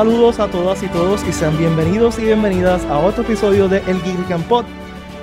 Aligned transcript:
Saludos 0.00 0.40
a 0.40 0.48
todas 0.48 0.82
y 0.82 0.88
todos 0.88 1.22
y 1.28 1.32
sean 1.34 1.58
bienvenidos 1.58 2.18
y 2.18 2.22
bienvenidas 2.22 2.86
a 2.86 2.96
otro 2.96 3.22
episodio 3.22 3.68
de 3.68 3.82
El 3.86 4.00
Geek 4.02 4.34
Pod. 4.48 4.64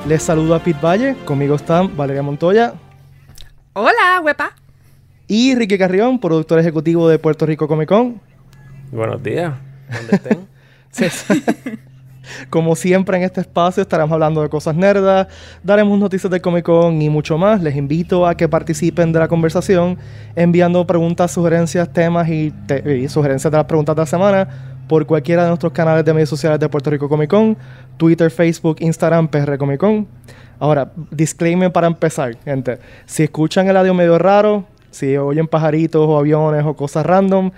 Les 0.08 0.22
saludo 0.22 0.54
a 0.54 0.60
Pete 0.60 0.80
Valle, 0.80 1.16
conmigo 1.26 1.56
están 1.56 1.98
Valeria 1.98 2.22
Montoya. 2.22 2.76
Hola, 3.74 4.22
huepa. 4.24 4.52
Y 5.28 5.56
Ricky 5.56 5.80
Carrión, 5.80 6.20
productor 6.20 6.60
ejecutivo 6.60 7.10
de 7.10 7.18
Puerto 7.18 7.48
Rico 7.48 7.68
Comic 7.68 7.90
Con. 7.90 8.22
Buenos 8.92 9.24
días, 9.24 9.56
¿dónde 9.90 10.48
estén? 10.92 11.80
Como 12.50 12.76
siempre 12.76 13.18
en 13.18 13.24
este 13.24 13.42
espacio 13.42 13.82
estaremos 13.82 14.12
hablando 14.12 14.42
de 14.42 14.50
cosas 14.50 14.76
nerdas, 14.76 15.28
daremos 15.64 15.98
noticias 16.00 16.32
de 16.32 16.42
Comic 16.42 16.66
Con 16.66 17.02
y 17.02 17.10
mucho 17.10 17.38
más. 17.38 17.62
Les 17.62 17.76
invito 17.76 18.28
a 18.28 18.36
que 18.36 18.48
participen 18.48 19.12
de 19.12 19.20
la 19.20 19.28
conversación 19.28 19.98
enviando 20.36 20.86
preguntas, 20.86 21.32
sugerencias, 21.32 21.92
temas 21.92 22.30
y, 22.30 22.54
sugerencias 23.10 23.52
de 23.52 23.58
las 23.58 23.66
preguntas 23.66 23.96
de 23.96 24.02
la 24.02 24.06
semana 24.06 24.48
por 24.88 25.06
cualquiera 25.06 25.44
de 25.44 25.50
nuestros 25.50 25.74
canales 25.74 26.06
de 26.06 26.14
medios 26.14 26.30
sociales 26.30 26.60
de 26.60 26.70
Puerto 26.70 26.90
Rico 26.90 27.10
Comic 27.10 27.30
Con, 27.30 27.58
Twitter, 27.98 28.32
Facebook, 28.32 28.78
Instagram, 28.80 29.28
PR 29.28 29.58
Comic 29.58 29.80
Con. 29.80 30.08
Ahora, 30.60 30.92
disclaimer 31.12 31.72
para 31.72 31.88
empezar, 31.88 32.36
gente. 32.44 32.80
Si 33.06 33.24
escuchan 33.24 33.68
el 33.68 33.78
audio 33.78 33.94
medio 33.94 34.18
raro, 34.18 34.66
si 34.90 35.18
oyen 35.18 35.48
pajaritos 35.48 36.08
o 36.08 36.18
aviones 36.18 36.64
o 36.66 36.76
cosas 36.76 37.06
random, 37.06 37.52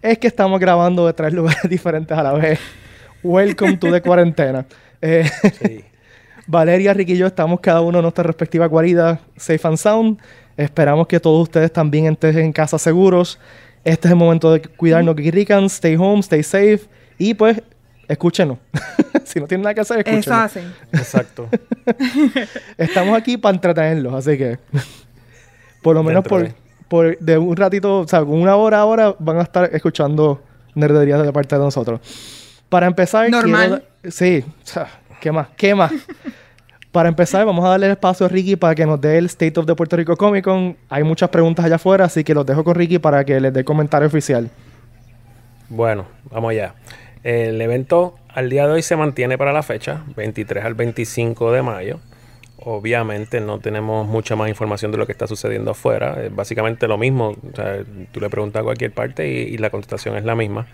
es 0.00 0.18
que 0.18 0.26
estamos 0.26 0.60
grabando 0.60 1.06
de 1.06 1.12
tres 1.12 1.32
lugares 1.34 1.68
diferentes 1.68 2.16
a 2.16 2.22
la 2.22 2.32
vez. 2.32 2.58
Welcome 3.22 3.78
to 3.78 3.90
the 3.90 4.00
cuarentena. 4.00 4.66
Eh, 5.00 5.28
Valeria, 6.46 6.94
Ricky 6.94 7.14
y 7.14 7.16
yo 7.16 7.26
estamos 7.26 7.60
cada 7.60 7.80
uno 7.80 7.98
en 7.98 8.02
nuestra 8.02 8.24
respectiva 8.24 8.66
guarida, 8.66 9.20
safe 9.36 9.66
and 9.66 9.76
sound. 9.76 10.18
Esperamos 10.56 11.06
que 11.06 11.18
todos 11.20 11.42
ustedes 11.42 11.72
también 11.72 12.06
estén 12.06 12.38
en 12.38 12.52
casa 12.52 12.78
seguros. 12.78 13.38
Este 13.84 14.08
es 14.08 14.12
el 14.12 14.16
momento 14.16 14.52
de 14.52 14.62
cuidarnos, 14.62 15.16
Rican. 15.16 15.64
Stay 15.64 15.96
home, 15.96 16.20
stay 16.20 16.42
safe. 16.42 16.80
Y 17.18 17.34
pues, 17.34 17.62
escúchenos. 18.08 18.58
si 19.24 19.40
no 19.40 19.46
tienen 19.46 19.62
nada 19.62 19.74
que 19.74 19.80
hacer, 19.80 19.98
escúchenos. 19.98 20.56
Eso 20.56 20.60
Exacto. 20.92 21.48
estamos 22.78 23.16
aquí 23.16 23.36
para 23.36 23.54
entretenerlos, 23.54 24.14
así 24.14 24.38
que... 24.38 24.58
por 25.82 25.94
lo 25.94 26.02
menos 26.02 26.24
por, 26.24 26.48
por, 26.88 27.18
de 27.18 27.38
un 27.38 27.56
ratito, 27.56 28.00
o 28.00 28.08
sea, 28.08 28.22
una 28.22 28.56
hora 28.56 28.78
ahora 28.78 29.14
van 29.18 29.38
a 29.38 29.42
estar 29.42 29.70
escuchando 29.72 30.42
nerderías 30.74 31.22
de 31.22 31.32
parte 31.32 31.54
de 31.54 31.60
nosotros. 31.60 32.00
Para 32.76 32.88
empezar, 32.88 33.30
Normal. 33.30 33.84
sí, 34.06 34.44
¿qué 35.22 35.32
más? 35.32 35.48
¿Qué 35.56 35.74
más? 35.74 35.90
para 36.92 37.08
empezar, 37.08 37.46
vamos 37.46 37.64
a 37.64 37.70
darle 37.70 37.86
el 37.86 37.92
espacio 37.92 38.26
a 38.26 38.28
Ricky 38.28 38.56
para 38.56 38.74
que 38.74 38.84
nos 38.84 39.00
dé 39.00 39.16
el 39.16 39.24
State 39.24 39.58
of 39.58 39.64
the 39.64 39.74
Puerto 39.74 39.96
Rico 39.96 40.14
Comic 40.14 40.44
Con. 40.44 40.76
Hay 40.90 41.02
muchas 41.02 41.30
preguntas 41.30 41.64
allá 41.64 41.76
afuera, 41.76 42.04
así 42.04 42.22
que 42.22 42.34
los 42.34 42.44
dejo 42.44 42.64
con 42.64 42.74
Ricky 42.74 42.98
para 42.98 43.24
que 43.24 43.40
les 43.40 43.50
dé 43.54 43.64
comentario 43.64 44.08
oficial. 44.08 44.50
Bueno, 45.70 46.04
vamos 46.30 46.50
allá. 46.50 46.74
El 47.22 47.58
evento 47.62 48.16
al 48.28 48.50
día 48.50 48.66
de 48.66 48.74
hoy 48.74 48.82
se 48.82 48.94
mantiene 48.94 49.38
para 49.38 49.54
la 49.54 49.62
fecha, 49.62 50.02
23 50.14 50.62
al 50.62 50.74
25 50.74 51.52
de 51.52 51.62
mayo. 51.62 52.00
Obviamente 52.58 53.40
no 53.40 53.58
tenemos 53.58 54.06
mucha 54.06 54.36
más 54.36 54.50
información 54.50 54.92
de 54.92 54.98
lo 54.98 55.06
que 55.06 55.12
está 55.12 55.26
sucediendo 55.26 55.70
afuera. 55.70 56.22
Es 56.22 56.36
básicamente 56.36 56.86
lo 56.88 56.98
mismo. 56.98 57.28
O 57.30 57.56
sea, 57.56 57.78
tú 58.12 58.20
le 58.20 58.28
preguntas 58.28 58.60
a 58.60 58.64
cualquier 58.64 58.92
parte 58.92 59.26
y 59.26 59.56
la 59.56 59.70
contestación 59.70 60.14
es 60.18 60.26
la 60.26 60.34
misma. 60.34 60.66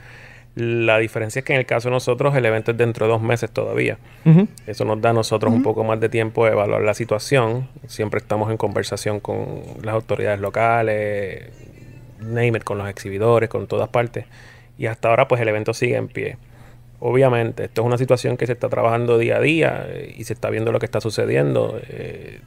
La 0.55 0.99
diferencia 0.99 1.41
es 1.41 1.45
que 1.47 1.55
en 1.55 1.61
el 1.61 1.67
caso 1.67 1.89
de 1.89 1.93
nosotros 1.93 2.35
el 2.35 2.45
evento 2.45 2.73
es 2.73 2.77
dentro 2.77 3.07
de 3.07 3.13
dos 3.13 3.23
meses 3.23 3.51
todavía. 3.51 3.99
Eso 4.67 4.85
nos 4.85 5.01
da 5.01 5.11
a 5.11 5.13
nosotros 5.15 5.53
un 5.53 5.63
poco 5.63 5.83
más 5.83 5.99
de 5.99 6.11
tiempo 6.11 6.45
de 6.45 6.53
evaluar 6.53 6.83
la 6.83 6.93
situación. 6.93 7.69
Siempre 7.87 8.19
estamos 8.19 8.51
en 8.51 8.59
conversación 8.59 9.21
con 9.21 9.63
las 9.83 9.95
autoridades 9.95 10.41
locales, 10.41 11.51
name 12.21 12.49
it, 12.49 12.65
con 12.65 12.77
los 12.77 12.89
exhibidores, 12.89 13.49
con 13.49 13.67
todas 13.67 13.89
partes. 13.89 14.27
Y 14.77 14.87
hasta 14.87 15.09
ahora 15.09 15.27
pues 15.27 15.41
el 15.41 15.49
evento 15.49 15.73
sigue 15.73 15.97
en 15.97 16.09
pie. 16.09 16.37
Obviamente, 17.01 17.65
esto 17.65 17.81
es 17.81 17.87
una 17.87 17.99
situación 17.99 18.37
que 18.37 18.47
se 18.47 18.53
está 18.53 18.69
trabajando 18.69 19.19
día 19.19 19.39
a 19.39 19.41
día 19.41 19.87
eh, 19.89 20.15
y 20.17 20.25
se 20.25 20.35
está 20.35 20.51
viendo 20.51 20.71
lo 20.71 20.79
que 20.79 20.87
está 20.87 21.01
sucediendo. 21.01 21.81
Eh, 21.89 22.41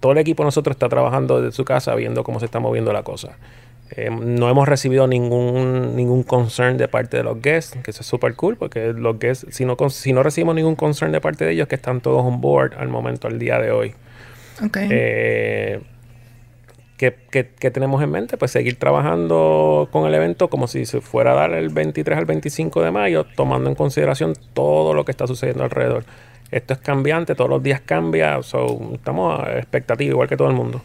todo 0.00 0.12
el 0.12 0.18
equipo 0.18 0.44
de 0.44 0.46
nosotros 0.46 0.76
está 0.76 0.88
trabajando 0.88 1.42
desde 1.42 1.56
su 1.56 1.64
casa 1.64 1.94
viendo 1.94 2.22
cómo 2.22 2.38
se 2.38 2.46
está 2.46 2.60
moviendo 2.60 2.92
la 2.92 3.02
cosa. 3.02 3.36
Eh, 3.94 4.10
no 4.10 4.48
hemos 4.48 4.66
recibido 4.66 5.06
ningún, 5.06 5.94
ningún 5.94 6.22
concern 6.22 6.78
de 6.78 6.88
parte 6.88 7.18
de 7.18 7.24
los 7.24 7.42
guests, 7.42 7.76
que 7.82 7.90
eso 7.90 8.00
es 8.00 8.06
súper 8.06 8.34
cool, 8.34 8.56
porque 8.56 8.92
los 8.94 9.18
guests, 9.18 9.46
si 9.50 9.66
no, 9.66 9.76
si 9.90 10.12
no 10.14 10.22
recibimos 10.22 10.54
ningún 10.54 10.76
concern 10.76 11.12
de 11.12 11.20
parte 11.20 11.44
de 11.44 11.52
ellos, 11.52 11.68
que 11.68 11.74
están 11.74 12.00
todos 12.00 12.24
on 12.24 12.40
board 12.40 12.72
al 12.78 12.88
momento, 12.88 13.28
al 13.28 13.38
día 13.38 13.58
de 13.58 13.70
hoy. 13.70 13.94
Okay. 14.64 14.88
Eh, 14.90 15.80
¿qué, 17.30 17.70
tenemos 17.70 18.02
en 18.02 18.10
mente? 18.10 18.36
Pues 18.38 18.50
seguir 18.50 18.78
trabajando 18.78 19.88
con 19.90 20.06
el 20.06 20.14
evento 20.14 20.48
como 20.48 20.68
si 20.68 20.86
se 20.86 21.00
fuera 21.00 21.32
a 21.32 21.34
dar 21.34 21.52
el 21.52 21.68
23 21.68 22.16
al 22.16 22.24
25 22.24 22.82
de 22.82 22.90
mayo, 22.90 23.26
tomando 23.36 23.68
en 23.68 23.74
consideración 23.74 24.34
todo 24.54 24.94
lo 24.94 25.04
que 25.04 25.10
está 25.10 25.26
sucediendo 25.26 25.64
alrededor. 25.64 26.04
Esto 26.50 26.74
es 26.74 26.80
cambiante, 26.80 27.34
todos 27.34 27.50
los 27.50 27.62
días 27.62 27.80
cambia, 27.80 28.42
so, 28.42 28.92
estamos 28.94 29.40
a 29.40 29.58
expectativa 29.58 30.12
igual 30.12 30.28
que 30.28 30.36
todo 30.36 30.48
el 30.48 30.54
mundo. 30.54 30.82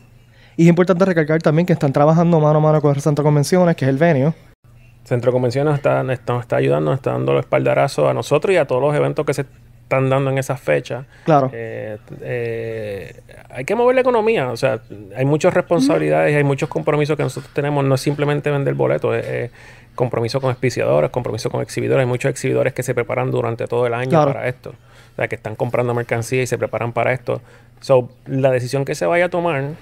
Y 0.58 0.64
es 0.64 0.70
importante 0.70 1.06
recalcar 1.06 1.42
también 1.42 1.66
que 1.66 1.74
están 1.74 1.94
trabajando 1.94 2.40
mano 2.40 2.58
a 2.58 2.62
mano 2.62 2.82
con 2.82 2.94
el 2.94 3.02
Centro 3.02 3.24
de 3.24 3.28
Convenciones, 3.28 3.76
que 3.76 3.86
es 3.86 3.90
el 3.90 3.98
venio. 3.98 4.34
Centro 5.04 5.32
de 5.32 5.34
Convenciones 5.34 5.76
está, 5.76 6.02
está, 6.12 6.40
está 6.40 6.56
ayudando, 6.58 6.92
está 6.94 7.12
dando 7.12 7.34
el 7.34 7.40
espaldarazo 7.40 8.10
a 8.10 8.14
nosotros 8.14 8.54
y 8.54 8.58
a 8.58 8.66
todos 8.66 8.82
los 8.82 8.96
eventos 8.96 9.26
que 9.26 9.36
se 9.36 9.46
están 9.84 10.10
dando 10.10 10.32
en 10.32 10.38
esas 10.40 10.60
fechas. 10.60 11.06
Claro. 11.24 11.50
Eh, 11.54 11.98
eh, 12.22 13.22
hay 13.50 13.64
que 13.64 13.76
mover 13.76 13.96
la 13.96 14.02
economía, 14.02 14.50
o 14.50 14.58
sea, 14.58 14.82
hay 15.16 15.26
muchas 15.26 15.54
responsabilidades, 15.54 16.34
y 16.34 16.36
hay 16.36 16.44
muchos 16.44 16.68
compromisos 16.68 17.16
que 17.16 17.24
nosotros 17.24 17.54
tenemos, 17.54 17.86
no 17.86 17.96
es 17.96 18.02
simplemente 18.02 18.52
vender 18.52 18.74
boletos, 18.74 19.16
es, 19.16 19.52
compromiso 19.96 20.42
con 20.42 20.50
auspiciadores, 20.50 21.10
compromiso 21.10 21.50
con 21.50 21.62
exhibidores, 21.62 22.02
hay 22.02 22.08
muchos 22.08 22.30
exhibidores 22.30 22.74
que 22.74 22.84
se 22.84 22.94
preparan 22.94 23.32
durante 23.32 23.66
todo 23.68 23.88
el 23.88 23.94
año 23.94 24.26
para 24.26 24.48
esto, 24.48 24.72
o 24.72 25.16
sea, 25.16 25.28
que 25.28 25.36
están 25.36 25.56
comprando 25.56 25.94
mercancía 25.94 26.42
y 26.42 26.48
se 26.48 26.58
preparan 26.58 26.92
para 26.92 27.14
esto. 27.14 27.42
So, 27.80 28.10
la 28.26 28.52
decisión 28.52 28.86
que 28.86 28.96
se 28.96 29.06
vaya 29.06 29.26
a 29.26 29.30
tomar 29.30 29.76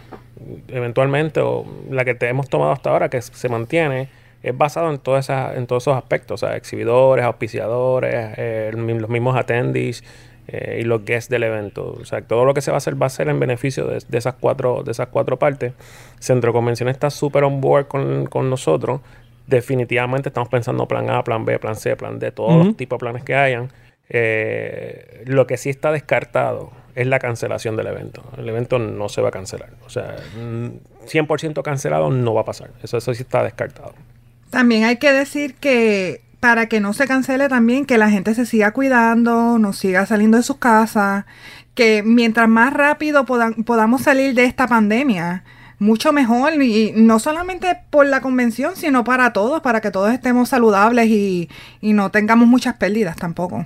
eventualmente, 0.68 1.40
o 1.40 1.66
la 1.90 2.06
que 2.06 2.16
te 2.16 2.28
hemos 2.28 2.50
tomado 2.50 2.72
hasta 2.72 2.90
ahora, 2.90 3.10
que 3.10 3.22
se 3.22 3.50
mantiene, 3.50 4.10
es 4.44 4.56
basado 4.56 4.92
en, 4.92 5.00
todas 5.00 5.26
esas, 5.26 5.58
en 5.58 5.66
todos 5.66 5.84
esos 5.84 5.98
aspectos, 5.98 6.44
o 6.44 6.48
sea, 6.48 6.56
exhibidores, 6.56 7.26
auspiciadores, 7.26 8.14
eh, 8.38 8.72
los 8.76 9.10
mismos 9.10 9.36
attendees 9.36 10.04
eh, 10.48 10.80
y 10.82 10.84
los 10.84 11.04
guests 11.04 11.30
del 11.30 11.44
evento. 11.44 11.98
O 12.00 12.06
sea, 12.06 12.22
todo 12.22 12.46
lo 12.46 12.54
que 12.54 12.62
se 12.62 12.70
va 12.70 12.76
a 12.76 12.78
hacer 12.78 13.02
va 13.02 13.08
a 13.08 13.10
ser 13.10 13.28
en 13.30 13.40
beneficio 13.40 13.88
de, 13.88 14.04
esas, 14.12 14.36
cuatro, 14.40 14.84
de 14.84 14.92
esas 14.92 15.08
cuatro 15.08 15.40
partes. 15.40 15.74
Centro 16.20 16.54
Convención 16.54 16.90
está 16.90 17.10
súper 17.10 17.44
on 17.44 17.60
board 17.60 17.88
con, 17.88 18.28
con, 18.28 18.50
nosotros. 18.50 19.02
Definitivamente 19.48 20.30
estamos 20.30 20.50
pensando 20.50 20.88
plan 20.88 21.10
A, 21.10 21.24
plan 21.24 21.44
B, 21.46 21.58
plan 21.58 21.76
C, 21.76 21.96
plan 21.96 22.20
D, 22.20 22.32
todos 22.32 22.66
los 22.66 22.78
tipos 22.78 22.98
de 22.98 23.00
planes 23.00 23.24
que 23.24 23.34
hayan. 23.34 23.70
Eh, 24.10 25.24
lo 25.26 25.48
que 25.48 25.58
sí 25.58 25.72
está 25.72 25.92
descartado 25.92 26.72
es 26.96 27.08
la 27.08 27.20
cancelación 27.20 27.76
del 27.76 27.88
evento. 27.88 28.24
El 28.38 28.48
evento 28.48 28.80
no 28.80 29.10
se 29.10 29.22
va 29.22 29.28
a 29.28 29.32
cancelar. 29.32 29.72
O 29.86 29.90
sea, 29.90 30.16
100% 30.36 31.62
cancelado 31.62 32.10
no 32.10 32.34
va 32.34 32.42
a 32.42 32.46
pasar. 32.46 32.72
Eso, 32.82 32.98
eso 32.98 33.14
sí 33.14 33.24
está 33.24 33.44
descartado. 33.44 33.94
También 34.50 34.86
hay 34.86 34.98
que 34.98 35.12
decir 35.12 35.56
que 35.56 36.22
para 36.40 36.68
que 36.68 36.80
no 36.80 36.94
se 36.94 37.08
cancele 37.08 37.50
también, 37.50 37.86
que 37.86 37.98
la 37.98 38.10
gente 38.10 38.34
se 38.34 38.46
siga 38.46 38.72
cuidando, 38.72 39.60
no 39.60 39.74
siga 39.74 40.06
saliendo 40.06 40.38
de 40.38 40.44
sus 40.44 40.58
casas, 40.58 41.26
que 41.74 42.04
mientras 42.04 42.48
más 42.48 42.74
rápido 42.74 43.26
podamos 43.26 44.02
salir 44.02 44.34
de 44.34 44.46
esta 44.46 44.68
pandemia, 44.68 45.44
mucho 45.80 46.14
mejor 46.14 46.54
y 46.62 46.94
no 46.96 47.20
solamente 47.20 47.80
por 47.90 48.06
la 48.06 48.22
convención, 48.22 48.76
sino 48.78 49.04
para 49.04 49.34
todos, 49.34 49.62
para 49.62 49.82
que 49.82 49.92
todos 49.92 50.14
estemos 50.14 50.48
saludables 50.48 51.08
y, 51.08 51.50
y 51.82 51.94
no 51.94 52.12
tengamos 52.12 52.48
muchas 52.48 52.76
pérdidas 52.76 53.18
tampoco 53.18 53.66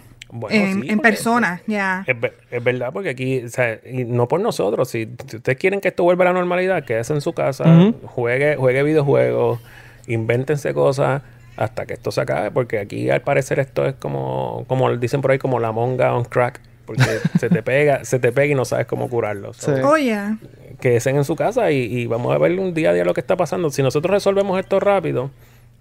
en, 0.50 1.00
persona, 1.00 1.62
ya. 1.66 2.06
Es, 2.06 2.64
verdad, 2.64 2.92
porque 2.94 3.10
aquí, 3.10 3.44
o 3.44 3.50
sea, 3.50 3.80
y 3.86 4.04
no 4.06 4.28
por 4.28 4.40
nosotros, 4.40 4.90
si, 4.90 5.10
ustedes 5.34 5.58
quieren 5.58 5.82
que 5.82 5.88
esto 5.88 6.04
vuelva 6.04 6.26
a 6.26 6.28
la 6.28 6.34
normalidad, 6.34 6.84
quédese 6.84 7.14
en 7.14 7.22
su 7.22 7.34
casa, 7.34 7.94
juegue, 8.04 8.56
juegue 8.56 8.84
videojuegos, 8.84 9.60
invéntense 10.08 10.74
cosas 10.74 11.24
hasta 11.58 11.86
que 11.86 11.94
esto 11.94 12.12
se 12.12 12.22
acabe, 12.22 12.52
porque 12.52 12.80
aquí 12.80 13.10
al 13.10 13.22
parecer 13.22 13.60
esto 13.60 13.86
es 13.86 13.96
como, 13.96 14.66
como 14.68 14.96
dicen 14.98 15.22
por 15.22 15.32
ahí, 15.32 15.40
como 15.40 15.60
la 15.60 15.72
monga 15.72 16.16
on 16.16 16.26
crack, 16.26 16.62
porque 16.86 17.04
se 17.40 17.50
te 17.50 17.62
pega, 17.64 18.06
se 18.06 18.20
te 18.20 18.32
pega 18.32 18.54
y 18.54 18.56
no 18.56 18.66
sabes 18.66 18.86
cómo 18.86 19.10
curarlo. 19.10 19.52
Oye. 19.86 20.18
Oh, 20.18 20.38
quédense 20.80 21.10
en 21.10 21.24
su 21.24 21.36
casa 21.36 21.72
y, 21.72 21.82
y, 21.84 22.06
vamos 22.08 22.34
a 22.34 22.38
ver 22.38 22.58
un 22.60 22.74
día 22.74 22.92
a 22.92 22.94
día 22.94 23.04
lo 23.04 23.14
que 23.14 23.22
está 23.22 23.36
pasando. 23.36 23.70
Si 23.70 23.84
nosotros 23.84 24.12
resolvemos 24.12 24.60
esto 24.60 24.80
rápido, 24.80 25.32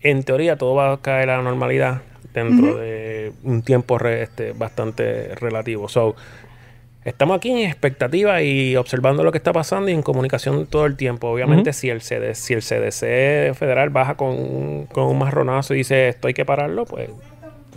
en 0.00 0.22
teoría 0.22 0.56
todo 0.56 0.74
va 0.74 0.92
a 0.92 0.96
caer 1.00 1.30
a 1.30 1.36
la 1.36 1.42
normalidad 1.42 2.02
dentro 2.44 2.76
de 2.78 3.32
un 3.44 3.62
tiempo 3.62 3.98
este, 4.06 4.52
bastante 4.52 5.34
relativo. 5.34 5.88
So, 5.88 6.16
estamos 7.04 7.36
aquí 7.36 7.50
en 7.50 7.58
expectativa 7.58 8.42
y 8.42 8.76
observando 8.76 9.22
lo 9.22 9.32
que 9.32 9.38
está 9.38 9.52
pasando 9.52 9.90
y 9.90 9.94
en 9.94 10.02
comunicación 10.02 10.66
todo 10.66 10.86
el 10.86 10.96
tiempo. 10.96 11.28
Obviamente, 11.28 11.72
si, 11.72 11.90
el 11.90 12.00
CDC, 12.00 12.34
si 12.34 12.54
el 12.54 12.62
CDC 12.62 13.54
federal 13.54 13.90
baja 13.90 14.16
con, 14.16 14.86
con, 14.86 15.04
un 15.04 15.18
marronazo 15.18 15.74
y 15.74 15.78
dice 15.78 16.08
esto 16.08 16.28
hay 16.28 16.34
que 16.34 16.44
pararlo, 16.44 16.84
pues 16.84 17.10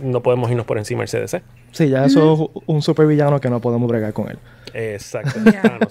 no 0.00 0.22
podemos 0.22 0.50
irnos 0.50 0.66
por 0.66 0.78
encima 0.78 1.04
del 1.04 1.08
CDC. 1.08 1.42
Sí, 1.72 1.88
ya 1.88 2.04
eso 2.04 2.50
es 2.54 2.62
un 2.66 2.82
supervillano 2.82 3.40
que 3.40 3.48
no 3.48 3.60
podemos 3.60 3.88
bregar 3.88 4.12
con 4.12 4.28
él. 4.28 4.38
Exacto. 4.74 5.38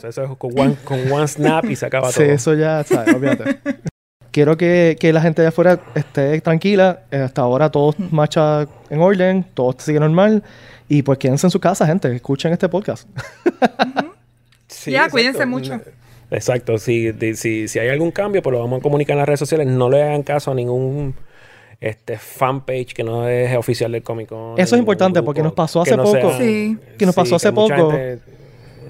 eso 0.08 0.24
es 0.24 0.38
con 0.38 0.60
one, 0.60 0.76
con 0.84 1.12
one 1.12 1.28
snap 1.28 1.66
y 1.66 1.76
se 1.76 1.86
acaba 1.86 2.12
todo. 2.12 2.24
Sí, 2.24 2.30
eso 2.30 2.54
ya, 2.54 2.84
¿sabes? 2.84 3.16
Obviamente. 3.16 3.60
quiero 4.32 4.58
que, 4.58 4.98
que 5.00 5.14
la 5.14 5.22
gente 5.22 5.42
de 5.42 5.50
afuera 5.50 5.80
esté 5.96 6.40
tranquila. 6.42 7.02
Eh, 7.12 7.18
hasta 7.18 7.42
ahora 7.42 7.70
todo 7.70 7.94
marcha 8.12 8.68
en 8.90 9.02
orden, 9.02 9.46
todo 9.54 9.76
sigue 9.78 10.00
normal. 10.00 10.44
Y 10.90 11.04
pues 11.04 11.18
quédense 11.20 11.48
en 11.48 11.52
su 11.52 11.60
casa, 11.60 11.86
gente. 11.86 12.14
Escuchen 12.16 12.52
este 12.54 12.68
podcast. 12.70 13.08
Sí, 14.68 14.92
Ya, 14.92 15.00
exacto. 15.00 15.12
cuídense 15.14 15.46
mucho. 15.46 15.80
Exacto, 16.32 16.78
si, 16.78 17.12
de- 17.12 17.36
si, 17.36 17.68
si 17.68 17.78
hay 17.78 17.90
algún 17.90 18.10
cambio, 18.12 18.42
pues 18.42 18.54
lo 18.54 18.60
vamos 18.62 18.80
a 18.80 18.82
comunicar 18.82 19.14
en 19.16 19.18
las 19.20 19.28
redes 19.28 19.40
sociales. 19.40 19.68
No 19.68 19.90
le 19.90 20.02
hagan 20.02 20.24
caso 20.24 20.52
a 20.52 20.56
ningún 20.56 21.14
este 21.82 22.18
fanpage 22.18 22.94
que 22.94 23.04
no 23.04 23.28
es 23.28 23.56
oficial 23.58 23.92
del 23.92 24.02
Comic 24.02 24.30
Con. 24.30 24.58
Eso 24.58 24.76
es 24.76 24.80
importante, 24.80 25.22
porque 25.24 25.44
nos 25.44 25.52
pasó 25.54 25.82
hace 25.82 25.98
poco. 25.98 26.38
Sí. 26.38 26.78
Que 26.98 27.06
nos 27.06 27.14
pasó 27.16 27.36
hace 27.36 27.52
mucha 27.52 27.76
poco. 27.76 27.92
gente 27.92 28.20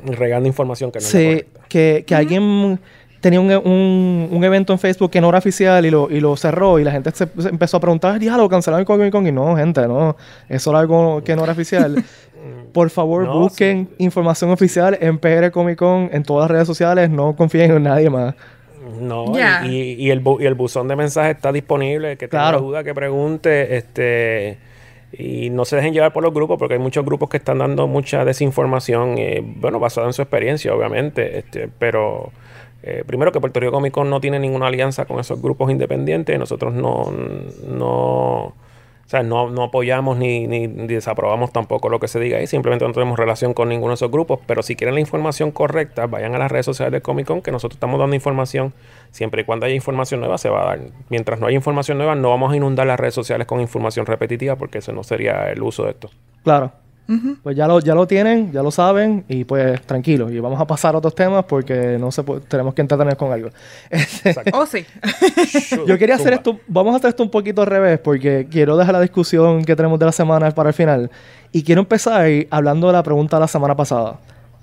regando 0.06 0.48
información 0.48 0.92
que 0.92 1.00
no 1.00 1.06
es 1.06 1.12
Sí, 1.12 1.26
correcta. 1.26 1.62
que, 1.68 2.04
que 2.06 2.16
alguien 2.16 2.80
tenía 3.22 3.40
un, 3.40 3.50
un- 3.50 4.30
un 4.32 4.44
evento 4.44 4.74
en 4.74 4.80
Facebook 4.80 5.12
que 5.12 5.22
no 5.22 5.30
era 5.30 5.38
oficial 5.38 5.86
y 5.86 5.90
lo, 5.92 6.10
y 6.12 6.20
lo 6.20 6.36
cerró 6.36 6.80
y 6.80 6.84
la 6.84 6.92
gente 6.92 7.12
se, 7.12 7.28
se 7.38 7.50
empezó 7.50 7.78
a 7.78 7.80
preguntar, 7.80 8.20
diablo, 8.20 8.50
cancelaron 8.50 8.82
el 8.82 8.86
Comic 8.86 9.12
Con 9.12 9.26
y 9.28 9.32
no, 9.32 9.56
gente, 9.56 9.88
no, 9.88 10.18
eso 10.50 10.72
era 10.72 10.80
algo 10.80 11.24
que 11.24 11.36
no 11.36 11.44
era 11.44 11.54
oficial. 11.54 12.04
Por 12.74 12.90
favor, 12.90 13.26
No, 13.26 13.40
busquen 13.40 13.90
información 14.00 14.50
oficial 14.50 14.98
en 15.00 15.20
PR 15.20 15.52
Comic 15.52 15.78
Con, 15.78 16.10
en 16.12 16.24
todas 16.24 16.44
las 16.46 16.52
redes 16.52 16.68
sociales, 16.68 17.10
no 17.10 17.36
confíen 17.36 17.72
en 17.72 17.84
nadie 17.84 18.10
más. 18.10 18.34
No, 19.00 19.38
Ya. 19.38 19.66
y, 19.66 19.76
y- 19.76 19.94
y 20.06 20.10
el 20.10 20.24
bu- 20.24 20.42
y 20.42 20.46
el 20.48 20.56
buzón 20.56 20.88
de 20.88 20.96
mensajes 20.96 21.36
está 21.36 21.52
disponible. 21.52 22.18
Que 22.18 22.28
tenga 22.28 22.50
Claro. 22.50 22.62
duda, 22.62 22.84
que 22.84 22.94
pregunte. 22.96 23.78
este 23.78 24.58
Y 25.14 25.50
no 25.52 25.66
se 25.66 25.76
dejen 25.76 25.94
llevar 25.94 26.14
por 26.14 26.24
los 26.24 26.34
grupos, 26.34 26.58
porque 26.58 26.76
hay 26.76 26.80
muchos 26.80 27.04
grupos 27.06 27.30
que 27.30 27.38
están 27.38 27.58
dando 27.60 27.86
mucha 27.88 28.24
desinformación, 28.26 29.16
eh, 29.18 29.42
bueno, 29.58 29.80
basada 29.80 30.08
en 30.08 30.14
su 30.14 30.22
experiencia, 30.22 30.74
obviamente. 30.74 31.38
Este, 31.40 31.70
pero 31.78 32.32
eh, 32.84 33.04
primero 33.06 33.32
que 33.32 33.40
Puerto 33.40 33.60
Rico 33.60 33.72
Comic 33.72 33.94
Con 33.94 34.10
no 34.10 34.20
tiene 34.20 34.40
ninguna 34.40 34.68
alianza 34.68 35.06
con 35.06 35.20
esos 35.20 35.42
grupos 35.42 35.72
independientes. 35.72 36.38
Nosotros 36.38 36.74
no, 36.74 37.12
no, 37.68 38.46
o 38.48 38.54
sea, 39.06 39.24
no, 39.24 39.50
no 39.50 39.64
apoyamos 39.64 40.18
ni, 40.18 40.48
ni 40.48 40.68
desaprobamos 40.68 41.52
tampoco 41.52 41.90
lo 41.90 42.00
que 42.00 42.08
se 42.08 42.20
diga 42.20 42.38
ahí. 42.38 42.48
Simplemente 42.48 42.88
no 42.88 42.94
tenemos 42.94 43.20
relación 43.20 43.54
con 43.54 43.70
ninguno 43.70 43.90
de 43.90 43.96
esos 43.96 44.10
grupos. 44.10 44.40
Pero 44.48 44.64
si 44.64 44.76
quieren 44.76 44.96
la 44.96 45.02
información 45.02 45.52
correcta, 45.52 46.08
vayan 46.08 46.34
a 46.34 46.40
las 46.40 46.52
redes 46.52 46.66
sociales 46.66 46.94
del 46.94 47.02
Comic 47.02 47.28
Con, 47.28 47.42
que 47.42 47.52
nosotros 47.52 47.76
estamos 47.76 48.00
dando 48.00 48.16
información. 48.16 48.74
Siempre 49.12 49.42
y 49.42 49.46
cuando 49.46 49.66
haya 49.66 49.76
información 49.76 50.22
nueva, 50.22 50.38
se 50.38 50.50
va 50.50 50.64
a 50.64 50.66
dar. 50.66 50.80
Mientras 51.10 51.40
no 51.40 51.48
haya 51.48 51.56
información 51.56 51.98
nueva, 51.98 52.16
no 52.16 52.30
vamos 52.30 52.52
a 52.54 52.56
inundar 52.56 52.88
las 52.88 53.00
redes 53.00 53.14
sociales 53.14 53.46
con 53.46 53.60
información 53.62 54.06
repetitiva, 54.06 54.56
porque 54.56 54.80
ese 54.80 54.94
no 54.94 55.04
sería 55.04 55.52
el 55.52 55.62
uso 55.62 55.84
de 55.84 55.92
esto. 55.92 56.10
Claro. 56.44 56.72
Pues 57.44 57.58
ya 57.58 57.68
lo, 57.68 57.80
ya 57.82 57.94
lo 57.94 58.08
tienen, 58.08 58.54
ya 58.54 58.64
lo 58.64 58.72
saben, 58.72 59.26
y 59.28 59.44
pues 59.44 59.82
tranquilos. 59.82 60.32
Y 60.32 60.40
vamos 60.40 60.62
a 60.62 60.66
pasar 60.66 60.96
a 60.96 61.00
otros 61.00 61.14
temas 61.14 61.44
porque 61.44 61.98
no 62.00 62.10
se 62.10 62.24
puede- 62.24 62.40
tenemos 62.42 62.74
que 62.74 62.82
entretener 62.82 63.18
con 63.18 63.34
algo. 63.34 63.50
Oh, 64.54 64.66
sí. 64.66 64.86
Yo 65.88 65.98
quería 65.98 66.16
hacer 66.16 66.34
esto, 66.34 66.60
vamos 66.68 66.94
a 66.94 66.98
hacer 66.98 67.10
esto 67.10 67.24
un 67.24 67.30
poquito 67.30 67.62
al 67.62 67.68
revés, 67.68 68.00
porque 68.00 68.48
quiero 68.50 68.78
dejar 68.78 68.94
la 68.94 69.02
discusión 69.02 69.66
que 69.66 69.76
tenemos 69.76 70.00
de 70.00 70.06
la 70.06 70.12
semana 70.14 70.52
para 70.52 70.70
el 70.70 70.74
final. 70.74 71.12
Y 71.52 71.64
quiero 71.64 71.82
empezar 71.82 72.26
hablando 72.50 72.88
de 72.88 72.94
la 72.94 73.04
pregunta 73.04 73.36
de 73.38 73.42
la 73.42 73.48
semana 73.50 73.76
pasada. 73.76 74.20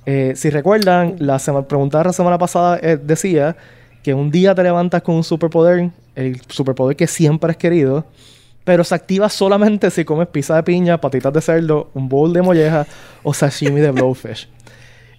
Eh, 0.07 0.33
si 0.37 0.49
recuerdan, 0.49 1.17
la 1.19 1.39
pregunta 1.69 1.99
de 1.99 2.05
la 2.05 2.13
semana 2.15 2.39
pasada 2.39 2.79
eh, 2.81 2.99
decía 3.03 3.57
que 4.03 4.15
un 4.15 4.31
día 4.31 4.55
te 4.55 4.63
levantas 4.63 5.03
con 5.03 5.17
un 5.17 5.25
superpoder, 5.25 5.91
el 6.15 6.41
superpoder 6.49 6.97
que 6.97 7.07
siempre 7.07 7.51
has 7.51 7.59
querido, 7.59 8.07
pero 8.69 8.85
se 8.85 8.95
activa 8.95 9.31
solamente 9.31 9.91
si 9.91 10.05
comes 10.05 10.29
pizza 10.29 10.55
de 10.55 10.63
piña, 10.63 11.01
patitas 11.01 11.33
de 11.33 11.41
cerdo, 11.41 11.89
un 11.95 12.07
bowl 12.07 12.35
de 12.35 12.43
molleja 12.43 12.87
o 13.23 13.33
sashimi 13.33 13.81
de 13.81 13.91
blowfish. 13.91 14.47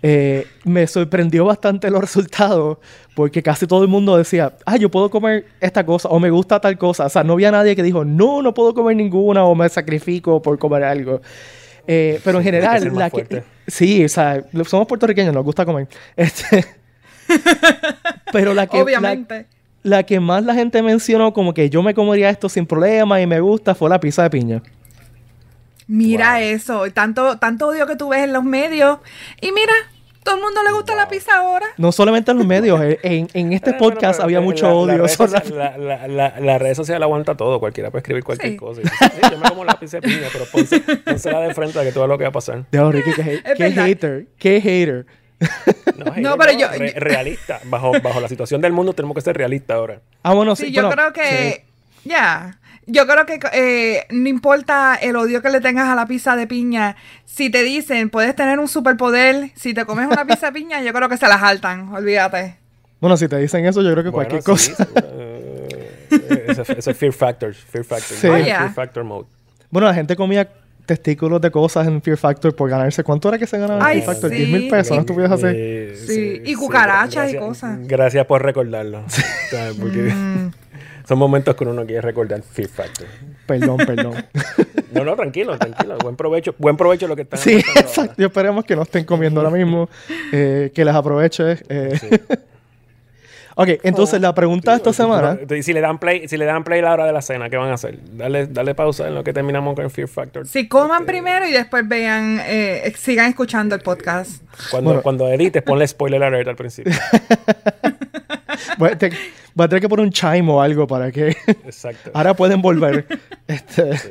Eh, 0.02 0.48
me 0.64 0.88
sorprendió 0.88 1.44
bastante 1.44 1.92
los 1.92 2.00
resultados 2.00 2.78
porque 3.16 3.44
casi 3.44 3.68
todo 3.68 3.82
el 3.82 3.90
mundo 3.90 4.16
decía, 4.16 4.54
ah, 4.66 4.78
yo 4.78 4.90
puedo 4.90 5.10
comer 5.10 5.48
esta 5.60 5.86
cosa 5.86 6.08
o 6.08 6.20
me 6.22 6.30
gusta 6.30 6.62
tal 6.62 6.78
cosa. 6.78 7.08
O 7.08 7.10
sea, 7.10 7.24
no 7.26 7.34
había 7.34 7.52
nadie 7.52 7.76
que 7.76 7.84
dijo, 7.84 8.06
no, 8.06 8.42
no 8.42 8.54
puedo 8.54 8.74
comer 8.74 8.96
ninguna 8.96 9.44
o 9.44 9.56
me 9.56 9.68
sacrifico 9.68 10.42
por 10.42 10.58
comer 10.58 10.84
algo. 10.86 11.20
Eh, 11.86 12.22
pero 12.24 12.38
en 12.38 12.46
que 12.46 12.52
general, 12.52 12.86
más 12.92 12.98
la 12.98 13.10
que, 13.10 13.26
fuerte. 13.26 13.44
sí, 13.68 14.06
o 14.06 14.10
sea, 14.10 14.42
somos 14.68 14.88
puertorriqueños, 14.88 15.34
nos 15.34 15.44
gusta 15.44 15.66
comer. 15.66 15.90
Este, 16.16 16.66
pero 18.32 18.54
la 18.54 18.68
que, 18.68 18.80
Obviamente. 18.80 19.36
la 19.36 19.59
que 20.04 20.20
más 20.20 20.44
la 20.44 20.54
gente 20.54 20.82
mencionó 20.82 21.34
como 21.34 21.54
que 21.54 21.70
yo 21.70 21.82
me 21.84 21.94
comería 21.94 22.30
esto 22.30 22.50
sin 22.50 22.66
problema 22.66 23.20
y 23.22 23.28
me 23.28 23.40
gusta 23.40 23.76
fue 23.76 23.90
la 23.90 24.00
pizza 24.00 24.24
de 24.24 24.30
piña. 24.30 24.62
Mira 25.88 26.34
Wow. 26.36 26.42
eso. 26.44 26.84
Tanto, 26.94 27.38
tanto 27.38 27.68
odio 27.68 27.88
que 27.88 27.96
tú 27.96 28.10
ves 28.10 28.24
en 28.24 28.34
los 28.34 28.44
medios. 28.44 29.00
Y 29.42 29.52
mira, 29.52 29.74
todo 30.24 30.36
el 30.36 30.42
mundo 30.42 30.62
le 30.64 30.72
gusta 30.72 30.96
la 30.96 31.08
pizza 31.08 31.36
ahora. 31.38 31.66
No 31.78 31.92
solamente 31.92 32.30
en 32.30 32.38
los 32.38 32.46
medios, 32.46 32.80
en, 33.04 33.28
en 33.34 33.54
este 33.54 33.72
pero- 33.74 33.80
podcast 33.80 34.18
pero 34.20 34.26
había 34.26 34.40
la- 34.40 34.46
mucho 34.46 34.68
la- 34.68 34.74
odio. 34.76 34.86
La, 34.88 34.94
red 34.94 35.02
la- 35.02 35.08
social- 35.10 35.44
la, 35.58 35.78
la, 35.78 36.08
la, 36.08 36.40
la 36.40 36.58
red 36.60 36.76
social 36.76 37.02
aguanta 37.02 37.36
todo. 37.36 37.60
Cualquiera 37.60 37.90
puede 37.90 38.02
escribir 38.02 38.24
cualquier 38.24 38.52
Sí. 38.52 38.58
cosa. 38.58 38.82
Y 38.82 38.84
dice, 38.84 38.96
"Sí, 39.16 39.22
yo 39.32 39.38
me 39.40 39.50
como 39.50 39.66
la 39.66 39.80
pizza 39.80 39.98
de 40.00 40.08
piña, 40.08 40.28
pero 40.32 40.46
ponse, 40.52 40.80
pónsela 40.80 41.40
de 41.42 41.54
frente 41.56 41.80
a 41.80 41.84
que 41.84 41.92
todo 41.92 42.06
lo 42.06 42.18
que 42.20 42.24
va 42.26 42.30
a 42.30 42.34
pasar. 42.34 42.66
Ricky, 42.72 43.12
qué, 43.16 43.42
qué 43.58 43.72
hater, 43.72 44.28
qué 44.38 44.62
hater. 44.62 45.06
No, 45.98 46.06
No, 46.18 46.38
pero 46.38 46.52
yo- 46.58 46.68
re- 46.70 46.94
yo- 46.94 47.00
realista. 47.00 47.60
Bajo, 47.66 47.92
bajo 48.02 48.20
la 48.20 48.28
situación 48.28 48.62
del 48.62 48.74
mundo 48.74 48.94
tenemos 48.94 49.16
que 49.16 49.22
ser 49.22 49.36
realistas 49.38 49.76
ahora. 49.76 50.02
Ah, 50.24 50.34
bueno, 50.34 50.56
sí, 50.56 50.68
Sí, 50.68 50.72
yo 50.72 50.84
bueno, 50.88 50.96
creo 50.96 51.14
que. 51.14 51.64
sí. 52.04 52.10
Ya. 52.10 52.58
Yo 52.88 53.06
creo 53.06 53.26
que 53.28 53.40
eh, 53.54 54.06
no 54.10 54.28
importa 54.30 54.98
el 55.00 55.16
odio 55.16 55.42
que 55.44 55.50
le 55.50 55.62
tengas 55.62 55.88
a 55.90 55.96
la 55.96 56.08
pizza 56.08 56.36
de 56.36 56.48
piña. 56.48 56.96
Si 57.26 57.50
te 57.52 57.62
dicen 57.64 58.10
puedes 58.10 58.36
tener 58.36 58.58
un 58.58 58.68
superpoder, 58.68 59.52
si 59.56 59.74
te 59.76 59.86
comes 59.86 60.08
una 60.08 60.26
pizza 60.26 60.48
de 60.48 60.54
piña, 60.54 60.82
yo 60.82 60.92
creo 60.92 61.08
que 61.08 61.18
se 61.18 61.28
la 61.28 61.38
saltan. 61.40 61.94
Olvídate. 61.94 62.58
Bueno, 63.00 63.16
si 63.16 63.28
te 63.28 63.38
dicen 63.38 63.66
eso, 63.66 63.82
yo 63.84 63.92
creo 63.92 64.04
que 64.04 64.10
Bueno, 64.10 64.30
cualquier 64.30 64.58
sí, 64.60 64.72
cosa. 64.74 64.88
eh, 65.04 66.46
Ese 66.48 66.62
ese 66.80 66.92
es 66.92 66.98
fear 66.98 67.14
factor. 67.14 67.54
Fear 67.54 67.86
factor. 67.86 68.18
Sí. 68.18 68.28
Oh, 68.28 68.38
yeah. 68.38 68.60
Fear 68.60 68.74
factor 68.74 69.04
mode. 69.04 69.28
Bueno, 69.70 69.88
la 69.88 69.94
gente 69.94 70.16
comía 70.16 70.48
testículos 70.90 71.40
de 71.40 71.52
cosas 71.52 71.88
en 71.88 72.02
Fear 72.02 72.18
Factor 72.18 72.56
por 72.56 72.68
ganarse. 72.70 73.04
¿Cuánto 73.04 73.30
era 73.30 73.38
que 73.38 73.46
se 73.46 73.60
ganaba 73.60 73.92
en 73.94 74.02
Fear 74.02 74.06
Factor? 74.14 74.30
sí. 74.32 74.36
10 74.38 74.50
mil 74.50 74.70
pesos, 74.70 74.96
¿no 74.96 75.02
estuvieras 75.02 75.32
así? 75.34 75.46
Eh, 75.56 75.94
Sí, 76.08 76.42
y 76.44 76.56
cucarachas 76.56 77.32
y 77.32 77.38
cosas. 77.38 77.78
Gracias 77.88 78.26
por 78.26 78.42
recordarlo. 78.44 79.04
¿sabes? 79.52 79.76
Porque 79.80 80.00
Mm. 80.12 80.52
son 81.08 81.20
momentos 81.20 81.56
que 81.56 81.64
uno 81.64 81.74
no 81.74 81.86
quiere 81.86 82.02
recordar 82.02 82.42
Fear 82.42 82.70
Factor. 82.70 83.08
Perdón, 83.46 83.78
perdón. 83.86 84.14
No, 84.92 85.06
no, 85.06 85.16
tranquilo, 85.16 85.56
tranquilo. 85.60 86.00
Buen 86.00 86.16
provecho, 86.16 86.56
buen 86.58 86.76
provecho 86.76 87.08
lo 87.08 87.16
que 87.16 87.22
están 87.22 87.40
sí, 87.40 87.54
ahora. 87.54 87.82
exacto. 87.82 88.16
Y 88.20 88.26
esperemos 88.26 88.66
que 88.66 88.76
no 88.76 88.82
estén 88.82 89.06
comiendo 89.06 89.40
ahora 89.40 89.56
mismo. 89.56 89.88
eh, 90.32 90.72
que 90.74 90.84
les 90.84 90.96
aproveche. 90.96 91.58
eh. 91.70 92.20
Ok, 93.56 93.70
entonces 93.84 94.22
la 94.22 94.34
pregunta 94.34 94.72
de 94.72 94.78
esta 94.78 94.94
semana. 94.94 95.38
Y 95.50 95.64
si 95.64 95.74
le 95.74 95.82
dan 95.82 95.98
play, 96.00 96.28
si 96.28 96.38
le 96.38 96.46
dan 96.46 96.64
play 96.64 96.80
a 96.80 96.84
la 96.84 96.94
hora 96.94 97.06
de 97.06 97.14
la 97.14 97.22
cena, 97.22 97.50
¿qué 97.50 97.58
van 97.58 97.70
a 97.70 97.74
hacer? 97.74 98.00
Dale, 98.14 98.48
dale 98.48 98.76
pausa 98.76 99.08
en 99.08 99.16
lo 99.16 99.24
que 99.24 99.34
terminamos 99.34 99.76
con 99.76 99.90
Fear 99.90 100.08
Factor. 100.08 100.48
Si 100.48 100.68
coman 100.68 101.02
Este, 101.02 101.12
primero 101.14 101.48
y 101.48 101.52
después 101.52 101.88
vean, 101.88 102.40
eh, 102.46 102.94
sigan 102.98 103.28
escuchando 103.30 103.76
el 103.76 103.82
podcast. 103.82 104.44
Cuando, 104.72 104.90
Bueno. 104.92 105.02
cuando 105.04 105.28
edites, 105.30 105.62
ponle 105.64 105.88
spoiler 105.88 106.24
alert 106.24 106.48
al 106.48 106.56
principio. 106.56 106.94
Voy 108.78 108.90
a, 108.92 108.98
te- 108.98 109.10
voy 109.54 109.66
a 109.66 109.68
tener 109.68 109.82
que 109.82 109.90
poner 109.90 110.06
un 110.06 110.12
chime 110.12 110.52
o 110.52 110.62
algo 110.62 110.88
para 110.88 111.12
que. 111.12 111.30
Exacto. 111.48 112.12
Ahora 112.14 112.34
pueden 112.34 112.62
volver. 112.62 113.06
Este, 113.48 113.98
Sí. 113.98 114.10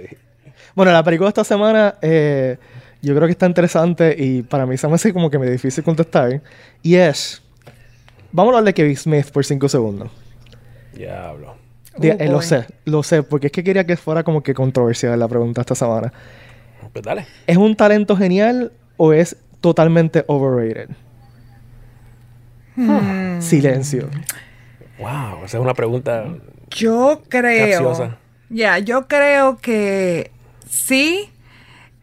Bueno, 0.75 0.93
la 0.93 1.03
película 1.03 1.27
de 1.29 1.31
esta 1.31 1.45
semana 1.45 1.95
eh, 2.03 2.57
yo 3.03 3.15
creo 3.15 3.27
que 3.27 3.33
está 3.33 3.47
interesante 3.47 4.15
y 4.19 4.43
para 4.43 4.67
mí 4.67 4.77
se 4.77 4.87
me 4.89 4.95
hace 4.95 5.13
como 5.13 5.31
que 5.31 5.39
me 5.39 5.49
difícil 5.51 5.83
contestar. 5.85 6.41
Y 6.83 6.97
es... 6.97 7.43
Vamos 8.33 8.53
a 8.55 8.59
hablar 8.59 8.65
de 8.65 8.75
Kevin 8.75 8.97
Smith 8.97 9.31
por 9.31 9.45
5 9.45 9.69
segundos. 9.69 10.11
Diablo. 10.93 11.57
Di- 11.97 12.11
Oh, 12.11 12.17
eh, 12.19 12.29
lo 12.29 12.41
sé, 12.43 12.67
lo 12.85 13.03
sé, 13.03 13.23
porque 13.23 13.47
es 13.49 13.53
que 13.53 13.65
quería 13.65 13.85
que 13.85 13.97
fuera 13.97 14.23
como 14.23 14.43
que 14.43 14.55
controversial 14.55 15.19
la 15.19 15.27
pregunta 15.29 15.63
esta 15.63 15.75
semana. 15.75 16.13
Pues 16.93 17.05
dale. 17.05 17.27
¿Es 17.47 17.57
un 17.57 17.75
talento 17.75 18.17
genial 18.17 18.73
o 18.97 19.13
es 19.13 19.37
totalmente 19.61 20.25
overrated? 20.29 20.91
Hmm. 22.77 23.41
Silencio. 23.41 24.09
Wow, 24.99 25.45
esa 25.45 25.57
es 25.59 25.63
una 25.63 25.75
pregunta 25.75 26.25
Yo 26.71 27.23
creo. 27.29 28.17
Ya, 28.51 28.79
yo 28.79 29.07
creo 29.09 29.59
que 29.59 30.31
sí, 30.69 31.31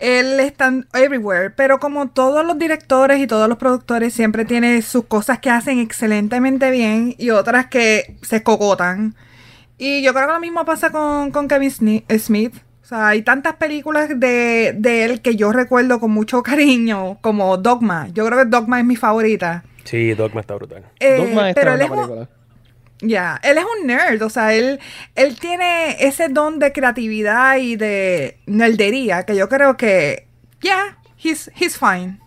él 0.05 0.39
está 0.39 0.71
everywhere, 0.93 1.49
pero 1.49 1.79
como 1.79 2.09
todos 2.09 2.45
los 2.45 2.57
directores 2.57 3.19
y 3.19 3.27
todos 3.27 3.47
los 3.49 3.57
productores 3.57 4.13
siempre 4.13 4.45
tiene 4.45 4.81
sus 4.81 5.05
cosas 5.05 5.39
que 5.39 5.49
hacen 5.49 5.79
excelentemente 5.79 6.69
bien 6.71 7.15
y 7.17 7.29
otras 7.31 7.67
que 7.67 8.15
se 8.21 8.43
cocotan. 8.43 9.15
Y 9.77 10.03
yo 10.03 10.13
creo 10.13 10.27
que 10.27 10.33
lo 10.33 10.39
mismo 10.39 10.63
pasa 10.65 10.91
con, 10.91 11.31
con 11.31 11.47
Kevin 11.47 11.69
Sni- 11.71 12.19
Smith. 12.19 12.55
O 12.83 12.87
sea, 12.87 13.07
hay 13.09 13.23
tantas 13.23 13.55
películas 13.55 14.09
de, 14.19 14.75
de 14.77 15.03
él 15.05 15.21
que 15.21 15.35
yo 15.35 15.51
recuerdo 15.51 15.99
con 15.99 16.11
mucho 16.11 16.43
cariño, 16.43 17.17
como 17.21 17.57
Dogma. 17.57 18.07
Yo 18.13 18.25
creo 18.27 18.37
que 18.39 18.45
Dogma 18.45 18.79
es 18.79 18.85
mi 18.85 18.95
favorita. 18.95 19.63
Sí, 19.85 20.13
Dogma 20.13 20.41
está 20.41 20.53
brutal. 20.55 20.83
Eh, 20.99 21.17
Dogma 21.17 21.49
es 21.49 21.55
pero 21.55 21.73
él 21.73 21.79
tremenda 21.79 22.03
es 22.03 22.09
un- 22.09 22.27
ya, 23.01 23.39
él 23.43 23.57
es 23.57 23.63
un 23.81 23.87
nerd, 23.87 24.21
o 24.21 24.29
sea, 24.29 24.53
él, 24.53 24.79
él 25.15 25.37
tiene 25.39 25.97
ese 26.05 26.29
don 26.29 26.59
de 26.59 26.71
creatividad 26.71 27.57
y 27.57 27.75
de 27.75 28.37
nerdería 28.45 29.23
que 29.23 29.35
yo 29.35 29.49
creo 29.49 29.77
que, 29.77 30.27
yeah, 30.61 30.97
he's, 31.23 31.51
he's 31.59 31.77
fine. 31.77 32.19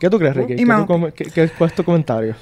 ¿Qué 0.00 0.08
tú 0.10 0.18
crees, 0.18 0.36
Ricky? 0.36 0.56
¿Qué 0.56 0.64
tú 0.64 1.12
qué- 1.14 1.24
qué- 1.24 1.48
¿Cuál 1.50 1.70
es 1.70 1.76
tu 1.76 1.84
comentario? 1.84 2.36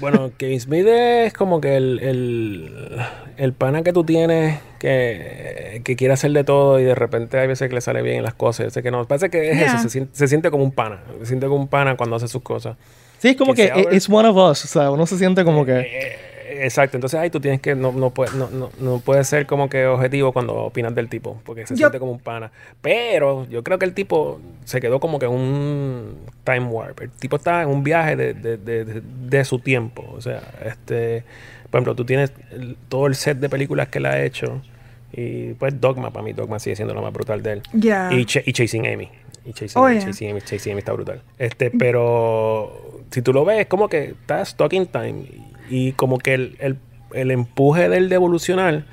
Bueno, 0.00 0.30
Kevin 0.38 0.60
Smith 0.60 0.86
es 0.86 1.32
como 1.34 1.60
que 1.60 1.76
el, 1.76 1.98
el, 2.00 2.98
el 3.36 3.52
pana 3.52 3.82
que 3.82 3.92
tú 3.92 4.02
tienes 4.04 4.58
que, 4.78 5.82
que 5.84 5.94
quiere 5.96 6.14
hacer 6.14 6.32
de 6.32 6.42
todo 6.42 6.80
y 6.80 6.84
de 6.84 6.94
repente 6.94 7.38
hay 7.38 7.46
veces 7.46 7.68
que 7.68 7.74
le 7.74 7.80
sale 7.80 8.00
bien 8.02 8.22
las 8.22 8.34
cosas. 8.34 8.72
Sé 8.72 8.82
que 8.82 8.90
no. 8.90 9.06
Parece 9.06 9.28
que 9.30 9.50
es 9.50 9.56
Yeah. 9.58 9.66
eso, 9.74 9.78
se 9.82 9.90
siente, 9.90 10.16
se 10.16 10.26
siente 10.28 10.50
como 10.50 10.64
un 10.64 10.72
pana. 10.72 11.02
Se 11.20 11.26
siente 11.26 11.46
como 11.46 11.60
un 11.60 11.68
pana 11.68 11.96
cuando 11.96 12.16
hace 12.16 12.28
sus 12.28 12.42
cosas. 12.42 12.76
Sí, 13.24 13.30
es 13.30 13.36
como 13.36 13.54
Que 13.54 13.70
que 13.72 13.96
it's 13.96 14.06
one 14.10 14.28
of 14.28 14.36
us. 14.36 14.64
O 14.66 14.68
sea, 14.68 14.90
uno 14.90 15.06
se 15.06 15.16
siente 15.16 15.44
como 15.44 15.64
que. 15.64 15.80
Eh, 15.80 16.18
exacto, 16.66 16.98
entonces 16.98 17.18
ahí 17.18 17.30
tú 17.30 17.40
tienes 17.40 17.60
que, 17.62 17.74
no, 17.74 17.90
no, 17.90 18.10
puede, 18.10 18.36
no, 18.36 18.50
no, 18.50 18.70
no 18.78 18.98
puedes 19.00 19.26
ser 19.26 19.46
como 19.46 19.70
que 19.70 19.86
objetivo 19.86 20.32
cuando 20.32 20.54
opinas 20.56 20.94
del 20.94 21.08
tipo, 21.08 21.40
porque 21.44 21.66
se 21.66 21.72
Yo- 21.74 21.78
siente 21.88 21.98
como 21.98 22.12
un 22.12 22.18
pana. 22.18 22.52
Pero 22.82 23.48
yo 23.48 23.64
creo 23.64 23.78
que 23.78 23.86
el 23.86 23.94
tipo 23.94 24.40
se 24.66 24.78
quedó 24.80 25.00
como 25.00 25.18
que 25.18 25.24
en 25.24 25.32
un 25.32 26.16
time 26.44 26.66
warp. 26.66 27.00
El 27.00 27.10
tipo 27.12 27.36
está 27.36 27.62
en 27.62 27.68
un 27.70 27.82
viaje 27.82 28.14
de, 28.14 28.34
de, 28.34 28.56
de, 28.58 28.84
de- 28.84 29.00
de 29.02 29.44
su 29.46 29.58
tiempo. 29.58 30.04
O 30.14 30.20
sea, 30.20 30.42
este, 30.66 31.24
por 31.70 31.78
ejemplo, 31.78 31.94
tú 31.94 32.04
tienes 32.04 32.30
el- 32.52 32.76
todo 32.90 33.06
el 33.06 33.14
set 33.14 33.38
de 33.38 33.48
películas 33.48 33.88
que 33.88 33.98
él 34.00 34.04
ha 34.06 34.22
hecho. 34.22 34.60
Y 35.16 35.54
pues 35.54 35.80
Dogma, 35.80 36.10
para 36.10 36.24
mí 36.24 36.32
Dogma 36.34 36.58
sigue 36.58 36.76
siendo 36.76 36.92
lo 36.92 37.00
más 37.00 37.12
brutal 37.12 37.42
de 37.42 37.52
él. 37.52 37.62
Ya. 37.72 38.10
Y, 38.12 38.26
Ch- 38.26 38.42
y 38.44 38.52
Chasing 38.52 38.86
Amy. 38.86 39.08
Y 39.44 39.52
Chasing, 39.52 39.80
Oh, 39.80 39.86
Amy, 39.86 39.96
yeah. 39.96 40.06
Chasing 40.06 40.30
Amy, 40.30 40.40
Chasing 40.40 40.72
Amy 40.72 40.78
está 40.80 40.92
brutal. 40.92 41.22
Este, 41.38 41.70
pero 41.70 43.02
si 43.10 43.22
tú 43.22 43.32
lo 43.32 43.44
ves, 43.44 43.60
es 43.60 43.66
como 43.66 43.88
que 43.88 44.10
está 44.20 44.44
stuck 44.44 44.72
in 44.72 44.86
time. 44.86 45.24
Y 45.68 45.92
como 45.92 46.18
que 46.18 46.34
el, 46.34 46.56
el, 46.60 46.78
el 47.12 47.30
empuje 47.30 47.88
del 47.88 48.08
de 48.08 48.14
evolucionar 48.16 48.84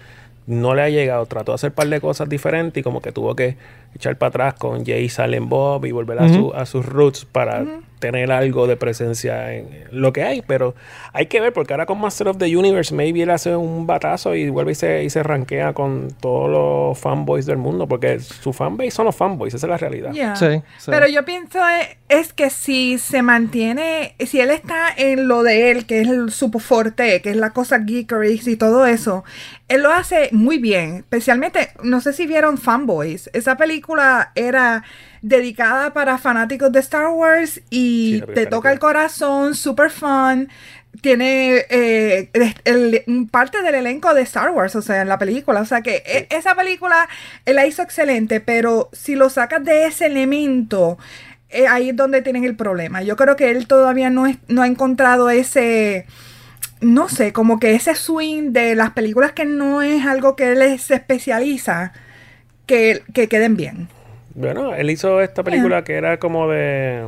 no 0.47 0.75
le 0.75 0.81
ha 0.81 0.89
llegado. 0.89 1.25
Trató 1.25 1.51
de 1.51 1.55
hacer 1.55 1.69
un 1.69 1.75
par 1.75 1.87
de 1.87 2.01
cosas 2.01 2.27
diferentes 2.29 2.81
y 2.81 2.83
como 2.83 3.01
que 3.01 3.11
tuvo 3.11 3.35
que 3.35 3.55
echar 3.95 4.17
para 4.17 4.29
atrás 4.29 4.53
con 4.55 4.85
Jay 4.85 5.09
Silent 5.09 5.47
Bob 5.49 5.85
y 5.85 5.91
volver 5.91 6.19
a, 6.19 6.27
su- 6.33 6.53
a 6.53 6.65
sus 6.65 6.85
roots 6.85 7.25
para 7.25 7.63
tener 7.99 8.31
algo 8.31 8.65
de 8.65 8.77
presencia 8.77 9.53
en 9.53 9.67
lo 9.91 10.11
que 10.11 10.23
hay. 10.23 10.41
Pero 10.41 10.73
hay 11.13 11.27
que 11.27 11.39
ver, 11.39 11.53
porque 11.53 11.73
ahora 11.73 11.85
con 11.85 11.99
Master 12.01 12.29
of 12.29 12.37
the 12.39 12.57
Universe, 12.57 12.95
maybe 12.95 13.21
él 13.21 13.29
hace 13.29 13.55
un 13.55 13.85
batazo 13.85 14.33
y 14.33 14.49
vuelve 14.49 14.71
y 14.71 14.75
se, 14.75 15.03
y 15.03 15.09
se 15.11 15.21
rankea 15.21 15.73
con 15.73 16.07
todos 16.19 16.49
los 16.49 16.97
fanboys 16.97 17.45
del 17.45 17.57
mundo, 17.57 17.87
porque 17.87 18.19
su 18.19 18.53
fanbase 18.53 18.89
son 18.89 19.05
los 19.05 19.15
fanboys, 19.15 19.53
esa 19.53 19.67
es 19.67 19.69
la 19.69 19.77
realidad. 19.77 20.11
Ya. 20.13 20.35
Sí, 20.35 20.47
sí. 20.79 20.89
Pero 20.89 21.07
yo 21.07 21.23
pienso 21.25 21.59
eh, 21.59 21.99
es 22.09 22.33
que 22.33 22.49
si 22.49 22.97
se 22.97 23.21
mantiene, 23.21 24.15
si 24.25 24.39
él 24.39 24.49
está 24.49 24.87
en 24.97 25.27
lo 25.27 25.43
de 25.43 25.69
él, 25.69 25.85
que 25.85 26.01
es 26.01 26.07
el 26.07 26.31
su 26.31 26.49
fuerte, 26.51 27.21
que 27.21 27.29
es 27.29 27.35
la 27.35 27.51
cosa 27.51 27.83
geekery 27.85 28.41
y 28.47 28.55
todo 28.55 28.87
eso, 28.87 29.23
él 29.67 29.83
lo 29.83 29.91
hace 29.91 30.29
muy 30.31 30.57
bien. 30.57 30.95
Especialmente, 30.97 31.69
no 31.83 32.01
sé 32.01 32.13
si 32.13 32.25
vieron 32.25 32.57
Fanboys. 32.57 33.29
Esa 33.33 33.57
película 33.57 33.80
era 34.35 34.83
dedicada 35.21 35.93
para 35.93 36.17
fanáticos 36.17 36.71
de 36.71 36.79
Star 36.79 37.07
Wars 37.09 37.61
y 37.69 38.21
te 38.33 38.45
toca 38.49 38.71
el 38.71 38.79
corazón, 38.79 39.55
super 39.55 39.89
fun. 39.91 40.49
Tiene 41.01 41.65
eh, 41.69 42.29
el- 42.33 43.03
el- 43.05 43.27
parte 43.31 43.61
del 43.61 43.75
elenco 43.75 44.13
de 44.13 44.23
Star 44.23 44.49
Wars, 44.51 44.75
o 44.75 44.81
sea, 44.81 45.01
en 45.01 45.07
la 45.07 45.17
película. 45.17 45.61
O 45.61 45.65
sea 45.65 45.81
que 45.81 46.03
e- 46.05 46.27
esa 46.31 46.53
película 46.55 47.07
él 47.45 47.55
la 47.55 47.65
hizo 47.65 47.81
excelente, 47.81 48.41
pero 48.41 48.89
si 48.91 49.15
lo 49.15 49.29
sacas 49.29 49.63
de 49.63 49.85
ese 49.85 50.07
elemento, 50.07 50.97
eh, 51.49 51.67
ahí 51.67 51.89
es 51.89 51.95
donde 51.95 52.21
tienen 52.21 52.43
el 52.43 52.55
problema. 52.55 53.01
Yo 53.03 53.15
creo 53.15 53.35
que 53.37 53.51
él 53.51 53.67
todavía 53.67 54.09
no, 54.09 54.27
es- 54.27 54.37
no 54.49 54.63
ha 54.63 54.67
encontrado 54.67 55.29
ese, 55.29 56.05
no 56.81 57.07
sé, 57.09 57.31
como 57.31 57.59
que 57.59 57.73
ese 57.75 57.95
swing 57.95 58.51
de 58.51 58.75
las 58.75 58.91
películas 58.91 59.31
que 59.31 59.45
no 59.45 59.81
es 59.81 60.05
algo 60.05 60.35
que 60.35 60.51
él 60.51 60.79
se 60.79 60.95
especializa, 60.95 61.93
que, 62.71 63.03
que 63.13 63.27
queden 63.27 63.57
bien. 63.57 63.87
Bueno, 64.33 64.73
él 64.73 64.89
hizo 64.89 65.19
esta 65.21 65.43
película 65.43 65.83
que 65.83 65.95
era 65.95 66.17
como 66.19 66.47
de. 66.47 67.05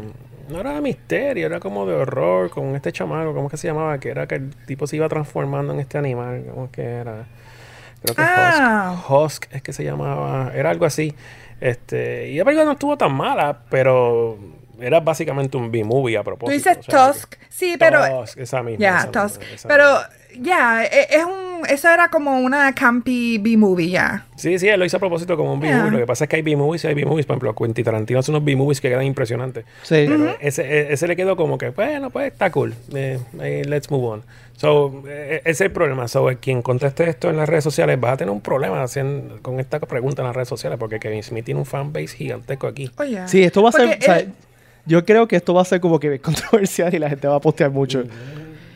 No 0.50 0.60
era 0.60 0.74
de 0.74 0.82
misterio, 0.82 1.46
era 1.46 1.62
como 1.62 1.86
de 1.86 1.94
horror 1.96 2.50
con 2.50 2.76
este 2.76 2.92
chamaco, 2.92 3.34
¿cómo 3.34 3.48
es 3.48 3.52
que 3.52 3.58
se 3.58 3.68
llamaba? 3.68 3.98
Que 3.98 4.10
era 4.10 4.28
que 4.28 4.36
el 4.36 4.54
tipo 4.66 4.88
se 4.88 4.98
iba 4.98 5.08
transformando 5.08 5.72
en 5.74 5.80
este 5.80 5.98
animal, 5.98 6.44
¿cómo 6.50 6.66
es 6.66 6.72
que 6.72 6.82
era? 6.84 7.26
Creo 8.02 8.16
que 8.16 8.22
Ah. 8.22 9.02
Husk. 9.08 9.12
Husk 9.46 9.56
es 9.56 9.62
que 9.62 9.72
se 9.72 9.86
llamaba, 9.86 10.52
era 10.54 10.70
algo 10.70 10.86
así. 10.86 11.16
Este, 11.62 12.28
y 12.30 12.38
la 12.38 12.44
película 12.44 12.66
no 12.66 12.74
estuvo 12.74 12.98
tan 12.98 13.14
mala, 13.14 13.58
pero 13.70 14.38
era 14.82 15.00
básicamente 15.00 15.56
un 15.56 15.72
B-movie 15.72 16.18
a 16.18 16.24
propósito. 16.24 16.52
Tú 16.52 16.70
dices 16.70 16.86
o 16.90 16.92
sea, 16.92 17.08
Tusk, 17.14 17.36
sí, 17.48 17.78
pero... 17.80 18.06
Tusk, 18.20 18.38
esa 18.40 18.62
misma. 18.64 18.82
Ya, 18.82 18.98
esa 18.98 19.12
Tusk. 19.12 19.40
misma, 19.50 19.68
Pero. 19.70 19.86
Ya, 20.42 20.84
e- 20.86 21.08
es 21.12 21.24
un... 21.26 21.54
Eso 21.70 21.88
era 21.90 22.10
como 22.10 22.40
una 22.42 22.74
campy 22.76 23.38
B-movie, 23.38 23.90
ya. 23.90 24.26
Sí, 24.36 24.60
sí, 24.60 24.68
él 24.68 24.78
lo 24.80 24.86
hizo 24.86 24.98
a 24.98 25.00
propósito 25.00 25.38
como 25.38 25.54
un 25.54 25.62
B-movie. 25.62 25.82
Yeah. 25.82 25.92
Lo 25.92 25.98
que 26.00 26.06
pasa 26.06 26.26
es 26.26 26.30
que 26.30 26.36
hay 26.36 26.42
B-movies 26.42 26.84
y 26.84 26.88
hay 26.88 26.94
B-movies. 26.94 27.26
Por 27.26 27.36
ejemplo, 27.36 27.56
Quentin 27.56 27.86
Tarantino 27.86 28.20
hace 28.20 28.32
unos 28.32 28.44
B-movies 28.44 28.82
que 28.82 28.90
quedan 28.90 29.06
impresionantes. 29.06 29.64
Sí. 29.84 30.06
Pero 30.08 30.36
ese, 30.42 30.64
e- 30.64 30.92
ese 30.94 31.08
le 31.08 31.16
quedó 31.16 31.38
como 31.38 31.58
que, 31.58 31.70
bueno, 31.70 32.10
pues 32.10 32.34
está 32.34 32.52
cool. 32.52 32.74
Eh, 32.94 33.18
eh, 33.42 33.62
let's 33.66 33.90
move 33.90 34.06
on. 34.08 34.24
So, 34.58 35.04
eh, 35.08 35.40
ese 35.46 35.50
es 35.52 35.62
el 35.62 35.72
problema. 35.72 36.08
So, 36.10 36.30
eh, 36.30 36.38
quien 36.38 36.62
conteste 36.62 37.08
esto 37.10 37.30
en 37.30 37.38
las 37.38 37.48
redes 37.48 37.64
sociales 37.64 37.98
va 38.04 38.12
a 38.12 38.18
tener 38.18 38.32
un 38.34 38.42
problema 38.42 38.84
haciendo, 38.84 39.42
con 39.42 39.62
esta 39.62 39.80
pregunta 39.80 40.22
en 40.22 40.28
las 40.28 40.36
redes 40.36 40.50
sociales 40.50 40.78
porque 40.78 41.00
Kevin 41.00 41.24
Smith 41.24 41.46
tiene 41.46 41.62
un 41.62 41.66
fanbase 41.66 42.10
gigantesco 42.10 42.68
aquí. 42.68 42.92
Oye. 42.98 43.26
Sí, 43.28 43.42
esto 43.42 43.64
va 43.64 43.70
a 43.70 43.72
ser. 43.72 43.88
Porque 43.88 44.00
o 44.00 44.06
sea, 44.06 44.20
él- 44.20 44.34
yo 44.86 45.06
creo 45.06 45.30
que 45.30 45.38
esto 45.38 45.54
va 45.54 45.62
a 45.62 45.66
ser 45.66 45.80
como 45.80 45.98
que 45.98 46.20
controversial 46.22 46.94
y 46.94 47.00
la 47.00 47.10
gente 47.10 47.26
va 47.28 47.36
a 47.36 47.40
postear 47.40 47.72
mucho. 47.72 48.02
Pienso. 48.02 48.20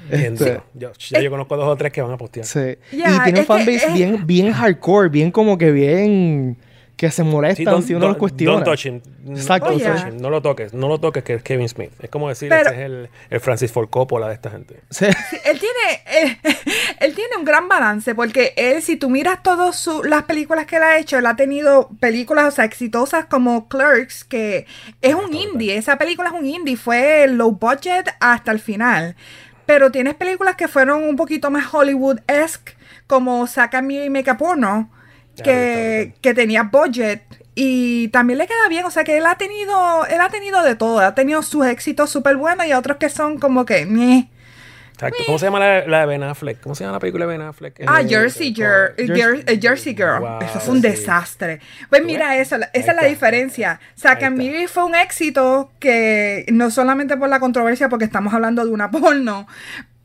Este, 0.10 0.62
Yo, 0.74 0.92
ya 1.10 1.20
yo 1.22 1.30
conozco 1.30 1.58
dos 1.58 1.68
o 1.68 1.76
tres 1.76 1.92
que 1.92 2.02
van 2.02 2.12
a 2.12 2.18
postear. 2.18 2.46
sí. 2.46 2.78
Y 2.92 3.02
tiene 3.24 3.40
un 3.42 3.46
fanbase 3.46 3.76
es- 3.88 3.94
bien, 3.94 4.26
bien 4.26 4.52
hardcore, 4.52 5.10
bien 5.10 5.32
como 5.32 5.58
que 5.58 5.72
bien. 5.72 6.58
que 6.98 7.12
se 7.12 7.22
molestan 7.24 7.66
don't- 7.68 7.84
si 7.84 7.94
uno 7.94 8.08
los 8.08 8.18
cuestiona. 8.18 8.54
Don't 8.54 8.66
touch 8.66 8.88
him. 8.88 9.02
Exacto, 9.30 9.70
Don't 9.70 9.82
Oh, 9.84 9.86
touch 9.88 10.00
yeah. 10.00 10.10
him. 10.10 10.18
No 10.20 10.32
lo 10.32 10.42
toques. 10.42 10.74
No 10.74 10.88
lo 10.88 11.00
toques, 11.00 11.24
que 11.24 11.36
es 11.36 11.44
Kevin 11.44 11.70
Smith. 11.70 11.92
Es 12.00 12.10
como 12.10 12.28
decir, 12.28 12.50
Pero- 12.50 12.72
ese 12.72 12.80
es 12.80 12.86
el, 12.88 13.10
el 13.30 13.40
Francis 13.40 13.72
Ford 13.72 13.88
Coppola 13.88 14.28
de 14.28 14.34
esta 14.34 14.50
gente. 14.50 14.78
Sí. 14.90 15.06
Sí, 15.30 15.38
él 15.46 15.60
tiene, 15.60 16.32
eh, 16.32 16.38
él 17.02 17.14
tiene 17.14 17.38
un 17.38 17.46
gran 17.46 17.68
balance 17.68 18.16
porque 18.16 18.52
él, 18.58 18.82
si 18.82 18.96
tú 18.96 19.12
miras 19.12 19.44
todas 19.44 19.88
las 20.06 20.24
películas 20.24 20.66
que 20.66 20.78
él 20.78 20.82
ha 20.82 20.98
hecho, 20.98 21.20
él 21.20 21.28
ha 21.28 21.36
tenido 21.36 21.90
películas, 22.00 22.46
o 22.48 22.52
sea, 22.56 22.66
exitosas 22.66 23.26
como 23.26 23.68
Clerks, 23.70 24.24
que 24.24 24.66
es 25.04 25.14
un 25.14 25.32
indie, 25.36 25.78
esa 25.78 26.00
película 26.00 26.30
es 26.30 26.34
un 26.34 26.48
indie, 26.48 26.78
fue 26.78 27.28
low 27.28 27.52
budget 27.52 28.08
hasta 28.20 28.52
el 28.52 28.60
final. 28.60 29.16
Pero 29.68 29.92
tienes 29.92 30.16
películas 30.16 30.56
que 30.56 30.68
fueron 30.68 31.04
un 31.04 31.16
poquito 31.16 31.52
más 31.52 31.72
Hollywood-esque, 31.72 32.74
como 33.06 33.46
Saca 33.46 33.84
mi 33.84 34.10
Make 34.10 34.32
a 34.32 34.38
Porno, 34.38 34.90
que, 35.44 36.16
que 36.22 36.34
tenía 36.34 36.64
budget 36.64 37.22
y 37.54 38.08
también 38.10 38.38
le 38.38 38.48
queda 38.48 38.70
bien, 38.70 38.86
o 38.86 38.92
sea 38.92 39.04
que 39.04 39.18
él 39.18 39.26
ha 39.26 39.36
tenido, 39.36 40.06
él 40.06 40.22
ha 40.22 40.30
tenido 40.30 40.64
de 40.64 40.76
todo, 40.76 41.00
ha 41.00 41.16
tenido 41.16 41.42
sus 41.42 41.66
éxitos 41.66 42.10
súper 42.10 42.38
buenos 42.38 42.66
y 42.66 42.74
otros 42.74 42.98
que 42.98 43.10
son 43.10 43.40
como 43.40 43.66
que, 43.66 43.86
meh. 43.86 44.30
Exacto. 44.98 45.24
¿Cómo 45.28 45.38
se 45.38 45.46
llama 45.46 45.60
la, 45.60 45.86
la 45.86 46.00
de 46.02 46.06
Ben 46.08 46.24
Affleck? 46.24 46.60
¿Cómo 46.60 46.74
se 46.74 46.84
llama 46.84 46.94
la 46.94 47.00
película 47.00 47.26
de 47.28 47.38
Ben 47.38 47.42
Affleck? 47.48 47.82
Ah, 47.86 48.02
Eh, 48.02 48.08
Jersey, 48.10 48.52
con- 48.54 48.64
Girl, 48.66 48.96
Jersey- 48.98 49.44
Jer- 49.44 49.44
eh, 49.52 49.60
Jersey 49.62 49.94
Girl. 49.96 50.20
Wow, 50.22 50.40
eso 50.42 50.60
fue 50.60 50.74
un 50.74 50.82
sí. 50.82 50.88
desastre. 50.88 51.60
Pues 51.90 52.04
mira, 52.04 52.36
eso, 52.38 52.56
esa 52.56 52.70
es 52.74 52.86
la 52.88 52.94
está. 52.94 53.06
diferencia. 53.06 53.72
Ahí 54.04 54.12
and 54.12 54.24
está. 54.24 54.30
Miri 54.32 54.66
fue 54.68 54.86
un 54.86 54.96
éxito 54.96 55.70
que 55.80 56.46
no 56.52 56.72
solamente 56.72 57.16
por 57.16 57.30
la 57.30 57.40
controversia, 57.40 57.90
porque 57.90 58.06
estamos 58.06 58.34
hablando 58.34 58.66
de 58.66 58.72
una 58.72 58.90
porno, 58.92 59.46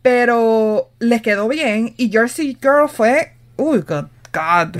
pero 0.03 0.91
les 0.99 1.23
quedó 1.23 1.49
bien. 1.49 1.95
Y 1.97 2.11
Jersey 2.11 2.57
Girl 2.61 2.89
fue, 2.89 3.33
uy, 3.57 3.79
God, 3.81 4.07
God. 4.33 4.77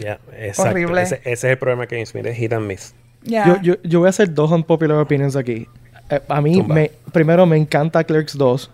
Horrible. 0.59 1.03
Ese, 1.03 1.17
ese 1.25 1.31
es 1.33 1.45
el 1.45 1.59
problema 1.59 1.87
que 1.87 2.05
Smith 2.05 2.27
es 2.27 2.37
hit 2.37 2.53
and 2.53 2.67
miss. 2.67 2.95
Yo, 3.23 3.61
yo, 3.63 3.75
yo 3.85 4.01
voy 4.01 4.09
a 4.09 4.11
hacer 4.11 4.35
dos 4.35 4.51
unpopular 4.51 4.99
opinions 4.99 5.37
aquí. 5.37 5.69
Eh, 6.11 6.21
a 6.29 6.41
mí, 6.41 6.61
me, 6.63 6.91
primero, 7.13 7.47
me 7.47 7.57
encanta 7.57 8.03
Clerks 8.05 8.37
2. 8.37 8.71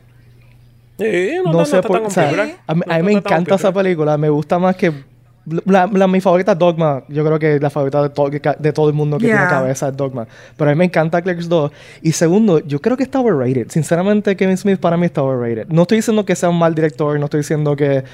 Sí, 0.98 1.30
no, 1.44 1.52
No, 1.52 1.58
no, 1.60 1.64
sé 1.64 1.80
por 1.82 2.00
o 2.00 2.10
sea, 2.10 2.28
a, 2.66 2.74
mí- 2.74 2.82
No 2.86 2.92
a 2.92 2.96
mí 2.98 3.02
me 3.04 3.12
encanta 3.12 3.54
esa 3.54 3.72
película. 3.72 4.16
Me 4.18 4.28
gusta 4.28 4.58
más 4.58 4.76
que. 4.76 4.92
La, 5.64 5.88
la- 5.90 6.06
mi 6.08 6.20
favorita 6.20 6.52
es 6.52 6.58
Dogma. 6.58 7.04
Yo 7.08 7.24
creo 7.24 7.38
que 7.38 7.58
la 7.58 7.70
favorita 7.70 8.02
de, 8.02 8.10
to- 8.10 8.28
de 8.28 8.72
todo 8.72 8.88
el 8.88 8.94
mundo 8.94 9.16
que 9.16 9.26
tiene 9.26 9.40
cabeza 9.48 9.88
es 9.88 9.96
Dogma. 9.96 10.26
Pero 10.56 10.70
a 10.70 10.74
mí 10.74 10.78
me 10.78 10.84
encanta 10.84 11.22
Clerks 11.22 11.48
2. 11.48 11.70
Y 12.02 12.12
segundo, 12.12 12.58
yo 12.58 12.80
creo 12.80 12.96
que 12.98 13.04
está 13.04 13.20
overrated. 13.20 13.68
Sinceramente, 13.70 14.36
Kevin 14.36 14.56
Smith 14.58 14.78
para 14.78 14.96
mí 14.98 15.06
está 15.06 15.22
overrated. 15.22 15.68
No 15.68 15.82
estoy 15.82 15.98
diciendo 15.98 16.24
que 16.26 16.36
sea 16.36 16.50
un 16.50 16.58
mal 16.58 16.74
director. 16.74 17.18
No 17.18 17.24
estoy 17.26 17.40
diciendo 17.40 17.74
que. 17.76 18.04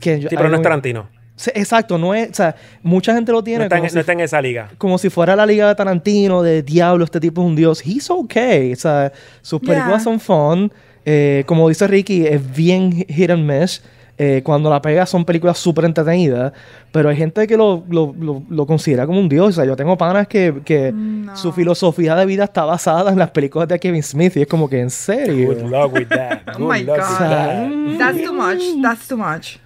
que 0.00 0.20
Sí, 0.22 0.26
pero 0.30 0.48
no 0.48 0.56
es 0.56 0.62
Tarantino. 0.62 1.08
Sí, 1.36 1.50
Exacto, 1.54 1.96
no 1.96 2.14
es. 2.14 2.30
O 2.30 2.34
sea, 2.34 2.54
mucha 2.82 3.14
gente 3.14 3.32
lo 3.32 3.38
No 3.38 3.44
tiene 3.44 3.64
está, 3.64 3.76
como 3.76 3.84
en, 3.84 3.90
si 3.90 3.94
no 3.94 4.00
está 4.00 4.12
en 4.12 4.20
esa 4.20 4.42
liga. 4.42 4.68
como 4.76 4.98
si 4.98 5.08
fuera 5.08 5.34
la 5.34 5.46
liga 5.46 5.68
de 5.68 5.74
Tarantino, 5.74 6.42
de 6.42 6.62
diablo, 6.62 7.04
este 7.04 7.18
tipo 7.20 7.40
es 7.40 7.46
un 7.46 7.56
dios. 7.56 7.82
He's 7.86 8.10
okay. 8.10 8.72
O 8.74 8.76
sea, 8.76 9.10
sus 9.40 9.58
películas 9.60 9.88
Yeah. 9.88 10.00
son 10.00 10.20
fun. 10.20 10.70
Eh, 11.04 11.44
como 11.46 11.68
dice 11.68 11.86
Ricky, 11.86 12.26
es 12.26 12.54
bien 12.54 12.92
hit 13.08 13.30
and 13.30 13.44
miss. 13.50 13.82
Eh, 14.18 14.42
cuando 14.44 14.68
la 14.70 14.80
pega 14.80 15.04
son 15.06 15.24
películas 15.24 15.58
súper 15.58 15.84
entretenidas. 15.86 16.52
Pero 16.92 17.08
hay 17.08 17.16
gente 17.16 17.46
que 17.46 17.56
lo, 17.56 17.82
lo, 17.88 18.14
lo- 18.20 18.42
lo 18.48 18.66
considera 18.66 19.06
como 19.06 19.18
un 19.18 19.28
dios. 19.28 19.48
O 19.48 19.52
sea, 19.52 19.64
yo 19.64 19.74
tengo 19.74 19.96
panas 19.96 20.28
que, 20.28 20.54
que 20.64 20.92
No. 20.94 21.34
su 21.36 21.50
filosofía 21.52 22.14
de 22.14 22.26
vida 22.26 22.44
está 22.44 22.64
basada 22.64 23.10
en 23.10 23.18
las 23.18 23.30
películas 23.30 23.66
de 23.68 23.80
Kevin 23.80 24.02
Smith. 24.02 24.36
Y 24.36 24.42
es 24.42 24.46
como 24.46 24.68
que, 24.68 24.80
¿en 24.80 24.90
serio? 24.90 25.48
Good 25.54 25.62
luck 25.70 25.92
with 25.94 26.06
that. 26.08 26.40
Oh 26.56 26.60
my 26.70 26.82
luck 26.84 26.98
with 26.98 27.18
God. 27.18 27.18
that. 27.18 27.68
That's 27.98 28.22
too 28.22 28.32
much. 28.32 28.62
That's 28.82 29.08
too 29.08 29.16
much. 29.16 29.56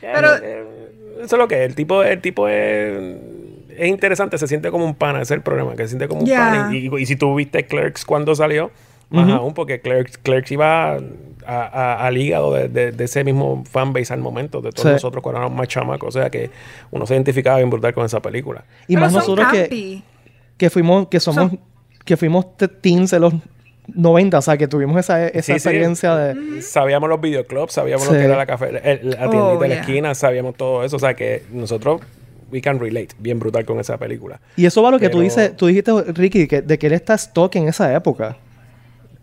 Yeah, 0.00 0.12
Pero- 0.14 0.36
eh, 0.36 0.64
eso 1.24 1.36
es 1.36 1.38
lo 1.40 1.48
que 1.48 1.64
es. 1.64 1.68
El 1.68 1.74
tipo, 1.74 2.02
el 2.02 2.20
tipo 2.20 2.46
es, 2.48 3.16
es 3.76 3.88
interesante, 3.88 4.38
se 4.38 4.46
siente 4.46 4.70
como 4.70 4.84
un 4.86 4.94
pana, 4.94 5.20
ese 5.20 5.34
es 5.34 5.38
el 5.38 5.42
problema, 5.42 5.74
que 5.74 5.82
se 5.82 5.88
siente 5.88 6.08
como 6.08 6.20
un 6.20 6.26
Yeah. 6.26 6.38
pana. 6.68 6.74
Y, 6.76 6.86
y- 6.88 7.02
y 7.02 7.06
si 7.06 7.16
tú 7.16 7.34
viste 7.34 7.66
Clerks 7.66 8.04
cuando 8.04 8.34
salió, 8.34 8.70
más 9.10 9.28
aún, 9.30 9.54
porque 9.54 9.80
Clerks, 9.80 10.18
Clerks 10.18 10.50
iba 10.52 10.94
a- 10.94 10.98
a- 11.46 12.06
al 12.06 12.16
hígado 12.18 12.52
de, 12.54 12.68
de- 12.68 12.92
de 12.92 13.04
ese 13.04 13.22
mismo 13.24 13.62
fanbase 13.70 14.12
al 14.12 14.20
momento, 14.20 14.60
de 14.60 14.72
todos 14.72 14.88
Sí. 14.88 14.92
nosotros 14.94 15.22
cuando 15.22 15.40
éramos 15.40 15.56
más 15.56 15.68
chamacos. 15.68 16.14
O 16.14 16.18
sea 16.18 16.28
que 16.30 16.50
uno 16.90 17.06
se 17.06 17.14
identificaba 17.14 17.58
bien 17.58 17.70
brutal 17.70 17.94
con 17.94 18.04
esa 18.04 18.20
película. 18.20 18.64
Y 18.88 18.94
Pero 18.94 19.00
más 19.02 19.12
son 19.12 19.20
nosotros 19.20 19.46
que, 19.52 20.02
que 20.56 20.70
fuimos, 20.70 21.06
que 21.08 21.20
somos, 21.20 21.50
Son- 21.50 21.60
que 22.04 22.16
fuimos 22.16 22.56
te- 22.56 22.68
teens 22.68 23.10
de 23.12 23.20
los 23.20 23.32
90, 23.94 24.38
o 24.38 24.42
sea, 24.42 24.56
que 24.56 24.66
tuvimos 24.66 24.98
esa, 24.98 25.24
esa 25.28 25.34
Sí, 25.42 25.42
sí. 25.44 25.52
experiencia 25.52 26.16
de... 26.16 26.60
Sabíamos 26.62 27.08
los 27.08 27.20
videoclubs, 27.20 27.72
sabíamos 27.72 28.06
lo 28.08 28.12
que 28.14 28.24
era 28.24 28.36
la, 28.36 28.46
café, 28.46 28.66
el- 28.70 29.10
la 29.10 29.16
tiendita 29.30 29.44
Oh, 29.44 29.58
de 29.58 29.68
la 29.68 29.74
yeah. 29.76 29.80
esquina, 29.82 30.14
sabíamos 30.16 30.56
todo 30.56 30.82
eso. 30.82 30.96
O 30.96 30.98
sea 30.98 31.14
que 31.14 31.44
nosotros, 31.52 32.00
we 32.50 32.60
can 32.60 32.80
relate 32.80 33.10
bien 33.20 33.38
brutal 33.38 33.64
con 33.64 33.78
esa 33.78 33.96
película. 33.98 34.40
Y 34.56 34.66
eso 34.66 34.82
va 34.82 34.88
a 34.88 34.92
lo 34.92 34.98
que 34.98 35.08
tú 35.08 35.20
dices, 35.20 35.56
tú 35.56 35.66
dijiste, 35.68 35.92
Ricky, 36.12 36.48
que, 36.48 36.62
de 36.62 36.76
que 36.78 36.88
él 36.88 36.94
está 36.94 37.14
stock 37.14 37.54
en 37.54 37.68
esa 37.68 37.94
época. 37.94 38.36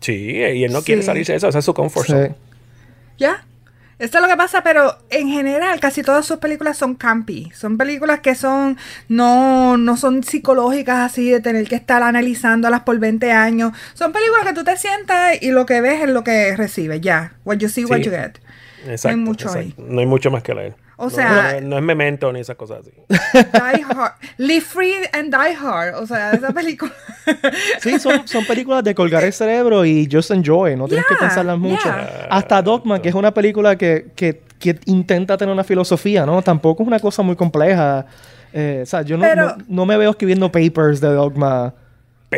Sí, 0.04 0.12
y 0.36 0.64
él 0.64 0.72
no 0.72 0.82
quiere 0.82 1.02
salirse 1.02 1.32
de 1.32 1.38
eso, 1.38 1.48
esa 1.48 1.58
es 1.60 1.64
su 1.64 1.72
comfort 1.74 2.06
Sí. 2.06 2.12
zone. 2.12 2.34
¿Ya? 3.18 3.44
Esto 3.98 4.18
es 4.18 4.22
lo 4.22 4.28
que 4.28 4.36
pasa, 4.36 4.62
pero 4.62 4.98
en 5.08 5.28
general 5.28 5.78
casi 5.80 6.02
todas 6.02 6.26
sus 6.26 6.38
películas 6.38 6.76
son 6.76 6.94
campy. 6.96 7.50
Son 7.54 7.78
películas 7.78 8.20
que 8.20 8.34
son 8.34 8.76
no, 9.08 9.76
no 9.76 9.96
son 9.96 10.24
psicológicas 10.24 10.98
así 11.12 11.30
de 11.30 11.40
tener 11.40 11.66
que 11.68 11.76
estar 11.76 12.02
analizándolas 12.02 12.82
por 12.82 12.98
20 12.98 13.30
años. 13.30 13.72
Son 13.94 14.12
películas 14.12 14.44
que 14.46 14.52
tú 14.52 14.64
te 14.64 14.76
sientas 14.76 15.40
y 15.40 15.52
lo 15.52 15.64
que 15.64 15.80
ves 15.80 16.02
es 16.02 16.08
lo 16.10 16.24
que 16.24 16.56
recibes. 16.56 17.00
Ya. 17.00 17.34
What 17.44 17.58
you 17.58 17.68
see, 17.68 17.84
what 17.84 17.98
Sí. 17.98 18.04
you 18.04 18.10
get. 18.10 18.38
Exacto, 18.86 19.16
mucho 19.16 19.46
exacto. 19.46 19.82
No 19.88 20.00
hay 20.00 20.06
mucho 20.06 20.30
más 20.30 20.42
que 20.42 20.54
leer. 20.54 20.74
O 20.96 21.04
No- 21.04 21.10
sea- 21.10 21.60
no, 21.60 21.68
no 21.70 21.76
es 21.78 21.82
memento 21.82 22.32
ni 22.32 22.40
esas 22.40 22.56
cosas 22.56 22.80
así. 22.80 22.90
Die 23.10 23.84
Hard. 23.84 24.12
Live 24.38 24.60
Free 24.62 24.92
and 25.12 25.34
Die 25.34 25.54
Hard. 25.56 25.94
O 25.96 26.06
sea, 26.06 26.32
esa 26.32 26.52
película. 26.52 26.92
Sí, 27.80 27.98
son, 27.98 28.28
son 28.28 28.44
películas 28.46 28.84
de 28.84 28.94
colgar 28.94 29.24
el 29.24 29.32
cerebro 29.32 29.84
y 29.84 30.06
just 30.10 30.30
enjoy, 30.30 30.76
no 30.76 30.86
tienes 30.86 31.06
que 31.06 31.14
pensarlas 31.16 31.58
mucho. 31.58 31.82
yeah. 31.84 32.28
Hasta 32.30 32.60
Dogma, 32.60 33.00
que 33.00 33.08
es 33.08 33.14
una 33.14 33.32
película 33.32 33.76
que, 33.76 34.08
que, 34.14 34.42
que 34.58 34.78
intenta 34.86 35.36
tener 35.38 35.52
una 35.52 35.64
filosofía, 35.64 36.26
¿no? 36.26 36.42
Tampoco 36.42 36.82
es 36.82 36.86
una 36.86 37.00
cosa 37.00 37.22
muy 37.22 37.34
compleja. 37.36 38.04
Eh, 38.52 38.80
o 38.82 38.86
sea, 38.86 39.02
yo 39.02 39.16
no, 39.16 39.22
Pero- 39.24 39.56
no, 39.56 39.64
no 39.68 39.86
me 39.86 39.96
veo 39.96 40.10
escribiendo 40.10 40.50
papers 40.52 41.00
de 41.00 41.08
Dogma. 41.08 41.72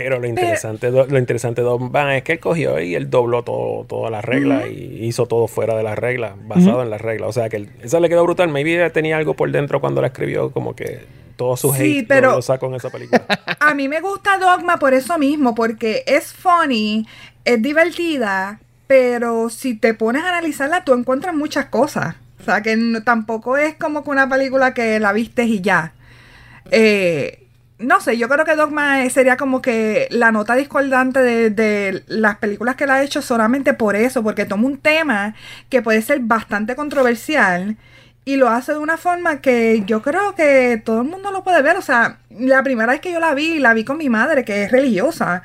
Pero 0.02 0.18
lo 0.20 0.26
interesante, 0.26 0.90
lo 0.90 1.18
interesante 1.18 1.60
de 1.60 1.66
Don 1.66 1.90
Van 1.92 2.10
es 2.12 2.22
que 2.22 2.32
él 2.32 2.40
cogió 2.40 2.80
y 2.80 2.94
él 2.94 3.08
dobló 3.10 3.42
todo, 3.42 3.84
todas 3.88 4.10
las 4.10 4.24
reglas 4.24 4.66
y 4.68 5.04
hizo 5.04 5.26
todo 5.26 5.46
fuera 5.48 5.74
de 5.76 5.82
las 5.82 5.98
reglas, 5.98 6.32
basado 6.46 6.82
en 6.82 6.90
las 6.90 7.00
reglas. 7.00 7.28
O 7.30 7.32
sea 7.32 7.48
que 7.48 7.56
él- 7.56 7.70
eso 7.82 8.00
le 8.00 8.08
quedó 8.08 8.22
brutal. 8.24 8.48
Maybe 8.48 8.88
tenía 8.90 9.16
algo 9.16 9.34
por 9.34 9.50
dentro 9.50 9.80
cuando 9.80 10.00
la 10.00 10.08
escribió, 10.08 10.50
como 10.50 10.74
que 10.76 11.00
todo 11.36 11.56
su 11.56 11.72
Sí, 11.74 11.98
hate 11.98 12.08
pero- 12.08 12.30
lo, 12.30 12.36
lo 12.36 12.42
sacó 12.42 12.66
en 12.66 12.74
esa 12.74 12.90
película. 12.90 13.24
A 13.60 13.74
mí 13.74 13.88
me 13.88 14.00
gusta 14.00 14.38
Dogma 14.38 14.78
por 14.78 14.94
eso 14.94 15.18
mismo, 15.18 15.54
porque 15.54 16.02
es 16.06 16.32
funny, 16.32 17.06
es 17.44 17.60
divertida, 17.62 18.60
pero 18.86 19.50
si 19.50 19.74
te 19.76 19.92
pones 19.94 20.22
a 20.22 20.28
analizarla, 20.28 20.84
tú 20.84 20.94
encuentras 20.94 21.34
muchas 21.34 21.66
cosas. 21.66 22.14
O 22.40 22.44
sea, 22.44 22.62
que 22.62 22.76
no- 22.76 23.02
tampoco 23.02 23.56
es 23.56 23.74
como 23.74 24.04
que 24.04 24.10
una 24.10 24.28
película 24.28 24.72
que 24.72 25.00
la 25.00 25.12
vistes 25.12 25.46
y 25.48 25.60
ya. 25.60 25.92
Eh, 26.70 27.45
no 27.78 28.00
sé, 28.00 28.16
yo 28.16 28.28
creo 28.28 28.45
que 28.45 28.56
Dogma 28.56 29.09
sería 29.11 29.37
como 29.37 29.61
que 29.61 30.09
la 30.11 30.33
nota 30.33 30.54
discordante 30.56 31.21
de, 31.21 31.50
de 31.50 32.02
las 32.06 32.37
películas 32.38 32.75
que 32.76 32.85
él 32.85 32.90
ha 32.90 33.02
hecho 33.02 33.21
solamente 33.23 33.75
por 33.75 33.97
eso, 33.97 34.23
porque 34.23 34.45
toma 34.47 34.66
un 34.66 34.78
tema 34.78 35.35
que 35.68 35.83
puede 35.83 36.00
ser 36.02 36.21
bastante 36.21 36.75
controversial 36.75 37.76
y 38.25 38.37
lo 38.37 38.49
hace 38.49 38.73
de 38.73 38.78
una 38.78 38.97
forma 38.97 39.40
que 39.40 39.83
yo 39.87 40.02
creo 40.02 40.35
que 40.35 40.80
todo 40.85 41.02
el 41.02 41.09
mundo 41.09 41.30
lo 41.30 41.45
puede 41.45 41.62
ver. 41.62 41.76
O 41.76 41.83
sea, 41.83 42.18
la 42.30 42.62
primera 42.62 42.90
vez 42.92 43.00
que 43.00 43.12
yo 43.12 43.21
la 43.21 43.35
vi, 43.35 43.59
la 43.59 43.73
vi 43.75 43.85
con 43.85 43.99
mi 43.99 44.09
madre, 44.09 44.45
que 44.45 44.64
es 44.64 44.73
religiosa, 44.73 45.42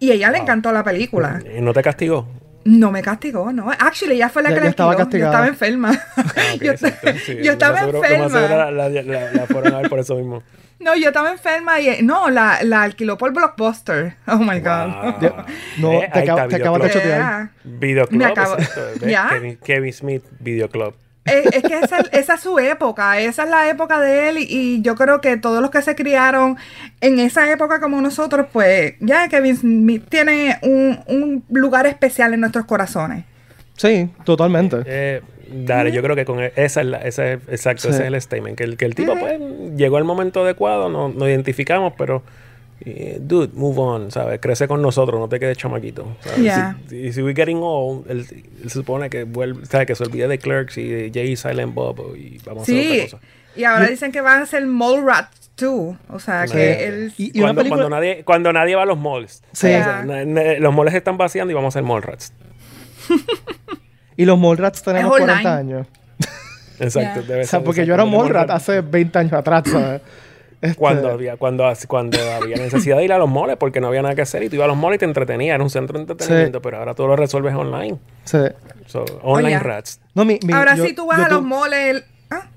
y 0.00 0.10
a 0.10 0.14
ella 0.14 0.30
le 0.30 0.38
encantó 0.38 0.72
la 0.72 0.82
película. 0.82 1.40
¿Y 1.56 1.60
no 1.60 1.72
te 1.72 1.82
castigó? 1.82 2.26
No 2.64 2.90
me 2.90 3.02
castigó, 3.02 3.52
¿no? 3.52 3.70
Actually, 3.70 4.14
ella 4.16 4.30
fue 4.30 4.42
la 4.42 4.48
Ya- 4.48 4.54
que 4.56 4.60
la 4.62 4.70
estaba. 4.70 4.92
Yo 4.94 4.98
castigada. 4.98 5.30
estaba 5.32 5.46
enferma. 5.48 5.92
Ah, 6.16 6.24
yo, 6.60 6.72
exacto, 6.72 7.10
sí. 7.24 7.36
yo 7.44 7.52
estaba 7.52 7.80
enferma. 7.82 8.28
La, 8.40 8.70
la- 8.70 8.88
la- 8.88 9.32
la 9.32 9.46
fueron 9.46 9.74
a 9.74 9.78
ver 9.82 9.90
por 9.90 9.98
eso 10.00 10.16
mismo. 10.16 10.42
No, 10.80 10.94
yo 10.96 11.08
estaba 11.08 11.30
enferma 11.30 11.80
y 11.80 12.02
no, 12.02 12.28
la, 12.30 12.58
la 12.62 12.82
alquiló 12.82 13.16
por 13.16 13.32
Blockbuster. 13.32 14.16
Oh 14.26 14.36
my 14.38 14.60
god. 14.60 15.20
Wow. 15.20 15.32
No, 15.78 15.92
Eh, 16.02 16.10
te 16.12 16.18
ahí 16.20 16.26
acab- 16.28 16.34
está 16.44 16.48
te 16.48 16.56
acabas 16.56 16.82
de 16.82 16.90
chotear. 16.90 17.18
Yeah. 17.18 17.50
Videoclub, 17.64 18.18
Me 18.18 18.24
acabo-. 18.26 18.56
Kevin, 19.30 19.56
Kevin 19.64 19.92
Smith, 19.92 20.24
Videoclub. 20.40 20.94
Es, 21.24 21.46
es 21.46 21.62
que 21.62 21.78
esa, 21.78 22.00
esa 22.12 22.34
es 22.34 22.40
su 22.42 22.58
época, 22.58 23.18
esa 23.18 23.44
es 23.44 23.50
la 23.50 23.70
época 23.70 23.98
de 23.98 24.28
él 24.28 24.36
y, 24.38 24.46
y 24.50 24.82
yo 24.82 24.94
creo 24.94 25.22
que 25.22 25.38
todos 25.38 25.62
los 25.62 25.70
que 25.70 25.80
se 25.80 25.94
criaron 25.94 26.58
en 27.00 27.18
esa 27.18 27.50
época 27.50 27.80
como 27.80 27.98
nosotros, 28.02 28.46
pues 28.52 28.94
ya 29.00 29.26
Kevin 29.28 29.56
Smith 29.56 30.04
tiene 30.10 30.58
un, 30.60 31.00
un 31.06 31.42
lugar 31.48 31.86
especial 31.86 32.34
en 32.34 32.40
nuestros 32.40 32.66
corazones. 32.66 33.24
Sí, 33.76 34.10
totalmente. 34.24 34.82
Eh, 34.84 35.22
dale, 35.50 35.92
yo 35.92 36.02
creo 36.02 36.16
que 36.16 36.24
con 36.24 36.40
e- 36.42 36.52
esa 36.56 36.80
es 36.80 36.86
la, 36.86 36.98
esa 36.98 37.32
es- 37.32 37.40
exacto, 37.48 37.82
Sí. 37.82 37.88
ese 37.88 38.02
es 38.02 38.06
el 38.08 38.20
statement. 38.20 38.56
Que 38.56 38.64
el, 38.64 38.76
que 38.76 38.84
el 38.84 38.94
tipo, 38.94 39.18
pues, 39.18 39.38
llegó 39.76 39.96
al 39.96 40.04
momento 40.04 40.42
adecuado, 40.42 40.88
no- 40.88 41.08
nos 41.08 41.28
identificamos, 41.28 41.92
pero, 41.96 42.22
eh, 42.84 43.18
dude, 43.20 43.50
move 43.54 43.78
on, 43.80 44.10
¿sabes? 44.10 44.40
Crece 44.40 44.66
con 44.68 44.82
nosotros, 44.82 45.18
no 45.20 45.28
te 45.28 45.38
quedes 45.40 45.56
chamaquito. 45.56 46.16
¿sabes? 46.20 46.38
Yeah. 46.40 46.76
Si, 46.88 47.12
si 47.12 47.22
we're 47.22 47.34
getting 47.34 47.60
old, 47.62 48.10
él, 48.10 48.26
él 48.28 48.44
se 48.64 48.70
supone 48.70 49.08
que 49.10 49.24
vuelve, 49.24 49.64
¿sabes? 49.66 49.86
Que 49.86 49.94
se 49.94 50.04
olvide 50.04 50.28
de 50.28 50.38
Clerks 50.38 50.76
y 50.78 50.88
de 50.88 51.10
Jay 51.14 51.36
Silent 51.36 51.72
Bob 51.74 52.16
y 52.16 52.38
vamos 52.44 52.60
a 52.60 52.62
hacer 52.62 52.74
Sí, 52.82 52.90
otra 53.00 53.18
cosa. 53.18 53.18
y 53.56 53.64
ahora 53.64 53.86
dicen 53.86 54.12
que 54.12 54.20
van 54.20 54.42
a 54.42 54.46
ser 54.46 54.66
Mallrats 54.66 55.50
2, 55.56 55.96
o 56.08 56.18
sea 56.18 56.46
Sí. 56.48 56.54
que 56.54 56.84
él... 56.86 57.12
Y- 57.16 57.26
y 57.38 57.40
una 57.40 57.48
cuando, 57.54 57.60
película- 57.60 57.82
cuando 57.82 57.96
nadie, 57.96 58.24
cuando 58.24 58.52
nadie 58.52 58.74
va 58.74 58.82
a 58.82 58.86
los 58.86 58.98
malls. 58.98 59.42
Sí. 59.52 59.66
O 59.68 59.70
sea, 59.70 60.04
los 60.58 60.74
malls 60.74 60.94
están 60.94 61.16
vaciando 61.16 61.52
y 61.52 61.54
vamos 61.54 61.74
a 61.74 61.78
hacer 61.78 61.86
mall 61.86 62.02
rats. 62.02 62.32
Y 64.16 64.24
los 64.24 64.38
Mallrats 64.38 64.82
tenemos 64.82 65.16
Es 65.16 65.22
online. 65.22 65.42
40 65.42 65.56
años. 65.56 65.86
Exacto. 66.78 67.20
Yeah. 67.20 67.28
debe 67.28 67.40
O 67.42 67.46
sea, 67.46 67.58
ser, 67.58 67.64
porque 67.64 67.80
exacto. 67.82 67.88
yo 67.88 67.94
era 67.94 68.04
Mallrat 68.04 68.50
hace 68.50 68.80
20 68.80 69.18
años 69.18 69.32
atrás, 69.34 69.62
¿sabes? 69.66 70.00
Este, 70.60 70.76
Cuando 70.76 71.10
había, 71.10 71.36
cuando, 71.36 71.64
cuando 71.88 72.16
había 72.40 72.56
necesidad 72.56 72.96
de 72.96 73.04
ir 73.04 73.12
a 73.12 73.18
los 73.18 73.28
moles 73.28 73.56
porque 73.58 73.80
no 73.82 73.88
había 73.88 74.00
nada 74.00 74.14
que 74.14 74.22
hacer 74.22 74.42
y 74.44 74.48
tú 74.48 74.56
ibas 74.56 74.64
a 74.64 74.68
los 74.68 74.76
moles 74.78 74.96
y 74.96 75.00
te 75.00 75.04
entretenías, 75.04 75.54
era 75.56 75.62
un 75.62 75.68
centro 75.68 75.98
de 75.98 76.02
entretenimiento, 76.04 76.62
pero 76.62 76.78
ahora 76.78 76.94
tú 76.94 77.06
lo 77.06 77.16
resuelves 77.16 77.54
online. 77.54 77.98
sí. 78.24 78.38
So, 78.86 79.04
online 79.22 79.48
Oye. 79.48 79.58
rats. 79.60 80.00
No, 80.14 80.24
mi- 80.26 80.38
mi- 80.46 80.52
ahora 80.52 80.74
yo- 80.76 80.84
sí 80.86 80.94
tú 80.94 81.06
vas 81.06 81.18
a 81.20 81.28
los 81.28 81.42
moles... 81.42 82.04
¿ah? 82.30 82.48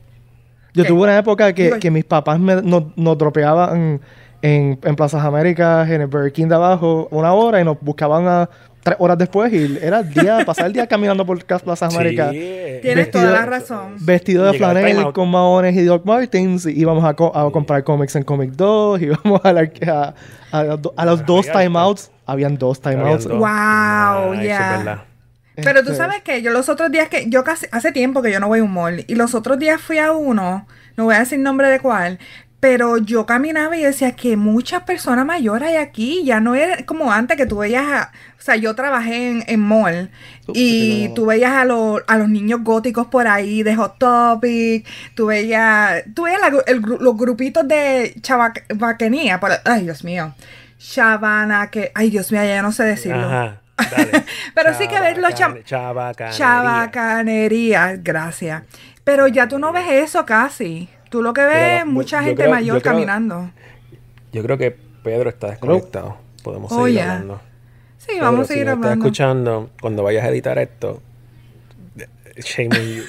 Yo 0.74 0.84
¿Qué? 0.84 0.89
tuve 0.89 1.02
una 1.04 1.17
época 1.17 1.54
que 1.54 1.89
mis 1.91 2.04
papás 2.06 2.38
me, 2.39 2.62
nos, 2.62 2.84
nos 2.98 3.17
dropeaban 3.17 4.02
en, 4.41 4.80
en 4.84 4.96
Plazas 4.96 5.24
Américas, 5.26 5.89
en 5.89 6.02
el 6.02 6.08
Burger 6.08 6.32
King 6.32 6.48
de 6.48 6.56
abajo, 6.56 7.08
una 7.12 7.34
hora 7.34 7.60
y 7.62 7.63
nos 7.65 7.78
buscaban 7.82 8.28
a 8.28 8.50
tres 8.84 8.96
horas 9.00 9.18
después 9.18 9.52
y 9.52 9.78
era 9.82 10.00
el 10.00 10.10
día, 10.13 10.40
pasar 10.46 10.68
el 10.68 10.74
día 10.74 10.88
caminando 10.88 11.26
por 11.26 11.44
Cas- 11.46 11.62
Plazas 11.62 11.94
Américas. 11.94 12.32
Tienes 12.32 13.12
toda 13.12 13.32
la 13.32 13.46
razón. 13.46 13.96
Vestido 14.00 14.46
de 14.46 14.54
Llegar 14.54 14.72
flanel 14.72 15.12
con 15.13 15.30
maones 15.30 15.76
y 15.76 15.84
Doc 15.84 16.06
Martens 16.06 16.66
y 16.66 16.80
íbamos 16.80 17.04
a, 17.04 17.13
co- 17.16 17.36
a 17.36 17.52
comprar 17.52 17.84
cómics 17.84 18.16
en 18.16 18.24
Comic 18.24 18.52
2 18.52 19.02
íbamos 19.02 19.42
a, 19.44 19.54
la- 19.54 19.70
a, 19.88 20.13
a 20.52 20.78
a 20.96 21.06
los 21.06 21.26
dos 21.26 21.48
timeouts. 21.52 22.12
Habían 22.26 22.58
dos 22.58 22.80
timeouts. 22.82 23.26
Habían 23.26 23.40
dos. 23.40 23.40
Wow, 23.40 23.48
Ah, 23.50 24.32
es 24.36 24.42
yeah. 24.44 24.78
verdad. 24.78 25.04
Pero 25.56 25.82
tú 25.84 25.92
Este, 25.92 25.96
sabes 25.96 26.22
que 26.22 26.42
yo 26.44 26.52
los 26.52 26.70
otros 26.70 26.92
días 26.92 27.10
que 27.10 27.30
yo 27.30 27.44
casi 27.44 27.66
hace 27.72 27.92
tiempo 27.92 28.22
que 28.22 28.32
yo 28.32 28.40
no 28.40 28.48
voy 28.48 28.60
a 28.60 28.63
un 28.63 28.72
mall 28.72 29.04
y 29.08 29.16
los 29.16 29.34
otros 29.34 29.58
días 29.58 29.82
fui 29.82 29.98
a 29.98 30.12
uno, 30.12 30.68
no 30.96 31.06
voy 31.06 31.16
a 31.16 31.20
decir 31.20 31.40
nombre 31.40 31.68
de 31.70 31.80
cuál, 31.80 32.20
pero 32.60 32.98
yo 32.98 33.26
caminaba 33.28 33.78
y 33.78 33.84
decía 33.84 34.13
que 34.13 34.36
muchas 34.36 34.84
personas 34.84 35.26
mayores 35.26 35.70
hay 35.70 35.76
aquí, 35.76 36.24
ya 36.26 36.39
no 36.39 36.56
es 36.56 36.84
como 36.86 37.12
antes 37.12 37.38
que 37.38 37.46
tú 37.46 37.58
veías 37.58 37.86
a, 37.86 38.12
o 38.38 38.41
sea, 38.41 38.56
yo 38.56 38.74
trabajé 38.74 39.30
en, 39.30 39.43
en 39.48 39.60
mall 39.60 40.10
y 40.54 41.10
tú 41.10 41.28
veías 41.28 41.52
a, 41.52 41.65
los 41.65 42.02
a 42.08 42.17
los 42.17 42.30
niños 42.30 42.62
góticos 42.63 43.08
por 43.08 43.28
ahí 43.28 43.62
de 43.62 43.76
Hot 43.76 44.00
Topic, 44.00 44.88
tú 45.13 45.28
veías, 45.28 46.04
tú 46.15 46.24
veías 46.24 46.41
la 46.41 46.48
el 46.65 46.82
los 46.82 47.15
grupitos 47.15 47.67
de 47.67 48.15
chavaquenía, 48.22 49.39
ay 49.65 49.84
Dios 49.84 50.04
mío, 50.04 50.34
Chavana, 50.80 51.70
que, 51.70 51.91
ay 51.93 52.10
Dios 52.10 52.32
mío, 52.32 52.43
ya 52.43 52.62
no 52.62 52.72
sé 52.72 52.84
decirlo. 52.84 53.26
Ajá. 53.26 53.62
Dale. 53.78 54.26
Pero 54.56 54.74
sí 54.74 54.88
que 54.88 55.00
ves 55.00 55.17
los 55.17 55.34
cham-. 55.36 55.63
Chabacanería, 56.32 57.96
gracias. 57.98 58.63
Pero 59.04 59.28
ya 59.28 59.48
tú 59.48 59.60
no 59.60 59.72
ves 59.72 59.86
eso 59.89 60.26
casi. 60.26 60.89
Tú 61.10 61.22
lo 61.22 61.34
que 61.34 61.41
ves 61.46 61.80
es 61.82 61.86
mucha 61.86 62.22
gente 62.24 62.43
creo- 62.43 62.54
mayor 62.54 62.78
yo 62.78 62.82
creo- 62.82 62.93
caminando. 62.93 63.52
Yo 64.34 64.43
creo 64.43 64.58
que 64.58 64.76
Pedro 65.04 65.30
está 65.30 65.48
desconectado. 65.52 66.17
Podemos 66.43 66.72
Oh, 66.72 66.84
seguir 66.86 67.00
yeah. 67.00 67.13
hablando. 67.13 67.41
Sí, 67.98 68.08
Pedro, 68.10 68.24
vamos 68.26 68.39
a 68.41 68.43
si 68.43 68.48
seguir 68.54 68.65
me 68.65 68.72
estás 68.74 68.84
hablando. 68.86 69.06
escuchando, 69.06 69.70
cuando 69.82 70.04
vayas 70.04 70.24
a 70.26 70.30
editar 70.30 70.58
esto, 70.60 71.02
shame 72.38 72.70
on 72.78 72.86
you. 72.88 73.04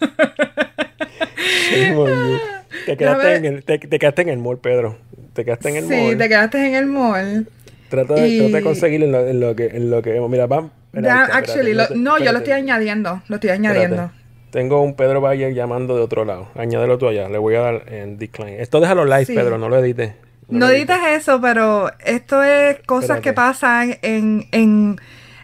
shame 1.70 1.96
on 1.96 2.08
you. 2.30 2.38
Te 2.86 2.96
quedaste, 2.96 3.34
en 3.36 3.44
el, 3.46 3.64
te, 3.64 3.78
te 3.78 3.98
quedaste 3.98 4.22
en 4.22 4.28
el 4.30 4.38
mall, 4.38 4.58
Pedro. 4.58 4.98
Te 5.32 5.44
quedaste 5.44 5.68
en 5.70 5.76
el 5.76 5.84
Sí, 5.88 5.94
mall. 5.94 6.18
te 6.18 6.28
quedaste 6.28 6.66
en 6.68 6.74
el 6.74 6.86
mall. 6.86 7.48
Trata, 7.88 8.14
de, 8.14 8.28
y- 8.28 8.38
trata 8.40 8.56
de 8.56 8.62
conseguir 8.62 9.02
en 9.04 9.12
lo, 9.12 9.26
en 9.26 9.40
lo 9.40 9.54
que, 9.56 9.66
en 9.66 9.90
lo 9.90 10.02
que 10.02 10.20
Mira, 10.28 10.46
vamos. 10.46 10.70
Lo- 10.92 11.88
no, 11.96 12.18
yo 12.18 12.32
lo 12.32 12.38
estoy 12.38 12.52
añadiendo. 12.52 13.22
Lo 13.28 13.36
estoy 13.36 13.50
añadiendo. 13.50 14.10
Tengo 14.54 14.80
un 14.82 14.94
Pedro 14.94 15.20
Bayer 15.20 15.52
llamando 15.52 15.96
de 15.96 16.02
otro 16.02 16.24
lado. 16.24 16.46
Añádelo 16.54 16.96
tú 16.96 17.08
allá. 17.08 17.28
Le 17.28 17.38
voy 17.38 17.56
a 17.56 17.60
dar 17.60 17.92
en 17.92 18.18
decline. 18.18 18.62
Esto 18.62 18.78
déjalo 18.78 19.04
live, 19.04 19.24
Sí. 19.24 19.34
Pedro. 19.34 19.58
No 19.58 19.68
lo 19.68 19.76
edites. 19.78 20.12
No 20.48 20.68
lo 20.68 20.72
edites 20.72 20.96
eso, 21.10 21.40
pero 21.40 21.90
esto 22.06 22.40
es 22.44 22.78
cosas 22.86 23.16
Espérate. 23.16 23.22
que 23.22 23.32
pasan 23.32 23.96
en, 24.02 24.46
en, 24.52 25.00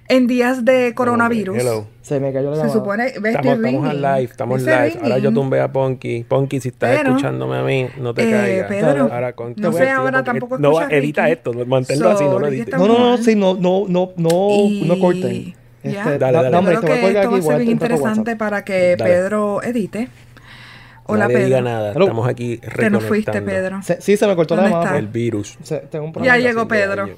en 0.09 0.27
días 0.29 0.65
de 0.65 0.95
coronavirus. 0.95 1.59
Hello. 1.59 1.87
Se 2.03 2.21
me 2.21 2.33
cayó 2.33 2.51
la 2.51 2.57
Se 2.57 2.63
llamada. 2.63 2.79
supone, 2.79 3.05
ves, 3.21 3.35
Estamos, 3.35 3.55
estamos 3.65 3.91
en 3.95 4.03
live, 4.03 4.23
estamos 4.23 4.61
live. 4.63 4.99
Ahora 5.03 5.19
yo 5.19 5.33
tumbé 5.33 5.61
a 5.61 5.73
Ponky. 5.73 6.23
Ponky, 6.29 6.61
si 6.61 6.69
estás 6.69 6.97
Pero, 6.97 7.11
escuchándome 7.11 7.57
a 7.57 7.63
mí, 7.65 7.89
no 7.99 8.15
te 8.15 8.29
eh, 8.29 8.31
caigas. 8.31 8.69
Pedro, 8.69 9.09
ahora, 9.13 9.33
con- 9.33 9.55
no 9.57 9.71
te 9.73 9.77
sé 9.77 9.83
voy 9.85 9.89
a- 9.89 9.97
ahora 9.97 10.23
tampoco 10.23 10.57
No, 10.57 10.81
edita 10.89 11.25
Ricky. 11.25 11.33
esto, 11.33 11.53
manténlo 11.67 12.11
así, 12.11 12.23
no 12.25 12.39
lo 12.39 12.47
edites. 12.47 12.79
No, 12.79 12.87
no, 12.87 12.99
no, 12.99 13.17
sí, 13.19 13.35
no, 13.35 13.55
no, 13.55 13.87
no, 13.89 14.13
no, 14.17 14.31
Y- 14.67 14.85
no 14.87 14.99
corten. 15.01 15.55
Ya. 15.83 15.91
Este, 15.91 16.19
Dale, 16.19 16.21
da- 16.21 16.33
dale. 16.33 16.51
da, 16.51 16.59
hombre, 16.59 16.75
Yo 16.75 16.81
creo 16.83 16.95
que 16.95 17.01
esto 17.01 17.15
va 17.15 17.21
aquí, 17.21 17.27
a 17.27 17.31
voy 17.31 17.41
a 17.41 17.43
ser 17.43 17.59
bien 17.59 17.71
interesante 17.71 18.37
para 18.37 18.65
que 18.65 18.97
Dale. 18.97 19.11
Pedro 19.11 19.63
edite. 19.63 20.09
Hola, 21.07 21.25
Nadie 21.25 21.35
Pedro. 21.37 21.47
diga 21.47 21.61
nada, 21.63 21.93
Hello. 21.93 22.05
estamos 22.05 22.29
aquí 22.29 22.59
Te 22.59 22.91
nos 22.91 23.05
fuiste. 23.05 23.43
Pedro. 23.43 23.83
Se- 23.83 24.01
sí, 24.01 24.17
se 24.17 24.27
me 24.27 24.37
cortó 24.37 24.55
la 24.57 24.63
¿Dónde 24.63 24.75
llamada. 24.77 24.91
está? 24.91 24.99
El 24.99 25.09
virus. 25.09 25.59
Se- 25.63 25.79
tengo 25.79 26.05
un 26.05 26.11
Ya 26.11 26.15
problema. 26.15 26.37
llegó 26.37 26.49
haciendo 26.63 26.69
Pedro. 26.69 27.09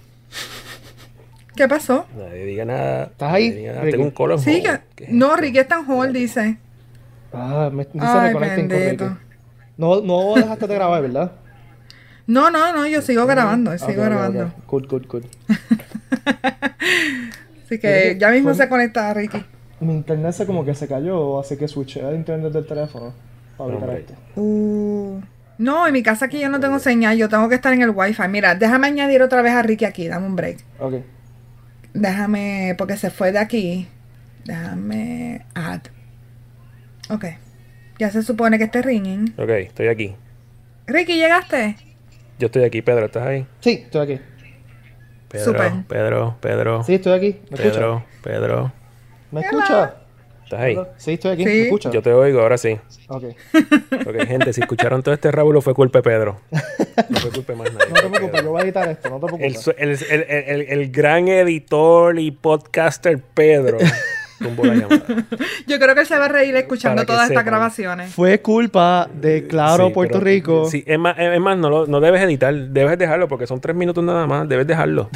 ¿Qué 1.57 1.68
pasó? 1.68 2.07
Nadie 2.16 2.44
diga 2.46 2.64
nada. 2.64 3.05
¿Estás 3.05 3.33
ahí, 3.35 3.64
nada. 3.66 3.83
Tengo 3.83 4.05
un 4.05 4.11
color 4.12 4.38
Sí, 4.40 4.62
que- 4.62 5.09
no, 5.09 5.37
Ricky 5.37 5.59
está 5.59 5.81
en 5.81 5.90
hold, 5.90 6.12
dice. 6.14 6.57
Ah, 7.33 7.68
me 7.72 7.85
dice 7.85 7.98
Ay, 8.07 8.35
bendito. 8.35 9.18
No, 9.77 10.01
no 10.01 10.35
dejaste 10.37 10.66
de 10.66 10.75
grabar, 10.75 11.03
¿verdad? 11.03 11.33
No, 12.27 12.51
no, 12.51 12.72
no, 12.72 12.87
yo 12.87 13.03
sigo 13.03 13.27
grabando, 13.27 13.72
sigo 13.77 13.90
Ok, 13.90 13.98
ok, 13.98 14.05
grabando. 14.05 14.42
ok. 14.44 14.53
Cool, 14.66 14.87
cool, 14.88 15.07
cool. 15.09 15.25
Así 17.72 17.78
que 17.78 18.18
ya 18.18 18.30
mismo 18.30 18.52
se 18.52 18.68
conecta 18.68 19.14
Ricky. 19.14 19.42
Mi 19.80 19.94
internet 19.94 20.32
se 20.32 20.44
como 20.44 20.62
que 20.62 20.74
se 20.74 20.87
cayó, 20.87 21.40
así 21.40 21.56
que 21.56 21.66
switché 21.66 22.04
al 22.04 22.14
internet 22.14 22.52
del 22.52 22.66
teléfono 22.66 23.14
para 23.56 23.72
evitar 23.72 23.90
esto. 23.96 24.14
Uh, 24.37 25.22
no, 25.56 25.87
en 25.87 25.92
mi 25.94 26.02
casa 26.02 26.26
aquí 26.26 26.38
yo 26.38 26.50
no 26.50 26.61
tengo 26.61 26.78
señal, 26.78 27.16
yo 27.16 27.30
tengo 27.30 27.48
que 27.48 27.54
estar 27.54 27.72
en 27.72 27.80
el 27.80 27.90
wifi. 27.90 28.28
Mira, 28.28 28.54
déjame 28.56 28.88
añadir 28.88 29.22
otra 29.22 29.40
vez 29.40 29.54
a 29.54 29.62
Ricky 29.62 29.87
aquí, 29.87 30.06
dame 30.06 30.26
un 30.26 30.37
break. 30.37 30.58
Ok. 30.80 30.96
Déjame, 31.94 32.74
porque 32.76 32.98
se 32.98 33.08
fue 33.08 33.32
de 33.32 33.38
aquí. 33.38 33.88
Déjame 34.44 35.46
add. 35.54 35.80
Ok. 37.08 37.24
Ya 37.98 38.11
se 38.11 38.22
supone 38.22 38.58
que 38.58 38.64
esté 38.64 38.82
ringing. 38.82 39.32
Ok, 39.38 39.48
estoy 39.48 39.88
aquí. 39.88 40.14
Ricky, 40.87 41.14
¿llegaste? 41.14 41.76
Yo 42.38 42.46
estoy 42.46 42.64
aquí, 42.64 42.82
Pedro, 42.82 43.06
¿estás 43.06 43.26
ahí? 43.26 43.46
Sí, 43.61 43.85
estoy 43.85 44.02
aquí. 44.02 44.22
Pedro, 45.33 45.45
Súper. 45.45 45.73
Pedro, 45.88 46.37
Pedro. 46.40 46.85
Sí, 46.85 46.95
estoy 46.95 47.12
aquí. 47.14 47.40
¿Me 47.51 47.57
escucha? 47.57 47.73
Pedro, 47.73 48.05
Pedro. 48.23 48.73
¿Me 49.31 49.40
escucha? 49.40 49.95
¿Estás 50.45 50.61
ahí? 50.61 50.79
Sí, 50.99 51.12
estoy 51.14 51.31
aquí. 51.33 51.42
Sí. 51.45 51.49
¿Me 51.51 51.62
escucha? 51.62 51.90
Yo 51.90 52.03
te 52.03 52.12
oigo, 52.12 52.40
ahora 52.42 52.59
sí. 52.59 52.79
Ok. 53.09 53.25
Ok, 54.07 54.27
gente, 54.27 54.53
si 54.53 54.61
escucharon 54.61 55.03
todo 55.03 55.14
este 55.14 55.31
rábulo 55.31 55.61
fue 55.62 55.75
culpa 55.75 55.99
de 56.01 56.03
Pedro. 56.03 56.40
No 57.09 57.18
fue 57.21 57.31
culpa 57.31 57.53
de 57.55 57.59
más 57.59 57.73
nadie. 57.73 57.88
No 57.88 57.95
te 57.95 58.01
preocupes, 58.01 58.31
Pedro. 58.31 58.42
yo 58.45 58.51
voy 58.51 58.61
a 58.61 58.64
editar 58.64 58.88
esto, 58.88 59.09
no 59.11 59.18
te 59.21 59.27
preocupes. 59.27 59.68
el, 59.79 59.90
el, 59.90 60.27
el- 60.29 60.81
el 60.81 60.90
gran 60.92 61.29
editor 61.29 62.18
y 62.18 62.31
podcaster 62.31 63.18
Pedro 63.23 63.79
tumbó 64.42 64.64
la 64.66 64.74
llamada. 64.74 65.05
Yo 65.66 65.78
creo 65.78 65.94
que 65.94 66.00
él 66.02 66.07
se 66.07 66.18
va 66.18 66.26
a 66.26 66.28
reír 66.28 66.55
escuchando 66.57 67.05
todas 67.07 67.28
estas 67.31 67.44
grabaciones. 67.44 68.12
Fue 68.12 68.40
culpa 68.40 69.09
de 69.12 69.46
Claro 69.46 69.88
Sí, 69.88 69.92
Puerto 69.94 70.18
pero- 70.18 70.24
Rico. 70.24 70.68
Sí, 70.70 70.83
es 70.87 70.98
más, 70.98 71.18
es 71.18 71.40
más 71.40 71.57
no, 71.57 71.70
lo- 71.70 71.87
no 71.87 72.00
debes 72.00 72.22
editar, 72.22 72.55
debes 72.55 72.98
dejarlo 72.98 73.28
porque 73.28 73.46
son 73.46 73.61
tres 73.61 73.76
minutos 73.76 74.02
nada 74.05 74.26
más, 74.26 74.48
debes 74.48 74.66
dejarlo. 74.66 75.09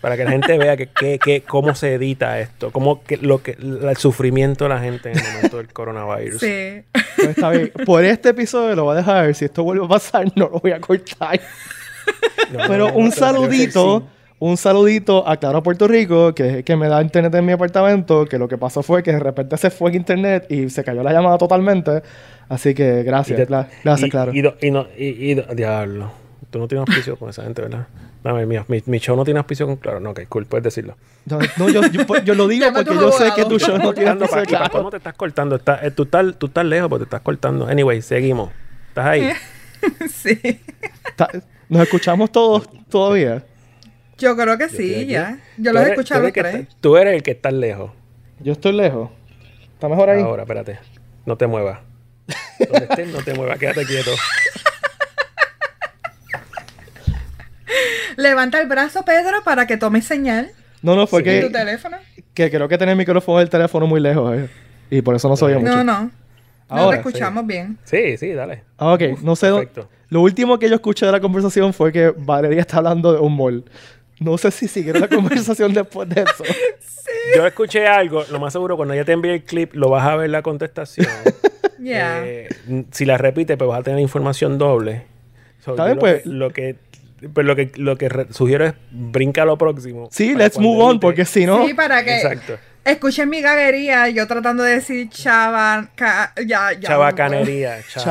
Para 0.00 0.16
que 0.16 0.24
la 0.24 0.30
gente 0.30 0.56
vea 0.56 0.78
que, 0.78 0.86
que, 0.86 1.18
que- 1.18 1.42
cómo 1.42 1.74
se 1.74 1.92
edita 1.94 2.40
esto, 2.40 2.70
cómo 2.72 3.02
que, 3.04 3.18
lo 3.18 3.42
que, 3.42 3.50
el 3.60 3.96
sufrimiento 3.98 4.64
de 4.64 4.70
la 4.70 4.80
gente 4.80 5.12
en 5.12 5.18
el 5.18 5.24
momento 5.34 5.58
del 5.58 5.68
coronavirus. 5.72 6.40
Sí. 6.40 6.82
Pues 7.16 7.28
está 7.28 7.50
bien. 7.50 7.70
Por 7.84 8.02
este 8.04 8.30
episodio 8.30 8.74
lo 8.74 8.84
voy 8.84 8.94
a 8.94 8.96
dejar. 9.00 9.34
Si 9.34 9.44
esto 9.44 9.62
vuelve 9.62 9.84
a 9.84 9.88
pasar, 9.88 10.24
no 10.36 10.48
lo 10.48 10.58
voy 10.60 10.72
a 10.72 10.80
cortar. 10.80 11.38
No, 12.50 12.60
Pero 12.66 12.86
no, 12.86 12.92
no, 12.92 12.96
un 12.96 13.12
saludito, 13.12 14.00
sí. 14.00 14.19
Un 14.40 14.56
saludito 14.56 15.28
a 15.28 15.36
Claro 15.36 15.62
Puerto 15.62 15.86
Rico, 15.86 16.34
que, 16.34 16.64
que 16.64 16.74
me 16.74 16.88
da 16.88 17.00
internet 17.02 17.32
en 17.36 17.46
mi 17.46 17.52
apartamento, 17.52 18.24
que 18.26 18.38
lo 18.38 18.48
que 18.48 18.58
pasó 18.58 18.82
fue 18.82 19.02
que 19.04 19.12
de 19.12 19.20
repente 19.20 19.56
se 19.58 19.70
fue 19.70 19.90
el 19.90 19.96
internet 19.96 20.46
y 20.50 20.68
se 20.70 20.82
cayó 20.82 21.02
la 21.04 21.12
llamada 21.12 21.38
totalmente. 21.38 22.02
Así 22.48 22.74
que 22.74 23.00
Y 23.00 23.04
gracias, 23.04 23.36
te- 23.38 23.46
Cla- 23.46 23.68
gracias, 23.84 24.08
y- 24.08 24.10
Claro. 24.10 24.32
Y, 24.34 24.42
do- 24.42 24.56
y 24.60 24.70
no, 24.72 24.86
y, 24.98 25.34
do- 25.34 25.54
diablo. 25.54 26.10
Tú 26.50 26.58
no 26.58 26.66
tienes 26.66 26.88
auspicio 26.88 27.16
con 27.16 27.30
esa 27.30 27.44
gente, 27.44 27.62
¿verdad? 27.62 27.86
Dame, 28.24 28.44
mi, 28.44 28.56
mi, 28.66 28.82
mi 28.86 28.98
show 28.98 29.14
no 29.16 29.24
tiene 29.24 29.38
auspicio 29.38 29.66
con 29.66 29.76
Claro. 29.76 30.00
No, 30.00 30.10
ok, 30.10 30.22
cool, 30.28 30.46
puedes 30.46 30.64
decirlo. 30.64 30.96
No, 31.26 31.38
no, 31.58 31.68
yo, 31.68 31.82
yo, 31.92 32.04
pues, 32.06 32.24
yo 32.24 32.34
lo 32.34 32.48
digo 32.48 32.66
porque 32.74 32.92
yo 32.94 33.12
sé 33.12 33.30
que 33.36 33.44
tu 33.44 33.58
show 33.58 33.78
no 33.78 33.92
tiene 33.92 34.10
auspicio 34.10 34.36
de 34.38 34.42
pa- 34.46 34.50
y 34.50 34.52
pa- 34.52 34.58
Claro. 34.58 34.72
¿Cómo 34.72 34.90
te 34.90 34.96
estás 34.96 35.14
cortando? 35.14 35.54
Está- 35.56 35.78
eh, 35.86 35.90
tú, 35.92 36.02
estás, 36.04 36.34
tú 36.38 36.46
estás 36.46 36.64
lejos, 36.64 36.88
pero 36.88 36.98
te 37.00 37.04
estás 37.04 37.20
cortando. 37.20 37.66
Anyway, 37.66 38.00
seguimos. 38.02 38.50
¿Estás 38.88 39.06
ahí? 39.06 39.30
sí. 40.10 40.40
Nos 41.68 41.82
escuchamos 41.82 42.32
todos 42.32 42.68
todavía. 42.88 43.44
Yo 44.20 44.36
creo 44.36 44.56
que 44.58 44.68
sí, 44.68 45.06
ya. 45.06 45.38
Yo 45.56 45.72
los 45.72 45.82
he 45.84 45.90
escuchado 45.90 46.22
los 46.22 46.32
que 46.32 46.40
tres. 46.42 46.54
está- 46.54 46.76
Tú 46.80 46.96
eres 46.96 47.14
el 47.14 47.22
que 47.22 47.32
estás 47.32 47.52
lejos. 47.52 47.90
Yo 48.40 48.52
estoy 48.52 48.72
lejos. 48.72 49.10
¿Está 49.74 49.88
mejor 49.88 50.10
ahí? 50.10 50.22
Ahora, 50.22 50.42
espérate. 50.42 50.78
No 51.26 51.36
te 51.36 51.46
muevas. 51.46 51.80
Donde 52.58 52.84
estés, 52.88 53.08
no 53.08 53.22
te 53.22 53.34
muevas. 53.34 53.58
Quédate 53.58 53.84
quieto. 53.86 54.10
Levanta 58.16 58.60
el 58.60 58.68
brazo, 58.68 59.04
Pedro, 59.04 59.42
para 59.44 59.66
que 59.66 59.76
tome 59.76 60.02
señal. 60.02 60.50
No, 60.82 60.96
no, 60.96 61.06
fue 61.06 61.22
Sí. 61.22 61.30
¿Y 61.30 61.40
tu 61.40 61.46
que, 61.48 61.52
teléfono? 61.52 61.96
que 62.34 62.50
creo 62.50 62.68
que 62.68 62.78
tenía 62.78 62.92
el 62.92 62.98
micrófono 62.98 63.38
del 63.38 63.48
teléfono 63.50 63.86
muy 63.86 64.00
lejos. 64.00 64.36
eh. 64.36 64.48
Y 64.90 65.02
por 65.02 65.14
eso 65.14 65.28
no 65.28 65.36
se 65.36 65.44
oía 65.44 65.58
mucho. 65.58 65.76
No, 65.76 65.84
no. 65.84 66.02
No 66.02 66.10
Ahora, 66.76 67.02
te 67.02 67.08
escuchamos 67.08 67.46
bien. 67.46 67.78
Sí, 67.84 68.16
sí, 68.16 68.32
dale. 68.32 68.62
Ah, 68.78 68.92
ok, 68.92 69.02
no 69.22 69.34
sé. 69.36 69.50
perfecto. 69.50 69.88
Lo 70.08 70.20
último 70.22 70.58
que 70.58 70.68
yo 70.68 70.74
escuché 70.76 71.06
de 71.06 71.12
la 71.12 71.20
conversación 71.20 71.72
fue 71.72 71.92
que 71.92 72.12
Valeria 72.16 72.60
está 72.60 72.78
hablando 72.78 73.12
de 73.12 73.18
un 73.20 73.36
mall. 73.36 73.64
No 74.20 74.38
sé 74.38 74.50
si 74.52 74.68
siguieron 74.68 75.00
la 75.00 75.08
conversación 75.16 75.74
después 75.74 76.08
de 76.08 76.22
eso. 76.22 76.44
Yo 77.36 77.44
escuché 77.46 77.86
algo. 77.88 78.22
Lo 78.30 78.38
más 78.38 78.52
seguro, 78.52 78.76
cuando 78.76 78.94
ya 78.94 79.04
te 79.04 79.12
envíe 79.12 79.30
el 79.32 79.42
clip, 79.42 79.74
lo 79.74 79.88
vas 79.90 80.06
a 80.06 80.14
ver 80.16 80.30
la 80.30 80.42
contestación. 80.42 81.08
Ya. 81.82 82.22
Eh, 82.26 82.48
si 82.90 83.06
la 83.06 83.16
repite, 83.16 83.56
pues 83.56 83.66
vas 83.66 83.80
a 83.80 83.82
tener 83.82 84.00
información 84.00 84.58
doble. 84.58 85.06
So, 85.64 85.70
Está 85.70 85.86
bien, 85.86 85.96
lo 85.96 86.00
pues. 86.00 86.22
que- 86.22 86.28
Lo 86.28 86.50
que, 86.50 86.76
pues 87.32 87.46
lo 87.46 87.56
que, 87.56 87.72
lo 87.76 87.96
que 87.96 88.26
sugiero 88.32 88.66
es 88.66 88.74
brinca 88.90 89.42
a 89.42 89.44
lo 89.46 89.56
próximo. 89.56 90.10
Sí, 90.12 90.34
let's 90.34 90.58
move 90.58 90.82
on, 90.82 91.00
porque 91.00 91.24
si 91.24 91.46
no. 91.46 91.66
Sí, 91.66 91.72
para 91.72 92.04
que 92.04 92.16
Exacto. 92.16 92.58
Escuchen 92.92 93.28
mi 93.28 93.40
gaguería, 93.40 94.08
yo 94.08 94.26
tratando 94.26 94.62
de 94.62 94.74
decir 94.76 95.08
chava, 95.10 95.88
ca- 95.94 96.32
ya, 96.46 96.72
ya. 96.72 96.88
Chabacanería. 96.88 97.78
Chavaca. 97.88 98.04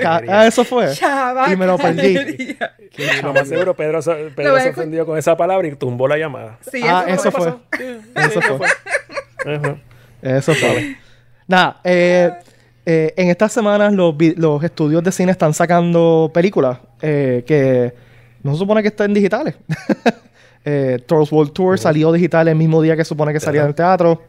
chabacanería. 0.00 0.40
Ah, 0.40 0.46
eso 0.46 0.64
fue. 0.64 0.92
Chava. 0.92 1.52
Y 1.52 1.56
me 1.56 1.66
lo 1.66 1.76
perdí. 1.78 2.56
Y 2.98 3.22
lo 3.22 3.32
más 3.34 3.48
seguro, 3.48 3.74
Pedro, 3.74 4.00
Pedro 4.34 4.58
se 4.60 4.70
ofendió 4.70 5.04
con 5.06 5.18
esa 5.18 5.36
palabra 5.36 5.68
y 5.68 5.74
tumbó 5.76 6.08
la 6.08 6.16
llamada. 6.18 6.58
Sí, 6.70 6.80
Ah, 6.84 7.04
eso, 7.08 7.28
eso 7.28 7.32
fue. 7.32 7.54
fue. 7.70 8.00
Eso 8.24 8.40
fue. 8.42 9.76
Eso 10.22 10.54
fue. 10.54 10.96
Nada, 11.46 11.80
eh, 11.84 12.32
eh, 12.86 13.14
en 13.16 13.28
estas 13.28 13.52
semanas 13.52 13.92
los, 13.92 14.14
los 14.36 14.62
estudios 14.64 15.02
de 15.04 15.12
cine 15.12 15.32
están 15.32 15.52
sacando 15.54 16.30
películas 16.32 16.78
eh, 17.02 17.44
que 17.46 17.92
no 18.42 18.52
se 18.52 18.58
supone 18.58 18.82
que 18.82 18.88
estén 18.88 19.12
digitales. 19.14 19.54
eh, 20.66 20.98
Trolls 21.06 21.30
World 21.30 21.52
Tour 21.52 21.78
salió 21.78 22.10
digital 22.10 22.48
el 22.48 22.56
mismo 22.56 22.82
día 22.82 22.96
que 22.96 23.04
supone 23.04 23.32
que 23.32 23.38
salía 23.38 23.62
en 23.62 23.68
el 23.68 23.74
teatro. 23.74 24.20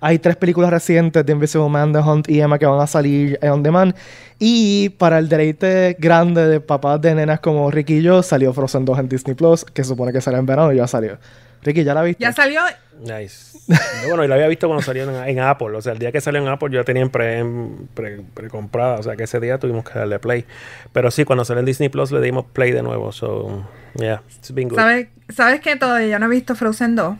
Hay 0.00 0.18
tres 0.18 0.36
películas 0.36 0.70
recientes 0.70 1.24
de 1.24 1.32
Invisible 1.32 1.68
Man, 1.68 1.92
The 1.92 1.98
Hunt 1.98 2.28
y 2.28 2.40
Emma 2.40 2.58
que 2.58 2.66
van 2.66 2.80
a 2.80 2.86
salir 2.86 3.38
en 3.42 3.50
on 3.50 3.62
demand. 3.62 3.94
Y 4.38 4.88
para 4.88 5.18
el 5.18 5.28
deleite 5.28 5.96
grande 5.98 6.48
de 6.48 6.60
papás 6.60 7.00
de 7.02 7.14
nenas 7.14 7.40
como 7.40 7.70
Ricky 7.70 7.98
y 7.98 8.02
yo, 8.02 8.22
salió 8.22 8.52
Frozen 8.52 8.86
2 8.86 8.98
en 8.98 9.08
Disney 9.08 9.34
Plus, 9.34 9.64
que 9.64 9.84
supone 9.84 10.12
que 10.12 10.20
será 10.20 10.38
en 10.38 10.46
verano 10.46 10.72
y 10.72 10.76
ya 10.76 10.86
salió. 10.86 11.18
Ricky, 11.62 11.84
¿ya 11.84 11.94
la 11.94 12.02
viste? 12.02 12.22
Ya 12.22 12.32
salió. 12.32 12.60
Nice. 13.00 13.58
Yo, 14.02 14.08
bueno, 14.08 14.24
y 14.24 14.28
la 14.28 14.34
había 14.34 14.48
visto 14.48 14.66
cuando 14.66 14.82
salió 14.82 15.04
en, 15.08 15.28
en 15.28 15.40
Apple. 15.40 15.76
O 15.76 15.80
sea, 15.82 15.92
el 15.92 15.98
día 15.98 16.10
que 16.12 16.20
salió 16.20 16.40
en 16.40 16.48
Apple 16.48 16.68
yo 16.70 16.78
la 16.78 16.84
tenía 16.84 17.02
en 17.02 17.10
pre, 17.10 17.38
en 17.38 17.88
pre- 17.94 18.22
precomprada. 18.34 18.98
O 18.98 19.02
sea, 19.02 19.16
que 19.16 19.24
ese 19.24 19.40
día 19.40 19.58
tuvimos 19.58 19.84
que 19.84 19.98
darle 19.98 20.18
play. 20.18 20.44
Pero 20.92 21.10
sí, 21.10 21.24
cuando 21.24 21.44
salió 21.44 21.60
en 21.60 21.66
Disney 21.66 21.88
Plus 21.88 22.10
le 22.12 22.20
dimos 22.20 22.44
play 22.52 22.72
de 22.72 22.82
nuevo. 22.82 23.12
So, 23.12 23.66
yeah, 23.94 24.22
it's 24.36 24.52
been 24.52 24.68
good. 24.68 24.76
¿Sabes, 24.78 25.08
¿Sabes 25.34 25.60
que 25.60 25.76
todavía 25.76 26.18
no 26.18 26.26
he 26.26 26.30
visto 26.30 26.54
Frozen 26.54 26.96
2? 26.96 27.16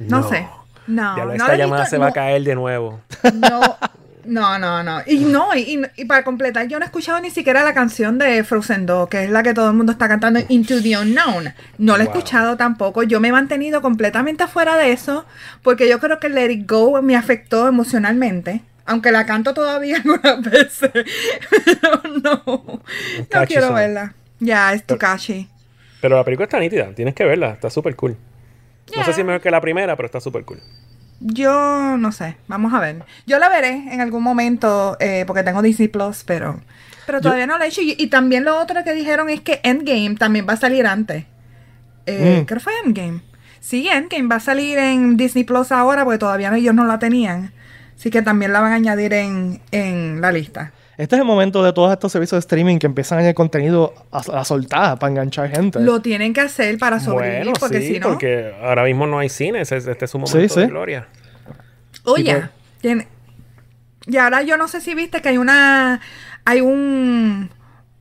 No, 0.00 0.20
No. 0.20 0.28
sé. 0.28 0.46
No, 0.86 1.16
Ya 1.16 1.24
no 1.24 1.32
esta 1.32 1.56
llamada 1.56 1.82
visto, 1.84 1.96
se 1.96 1.98
va 1.98 2.08
a 2.08 2.12
caer 2.12 2.42
de 2.42 2.54
nuevo. 2.54 3.00
No, 3.34 3.60
no, 4.26 4.58
no, 4.58 4.82
no. 4.82 5.00
Y 5.06 5.18
no, 5.20 5.54
y, 5.54 5.80
y- 5.96 6.04
para 6.04 6.24
completar, 6.24 6.66
yo 6.68 6.78
no 6.78 6.84
he 6.84 6.86
escuchado 6.86 7.20
ni 7.20 7.30
siquiera 7.30 7.62
la 7.64 7.74
canción 7.74 8.18
de 8.18 8.42
Frozen 8.44 8.86
2, 8.86 9.08
que 9.08 9.24
es 9.24 9.30
la 9.30 9.42
que 9.42 9.54
todo 9.54 9.68
el 9.68 9.74
mundo 9.76 9.92
está 9.92 10.08
cantando, 10.08 10.40
Into 10.48 10.82
the 10.82 10.96
Unknown. 10.98 11.52
No 11.78 11.96
la 11.96 12.04
he 12.04 12.06
escuchado 12.06 12.56
tampoco. 12.56 13.02
Yo 13.02 13.20
me 13.20 13.28
he 13.28 13.32
mantenido 13.32 13.82
completamente 13.82 14.44
afuera 14.44 14.76
de 14.76 14.92
eso, 14.92 15.24
porque 15.62 15.88
yo 15.88 15.98
creo 16.00 16.18
que 16.20 16.28
Let 16.28 16.50
It 16.52 16.70
Go 16.70 17.00
me 17.02 17.16
afectó 17.16 17.68
emocionalmente. 17.68 18.62
Aunque 18.86 19.10
la 19.12 19.24
canto 19.26 19.54
todavía 19.54 19.96
algunas 20.04 20.42
veces. 20.42 20.90
Pero 21.50 22.02
no, 22.22 22.42
no 22.46 23.46
quiero 23.46 23.72
verla. 23.72 24.14
Ya, 24.40 24.72
es 24.74 24.84
tu 24.84 24.98
Pero- 26.00 26.16
la 26.16 26.24
película 26.24 26.44
está 26.44 26.58
nítida. 26.60 26.92
Tienes 26.94 27.14
que 27.14 27.24
verla. 27.24 27.50
Está 27.52 27.70
súper 27.70 27.96
cool. 27.96 28.12
No 28.12 28.92
sé 28.92 28.94
Yeah. 28.96 29.04
si 29.14 29.20
es 29.22 29.26
mejor 29.26 29.40
que 29.40 29.50
la 29.50 29.62
primera, 29.62 29.96
pero 29.96 30.04
está 30.06 30.20
súper 30.20 30.44
cool. 30.44 30.60
Yo 31.20 31.96
no 31.96 32.12
sé, 32.12 32.36
vamos 32.48 32.74
a 32.74 32.80
ver. 32.80 33.04
Yo 33.26 33.38
la 33.38 33.48
veré 33.48 33.70
en 33.92 34.00
algún 34.00 34.22
momento 34.22 34.96
eh, 35.00 35.24
porque 35.26 35.42
tengo 35.42 35.62
Disney 35.62 35.88
Plus, 35.88 36.22
pero, 36.24 36.60
pero 37.06 37.20
todavía 37.20 37.46
no 37.46 37.56
la 37.58 37.64
he 37.64 37.68
hecho. 37.68 37.80
Y, 37.80 37.94
y 37.98 38.08
también 38.08 38.44
lo 38.44 38.58
otro 38.60 38.84
que 38.84 38.92
dijeron 38.92 39.30
es 39.30 39.40
que 39.40 39.60
Endgame 39.62 40.16
también 40.16 40.46
va 40.48 40.54
a 40.54 40.58
salir 40.58 40.86
antes. 40.86 41.24
Eh, 42.06 42.40
Mm. 42.42 42.44
Creo 42.44 42.58
que 42.58 42.64
fue 42.64 42.72
Endgame. 42.84 43.20
Sí, 43.60 43.88
Endgame 43.88 44.28
va 44.28 44.36
a 44.36 44.40
salir 44.40 44.76
en 44.76 45.16
Disney 45.16 45.44
Plus 45.44 45.72
ahora 45.72 46.04
porque 46.04 46.18
todavía 46.18 46.54
ellos 46.54 46.74
no 46.74 46.84
la 46.84 46.98
tenían. 46.98 47.52
Así 47.98 48.10
que 48.10 48.20
también 48.20 48.52
la 48.52 48.60
van 48.60 48.72
a 48.72 48.74
añadir 48.74 49.14
en, 49.14 49.62
en 49.70 50.20
la 50.20 50.30
lista. 50.32 50.72
Este 50.96 51.16
es 51.16 51.20
el 51.20 51.26
momento 51.26 51.62
de 51.64 51.72
todos 51.72 51.90
estos 51.92 52.12
servicios 52.12 52.36
de 52.36 52.40
streaming 52.40 52.78
que 52.78 52.86
empiezan 52.86 53.18
a 53.18 53.20
añadir 53.20 53.34
contenido 53.34 53.94
a, 54.12 54.18
a 54.40 54.44
soltar 54.44 54.98
para 54.98 55.10
enganchar 55.10 55.50
gente. 55.50 55.80
Lo 55.80 56.00
tienen 56.00 56.32
que 56.32 56.40
hacer 56.40 56.78
para 56.78 57.00
sobrevivir 57.00 57.38
Bueno, 57.44 57.52
porque 57.58 57.80
sí, 57.80 57.94
si 57.94 58.00
no... 58.00 58.10
porque 58.10 58.52
ahora 58.62 58.84
mismo 58.84 59.06
no 59.06 59.18
hay 59.18 59.28
cines, 59.28 59.72
es- 59.72 59.86
este 59.86 60.04
es 60.04 60.10
su 60.10 60.18
momento 60.18 60.38
Sí, 60.40 60.48
sí. 60.48 60.60
de 60.60 60.66
gloria. 60.68 61.08
Oye, 62.04 62.44
tiene- 62.80 63.08
y 64.06 64.16
ahora 64.18 64.42
yo 64.42 64.56
no 64.56 64.68
sé 64.68 64.80
si 64.80 64.94
viste 64.94 65.22
que 65.22 65.30
hay 65.30 65.38
una 65.38 66.00
hay 66.44 66.60
un 66.60 67.50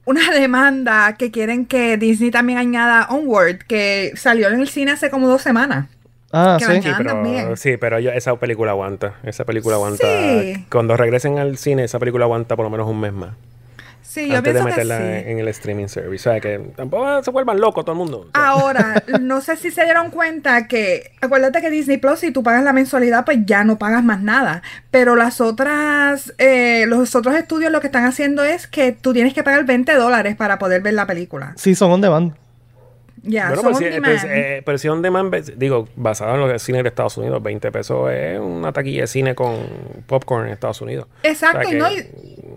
una 0.05 0.31
demanda 0.31 1.15
que 1.17 1.31
quieren 1.31 1.65
que 1.65 1.95
Disney 1.97 2.29
también 2.29 2.59
añada 2.59 3.07
Onward, 3.09 3.59
que 3.59 4.11
salió 4.15 4.49
en 4.49 4.59
el 4.59 4.67
cine 4.67 4.91
hace 4.91 5.09
como 5.09 5.29
dos 5.29 5.41
semanas. 5.41 5.87
Ah, 6.33 6.57
que 6.59 6.65
sí. 6.65 6.81
Sí, 6.81 6.89
pero, 6.97 7.55
sí, 7.55 7.77
pero 7.77 7.99
yo- 7.99 8.11
esa 8.11 8.35
película 8.35 8.71
aguanta. 8.71 9.13
Esa 9.23 9.45
película 9.45 9.75
aguanta. 9.75 10.07
Sí. 10.07 10.65
Cuando 10.69 10.97
regresen 10.97 11.37
al 11.37 11.57
cine, 11.57 11.83
esa 11.83 11.99
película 11.99 12.25
aguanta 12.25 12.55
por 12.55 12.65
lo 12.65 12.71
menos 12.71 12.87
un 12.89 12.99
mes 12.99 13.13
más. 13.13 13.29
Sí, 14.01 14.27
yo 14.29 14.37
antes 14.37 14.53
de 14.53 14.59
pienso 14.59 14.75
que 14.75 14.83
meterla 14.83 14.97
sí. 14.97 15.29
en 15.31 15.39
el 15.39 15.47
streaming 15.47 15.87
service. 15.87 16.29
O 16.29 16.31
sea, 16.31 16.39
que 16.39 16.59
tampoco 16.75 17.23
se 17.23 17.31
vuelvan 17.31 17.59
locos 17.59 17.83
todo 17.83 17.93
el 17.93 17.97
mundo. 17.97 18.19
O 18.19 18.23
sea, 18.31 18.47
Ahora, 18.47 19.03
no 19.21 19.41
sé 19.41 19.55
si 19.57 19.71
se 19.71 19.83
dieron 19.85 20.11
cuenta 20.11 20.67
que, 20.67 21.11
acuérdate 21.21 21.61
que 21.61 21.71
Disney 21.71 21.97
Plus, 21.97 22.19
si 22.19 22.31
tú 22.31 22.43
pagas 22.43 22.63
la 22.63 22.73
mensualidad, 22.73 23.25
pues 23.25 23.39
ya 23.45 23.63
no 23.63 23.79
pagas 23.79 24.03
más 24.03 24.21
nada. 24.21 24.61
Pero 24.91 25.15
las 25.15 25.41
otras, 25.41 26.33
eh, 26.37 26.85
los 26.87 27.15
otros 27.15 27.35
estudios 27.35 27.71
lo 27.71 27.79
que 27.79 27.87
están 27.87 28.05
haciendo 28.05 28.43
es 28.43 28.67
que 28.67 28.91
tú 28.91 29.13
tienes 29.13 29.33
que 29.33 29.41
pagar 29.43 29.65
20 29.65 29.93
dólares 29.95 30.35
para 30.35 30.59
poder 30.59 30.81
ver 30.81 30.93
la 30.93 31.07
película. 31.07 31.53
Sí, 31.55 31.73
son 31.73 31.91
on 31.91 32.01
demand. 32.01 32.33
Ya, 33.23 33.47
bueno, 33.53 33.71
pues, 33.71 33.99
pues, 34.03 34.23
eh, 34.25 34.61
pero 34.65 34.77
si 34.77 34.89
on 34.89 35.01
demand, 35.01 35.33
digo, 35.55 35.87
basado 35.95 36.35
en 36.35 36.41
los 36.41 36.61
cines 36.61 36.83
de 36.83 36.89
Estados 36.89 37.17
Unidos, 37.17 37.41
20 37.41 37.71
pesos 37.71 38.11
es 38.11 38.37
una 38.37 38.73
taquilla 38.73 39.01
de 39.01 39.07
cine 39.07 39.33
con 39.33 39.55
popcorn 40.05 40.47
en 40.47 40.53
Estados 40.53 40.81
Unidos. 40.81 41.07
Exacto, 41.23 41.59
O 41.59 41.61
sea 41.61 41.71
que 41.71 41.77
¿no? 41.77 41.89
Y, 41.89 42.05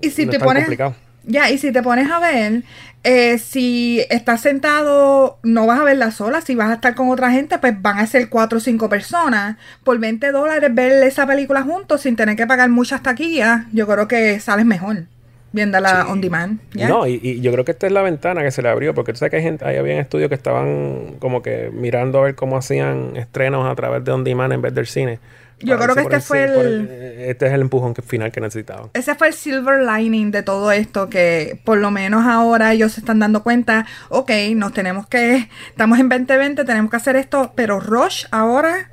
y 0.02 0.11
si 0.11 0.26
no 0.26 0.33
te 0.33 0.37
es 0.38 0.42
pones. 0.42 0.64
complicado. 0.64 0.94
Ya, 1.22 1.50
y 1.50 1.59
si 1.59 1.72
te 1.72 1.83
pones 1.83 2.11
a 2.11 2.20
ver, 2.20 2.62
eh, 3.02 3.38
si 3.38 4.05
estás 4.11 4.40
sentado, 4.40 5.38
no 5.42 5.66
vas 5.66 5.81
a 5.81 5.85
verla 5.85 6.11
sola. 6.11 6.40
Si 6.40 6.55
vas 6.55 6.70
a 6.70 6.74
estar 6.74 6.94
con 6.94 7.09
otra 7.11 7.31
gente, 7.31 7.59
pues 7.59 7.81
van 7.81 7.98
a 7.98 8.07
ser 8.07 8.29
cuatro 8.29 8.59
o 8.59 8.61
cinco 8.61 8.88
personas. 8.88 9.57
Por 9.85 9.98
20 9.98 10.31
dólares 10.33 10.72
ver 10.74 11.02
esa 11.05 11.26
película 11.26 11.62
juntos 11.62 12.00
sin 12.02 12.16
tener 12.16 12.37
que 12.37 12.46
pagar 12.46 12.68
muchas 12.70 13.02
taquillas, 13.02 13.62
yo 13.72 13.87
creo 13.87 14.07
que 14.09 14.38
sales 14.40 14.66
mejor 14.66 15.05
viéndola 15.52 16.02
Sí. 16.04 16.12
on 16.12 16.20
demand. 16.20 16.61
¿ya? 16.74 16.88
No, 16.88 17.06
y, 17.06 17.20
y 17.22 17.40
yo 17.40 17.52
creo 17.52 17.64
que 17.64 17.72
esta 17.72 17.87
es 17.87 17.92
la 17.92 18.02
ventana 18.02 18.42
que 18.42 18.50
se 18.50 18.62
le 18.62 18.68
abrió, 18.68 18.94
porque 18.94 19.12
tú 19.12 19.18
sabes 19.18 19.30
que 19.30 19.37
hay 19.38 19.42
gente, 19.42 19.64
ahí 19.64 19.76
había 19.76 20.00
estudios 20.00 20.28
que 20.28 20.35
estaban 20.35 21.16
como 21.18 21.42
que 21.42 21.70
mirando 21.72 22.18
a 22.18 22.22
ver 22.22 22.35
cómo 22.35 22.56
hacían 22.56 23.16
estrenos 23.16 23.70
a 23.70 23.74
través 23.74 24.04
de 24.04 24.12
on 24.12 24.24
demand 24.24 24.52
en 24.52 24.61
vez 24.62 24.74
del 24.74 24.87
cine. 24.87 25.18
Yo 25.61 25.78
creo 25.78 25.94
que 25.94 26.02
este 26.02 26.20
fue 26.20 26.44
el- 26.44 26.87
Este 27.18 27.46
es 27.46 27.52
el 27.54 27.62
empujón 27.62 27.94
que- 27.94 28.02
final 28.02 28.30
que 28.30 28.42
necesitaban. 28.42 28.90
Ese 28.92 29.14
fue 29.14 29.28
el 29.28 29.32
silver 29.32 29.80
lining 29.82 30.30
de 30.30 30.42
todo 30.42 30.70
esto, 30.70 31.09
que 31.09 31.59
por 31.64 31.78
lo 31.78 31.90
menos 31.90 32.26
ahora 32.26 32.74
ellos 32.74 32.92
se 32.92 33.00
están 33.00 33.20
dando 33.20 33.42
cuenta, 33.42 33.87
ok, 34.11 34.30
nos 34.54 34.74
tenemos 34.74 35.06
que, 35.09 35.48
estamos 35.70 35.98
en 35.98 36.11
2020, 36.11 36.66
tenemos 36.66 36.90
que 36.90 36.96
hacer 36.98 37.16
esto, 37.16 37.52
pero 37.56 37.80
Rush 37.80 38.26
ahora 38.32 38.90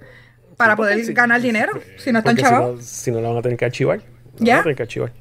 para 0.55 0.73
Sí, 0.73 0.77
poder 0.77 1.03
si- 1.03 1.13
ganar 1.13 1.41
dinero, 1.41 1.73
si 1.97 2.13
no 2.13 2.19
están 2.19 2.37
porque 2.37 2.47
si 2.47 2.53
no, 2.53 2.77
si 2.81 3.11
no 3.11 3.19
la 3.19 3.27
van 3.27 3.37
a 3.39 3.41
tener 3.41 3.57
que 3.57 3.65
archivar. 3.65 3.99
Ya. 4.37 4.53
van 4.53 4.59
a 4.61 4.63
tener 4.63 4.75
que 4.77 4.83
archivar. 4.83 5.11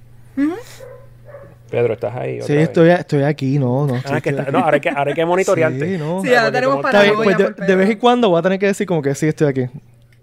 Pedro, 1.72 1.94
¿estás 1.94 2.14
ahí? 2.14 2.40
Sí, 2.42 2.54
estoy, 2.54 2.90
estoy 2.90 3.22
aquí, 3.22 3.58
no, 3.58 3.86
no. 3.86 3.94
Ah, 3.94 3.98
estoy- 3.98 4.20
que 4.20 4.28
estoy 4.30 4.40
está- 4.44 4.52
no, 4.52 4.58
ahora 4.58 4.74
hay 4.74 4.80
que, 4.82 4.88
ahora 4.90 5.04
hay 5.10 5.14
que 5.14 5.24
monitorearte. 5.24 5.92
Sí, 5.92 5.98
no. 5.98 6.22
Sí, 6.22 6.34
Ah, 6.34 6.40
ahora 6.40 6.52
tenemos 6.52 6.82
para 6.82 7.02
bien, 7.02 7.14
pues 7.16 7.38
de, 7.38 7.50
de 7.66 7.76
vez 7.76 7.88
en 7.90 7.98
cuando 7.98 8.28
voy 8.28 8.38
a 8.38 8.42
tener 8.42 8.58
que 8.58 8.66
decir 8.66 8.86
como 8.86 9.00
que 9.00 9.14
sí, 9.14 9.26
estoy 9.26 9.48
aquí. 9.48 9.66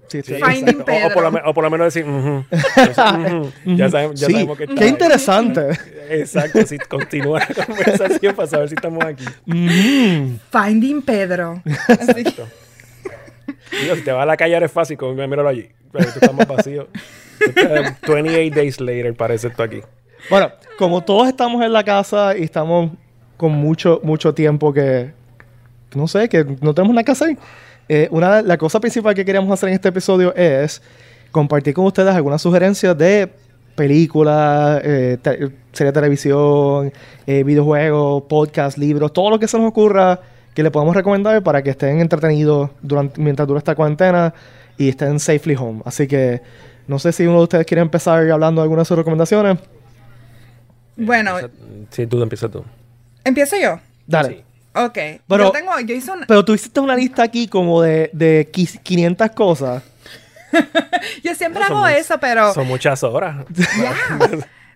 Sí, 0.09 0.19
estoy 0.19 0.35
Sí, 0.37 0.41
aquí. 0.43 0.63
O- 0.77 0.81
O, 0.81 0.83
por 0.85 1.23
lo, 1.23 1.31
Pedro. 1.31 1.31
me- 1.31 1.41
o 1.49 1.53
por 1.55 1.63
lo 1.63 1.69
menos 1.71 1.93
decir. 1.93 2.07
Ujú. 2.09 2.45
ya, 3.65 3.89
sabemos, 3.89 4.19
ya 4.19 4.27
Sí, 4.27 4.33
sabemos 4.33 4.57
que 4.57 4.63
está 4.65 4.75
qué 4.75 4.83
ahí. 4.83 4.89
interesante. 4.91 5.61
Exacto, 6.11 6.65
sí, 6.67 6.77
continúa 6.79 7.39
la 7.39 7.65
conversación 7.65 8.35
para 8.35 8.47
saber 8.47 8.69
si 8.69 8.75
estamos 8.75 9.03
aquí. 9.03 9.25
Mm. 9.45 10.35
Finding 10.51 11.01
Pedro. 11.01 11.61
Así 11.87 12.13
que- 12.13 12.19
Exacto. 12.21 12.47
Digo, 13.81 13.95
si 13.95 14.01
te 14.03 14.11
vas 14.11 14.23
a 14.23 14.25
la 14.25 14.37
calle 14.37 14.53
ahora 14.53 14.65
es 14.67 14.71
fácil, 14.71 14.97
como, 14.97 15.13
míralo 15.13 15.47
allí. 15.49 15.67
Pero 15.91 16.05
tú 16.05 16.11
estás 16.21 16.33
más 16.33 16.47
vacío. 16.47 16.87
Tú 17.39 17.45
estás 17.55 17.99
28 18.01 18.55
days 18.55 18.79
later 18.81 19.13
parece 19.15 19.47
esto 19.47 19.63
aquí. 19.63 19.81
Bueno, 20.29 20.51
como 20.77 21.01
todos 21.01 21.27
estamos 21.27 21.63
en 21.63 21.73
la 21.73 21.83
casa 21.83 22.37
y 22.37 22.43
estamos 22.43 22.91
con 23.37 23.51
mucho, 23.51 23.99
mucho 24.03 24.33
tiempo 24.33 24.71
que, 24.73 25.11
no 25.95 26.07
sé, 26.07 26.29
que 26.29 26.45
no 26.61 26.73
tenemos 26.73 26.93
nada 26.93 27.03
que 27.03 27.11
hacer, 27.11 27.37
eh, 27.87 28.07
una, 28.11 28.41
la 28.41 28.57
cosa 28.57 28.79
principal 28.79 29.15
que 29.15 29.25
queríamos 29.25 29.51
hacer 29.51 29.69
en 29.69 29.75
este 29.75 29.89
episodio 29.89 30.33
es 30.35 30.81
compartir 31.31 31.73
con 31.73 31.85
ustedes 31.85 32.13
algunas 32.13 32.41
sugerencias 32.41 32.95
de 32.97 33.29
películas, 33.75 34.81
eh, 34.83 35.17
te- 35.21 35.37
series 35.71 35.93
de 35.93 35.93
televisión, 35.93 36.91
eh, 37.25 37.43
videojuegos, 37.43 38.23
podcasts, 38.23 38.77
libros, 38.77 39.11
todo 39.13 39.29
lo 39.31 39.39
que 39.39 39.47
se 39.47 39.57
nos 39.57 39.67
ocurra 39.69 40.19
que 40.53 40.61
le 40.63 40.69
podemos 40.69 40.95
recomendar 40.95 41.41
para 41.41 41.63
que 41.63 41.69
estén 41.71 42.01
entretenidos 42.01 42.69
durante, 42.81 43.21
mientras 43.21 43.47
dura 43.47 43.59
esta 43.59 43.75
cuarentena 43.75 44.33
y 44.77 44.89
estén 44.89 45.19
safely 45.19 45.55
home. 45.55 45.81
Así 45.85 46.07
que 46.07 46.41
no 46.87 46.99
sé 46.99 47.11
si 47.13 47.25
uno 47.25 47.37
de 47.37 47.43
ustedes 47.43 47.65
quiere 47.65 47.81
empezar 47.81 48.29
hablando 48.29 48.61
de 48.61 48.63
algunas 48.63 48.85
de 48.85 48.87
sus 48.89 48.97
recomendaciones. 48.97 49.57
Bueno, 50.99 51.35
Sí, 51.91 52.05
tú 52.07 52.21
empieza 52.21 52.49
tú. 52.49 52.63
empiezo 53.23 53.55
yo. 53.57 53.79
Dale. 54.07 54.29
Sí. 54.29 54.43
Ok. 54.75 54.97
Pero- 55.27 55.45
yo 55.45 55.51
tengo, 55.51 55.79
yo 55.79 55.95
hice 55.95 56.11
una, 56.11 56.25
Pero 56.27 56.45
tú 56.45 56.53
hiciste 56.53 56.79
una 56.79 56.95
lista 56.95 57.23
aquí 57.23 57.47
como 57.47 57.81
de, 57.81 58.09
de 58.13 58.49
qui- 58.51 58.79
500 58.81 59.31
cosas. 59.31 59.83
yo 61.23 61.35
siempre 61.35 61.61
No, 61.69 61.77
hago 61.85 61.87
eso, 61.87 62.19
pero 62.19 62.53
Son 62.53 62.67
muchas 62.67 63.03
horas. 63.03 63.45
Ya. 63.55 63.93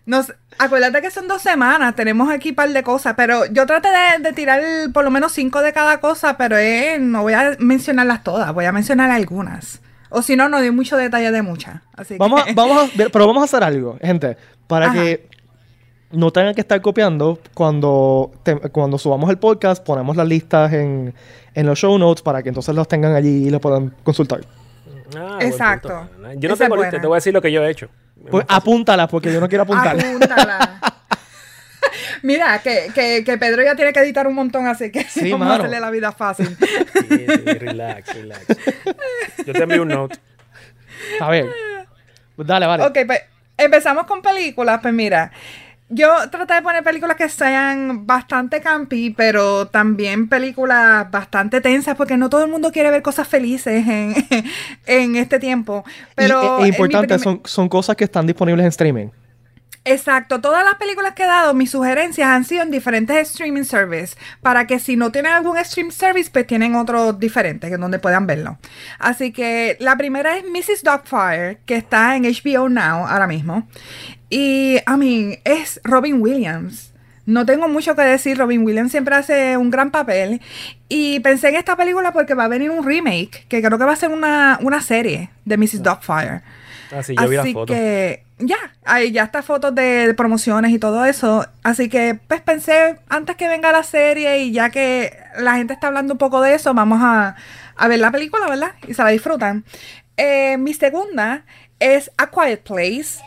Nos, 0.05 0.33
acuérdate 0.57 1.01
que 1.01 1.09
son 1.11 1.29
dos 1.29 1.41
semanas, 1.41 1.95
tenemos 1.95 2.29
aquí 2.29 2.49
un 2.49 2.55
par 2.55 2.69
de 2.69 2.83
cosas, 2.83 3.13
pero 3.15 3.45
yo 3.45 3.65
traté 3.65 3.87
de, 3.87 4.21
de 4.21 4.33
tirar 4.33 4.61
por 4.93 5.05
lo 5.05 5.11
menos 5.11 5.31
cinco 5.31 5.61
de 5.61 5.71
cada 5.71 5.99
cosa, 6.01 6.35
pero 6.35 6.57
eh, 6.57 6.97
no 6.99 7.21
voy 7.21 7.31
a 7.33 7.55
mencionarlas 7.59 8.21
todas, 8.21 8.53
voy 8.53 8.65
a 8.65 8.73
mencionar 8.73 9.09
algunas. 9.11 9.79
O 10.09 10.21
si 10.21 10.35
no, 10.35 10.49
no 10.49 10.57
doy 10.59 10.71
mucho 10.71 10.97
detalle 10.97 11.31
de 11.31 11.41
muchas. 11.41 11.81
Así 11.95 12.17
Vamos 12.17 12.43
que, 12.43 12.51
a, 12.51 12.53
vamos 12.53 12.83
a, 12.83 13.09
pero 13.13 13.27
vamos 13.27 13.41
a 13.43 13.45
hacer 13.45 13.63
algo, 13.63 13.97
gente, 14.01 14.35
para 14.67 14.87
Ajá. 14.87 14.93
que 14.95 15.29
no 16.13 16.31
tengan 16.31 16.53
que 16.55 16.61
estar 16.61 16.81
copiando 16.81 17.39
cuando, 17.53 18.31
te- 18.43 18.55
cuando 18.69 18.97
subamos 18.97 19.29
el 19.29 19.37
podcast, 19.37 19.83
ponemos 19.83 20.15
las 20.15 20.27
listas 20.27 20.71
en, 20.73 21.13
en 21.53 21.65
los 21.65 21.77
show 21.77 21.97
notes 21.99 22.21
para 22.21 22.41
que 22.41 22.49
entonces 22.49 22.73
los 22.73 22.87
tengan 22.87 23.13
allí 23.15 23.47
y 23.47 23.49
los 23.49 23.59
puedan 23.59 23.89
consultar. 24.03 24.41
Ah, 25.17 25.37
Exacto. 25.41 26.09
Yo 26.37 26.47
no 26.49 26.55
Esa 26.55 26.63
tengo 26.65 26.77
lista, 26.77 27.01
te 27.01 27.07
voy 27.07 27.15
a 27.15 27.17
decir 27.17 27.33
lo 27.33 27.41
que 27.41 27.51
yo 27.51 27.63
he 27.63 27.69
hecho. 27.69 27.89
Pues 28.31 28.45
apúntalas 28.47 29.09
porque 29.09 29.31
yo 29.33 29.41
no 29.41 29.49
quiero 29.49 29.63
apuntar. 29.63 29.99
apúntala. 29.99 30.79
Mira, 32.21 32.59
que, 32.63 32.87
que, 32.95 33.23
que 33.25 33.37
Pedro 33.37 33.61
ya 33.63 33.75
tiene 33.75 33.91
que 33.91 33.99
editar 33.99 34.25
un 34.27 34.33
montón, 34.35 34.65
así 34.67 34.91
que 34.91 35.03
Sí, 35.03 35.29
vamos 35.31 35.39
mano. 35.47 35.51
a 35.51 35.55
hacerle 35.57 35.79
la 35.81 35.91
vida 35.91 36.11
fácil. 36.13 36.55
Sí, 36.57 37.07
sí, 37.09 37.53
relax, 37.59 38.13
relax. 38.13 38.45
Yo 39.45 39.53
te 39.53 39.63
envío 39.63 39.81
un 39.81 39.89
note. 39.89 40.17
A 41.19 41.29
ver. 41.29 41.49
Dale, 42.37 42.65
vale. 42.65 42.85
Ok, 42.85 42.97
pues 43.05 43.21
empezamos 43.57 44.05
con 44.05 44.21
películas. 44.21 44.79
Pues 44.81 44.93
mira, 44.93 45.31
yo 45.93 46.29
traté 46.29 46.55
de 46.55 46.61
poner 46.61 46.83
películas 46.83 47.15
que 47.17 47.29
sean 47.29 48.05
bastante 48.05 48.61
campi, 48.61 49.11
pero 49.11 49.67
también 49.67 50.27
películas 50.27 51.09
bastante 51.09 51.61
tensas, 51.61 51.95
porque 51.95 52.17
no 52.17 52.29
todo 52.29 52.43
el 52.43 52.51
mundo 52.51 52.71
quiere 52.71 52.91
ver 52.91 53.01
cosas 53.01 53.27
felices 53.27 53.87
en, 53.87 54.15
en 54.85 55.15
este 55.15 55.39
tiempo. 55.39 55.83
Pero 56.15 56.41
y, 56.41 56.45
e- 56.45 56.63
mi 56.63 56.65
e 56.65 56.67
importante, 56.69 57.19
son, 57.19 57.41
son 57.45 57.69
cosas 57.69 57.95
que 57.95 58.03
están 58.03 58.25
disponibles 58.25 58.63
en 58.63 58.69
streaming. 58.69 59.07
Exacto, 59.85 60.39
todas 60.39 60.63
las 60.63 60.75
películas 60.75 61.13
que 61.13 61.23
he 61.23 61.27
dado, 61.27 61.53
mis 61.53 61.71
sugerencias 61.71 62.29
han 62.29 62.45
sido 62.45 62.63
en 62.63 62.71
diferentes 62.71 63.17
streaming 63.17 63.63
services, 63.63 64.17
para 64.41 64.65
que 64.65 64.79
si 64.79 64.95
no 64.95 65.11
tienen 65.11 65.33
algún 65.33 65.57
stream 65.57 65.91
service, 65.91 66.29
pues 66.31 66.47
tienen 66.47 66.75
otros 66.75 67.19
diferentes 67.19 67.69
en 67.69 67.81
donde 67.81 67.99
puedan 67.99 68.25
verlo. 68.25 68.57
Así 68.97 69.33
que 69.33 69.75
la 69.81 69.97
primera 69.97 70.37
es 70.37 70.45
Mrs. 70.45 70.83
Dogfire, 70.83 71.57
que 71.65 71.75
está 71.75 72.15
en 72.15 72.23
HBO 72.23 72.69
Now 72.69 73.05
ahora 73.05 73.27
mismo. 73.27 73.67
Y, 74.33 74.77
I 74.87 74.97
mean, 74.97 75.37
es 75.43 75.79
Robin 75.83 76.19
Williams. 76.19 76.91
No 77.27 77.45
tengo 77.45 77.67
mucho 77.67 77.95
que 77.95 78.01
decir, 78.01 78.35
Robin 78.35 78.65
Williams 78.65 78.89
siempre 78.89 79.13
hace 79.13 79.57
un 79.57 79.69
gran 79.69 79.91
papel. 79.91 80.41
Y 80.89 81.19
pensé 81.19 81.49
en 81.49 81.55
esta 81.55 81.75
película 81.75 82.11
porque 82.11 82.33
va 82.33 82.45
a 82.45 82.47
venir 82.47 82.71
un 82.71 82.83
remake, 82.83 83.45
que 83.47 83.61
creo 83.61 83.77
que 83.77 83.85
va 83.85 83.93
a 83.93 83.95
ser 83.95 84.09
una, 84.09 84.57
una 84.63 84.81
serie 84.81 85.29
de 85.45 85.55
Mrs. 85.55 85.83
Dogfire. 85.83 86.41
Ah, 86.91 87.03
sí, 87.03 87.15
yo 87.15 87.29
vi 87.29 87.35
la 87.35 87.41
Así 87.43 87.55
que 87.67 88.23
ya, 88.39 88.57
ahí 88.85 89.11
ya 89.11 89.25
está 89.25 89.43
fotos 89.43 89.75
de, 89.75 90.07
de 90.07 90.13
promociones 90.15 90.71
y 90.71 90.79
todo 90.79 91.05
eso. 91.05 91.45
Así 91.61 91.87
que 91.87 92.19
pues 92.27 92.41
pensé 92.41 92.97
antes 93.09 93.35
que 93.35 93.47
venga 93.47 93.71
la 93.71 93.83
serie 93.83 94.39
y 94.39 94.51
ya 94.51 94.71
que 94.71 95.15
la 95.37 95.57
gente 95.57 95.73
está 95.73 95.87
hablando 95.87 96.15
un 96.15 96.17
poco 96.17 96.41
de 96.41 96.55
eso, 96.55 96.73
vamos 96.73 96.99
a, 97.03 97.35
a 97.75 97.87
ver 97.87 97.99
la 97.99 98.09
película, 98.09 98.47
¿verdad? 98.47 98.71
Y 98.87 98.95
se 98.95 99.03
la 99.03 99.09
disfrutan. 99.09 99.63
Eh, 100.17 100.57
mi 100.57 100.73
segunda 100.73 101.45
es 101.79 102.11
A 102.17 102.31
Quiet 102.31 102.63
Place, 102.63 103.21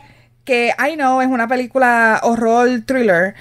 que 0.46 0.72
I 0.78 0.94
know 0.94 1.20
es 1.20 1.28
una 1.28 1.46
película 1.48 2.20
horror 2.22 2.68
thriller. 2.86 3.34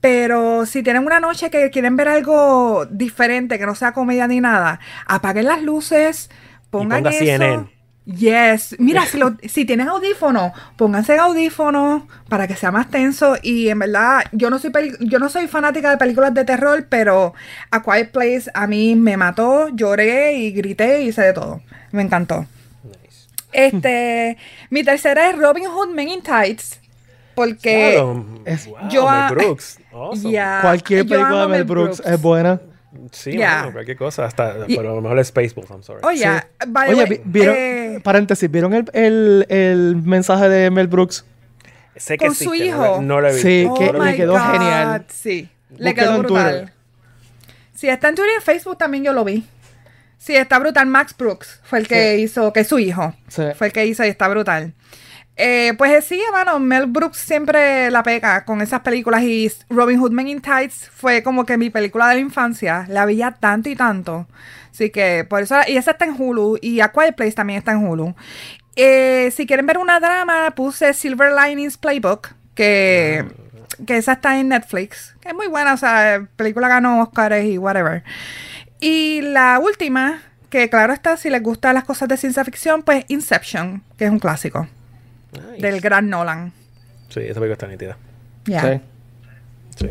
Pero 0.00 0.66
si 0.66 0.82
tienen 0.82 1.04
una 1.06 1.20
noche 1.20 1.48
que 1.50 1.70
quieren 1.70 1.96
ver 1.96 2.08
algo 2.08 2.86
diferente, 2.90 3.56
que 3.58 3.66
no 3.66 3.74
sea 3.76 3.92
comedia 3.92 4.26
ni 4.26 4.40
nada, 4.40 4.80
apaguen 5.06 5.44
las 5.44 5.62
luces, 5.62 6.28
pongan 6.70 7.04
ponga 7.04 7.10
eso. 7.10 7.18
CNN. 7.24 7.66
Yes. 8.04 8.74
Mira, 8.80 9.06
si, 9.06 9.16
lo- 9.16 9.36
si 9.48 9.64
tienes 9.64 9.86
audífono, 9.86 10.52
pónganse 10.76 11.16
audífono 11.18 12.08
para 12.28 12.48
que 12.48 12.56
sea 12.56 12.72
más 12.72 12.90
tenso. 12.90 13.36
Y 13.42 13.68
en 13.68 13.78
verdad, 13.78 14.22
yo 14.32 14.50
no 14.50 14.58
soy 14.58 14.72
yo 14.98 15.20
no 15.20 15.28
soy 15.28 15.46
fanática 15.46 15.90
de 15.90 15.98
películas 15.98 16.34
de 16.34 16.44
terror, 16.44 16.86
pero 16.88 17.32
A 17.70 17.80
Quiet 17.84 18.10
Place 18.10 18.50
a 18.54 18.66
mí 18.66 18.96
me 18.96 19.16
mató, 19.16 19.68
lloré 19.68 20.32
y 20.34 20.50
grité 20.50 21.02
y 21.02 21.08
hice 21.10 21.22
de 21.22 21.32
todo. 21.32 21.60
Me 21.92 22.02
encantó. 22.02 22.46
Este, 23.52 24.36
mi 24.70 24.82
tercera 24.82 25.30
es 25.30 25.38
Robin 25.38 25.66
Hood 25.66 25.88
Men 25.90 26.08
in 26.08 26.22
Tights. 26.22 26.80
Porque 27.34 27.92
Claro. 27.94 28.26
es- 28.44 28.66
Wow, 28.66 28.76
yo 28.90 29.04
Mel 29.08 29.14
a- 29.20 29.28
Brooks. 29.30 29.78
Awesome. 29.92 30.38
Cualquier 30.60 31.06
película 31.06 31.42
de 31.42 31.48
Mel 31.48 31.64
Brooks, 31.64 32.02
es 32.04 32.20
buena. 32.20 32.60
Sí, 33.10 33.32
Ya. 33.38 33.60
mano, 33.60 33.72
cualquier 33.72 33.96
cosa. 33.96 34.26
Hasta, 34.26 34.54
Y- 34.68 34.76
pero 34.76 34.92
a 34.92 34.94
lo 34.96 35.00
mejor 35.00 35.18
es 35.18 35.28
Spaceballs, 35.28 35.70
I'm 35.70 35.82
sorry. 35.82 36.00
Oye, 36.04 36.18
Sí. 36.18 36.66
by 36.68 36.88
the 36.88 36.94
Oye, 36.94 37.02
way, 37.04 37.10
vi- 37.10 37.20
¿vieron, 37.24 37.54
eh, 37.58 38.00
paréntesis, 38.02 38.50
¿vieron 38.50 38.74
el, 38.74 38.84
el, 38.92 39.46
el 39.48 39.96
mensaje 39.96 40.48
de 40.50 40.70
Mel 40.70 40.88
Brooks? 40.88 41.24
sé 41.96 42.18
que 42.18 42.26
con 42.26 42.34
su 42.34 42.44
existe, 42.52 42.66
hijo. 42.66 42.82
lo- 42.82 43.02
No, 43.02 43.20
lo 43.20 43.28
he 43.28 43.32
visto. 43.32 43.48
Sí, 43.48 43.66
Oh 43.68 43.74
que 43.74 43.92
le 43.92 44.16
quedó 44.16 44.32
God, 44.32 44.52
genial. 44.52 45.06
Sí, 45.08 45.48
le 45.78 45.94
quedó 45.94 46.14
en 46.16 46.18
brutal. 46.22 46.50
Twitter. 46.58 46.72
Sí, 47.74 47.88
está 47.88 48.08
en 48.10 48.14
Twitter 48.14 48.32
y 48.32 48.36
en 48.36 48.42
Facebook 48.42 48.76
también 48.78 49.04
yo 49.04 49.12
lo 49.14 49.24
vi. 49.24 49.44
Sí, 50.22 50.36
está 50.36 50.60
brutal. 50.60 50.86
Max 50.86 51.16
Brooks 51.18 51.60
fue 51.64 51.80
el 51.80 51.88
que 51.88 52.18
hizo, 52.18 52.52
que 52.52 52.60
es 52.60 52.68
su 52.68 52.78
hijo. 52.78 53.12
Sí. 53.26 53.42
Fue 53.56 53.66
el 53.66 53.72
que 53.72 53.86
hizo 53.86 54.04
y 54.04 54.08
está 54.08 54.28
brutal. 54.28 54.72
Eh, 55.34 55.74
pues 55.76 55.90
eh, 55.90 56.00
sí, 56.00 56.22
hermano, 56.24 56.60
Mel 56.60 56.86
Brooks 56.86 57.18
siempre 57.18 57.90
la 57.90 58.04
pega 58.04 58.44
con 58.44 58.62
esas 58.62 58.82
películas 58.82 59.22
y 59.22 59.50
Robin 59.68 59.98
Hood 59.98 60.12
Men 60.12 60.28
in 60.28 60.40
Tights 60.40 60.88
fue 60.94 61.24
como 61.24 61.44
que 61.44 61.58
mi 61.58 61.70
película 61.70 62.06
de 62.06 62.14
la 62.14 62.20
infancia. 62.20 62.86
La 62.88 63.04
veía 63.04 63.32
tanto 63.32 63.68
y 63.68 63.74
tanto. 63.74 64.28
Así 64.70 64.90
que 64.90 65.26
por 65.28 65.42
eso, 65.42 65.56
y 65.66 65.76
esa 65.76 65.90
está 65.90 66.04
en 66.04 66.14
Hulu 66.16 66.56
y 66.62 66.78
A 66.78 66.92
Quiet 66.92 67.16
Place 67.16 67.32
también 67.32 67.58
está 67.58 67.72
en 67.72 67.84
Hulu. 67.84 68.14
Eh, 68.76 69.32
si 69.34 69.44
quieren 69.44 69.66
ver 69.66 69.78
una 69.78 69.98
drama, 69.98 70.52
puse 70.52 70.94
Silver 70.94 71.32
Linings 71.32 71.76
Playbook, 71.78 72.28
que, 72.54 73.24
que 73.88 73.96
esa 73.96 74.12
está 74.12 74.38
en 74.38 74.50
Netflix, 74.50 75.16
que 75.20 75.30
es 75.30 75.34
muy 75.34 75.48
buena, 75.48 75.74
o 75.74 75.76
sea, 75.76 76.28
película 76.36 76.68
ganó 76.68 77.02
Oscars 77.02 77.44
y 77.44 77.58
whatever. 77.58 78.04
Y 78.82 79.20
la 79.22 79.58
última, 79.60 80.20
que 80.50 80.68
claro 80.68 80.92
está, 80.92 81.16
si 81.16 81.30
les 81.30 81.40
gustan 81.42 81.74
las 81.74 81.84
cosas 81.84 82.08
de 82.08 82.16
ciencia 82.16 82.44
ficción, 82.44 82.82
pues 82.82 83.04
Inception, 83.08 83.82
que 83.96 84.04
es 84.06 84.10
un 84.10 84.18
clásico 84.18 84.66
Nice. 85.32 85.62
del 85.62 85.80
gran 85.80 86.10
Nolan. 86.10 86.52
Sí, 87.08 87.20
esa 87.20 87.34
película 87.40 87.52
está 87.52 87.66
nítida. 87.68 87.96
Ya. 88.44 88.60
Sí. 88.60 88.80
Sí. 89.76 89.90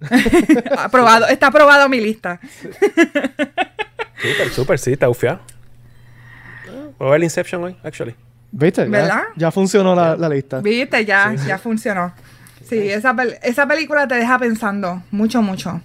aprobado, 0.78 1.26
está 1.28 1.46
aprobado 1.46 1.88
mi 1.88 2.00
lista. 2.00 2.40
Súper, 4.20 4.50
súper, 4.50 4.78
sí, 4.80 4.92
está 4.92 5.08
ufiado. 5.08 5.40
Voy 6.98 7.06
a 7.08 7.10
ver 7.12 7.16
el 7.18 7.24
Inception 7.24 7.62
hoy, 7.62 7.76
actually. 7.84 8.14
¿Viste? 8.50 8.82
Ya- 8.84 8.88
¿Verdad? 8.90 9.22
Ya, 9.36 9.50
funcionó 9.52 9.94
la, 9.94 10.16
la 10.16 10.28
lista. 10.28 10.60
Viste, 10.60 11.04
ya, 11.04 11.34
ya 11.46 11.56
funcionó. 11.56 12.12
Sí, 12.68 12.90
esa, 12.90 13.14
pel- 13.14 13.38
esa 13.42 13.66
película 13.68 14.08
te 14.08 14.16
deja 14.16 14.36
pensando 14.38 15.02
mucho, 15.12 15.40
mucho. 15.40 15.80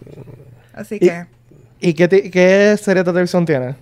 Así 0.73 0.99
que... 0.99 1.05
¿Y 1.05 1.11
qué, 1.93 2.07
te- 2.07 2.31
qué 2.31 2.77
serie 2.81 3.03
de 3.03 3.11
televisión 3.11 3.45
tienes? 3.45 3.75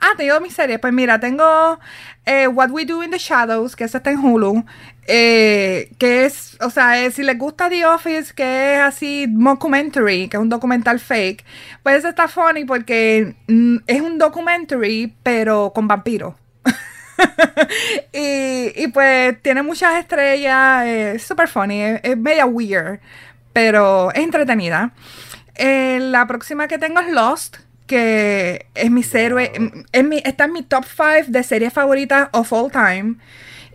Ah, 0.00 0.10
tengo 0.16 0.40
mis 0.40 0.52
series. 0.54 0.78
Pues 0.80 0.92
mira, 0.92 1.20
tengo 1.20 1.78
eh, 2.26 2.48
What 2.48 2.70
We 2.70 2.84
Do 2.84 3.02
in 3.02 3.10
the 3.10 3.18
Shadows, 3.18 3.76
que 3.76 3.84
esa 3.84 3.98
está 3.98 4.10
en 4.10 4.18
Hulu. 4.18 4.64
eh, 5.06 5.90
que 5.98 6.24
es, 6.26 6.56
o 6.60 6.68
sea, 6.70 7.02
eh, 7.04 7.10
si 7.10 7.22
les 7.22 7.38
gusta 7.38 7.68
The 7.70 7.86
Office, 7.86 8.34
que 8.34 8.74
es 8.76 8.80
así 8.80 9.26
mockumentary, 9.30 10.28
que 10.28 10.36
es 10.36 10.40
un 10.42 10.48
documental 10.48 10.98
fake, 11.00 11.44
pues 11.82 11.96
esa 11.98 12.08
está 12.10 12.26
funny 12.28 12.64
porque 12.64 13.36
mm, 13.46 13.76
es 13.86 14.00
un 14.00 14.18
documentary, 14.18 15.14
pero 15.22 15.72
con 15.74 15.86
vampiros. 15.88 16.34
y, 18.12 18.72
y 18.82 18.88
pues 18.88 19.40
tiene 19.42 19.62
muchas 19.62 19.96
estrellas, 19.98 20.84
eh, 20.86 21.12
es 21.16 21.22
super 21.22 21.48
funny, 21.48 21.80
es, 21.82 22.00
es 22.02 22.16
media 22.18 22.46
weird, 22.46 23.00
pero 23.52 24.10
es 24.12 24.22
entretenida. 24.22 24.92
Eh, 25.58 25.98
la 26.00 26.26
próxima 26.26 26.68
que 26.68 26.78
tengo 26.78 27.00
es 27.00 27.10
Lost, 27.10 27.58
que 27.86 28.66
es 28.74 28.90
mi 28.90 29.02
serie, 29.02 29.52
es 29.92 30.04
mi, 30.04 30.18
está 30.24 30.44
en 30.44 30.52
mi 30.52 30.62
top 30.62 30.84
5 30.84 31.28
de 31.28 31.42
series 31.42 31.72
favoritas 31.72 32.28
of 32.32 32.52
all 32.52 32.70
time. 32.70 33.16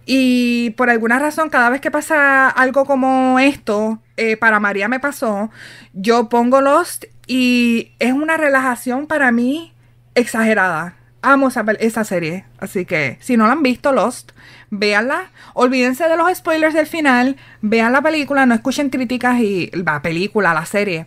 Y 0.06 0.72
por 0.72 0.90
alguna 0.90 1.20
razón, 1.20 1.50
cada 1.50 1.70
vez 1.70 1.82
que 1.82 1.92
pasa 1.92 2.50
algo 2.50 2.86
como 2.86 3.40
esto, 3.40 4.00
eh, 4.18 4.36
para 4.38 4.60
María 4.60 4.88
me 4.88 5.00
pasó, 5.00 5.52
yo 5.94 6.28
pongo 6.30 6.62
Lost 6.62 7.06
y 7.28 7.94
es 8.00 8.12
una 8.14 8.38
relajación 8.38 9.08
para 9.08 9.32
mí 9.32 9.74
exagerada. 10.16 10.96
Amo 11.22 11.50
esa, 11.50 11.64
esa 11.80 12.04
serie. 12.04 12.46
Así 12.58 12.86
que 12.86 13.18
si 13.22 13.38
no 13.38 13.46
la 13.46 13.54
han 13.54 13.64
visto, 13.64 13.92
Lost, 13.92 14.32
véanla. 14.72 15.30
Olvídense 15.54 16.10
de 16.10 16.18
los 16.18 16.36
spoilers 16.36 16.74
del 16.74 16.88
final. 16.88 17.38
Vean 17.62 17.94
la 17.94 18.02
película, 18.02 18.48
no 18.48 18.56
escuchen 18.56 18.90
críticas 18.90 19.40
y 19.40 19.70
la 19.74 20.02
película, 20.02 20.56
la 20.56 20.66
serie. 20.66 21.06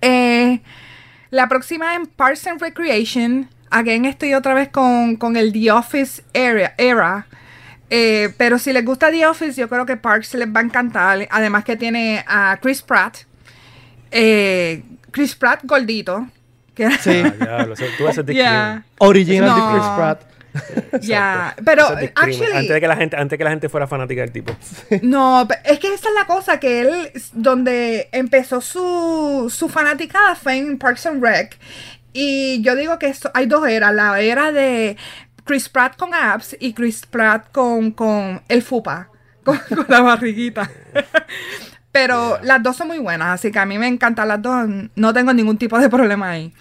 Eh, 0.00 0.60
la 1.30 1.48
próxima 1.48 1.94
en 1.94 2.06
Parks 2.06 2.46
and 2.46 2.60
Recreation. 2.60 3.48
Again, 3.70 4.04
estoy 4.04 4.34
otra 4.34 4.54
vez 4.54 4.68
con, 4.68 5.16
con 5.16 5.36
el 5.36 5.52
The 5.52 5.70
Office 5.70 6.22
era. 6.32 6.74
era. 6.76 7.26
Eh, 7.88 8.32
pero 8.36 8.58
si 8.58 8.72
les 8.72 8.84
gusta 8.84 9.10
The 9.10 9.26
Office, 9.26 9.60
yo 9.60 9.68
creo 9.68 9.84
que 9.86 9.96
Parks 9.96 10.34
les 10.34 10.48
va 10.48 10.60
a 10.60 10.62
encantar. 10.62 11.26
Además 11.30 11.64
que 11.64 11.76
tiene 11.76 12.24
a 12.26 12.58
Chris 12.60 12.82
Pratt. 12.82 13.18
Eh, 14.10 14.82
Chris 15.10 15.34
Pratt 15.34 15.60
gordito. 15.64 16.26
Que 16.74 16.90
Sí. 16.92 17.22
Ah, 17.40 17.66
tú 17.98 18.32
Ya. 18.32 18.84
Original 18.98 19.54
de. 19.54 19.72
Chris 19.72 19.88
Pratt. 19.96 20.29
Ya, 21.00 21.54
pero 21.64 21.96
es 21.98 22.10
actually- 22.14 22.52
antes 22.52 22.68
de 22.68 22.80
que 22.80 22.88
la 22.88 22.96
gente 22.96 23.16
antes 23.16 23.30
de 23.30 23.38
que 23.38 23.44
la 23.44 23.50
gente 23.50 23.68
fuera 23.68 23.86
fanática 23.86 24.20
del 24.22 24.32
tipo. 24.32 24.54
No, 25.02 25.46
es 25.64 25.78
que 25.78 25.92
esa 25.94 26.08
es 26.08 26.14
la 26.14 26.26
cosa, 26.26 26.58
que 26.60 26.80
él, 26.80 27.12
donde 27.32 28.08
empezó 28.12 28.60
su, 28.60 29.52
su 29.54 29.68
fanaticada 29.68 30.34
fue 30.34 30.58
en 30.58 30.78
Parks 30.78 31.06
and 31.06 31.22
Rec. 31.22 31.56
Y 32.12 32.60
yo 32.62 32.74
digo 32.74 32.98
que 32.98 33.06
esto- 33.06 33.30
hay 33.34 33.46
dos 33.46 33.66
eras, 33.68 33.94
la 33.94 34.20
era 34.20 34.50
de 34.52 34.96
Chris 35.44 35.68
Pratt 35.68 35.96
con 35.96 36.12
abs 36.14 36.56
y 36.58 36.72
Chris 36.74 37.06
Pratt 37.06 37.50
con, 37.52 37.92
con 37.92 38.42
el 38.48 38.62
fupa, 38.62 39.08
con, 39.44 39.58
con 39.58 39.86
la 39.88 40.00
barriguita. 40.00 40.68
Pero 41.92 42.38
las 42.42 42.62
dos 42.62 42.76
son 42.76 42.86
muy 42.88 42.98
buenas, 42.98 43.28
así 43.34 43.50
que 43.50 43.58
a 43.58 43.66
mí 43.66 43.76
me 43.78 43.88
encantan 43.88 44.28
las 44.28 44.40
dos, 44.40 44.68
no 44.94 45.12
tengo 45.12 45.32
ningún 45.32 45.58
tipo 45.58 45.76
de 45.78 45.88
problema 45.88 46.30
ahí. 46.30 46.52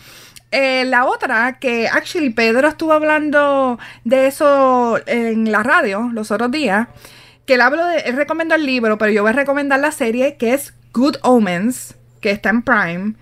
Eh, 0.51 0.83
la 0.85 1.05
otra, 1.05 1.59
que 1.59 1.87
actually 1.87 2.31
Pedro 2.31 2.67
estuvo 2.67 2.93
hablando 2.93 3.77
de 4.03 4.27
eso 4.27 4.99
en 5.05 5.51
la 5.51 5.61
radio 5.61 6.09
los 6.11 6.31
otros 6.31 6.49
días, 6.49 6.87
que 7.45 7.53
él 7.53 7.61
habló 7.61 7.85
de, 7.85 7.99
él 7.99 8.15
recomendó 8.15 8.55
el 8.55 8.65
libro, 8.65 8.97
pero 8.97 9.11
yo 9.11 9.21
voy 9.21 9.29
a 9.29 9.33
recomendar 9.33 9.79
la 9.79 9.91
serie 9.91 10.37
que 10.37 10.53
es 10.53 10.73
Good 10.93 11.17
Omens, 11.21 11.95
que 12.19 12.31
está 12.31 12.49
en 12.49 12.63
Prime. 12.63 13.13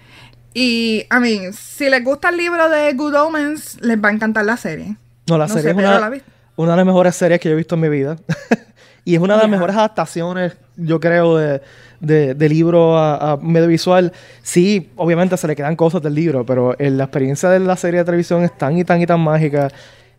Y, 0.53 1.05
I 1.11 1.19
mean, 1.19 1.53
si 1.53 1.89
les 1.89 2.03
gusta 2.03 2.29
el 2.29 2.37
libro 2.37 2.69
de 2.69 2.93
Good 2.93 3.15
Omens, 3.15 3.79
les 3.81 4.01
va 4.01 4.09
a 4.09 4.11
encantar 4.13 4.45
la 4.45 4.57
serie. 4.57 4.95
No, 5.27 5.37
la 5.37 5.47
No 5.47 5.53
serie 5.53 5.63
sé, 5.63 5.69
es 5.71 5.75
una, 5.75 6.11
una 6.55 6.71
de 6.71 6.77
las 6.77 6.85
mejores 6.85 7.15
series 7.15 7.39
que 7.39 7.49
yo 7.49 7.53
he 7.53 7.57
visto 7.57 7.75
en 7.75 7.81
mi 7.81 7.89
vida. 7.89 8.17
y 9.05 9.15
es 9.15 9.21
una 9.21 9.35
de 9.35 9.41
las 9.41 9.49
mejores 9.49 9.75
adaptaciones, 9.75 10.57
yo 10.77 10.99
creo, 10.99 11.37
de, 11.37 11.61
de- 11.99 12.33
de 12.35 12.49
libro 12.49 12.97
a, 12.97 13.33
a 13.33 13.37
medio 13.37 13.67
visual. 13.67 14.11
Sí, 14.43 14.89
obviamente 14.95 15.35
se 15.37 15.47
le 15.47 15.55
quedan 15.55 15.75
cosas 15.75 16.01
del 16.01 16.13
libro, 16.15 16.45
pero 16.45 16.77
eh, 16.79 16.89
la 16.91 17.05
experiencia 17.05 17.49
de 17.49 17.59
la 17.59 17.75
serie 17.75 17.99
de 17.99 18.05
televisión 18.05 18.43
es 18.43 18.57
tan 18.57 18.77
y 18.77 18.83
tan 18.83 19.01
y 19.01 19.05
tan 19.05 19.19
mágica. 19.19 19.67
Está 19.67 19.75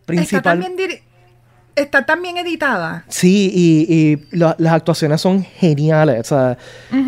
Principal, 0.06 0.42
también, 0.42 0.76
diri- 0.76 1.00
está 1.76 2.04
también 2.06 2.36
editada. 2.38 3.04
Sí, 3.08 3.50
y, 3.54 3.94
y 4.32 4.36
la- 4.36 4.56
las 4.58 4.72
actuaciones 4.72 5.20
son 5.20 5.42
geniales. 5.44 6.20
O 6.20 6.24
sea, 6.24 6.58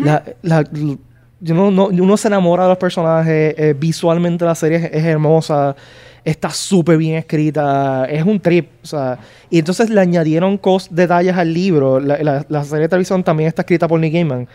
la- 0.03 0.23
la- 0.43 0.59
l- 0.73 0.97
yo 1.39 1.55
no, 1.55 1.71
no- 1.71 1.87
uno 1.87 2.17
se 2.17 2.27
enamora 2.27 2.63
de 2.63 2.69
los 2.69 2.77
personajes. 2.77 3.55
eh, 3.57 3.75
visualmente 3.77 4.45
la 4.45 4.53
serie 4.55 4.77
es, 4.77 4.83
es 4.93 5.03
hermosa. 5.05 5.75
Está 6.23 6.49
súper 6.51 6.97
bien 6.97 7.15
escrita. 7.17 8.05
Es 8.05 8.23
un 8.23 8.39
trip. 8.39 8.69
O 8.83 8.85
sea, 8.87 9.17
y 9.49 9.59
entonces 9.59 9.89
le 9.89 9.99
añadieron 10.01 10.57
cos, 10.57 10.87
detalles 10.91 11.35
al 11.35 11.53
libro. 11.53 11.99
La, 11.99 12.17
la- 12.21 12.45
la 12.47 12.63
serie 12.63 12.83
de 12.83 12.89
televisión 12.89 13.23
también 13.23 13.47
está 13.47 13.63
escrita 13.63 13.87
por 13.87 13.99
Nick 13.99 14.13
Gaiman. 14.13 14.47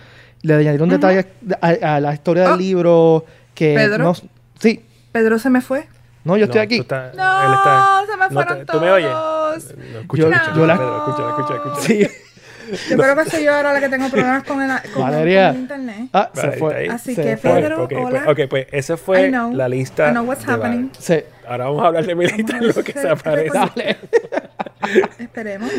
Le 0.43 0.55
añadieron 0.55 0.89
detalles 0.89 1.27
a, 1.61 1.97
a 1.97 2.01
la 2.01 2.13
historia 2.15 2.45
del 2.45 2.53
Oh. 2.53 2.57
libro 2.57 3.25
que... 3.55 3.75
Pedro. 3.75 4.05
No, 4.05 4.15
sí. 4.61 4.85
Pedro 5.11 5.39
se 5.41 5.51
me 5.51 5.61
fue. 5.61 5.89
No, 6.25 6.37
yo 6.37 6.45
estoy 6.45 6.59
No, 6.59 6.63
aquí. 6.65 6.77
tú 6.77 6.83
estás- 6.83 7.15
No, 7.17 7.43
él 7.47 7.55
está- 7.55 8.01
se 8.11 8.17
me 8.17 8.25
no 8.27 8.31
fueron 8.31 8.59
te- 8.59 8.65
¿Tú 8.73 8.81
me 8.81 8.91
oyes? 8.91 9.11
todos. 9.11 9.65
No, 9.93 10.01
escucha, 10.01 10.23
Yo- 10.23 10.31
escucha, 10.33 10.55
yo 10.55 10.67
la- 10.67 10.77
Pedro, 10.77 10.99
escucha, 10.99 11.29
escucha, 11.31 11.55
escucha. 11.55 11.81
Sí. 11.83 12.07
Yo 12.91 12.97
creo 12.99 13.15
que 13.17 13.31
soy 13.31 13.45
yo 13.45 13.55
ahora 13.55 13.73
la 13.75 13.81
que 13.81 13.89
tengo 13.89 14.09
problemas 14.11 14.43
con 14.43 14.61
el, 14.61 14.71
con, 14.93 15.03
Valeria. 15.05 15.47
con 15.49 15.55
el 15.57 15.63
internet. 15.63 16.09
Ah, 16.13 16.31
Vale, 16.35 16.51
se 16.53 16.59
fue. 16.59 16.83
está. 16.83 16.95
Así 16.97 17.15
Se 17.15 17.23
que, 17.23 17.37
fue. 17.37 17.51
Pedro, 17.53 17.85
Ok, 17.85 17.93
hola. 17.97 18.23
pues, 18.25 18.45
ok, 18.45 18.51
pues 18.51 18.67
esa 18.73 18.97
fue 18.97 19.31
la 19.31 19.69
lista. 19.69 20.09
I 20.09 20.11
know 20.11 20.25
what's 20.25 20.45
de 20.45 20.53
happening. 20.53 20.91
Sí. 20.99 21.15
Ahora 21.49 21.65
vamos 21.67 21.83
a 21.83 21.87
hablar 21.89 22.07
de 22.07 22.15
mi 22.15 22.27
lista 22.27 22.59
en 22.59 22.69
lo 22.69 22.75
que 22.75 22.93
se 22.93 23.09
aparece. 23.09 23.59
Esperemos. 25.19 25.71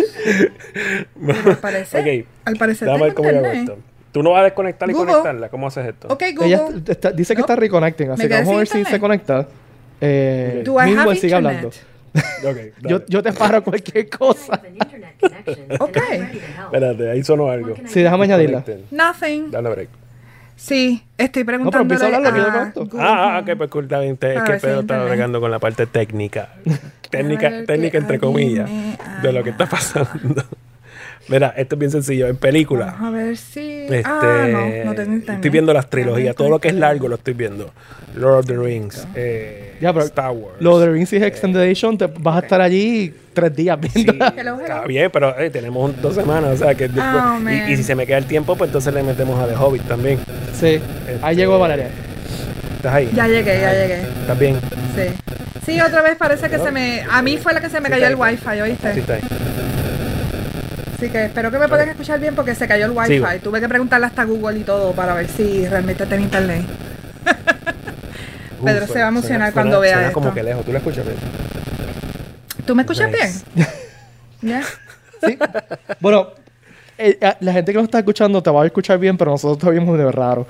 Pero 1.25 1.49
al 1.51 1.57
parecer, 1.57 2.01
Ok, 2.01 2.27
al 2.45 2.55
parecer 2.57 2.87
Déjame 2.87 3.03
ver 3.05 3.13
tengo 3.13 3.15
cómo 3.15 3.29
yo 3.29 3.37
hago 3.37 3.53
internet. 3.53 3.77
esto. 3.77 3.91
Tú 4.11 4.23
no 4.23 4.31
vas 4.31 4.41
a 4.41 4.43
desconectar 4.45 4.89
y 4.89 4.93
Google. 4.93 5.07
conectarla. 5.11 5.49
¿Cómo 5.49 5.67
haces 5.67 5.85
esto? 5.87 6.07
Ok, 6.09 6.21
Ella 6.23 6.57
Google. 6.59 6.77
está- 6.79 6.91
está- 6.91 7.11
dice 7.11 7.33
que 7.35 7.39
No. 7.39 7.45
está 7.45 7.55
reconnecting, 7.55 8.11
así 8.11 8.27
que 8.27 8.33
vamos 8.33 8.53
a 8.55 8.57
ver 8.57 8.67
si 8.67 8.85
se 8.85 8.99
conecta. 8.99 9.47
Eh, 10.01 10.63
have 10.67 11.15
sigue 11.15 11.35
internet? 11.35 11.35
hablando. 11.35 11.71
Yo, 13.07 13.21
te 13.23 13.33
paro 13.33 13.63
cualquier 13.63 14.09
cosa. 14.09 14.61
Ok. 15.79 15.97
Espérate, 16.65 17.09
ahí 17.11 17.23
sonó 17.23 17.49
algo. 17.49 17.75
Sí, 17.87 18.01
déjame 18.01 18.25
añadirla. 18.25 18.63
Nothing. 18.91 19.51
Dale 19.51 19.69
break. 19.69 19.89
Sí, 20.57 21.03
estoy 21.17 21.43
pero 21.43 21.57
preguntando. 21.59 21.81
empieza 21.83 22.03
a 22.05 22.07
hablar 22.07 22.21
lo 22.23 22.33
que 22.33 22.39
yo 22.43 22.51
conecto. 22.51 22.97
Ah, 22.99 23.37
ah, 23.37 23.39
ok, 23.43 23.57
pues 23.57 23.69
cool, 23.69 23.83
está 23.85 23.99
bien. 23.99 24.17
Te- 24.17 24.33
Es 24.33 24.41
A 24.41 24.43
que 24.43 24.53
Pedro 24.53 24.57
estaba 24.57 24.81
internet. 24.81 25.07
bregando 25.07 25.39
con 25.39 25.51
la 25.51 25.59
parte 25.59 25.85
técnica. 25.85 26.49
técnica, 27.11 27.49
técnica 27.65 27.91
que 27.91 27.97
entre 27.97 28.19
comillas, 28.19 28.69
de 29.21 29.31
lo 29.33 29.43
que 29.43 29.51
está 29.51 29.67
pasando. 29.67 30.43
Mira, 31.29 31.53
esto 31.57 31.75
es 31.75 31.79
bien 31.79 31.91
sencillo. 31.91 32.27
En 32.27 32.37
película, 32.37 32.85
Vamos 32.99 33.07
a 33.07 33.17
ver 33.17 33.37
si. 33.37 33.59
este, 33.81 34.01
ah, 34.05 34.47
no, 34.49 34.85
no 34.85 34.95
tengo 34.95 35.13
internet. 35.13 35.29
estoy 35.35 35.49
viendo 35.49 35.73
las 35.73 35.89
trilogías. 35.89 36.35
Todo 36.35 36.49
lo 36.49 36.59
que 36.59 36.69
es 36.69 36.73
largo 36.75 37.07
lo 37.07 37.15
estoy 37.15 37.33
viendo. 37.33 37.71
Lord 38.15 38.39
of 38.39 38.45
the 38.47 38.55
Rings, 38.57 39.05
eh, 39.13 39.75
Ya, 39.81 39.91
pero 39.93 40.05
Star 40.05 40.31
Wars. 40.31 40.55
Lo 40.59 40.79
de 40.79 40.89
Rings 40.89 41.11
is 41.13 41.21
Extended 41.21 41.61
Edition, 41.61 41.97
te 41.97 42.07
vas 42.07 42.37
a 42.37 42.39
estar 42.39 42.61
allí 42.61 43.13
tres 43.33 43.55
días 43.55 43.77
Sí, 43.93 44.03
viendo. 44.05 44.25
Hello. 44.37 44.59
está 44.61 44.85
bien, 44.85 45.09
pero 45.11 45.37
eh, 45.37 45.49
tenemos 45.51 45.89
un- 45.91 46.01
dos 46.01 46.15
semanas, 46.15 46.53
o 46.53 46.57
sea 46.65 46.73
que 46.73 46.87
después- 46.87 47.05
Oh, 47.23 47.49
y- 47.49 47.73
y, 47.73 47.77
si 47.77 47.83
se 47.83 47.93
me 47.93 48.07
queda 48.07 48.17
el 48.17 48.25
tiempo, 48.25 48.55
pues 48.55 48.69
entonces 48.69 48.91
le 48.93 49.03
metemos 49.03 49.39
a 49.39 49.47
The 49.47 49.55
Hobbit 49.55 49.83
también. 49.83 50.19
Sí, 50.53 50.79
ahí 51.21 51.35
llegó 51.35 51.59
Valeria. 51.59 51.89
¿Estás 52.77 52.93
ahí? 52.93 53.11
Ya 53.13 53.27
llegué, 53.27 53.59
ya 53.61 53.73
llegué. 53.73 54.01
¿Estás 54.21 54.39
bien? 54.39 54.55
Sí. 54.95 55.03
Sí, 55.65 55.81
otra 55.81 56.01
vez 56.01 56.15
parece 56.15 56.49
que 56.49 56.57
se 56.57 56.71
me. 56.71 57.01
A 57.11 57.21
mí 57.21 57.37
fue 57.37 57.53
la 57.53 57.59
que 57.61 57.69
se 57.69 57.79
me 57.81 57.87
Sí, 57.87 57.91
cayó 57.91 58.07
el 58.07 58.15
wifi, 58.15 58.61
¿oíste? 58.61 58.93
Sí, 58.93 58.99
está 59.01 59.13
ahí. 59.15 59.21
Así 60.97 61.09
que 61.09 61.25
espero 61.25 61.51
que 61.51 61.59
me 61.59 61.67
puedan 61.67 61.89
escuchar 61.89 62.19
bien 62.19 62.33
porque 62.35 62.55
se 62.55 62.67
cayó 62.67 62.85
el 62.85 62.91
wifi. 62.91 63.13
Sigo. 63.13 63.27
Tuve 63.43 63.59
que 63.61 63.69
preguntarle 63.69 64.07
hasta 64.07 64.23
Google 64.23 64.59
y 64.59 64.63
todo 64.63 64.93
para 64.93 65.13
ver 65.13 65.27
si 65.29 65.67
realmente 65.67 66.05
tenía 66.07 66.25
internet. 66.25 66.65
Pedro 68.65 68.85
Uf, 68.85 68.91
se 68.91 68.99
va 68.99 69.05
a 69.05 69.09
emocionar 69.09 69.37
suena- 69.39 69.51
cuando 69.53 69.79
vea 69.79 69.93
suena 69.93 70.07
esto. 70.07 70.19
como 70.19 70.33
que 70.33 70.41
lejos. 70.43 70.65
¿Tú 70.65 70.71
lo 70.71 70.77
escuchas 70.79 71.05
bien? 71.05 71.17
¿Tú 72.65 72.75
me 72.75 72.81
escuchas 72.81 73.11
Nice. 73.11 73.45
bien? 73.53 73.67
¿Ya? 74.41 74.61
Sí. 75.19 75.35
Bueno, 75.99 76.27
eh, 76.95 77.17
eh, 77.19 77.33
la 77.39 77.51
gente 77.51 77.71
que 77.71 77.77
nos 77.77 77.85
está 77.85 77.97
escuchando 77.97 78.43
te 78.43 78.51
va 78.51 78.61
a 78.61 78.65
escuchar 78.67 78.99
bien, 78.99 79.17
pero 79.17 79.31
nosotros 79.31 79.57
te 79.57 79.67
oímos 79.67 79.97
de 79.97 80.11
raro. 80.11 80.45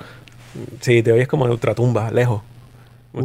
Sí, 0.80 1.02
te 1.02 1.10
oyes 1.10 1.26
como 1.26 1.46
en 1.46 1.52
ultratumba, 1.52 2.10
lejos. 2.10 2.42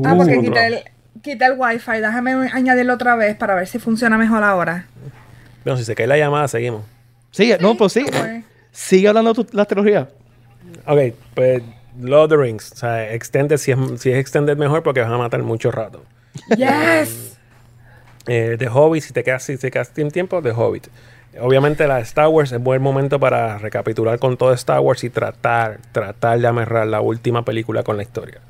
Ah, 0.06 0.14
porque 0.16 0.38
Uh, 0.38 0.42
quité 0.42 0.68
el, 0.68 0.80
quité 1.22 1.46
el 1.48 1.56
wifi. 1.58 2.00
Déjame 2.00 2.50
añadirlo 2.54 2.94
otra 2.94 3.18
vez 3.18 3.36
para 3.36 3.56
ver 3.56 3.68
si 3.68 3.78
funciona 3.78 4.18
mejor 4.18 4.42
ahora. 4.42 4.86
Bueno, 5.66 5.78
si 5.78 5.84
se 5.84 5.96
cae 5.96 6.08
la 6.08 6.18
llamada, 6.18 6.48
seguimos. 6.48 6.84
Sigue, 7.34 7.58
no, 7.60 7.76
pues 7.76 7.94
sí. 7.94 8.06
Sigue 8.72 9.08
hablando 9.08 9.34
tu, 9.34 9.48
la 9.54 9.66
trilogía. 9.66 10.08
Ok, 10.86 11.16
pues 11.34 11.64
Lord 12.00 12.26
of 12.26 12.30
the 12.30 12.38
Rings. 12.38 12.72
O 12.72 12.76
sea, 12.76 13.12
extended, 13.12 13.58
si 13.58 13.72
es, 13.72 13.78
si 13.98 14.12
es 14.12 14.18
extended 14.20 14.56
mejor 14.56 14.84
porque 14.84 15.02
van 15.02 15.12
a 15.12 15.18
matar 15.18 15.42
mucho 15.42 15.72
rato. 15.72 16.04
Yes. 16.56 17.38
Eh, 18.28 18.56
The 18.60 18.70
Hobbit, 18.70 19.04
si 19.04 19.14
te 19.14 19.24
quedas, 19.24 19.44
si 19.44 19.58
te 19.58 19.72
quedas 19.72 19.92
sin 19.96 20.12
tiempo, 20.12 20.44
The 20.44 20.52
Hobbit. 20.52 20.88
Obviamente 21.40 21.88
la 21.88 21.96
de 21.96 22.04
Star 22.04 22.28
Wars 22.28 22.52
es 22.52 22.62
buen 22.62 22.84
momento 22.84 23.20
para 23.20 23.58
recapitular 23.58 24.20
con 24.20 24.38
todo 24.38 24.54
Star 24.54 24.80
Wars 24.80 25.04
y 25.04 25.10
tratar, 25.10 25.80
tratar 25.92 26.40
de 26.40 26.48
amarrar 26.48 26.86
la 26.86 27.02
última 27.02 27.44
película 27.44 27.82
con 27.82 27.98
la 27.98 28.04
historia. 28.04 28.42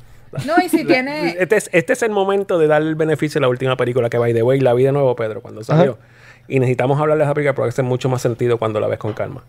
No, 0.45 0.55
y 0.61 0.67
si 0.67 0.84
tiene. 0.86 1.38
Este 1.39 1.55
es, 1.55 1.69
este 1.71 1.93
es 1.93 2.03
el 2.03 2.11
momento 2.11 2.59
de 2.59 2.67
dar 2.67 2.81
el 2.81 2.95
beneficio 2.95 3.39
de 3.39 3.43
la 3.43 3.49
última 3.49 3.77
película 3.77 4.09
que 4.09 4.17
by 4.17 4.34
the 4.34 4.43
way 4.43 4.59
la 4.59 4.73
vi 4.73 4.84
de 4.84 4.91
nuevo, 4.91 5.15
Pedro, 5.15 5.41
cuando 5.41 5.63
salió. 5.63 5.97
Y 6.47 6.59
necesitamos 6.59 6.99
hablar 6.99 7.17
de 7.17 7.23
esa 7.23 7.33
película 7.33 7.55
porque 7.55 7.69
hace 7.69 7.83
mucho 7.83 8.09
más 8.09 8.21
sentido 8.21 8.57
cuando 8.57 8.79
la 8.79 8.87
ves 8.87 8.99
con 8.99 9.13
calma. 9.13 9.43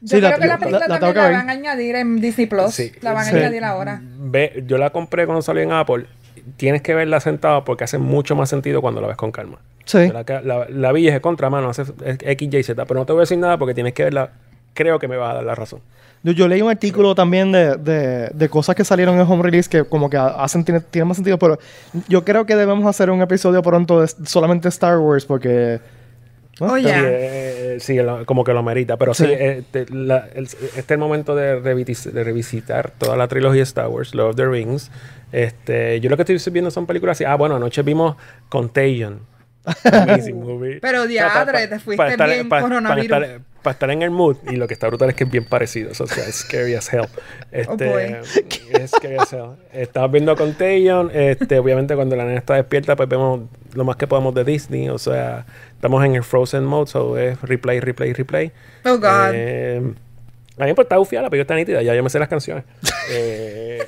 Yo 0.00 0.16
Sí, 0.16 0.20
la- 0.20 0.28
creo 0.30 0.40
que 0.40 0.46
la, 0.46 0.52
la- 0.54 0.58
película 0.58 0.78
la 0.88 0.98
tengo 1.00 1.12
también 1.12 1.32
la 1.32 1.38
van 1.38 1.48
a 1.50 1.52
añadir 1.52 1.96
en 1.96 2.20
Disney 2.20 2.46
Plus. 2.46 2.72
Sí. 2.74 2.92
La 3.00 3.12
van 3.12 3.26
a 3.26 3.30
añadir 3.30 3.64
ahora. 3.64 4.00
Ve, 4.02 4.62
yo 4.66 4.78
la 4.78 4.90
compré 4.90 5.26
cuando 5.26 5.42
salió 5.42 5.62
en 5.62 5.72
Apple. 5.72 6.06
Tienes 6.56 6.82
que 6.82 6.94
verla 6.94 7.18
sentado 7.20 7.64
porque 7.64 7.84
hace 7.84 7.98
mucho 7.98 8.36
más 8.36 8.48
sentido 8.48 8.80
cuando 8.80 9.00
la 9.00 9.08
ves 9.08 9.16
con 9.16 9.32
calma. 9.32 9.58
Sí. 9.84 10.08
La, 10.12 10.24
la, 10.42 10.66
la 10.68 10.92
vi 10.92 11.02
y 11.02 11.08
es 11.08 11.14
de 11.14 11.20
contramano, 11.20 11.68
hace 11.70 11.82
es 12.04 12.18
X, 12.22 12.48
Y, 12.54 12.62
Z. 12.62 12.84
Pero 12.86 13.00
no 13.00 13.06
te 13.06 13.12
voy 13.12 13.20
a 13.20 13.22
decir 13.22 13.38
nada 13.38 13.58
porque 13.58 13.74
tienes 13.74 13.92
que 13.94 14.04
verla. 14.04 14.30
Creo 14.74 14.98
que 14.98 15.08
me 15.08 15.16
vas 15.16 15.32
a 15.32 15.34
dar 15.34 15.44
la 15.44 15.54
razón. 15.56 15.80
Yo, 16.22 16.32
yo 16.32 16.46
leí 16.48 16.62
un 16.62 16.70
artículo 16.70 17.14
también 17.14 17.50
de, 17.52 17.76
de, 17.76 18.28
de 18.32 18.48
cosas 18.48 18.74
que 18.76 18.84
salieron 18.84 19.14
en 19.16 19.22
home 19.22 19.42
release 19.42 19.68
que 19.68 19.84
como 19.84 20.08
que 20.10 20.16
hacen, 20.16 20.64
tiene, 20.64 20.80
tiene 20.80 21.06
más 21.06 21.16
sentido, 21.16 21.38
pero 21.38 21.58
yo 22.08 22.24
creo 22.24 22.44
que 22.46 22.54
debemos 22.56 22.86
hacer 22.86 23.10
un 23.10 23.20
episodio 23.22 23.62
pronto 23.62 24.00
de 24.00 24.08
solamente 24.26 24.68
Star 24.68 24.98
Wars 24.98 25.24
porque... 25.24 25.80
Sí, 26.58 26.82
Ya. 26.82 27.02
eh, 27.04 27.76
sí, 27.80 27.96
lo- 27.96 28.26
como 28.26 28.42
que 28.44 28.52
lo 28.52 28.62
merita. 28.62 28.96
Pero 28.96 29.14
sí, 29.14 29.24
Sí. 29.26 29.32
eh, 29.32 29.62
te- 29.70 29.86
la- 29.90 30.28
el- 30.34 30.44
este 30.46 30.80
es 30.80 30.90
el 30.90 30.98
momento 30.98 31.34
de, 31.36 31.60
revitis- 31.62 32.10
de 32.10 32.24
revisitar 32.24 32.90
toda 32.90 33.16
la 33.16 33.28
trilogía 33.28 33.62
Star 33.62 33.88
Wars, 33.88 34.14
Lord 34.14 34.30
of 34.30 34.36
the 34.36 34.46
Rings. 34.46 34.90
Este, 35.30 36.00
yo 36.00 36.10
lo 36.10 36.16
que 36.16 36.22
estoy 36.30 36.52
viendo 36.52 36.70
son 36.70 36.86
películas 36.86 37.16
así. 37.16 37.24
Ah, 37.24 37.36
bueno, 37.36 37.56
anoche 37.56 37.82
vimos 37.82 38.16
Contagion. 38.48 39.20
Amazing 39.84 40.40
movie. 40.40 40.78
Pero, 40.80 41.06
diadre, 41.06 41.68
te 41.68 41.78
fuiste 41.78 42.06
estar- 42.08 42.28
bien 42.28 42.48
coronavirus. 42.48 43.08
Para 43.10 43.26
estar, 43.26 43.40
pa' 43.68 43.72
estar 43.72 43.90
en 43.90 44.00
el 44.00 44.10
mood. 44.10 44.36
Y 44.50 44.56
lo 44.56 44.66
que 44.66 44.72
está 44.72 44.86
brutal 44.86 45.10
es 45.10 45.14
que 45.14 45.24
es 45.24 45.30
bien 45.30 45.44
parecido. 45.44 45.90
O 45.90 46.06
sea, 46.06 46.24
es 46.24 46.36
scary 46.36 46.74
as 46.74 46.90
hell. 46.90 47.06
Este, 47.52 47.86
Oh, 47.86 47.98
es 47.98 48.90
scary 48.90 49.16
as 49.18 49.30
hell. 49.30 49.56
Estamos 49.74 50.10
viendo 50.10 50.34
Contagion. 50.36 51.10
Este, 51.12 51.58
obviamente, 51.58 51.94
cuando 51.94 52.16
la 52.16 52.24
nena 52.24 52.38
está 52.38 52.54
despierta, 52.54 52.96
pues 52.96 53.10
vemos 53.10 53.42
lo 53.74 53.84
más 53.84 53.96
que 53.96 54.06
podamos 54.06 54.34
de 54.34 54.44
Disney. 54.44 54.88
O 54.88 54.96
sea, 54.96 55.44
estamos 55.74 56.02
en 56.02 56.14
el 56.14 56.24
Frozen 56.24 56.64
mode. 56.64 56.86
So, 56.86 57.18
es 57.18 57.38
replay, 57.42 57.80
replay, 57.80 58.14
replay. 58.14 58.52
Oh, 58.86 58.96
God. 58.96 59.32
Eh, 59.34 59.82
a 60.58 60.64
mí 60.64 60.72
pues 60.72 60.86
está 60.86 60.96
bufiada, 60.96 61.24
la 61.24 61.30
película 61.30 61.42
está 61.42 61.54
nítida. 61.54 61.82
Ya 61.82 61.94
yo 61.94 62.02
me 62.02 62.08
sé 62.08 62.18
las 62.18 62.28
canciones. 62.28 62.64
Eh, 63.10 63.86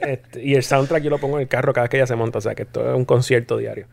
este, 0.00 0.42
y 0.42 0.56
el 0.56 0.64
soundtrack 0.64 1.00
yo 1.00 1.10
lo 1.10 1.18
pongo 1.18 1.36
en 1.36 1.42
el 1.42 1.48
carro 1.48 1.72
cada 1.72 1.84
vez 1.84 1.90
que 1.90 1.96
ella 1.96 2.08
se 2.08 2.16
monta. 2.16 2.38
O 2.38 2.40
sea, 2.40 2.56
que 2.56 2.62
esto 2.62 2.88
es 2.88 2.96
un 2.96 3.04
concierto 3.04 3.56
diario. 3.56 3.86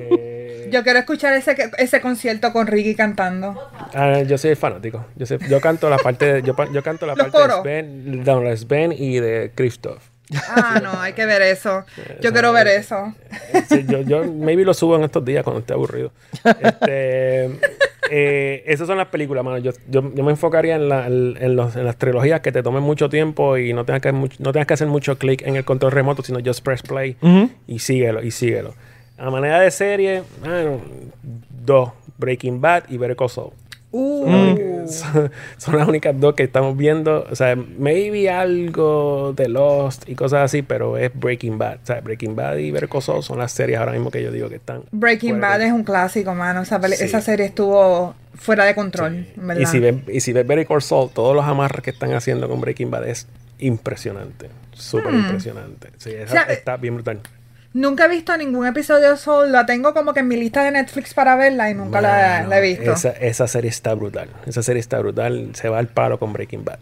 Eh, 0.00 0.32
Yo 0.70 0.82
quiero 0.82 0.98
escuchar 0.98 1.34
ese, 1.34 1.56
ese 1.78 2.00
concierto 2.00 2.52
con 2.52 2.66
Ricky 2.66 2.94
cantando. 2.94 3.54
Ah, 3.94 4.22
yo 4.22 4.36
soy 4.38 4.54
fanático. 4.54 5.04
Yo, 5.16 5.26
sé- 5.26 5.38
yo 5.48 5.60
canto 5.60 5.88
la 5.90 5.98
parte 5.98 6.32
de, 6.34 6.42
yo, 6.42 6.54
yo 6.72 6.82
canto 6.82 7.06
la 7.06 7.14
Los 7.14 7.26
parte 7.26 7.38
coros. 7.38 7.62
de 7.64 7.80
Sven, 7.82 8.24
no, 8.24 8.42
la 8.42 8.56
Sven 8.56 8.92
y 8.92 9.18
de 9.20 9.52
Christoph. 9.54 10.02
Ah, 10.48 10.80
no, 10.82 11.00
hay 11.00 11.12
que 11.12 11.24
ver 11.24 11.40
eso. 11.42 11.84
Yo 12.20 12.32
quiero 12.32 12.52
ver 12.52 12.66
eso. 12.66 13.14
Sí, 13.68 13.84
yo, 13.88 14.00
yo 14.00 14.24
maybe 14.24 14.64
lo 14.64 14.74
subo 14.74 14.96
en 14.96 15.04
estos 15.04 15.24
días 15.24 15.44
cuando 15.44 15.60
esté 15.60 15.72
aburrido. 15.72 16.10
Este, 16.60 17.44
eh, 18.10 18.62
esas 18.66 18.86
son 18.86 18.98
las 18.98 19.06
películas, 19.08 19.44
mano. 19.44 19.58
Yo, 19.58 19.72
yo, 19.88 20.12
yo 20.14 20.24
me 20.24 20.30
enfocaría 20.32 20.76
en, 20.76 20.88
la- 20.88 21.06
en- 21.06 21.36
en 21.40 21.56
los- 21.56 21.76
en 21.76 21.84
las 21.84 21.96
trilogías 21.96 22.40
que 22.40 22.52
te 22.52 22.62
tomen 22.62 22.82
mucho 22.82 23.08
tiempo 23.08 23.56
y 23.56 23.72
no 23.72 23.84
tengas 23.84 24.02
que, 24.02 24.12
no 24.12 24.52
tengas 24.52 24.66
que 24.66 24.74
hacer 24.74 24.88
mucho 24.88 25.16
clic 25.18 25.42
en 25.46 25.56
el 25.56 25.64
control 25.64 25.92
remoto, 25.92 26.22
sino 26.22 26.40
just 26.44 26.64
press 26.64 26.82
play 26.82 27.16
y 27.66 27.78
síguelo, 27.78 28.22
y 28.22 28.30
síguelo. 28.30 28.74
A 29.18 29.30
manera 29.30 29.60
de 29.60 29.70
serie, 29.70 30.22
bueno, 30.40 30.80
dos, 31.64 31.90
Breaking 32.18 32.60
Bad 32.60 32.84
y 32.88 32.98
Better 32.98 33.16
Call 33.16 33.30
Saul. 33.30 33.50
Uh, 33.92 34.86
Son, 34.88 35.30
son 35.56 35.76
las 35.78 35.88
únicas 35.88 36.18
dos 36.20 36.34
que 36.34 36.42
estamos 36.42 36.76
viendo. 36.76 37.26
O 37.30 37.34
sea, 37.34 37.56
maybe 37.56 38.28
algo 38.30 39.32
de 39.34 39.48
Lost 39.48 40.08
y 40.08 40.14
cosas 40.14 40.42
así, 40.44 40.62
pero 40.62 40.98
es 40.98 41.10
Breaking 41.14 41.56
Bad. 41.58 41.76
O 41.82 41.86
sea, 41.86 42.00
Breaking 42.02 42.36
Bad 42.36 42.56
y 42.58 42.70
Better 42.72 42.88
Call 42.88 43.02
Saul 43.02 43.22
son 43.22 43.38
las 43.38 43.52
series 43.52 43.78
ahora 43.78 43.92
mismo 43.92 44.10
que 44.10 44.22
yo 44.22 44.30
digo 44.30 44.48
que 44.48 44.56
están. 44.56 44.82
Breaking 44.92 45.40
Bad 45.40 45.60
de- 45.60 45.66
es 45.66 45.72
un 45.72 45.82
clásico, 45.82 46.34
mano. 46.34 46.60
Esa, 46.62 46.78
peli- 46.78 46.96
Sí. 46.96 47.04
esa 47.04 47.20
serie 47.22 47.46
estuvo 47.46 48.14
fuera 48.34 48.64
de 48.64 48.74
control, 48.74 49.26
en 49.34 49.46
¿verdad? 49.46 49.62
Y 49.62 49.66
si, 49.66 49.80
ves, 49.80 49.94
y 50.08 50.20
si 50.20 50.32
ves 50.32 50.46
Better 50.46 50.66
Call 50.66 50.82
Saul, 50.82 51.10
todos 51.10 51.34
los 51.34 51.44
amarres 51.46 51.82
que 51.82 51.90
están 51.90 52.12
haciendo 52.12 52.48
con 52.48 52.60
Breaking 52.60 52.90
Bad 52.90 53.08
es 53.08 53.26
impresionante. 53.58 54.50
Súper 54.72 55.14
impresionante. 55.14 55.88
Sí, 55.96 56.10
esa- 56.10 56.22
Hmm. 56.34 56.42
O 56.42 56.44
sea, 56.44 56.52
está 56.52 56.76
bien 56.76 56.94
brutal. 56.94 57.20
Nunca 57.76 58.06
he 58.06 58.08
visto 58.08 58.34
ningún 58.38 58.66
episodio 58.66 59.10
de 59.10 59.16
Soul. 59.18 59.52
La 59.52 59.66
tengo 59.66 59.92
como 59.92 60.14
que 60.14 60.20
en 60.20 60.28
mi 60.28 60.36
lista 60.36 60.64
de 60.64 60.70
Netflix 60.70 61.12
para 61.12 61.36
verla 61.36 61.68
y 61.68 61.74
nunca 61.74 62.00
la, 62.00 62.46
la 62.46 62.58
he 62.58 62.62
visto. 62.62 62.90
Esa, 62.90 63.10
esa 63.10 63.46
serie 63.46 63.68
está 63.68 63.92
brutal. 63.92 64.30
Esa 64.46 64.62
serie 64.62 64.80
está 64.80 64.98
brutal. 64.98 65.50
Se 65.52 65.68
va 65.68 65.78
al 65.78 65.88
palo 65.88 66.18
con 66.18 66.32
Breaking 66.32 66.64
Bad. 66.64 66.78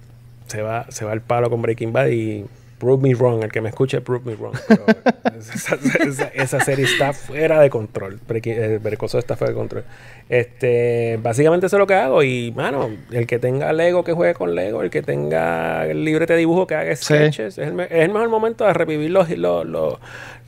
Se 0.47 0.62
va, 0.62 0.86
se 0.90 1.05
va 1.05 1.11
al 1.11 1.20
palo 1.20 1.51
con 1.51 1.62
Breaking 1.62 1.92
Bad 1.92 2.07
y 2.11 2.45
prove 2.85 3.03
me 3.03 3.14
wrong. 3.14 3.43
El 3.43 3.51
que 3.51 3.61
me 3.61 3.70
escuche, 3.70 4.01
prove 4.03 4.24
me 4.24 4.37
wrong. 4.37 4.55
Pero 4.68 4.85
esa, 5.39 5.76
esa- 6.07 6.28
esa 6.28 6.61
serie 6.61 6.85
está 6.85 7.12
fuera 7.12 7.61
de 7.61 7.70
control. 7.70 8.20
Eh, 8.28 8.78
Saul 9.09 9.18
está 9.20 9.37
fuera 9.37 9.53
de 9.53 9.57
control. 9.59 9.85
Este, 10.28 11.18
básicamente 11.22 11.66
eso 11.66 11.76
es 11.76 11.78
lo 11.80 11.87
que 11.87 11.95
hago. 11.95 12.22
Y, 12.22 12.53
mano, 12.53 12.91
el 13.11 13.26
que 13.26 13.39
tenga 13.39 13.72
Lego 13.72 14.05
que 14.05 14.12
juegue 14.12 14.35
con 14.35 14.55
Lego, 14.55 14.82
el 14.82 14.91
que 14.91 15.03
tenga 15.03 15.87
el 15.87 16.05
librete 16.05 16.35
de 16.35 16.41
dibujo 16.41 16.66
que 16.66 16.74
haga 16.74 16.95
sketches, 16.95 17.59
es, 17.59 17.68
el, 17.68 17.80
es 17.80 17.91
el 17.91 18.11
mejor 18.11 18.28
momento 18.28 18.64
de 18.64 18.72
revivir 18.74 19.11
los, 19.11 19.30
los, 19.30 19.64
los, 19.66 19.99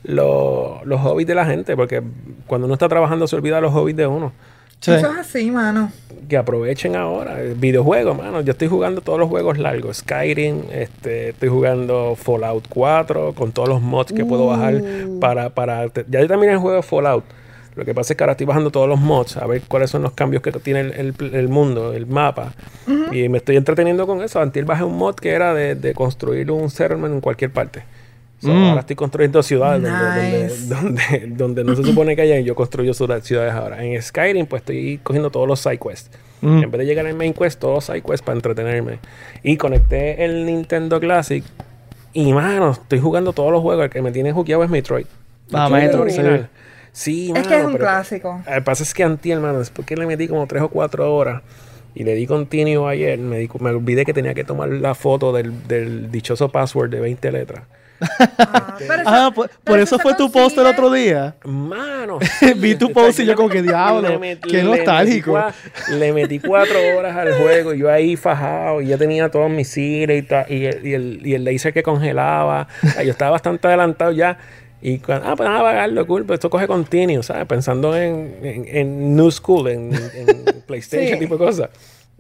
los, 0.05 0.85
los 0.87 1.01
hobbies 1.01 1.27
de 1.27 1.35
la 1.35 1.47
gente. 1.47 1.75
Porque 1.77 2.03
cuando 2.47 2.67
uno 2.67 2.75
está 2.75 2.89
trabajando 2.89 3.27
se 3.27 3.37
olvida 3.37 3.61
los 3.61 3.73
hobbies 3.73 3.97
de 3.97 4.07
uno 4.07 4.33
Sí. 4.87 4.93
Eso 4.99 5.13
es 5.13 5.19
así, 5.19 5.51
mano. 5.51 5.91
que 6.29 6.37
aprovechen 6.37 6.97
ahora. 6.97 7.37
Videojuegos, 7.57 8.17
mano. 8.17 8.41
Yo 8.41 8.53
estoy 8.53 8.69
jugando 8.69 9.01
todos 9.01 9.19
los 9.19 9.29
juegos 9.29 9.59
largos. 9.59 9.99
Skyrim, 9.99 10.63
este, 10.73 11.29
estoy 11.31 11.49
jugando 11.49 12.17
Fallout 12.17 12.65
4 12.69 13.33
con 13.35 13.53
todos 13.53 13.69
los 13.69 13.81
mods 13.83 14.13
que 14.13 14.25
puedo 14.25 14.47
bajar 14.47 14.75
Uh. 14.77 15.21
para... 15.21 15.51
para 15.51 15.87
ya 16.09 16.21
yo 16.21 16.27
terminé 16.29 16.53
el 16.53 16.59
juego 16.59 16.77
de 16.77 16.83
Fallout. 16.83 17.25
Lo 17.77 17.85
que 17.85 17.95
pasa 17.95 18.15
es 18.15 18.17
que 18.17 18.25
ahora 18.25 18.33
estoy 18.33 18.47
bajando 18.47 18.71
todos 18.71 18.89
los 18.89 18.99
mods 18.99 19.37
a 19.37 19.47
ver 19.47 19.61
cuáles 19.69 19.91
son 19.91 20.01
los 20.03 20.13
cambios 20.13 20.43
que 20.43 20.51
tiene 20.53 20.81
el, 20.81 21.15
el- 21.21 21.35
el 21.35 21.49
mundo, 21.49 21.93
el 21.93 22.07
mapa. 22.07 22.55
Y 23.13 23.29
me 23.29 23.37
estoy 23.39 23.57
entreteniendo 23.57 24.07
con 24.07 24.23
eso. 24.23 24.41
Antes 24.41 24.65
bajé 24.65 24.83
un 24.85 24.97
mod 24.97 25.15
que 25.17 25.31
era 25.33 25.53
de, 25.53 25.75
de 25.75 25.93
construir 25.95 26.51
un 26.51 26.71
settlement 26.71 27.13
en 27.15 27.21
cualquier 27.21 27.51
parte. 27.53 27.83
So, 28.41 28.49
Mm. 28.49 28.65
Ahora 28.69 28.81
estoy 28.81 28.97
construyendo 28.97 29.43
ciudades 29.43 29.83
donde- 29.83 30.43
Nice. 30.45 30.67
donde, 30.67 31.03
donde, 31.27 31.37
donde 31.37 31.65
no 31.65 31.75
se 31.75 31.85
supone 31.85 32.15
que 32.15 32.23
haya 32.23 32.39
y 32.39 32.45
yo 32.45 32.55
construyo 32.55 32.93
ciudad- 32.93 33.23
ciudades 33.23 33.53
ahora. 33.55 33.83
En 33.85 34.01
Skyrim, 34.01 34.47
pues 34.47 34.61
estoy 34.61 34.99
cogiendo 35.03 35.31
todos 35.31 35.49
los 35.49 35.59
side 35.61 35.79
quests. 35.79 36.11
Mm. 36.43 36.65
En 36.65 36.71
vez 36.71 36.79
de 36.81 36.85
llegar 36.87 37.07
al 37.07 37.15
main 37.15 37.33
quest, 37.33 37.59
todos 37.59 37.75
los 37.77 37.85
side 37.87 38.03
quests 38.03 38.21
para 38.23 38.37
entretenerme. 38.37 38.99
Y 39.43 39.57
conecté 39.57 40.23
el 40.25 40.45
Nintendo 40.45 41.01
Classic. 41.01 41.43
Y 42.13 42.33
mano, 42.35 42.73
estoy 42.73 42.99
jugando 43.01 43.33
todos 43.33 43.51
los 43.53 43.63
juegos. 43.63 43.85
El 43.85 43.91
que 43.91 44.03
me 44.03 44.13
tiene 44.13 44.33
jugueado 44.33 44.63
es 44.65 44.71
Metroid. 44.71 45.07
Ah, 45.53 45.69
Metroid 45.71 45.83
Metro, 45.85 46.03
original. 46.03 46.49
Sí, 46.93 47.29
Es 47.29 47.33
mano, 47.35 47.49
que 47.49 47.59
es 47.59 47.65
un 47.65 47.73
pero- 47.73 47.85
clásico. 47.85 48.43
Lo 48.47 48.55
que 48.55 48.61
pasa 48.63 48.83
es 48.83 48.93
que 48.95 49.03
anti, 49.03 49.31
hermano, 49.31 49.59
después 49.61 49.87
que 49.87 49.97
le 49.97 50.07
metí 50.07 50.29
como 50.29 50.47
3 50.47 50.63
o 50.63 50.69
4 50.69 51.15
horas 51.15 51.43
y 51.95 52.05
le 52.05 52.15
di 52.15 52.27
continuo 52.27 52.87
ayer, 52.89 53.19
me, 53.19 53.39
di- 53.39 53.49
me 53.61 53.71
olvidé 53.71 54.05
que 54.05 54.13
tenía 54.13 54.35
que 54.35 54.45
tomar 54.45 54.69
la 54.69 54.95
foto 54.95 55.33
del, 55.33 55.67
del 55.69 56.11
dichoso 56.11 56.51
password 56.51 56.91
de 56.91 57.01
20 57.01 57.33
letras. 57.33 57.63
Ah, 58.39 58.77
pero 58.79 58.95
eso- 58.95 59.03
Ah, 59.07 59.31
por, 59.35 59.49
pero 59.49 59.61
por 59.65 59.79
eso 59.81 59.99
fue 59.99 60.15
tu 60.15 60.31
post 60.31 60.57
el 60.59 60.67
otro 60.67 60.91
día. 60.91 61.37
Mano, 61.45 62.19
Vi 62.57 62.75
tu 62.75 62.93
post 62.93 63.21
y 63.21 63.27
yo 63.27 63.35
como 63.35 63.49
que, 63.49 63.63
diablo, 63.63 64.21
qué 64.49 64.63
nostálgico. 64.63 65.39
Le 65.39 65.43
metí, 65.43 65.59
cua- 65.89 65.95
le 65.99 66.13
metí 66.13 66.39
cuatro 66.41 66.79
horas 66.99 67.17
al 67.17 67.33
juego 67.35 67.75
y 67.75 67.79
yo 67.79 67.91
ahí 67.91 68.17
fajado 68.17 68.81
y 68.83 68.89
ya 68.89 68.99
tenía 68.99 69.31
todos 69.31 69.49
mis 69.49 69.57
misiles 69.59 70.23
y, 70.23 70.27
ta- 70.27 70.47
y, 70.49 70.65
el, 70.67 70.87
y, 70.87 70.95
el, 70.95 71.21
y 71.25 71.35
el 71.35 71.45
laser 71.45 71.73
que 71.73 71.83
congelaba. 71.83 72.69
Yo 73.05 73.11
estaba 73.11 73.33
bastante 73.33 73.67
adelantado 73.69 74.13
ya. 74.13 74.39
Y 74.83 74.99
cuando, 74.99 75.29
ah, 75.29 75.35
pues 75.37 75.49
nada, 75.49 75.63
pagarlo, 75.63 76.07
cool, 76.07 76.25
pues 76.27 76.37
esto 76.37 76.51
coge 76.51 76.67
continuo, 76.67 77.23
¿sabes? 77.23 77.47
Pensando 77.47 77.97
en, 77.97 78.37
en, 78.43 78.65
en 78.69 79.17
New 79.17 79.31
School, 79.31 79.69
en, 79.69 79.95
en 79.95 80.63
PlayStation, 80.67 81.15
Sí. 81.15 81.19
tipo 81.19 81.39
de 81.39 81.45
cosas. 81.47 81.71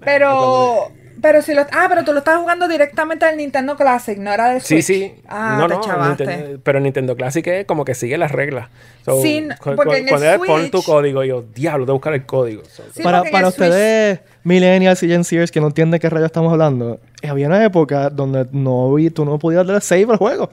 Pero, 0.02 0.90
pero 1.22 1.42
si 1.42 1.54
lo, 1.54 1.62
ah, 1.72 1.86
pero 1.88 2.04
tú 2.04 2.12
lo 2.12 2.18
estás 2.18 2.38
jugando 2.38 2.68
directamente 2.68 3.24
del 3.26 3.36
Nintendo 3.36 3.76
Classic, 3.76 4.18
no 4.18 4.32
era 4.32 4.50
del 4.50 4.60
Sí, 4.60 4.82
Switch. 4.82 4.84
sí. 4.84 5.14
Ah, 5.28 5.56
no, 5.58 5.66
te 5.68 5.74
no, 5.74 5.80
chavaste. 5.80 6.26
Nintendo- 6.26 6.60
pero 6.62 6.80
Nintendo 6.80 7.16
Classic 7.16 7.46
es 7.46 7.64
como 7.66 7.84
que 7.84 7.94
sigue 7.94 8.18
las 8.18 8.32
reglas. 8.32 8.68
So, 9.04 9.20
Sí, 9.22 9.48
porque 9.76 9.98
en 9.98 10.08
el 10.08 10.14
es, 10.22 10.38
pon 10.38 10.70
tu 10.70 10.78
Switch- 10.78 10.84
código, 10.86 11.24
y 11.24 11.28
yo, 11.28 11.44
diablo, 11.54 11.86
tengo 11.86 12.00
que 12.00 12.08
buscar 12.08 12.14
el 12.14 12.26
código. 12.26 12.62
So, 12.64 12.82
Sí, 12.94 13.02
para 13.02 13.22
para 13.24 13.48
Switch- 13.48 13.66
ustedes, 13.66 14.20
millennials 14.44 15.02
y 15.02 15.08
Gen 15.08 15.24
Zers 15.24 15.50
que 15.50 15.60
no 15.60 15.68
entienden 15.68 15.98
qué 16.00 16.08
rayos 16.10 16.26
estamos 16.26 16.52
hablando, 16.52 17.00
eh, 17.22 17.28
había 17.28 17.46
una 17.46 17.64
época 17.64 18.10
donde 18.10 18.46
no, 18.52 18.92
vi- 18.94 19.10
tú 19.10 19.24
no 19.24 19.38
podías 19.38 19.66
darle 19.66 19.80
save 19.80 20.06
al 20.10 20.16
juego. 20.16 20.50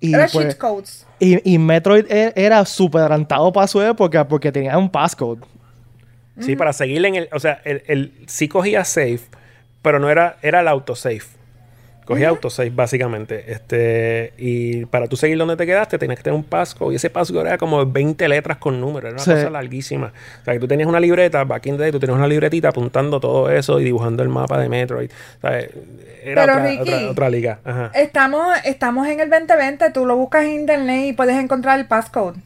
Y, 0.00 0.14
Era 0.14 0.28
pues, 0.32 0.46
cheat 0.46 0.58
codes. 0.58 1.06
y, 1.18 1.54
y 1.54 1.58
Metroid 1.58 2.06
e- 2.08 2.32
era 2.36 2.64
súper 2.64 3.00
adelantado 3.00 3.52
para 3.52 3.66
su 3.66 3.82
época 3.82 4.28
porque 4.28 4.52
tenía 4.52 4.78
un 4.78 4.88
passcode. 4.88 5.40
Sí, 6.40 6.54
para 6.54 6.72
seguirle 6.72 7.08
en 7.08 7.14
el. 7.16 7.28
O 7.32 7.40
sea, 7.40 7.60
el, 7.64 7.82
el, 7.88 8.12
sí 8.28 8.46
cogía 8.46 8.84
safe, 8.84 9.18
pero 9.82 9.98
no 9.98 10.10
era. 10.10 10.36
Era 10.42 10.60
el 10.60 10.68
autosave. 10.68 11.20
Cogía 12.04 12.30
autosave, 12.30 12.70
básicamente. 12.70 13.52
Este. 13.52 14.32
Y 14.38 14.86
para 14.86 15.08
tú 15.08 15.16
seguir 15.18 15.36
donde 15.36 15.56
te 15.56 15.66
quedaste, 15.66 15.98
tenías 15.98 16.16
que 16.16 16.22
tener 16.22 16.38
un 16.38 16.44
passcode. 16.44 16.94
Y 16.94 16.96
ese 16.96 17.10
passcode 17.10 17.46
era 17.48 17.58
como 17.58 17.84
20 17.84 18.26
letras 18.28 18.56
con 18.56 18.80
números. 18.80 19.10
Era 19.12 19.12
una 19.12 19.22
Sí. 19.24 19.30
cosa 19.30 19.50
larguísima. 19.50 20.12
O 20.40 20.44
sea, 20.44 20.54
que 20.54 20.60
tú 20.60 20.66
tenías 20.66 20.88
una 20.88 21.00
libreta, 21.00 21.44
back 21.44 21.66
in 21.66 21.76
the 21.76 21.82
day, 21.82 21.92
tú 21.92 22.00
tenías 22.00 22.16
una 22.16 22.26
libretita 22.26 22.68
apuntando 22.68 23.20
todo 23.20 23.50
eso 23.50 23.78
y 23.78 23.84
dibujando 23.84 24.22
el 24.22 24.30
mapa 24.30 24.58
de 24.58 24.70
Metroid. 24.70 25.10
O 25.10 25.40
sea, 25.42 25.58
era 25.60 25.70
Pero, 26.24 26.42
otra, 26.42 26.64
Ricky, 26.66 26.80
otra, 26.80 27.10
otra 27.10 27.28
liga. 27.30 27.58
Ajá. 27.62 27.90
Estamos, 27.94 28.56
estamos 28.64 29.06
en 29.06 29.20
el 29.20 29.28
2020, 29.28 29.90
tú 29.90 30.06
lo 30.06 30.16
buscas 30.16 30.44
en 30.44 30.52
internet 30.52 31.08
y 31.08 31.12
puedes 31.12 31.36
encontrar 31.36 31.78
el 31.78 31.84
passcode. 31.86 32.38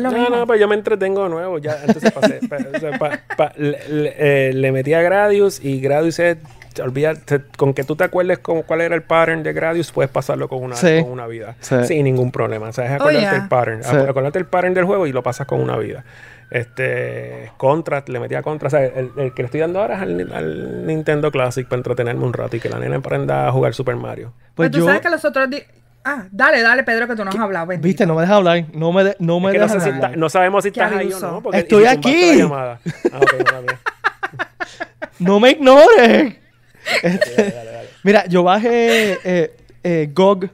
No, 0.00 0.12
mismo. 0.12 0.30
no, 0.30 0.46
pues 0.46 0.58
yo 0.60 0.68
me 0.68 0.76
entretengo 0.76 1.24
de 1.24 1.28
nuevo. 1.28 1.58
Ya, 1.58 1.76
entonces 1.84 2.12
pasé. 2.12 2.38
pa- 2.48 2.56
o 2.74 2.78
sea, 2.80 2.98
pa- 2.98 3.20
pa- 3.36 3.52
le, 3.56 3.78
le- 3.88 4.14
eh, 4.16 4.52
le 4.54 4.70
metí 4.72 4.94
a 4.94 5.02
Gradius 5.02 5.62
y 5.62 5.80
Gradius 5.80 6.20
es. 6.20 6.38
Te 6.72 6.82
olvida- 6.82 7.14
te- 7.14 7.42
con 7.56 7.74
que 7.74 7.84
tú 7.84 7.96
te 7.96 8.04
acuerdes 8.04 8.38
con 8.38 8.62
cuál 8.62 8.80
era 8.80 8.94
el 8.94 9.02
pattern 9.02 9.42
de 9.42 9.52
Gradius, 9.52 9.92
puedes 9.92 10.10
pasarlo 10.10 10.48
con 10.48 10.62
una, 10.62 10.76
Sí. 10.76 11.00
con 11.02 11.10
una 11.10 11.26
vida. 11.26 11.56
Sí. 11.60 11.76
Sin 11.84 12.04
ningún 12.04 12.30
problema. 12.32 12.68
O 12.68 12.72
sea, 12.72 12.84
es 12.86 12.92
acordarte 12.92 13.20
yeah. 13.20 13.36
el 13.36 13.48
pattern. 13.48 13.82
Sí. 13.84 13.90
Ac- 13.90 14.08
Acordarte 14.08 14.38
el 14.38 14.46
pattern 14.46 14.74
del 14.74 14.84
juego 14.84 15.06
y 15.06 15.12
lo 15.12 15.22
pasas 15.22 15.46
con 15.46 15.60
una 15.60 15.76
vida. 15.76 16.04
Este. 16.50 17.50
Contra, 17.56 18.04
le 18.06 18.20
metí 18.20 18.34
a 18.34 18.42
Contra. 18.42 18.66
O 18.68 18.70
sea, 18.70 18.84
el, 18.84 19.10
el 19.16 19.32
que 19.34 19.42
le 19.42 19.46
estoy 19.46 19.60
dando 19.60 19.80
ahora 19.80 19.96
es 19.96 20.02
al, 20.02 20.32
al 20.32 20.86
Nintendo 20.86 21.30
Classic 21.30 21.66
para 21.66 21.78
entretenerme 21.78 22.24
un 22.24 22.32
rato 22.32 22.56
y 22.56 22.60
que 22.60 22.68
la 22.68 22.78
nena 22.78 22.96
aprenda 22.96 23.48
a 23.48 23.52
jugar 23.52 23.72
Super 23.74 23.96
Mario. 23.96 24.32
Pues 24.54 24.68
Pero 24.68 24.70
tú 24.70 24.78
yo, 24.80 24.84
sabes 24.86 25.00
que 25.00 25.10
los 25.10 25.24
otros 25.24 25.48
Ah, 26.04 26.24
dale, 26.32 26.62
dale, 26.62 26.82
Pedro, 26.82 27.06
que 27.06 27.14
tú 27.14 27.24
no 27.24 27.30
has 27.30 27.38
hablado. 27.38 27.64
bendito. 27.66 27.86
viste, 27.86 28.06
no 28.06 28.16
me 28.16 28.22
dejas 28.22 28.36
hablar, 28.38 28.64
no 28.74 28.90
me, 28.90 29.04
de- 29.04 29.16
no 29.20 29.38
me 29.38 29.50
Es 29.50 29.52
que 29.52 29.58
no, 29.60 29.68
si 29.80 29.88
está- 29.88 30.28
sabemos 30.30 30.64
si 30.64 30.68
estás 30.70 30.90
ahí 30.92 31.12
o 31.12 31.20
no. 31.20 31.40
porque- 31.40 31.58
Estoy 31.60 31.84
aquí. 31.86 32.32
la 32.32 32.42
llamada. 32.42 32.80
Ah, 33.12 33.18
ok, 33.20 33.34
mala 33.46 33.60
mía. 33.60 33.78
No 35.20 35.38
me 35.38 35.50
ignores. 35.52 36.34
Este, 37.02 37.54
Mira, 38.04 38.26
yo 38.26 38.42
bajé 38.42 39.18
eh, 39.24 39.54
eh, 39.84 40.10
GOG, 40.12 40.48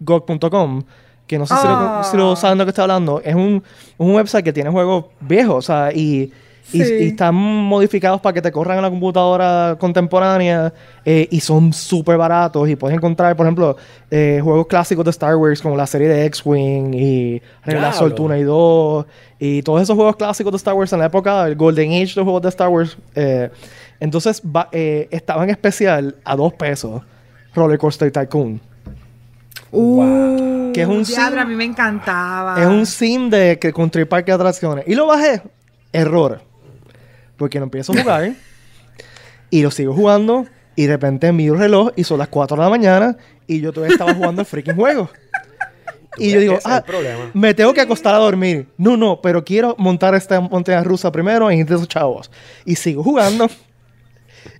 GOG.com, 0.00 0.82
que 1.26 1.38
no 1.38 1.46
sé 1.46 1.54
si, 1.56 1.66
lo, 1.66 1.72
Ah. 1.74 2.08
si 2.10 2.16
lo 2.16 2.36
saben 2.36 2.58
de 2.58 2.62
lo 2.62 2.66
que 2.66 2.70
estoy 2.70 2.82
hablando. 2.82 3.20
Es 3.24 3.34
un, 3.34 3.62
un 3.98 4.14
website 4.14 4.44
que 4.44 4.52
tiene 4.52 4.70
juegos 4.70 5.06
viejos, 5.20 5.56
o 5.56 5.62
sea, 5.62 5.90
y, 5.92 6.32
y- 6.72 6.82
Sí. 6.82 6.94
y 7.00 7.06
están 7.08 7.34
modificados 7.34 8.22
para 8.22 8.32
que 8.32 8.40
te 8.40 8.50
corran 8.50 8.78
en 8.78 8.82
la 8.84 8.88
computadora 8.90 9.76
contemporánea 9.78 10.72
eh, 11.04 11.28
y 11.30 11.40
son 11.40 11.74
súper 11.74 12.16
baratos. 12.16 12.66
Y 12.70 12.76
puedes 12.76 12.96
encontrar, 12.96 13.36
por 13.36 13.44
ejemplo, 13.46 13.76
eh, 14.10 14.40
juegos 14.42 14.66
clásicos 14.66 15.04
de 15.04 15.10
Star 15.10 15.36
Wars, 15.36 15.60
como 15.60 15.76
la 15.76 15.86
serie 15.86 16.08
de 16.08 16.24
X-Wing 16.24 16.94
y 16.94 17.42
Diablo. 17.66 17.92
Fortuna 17.92 18.38
y 18.38 18.42
2, 18.44 19.04
y 19.38 19.62
todos 19.62 19.82
esos 19.82 19.94
juegos 19.94 20.16
clásicos 20.16 20.52
de 20.52 20.56
Star 20.56 20.72
Wars 20.74 20.90
en 20.94 21.00
la 21.00 21.06
época, 21.06 21.46
el 21.46 21.54
Golden 21.54 21.90
Age 21.92 22.14
de 22.16 22.22
juegos 22.22 22.40
de 22.42 22.48
Star 22.48 22.68
Wars. 22.70 22.96
eh, 23.14 23.50
entonces 24.04 24.40
va- 24.44 24.68
eh, 24.72 25.08
estaba 25.10 25.42
en 25.44 25.50
especial 25.50 26.16
a 26.24 26.36
dos 26.36 26.52
pesos 26.54 27.02
Roller 27.54 27.78
Coaster 27.78 28.10
Tycoon. 28.12 28.60
Uh, 29.70 30.72
Que 30.72 30.82
es 30.82 30.88
un 30.88 31.02
diablo, 31.02 31.36
sim- 31.36 31.38
a 31.38 31.44
mí 31.44 31.54
me 31.54 31.64
encantaba. 31.64 32.60
Es 32.60 32.66
un 32.66 32.86
sim 32.86 33.28
de 33.30 33.58
que 33.58 33.72
construir 33.72 34.08
parque 34.08 34.30
de 34.30 34.36
atracciones. 34.36 34.84
Y 34.86 34.94
lo 34.94 35.06
bajé. 35.06 35.42
Error. 35.92 36.42
Porque 37.36 37.58
lo 37.58 37.64
empiezo 37.64 37.92
a 37.92 38.00
jugar. 38.00 38.32
y 39.50 39.62
lo 39.62 39.70
sigo 39.70 39.94
jugando. 39.94 40.46
Y 40.76 40.86
de 40.86 40.92
repente 40.92 41.30
miro 41.32 41.54
el 41.54 41.60
reloj 41.60 41.90
y 41.96 42.04
son 42.04 42.18
las 42.18 42.28
4 42.28 42.56
de 42.56 42.62
la 42.62 42.68
mañana. 42.70 43.16
Y 43.46 43.60
yo 43.60 43.72
todavía 43.72 43.94
estaba 43.94 44.14
jugando 44.14 44.42
el 44.42 44.46
freaking 44.46 44.76
juego. 44.76 45.08
Y 46.16 46.30
yo 46.30 46.38
digo, 46.38 46.58
ah, 46.64 46.80
me 47.32 47.54
tengo 47.54 47.74
que 47.74 47.80
acostar 47.80 48.14
a 48.14 48.18
dormir. 48.18 48.68
No, 48.78 48.96
no, 48.96 49.20
pero 49.20 49.44
quiero 49.44 49.74
montar 49.78 50.14
esta 50.14 50.40
montaña 50.40 50.80
rusa 50.84 51.10
primero 51.10 51.50
en 51.50 51.60
esos 51.62 51.88
chavos. 51.88 52.30
Y 52.64 52.76
sigo 52.76 53.02
jugando. 53.02 53.48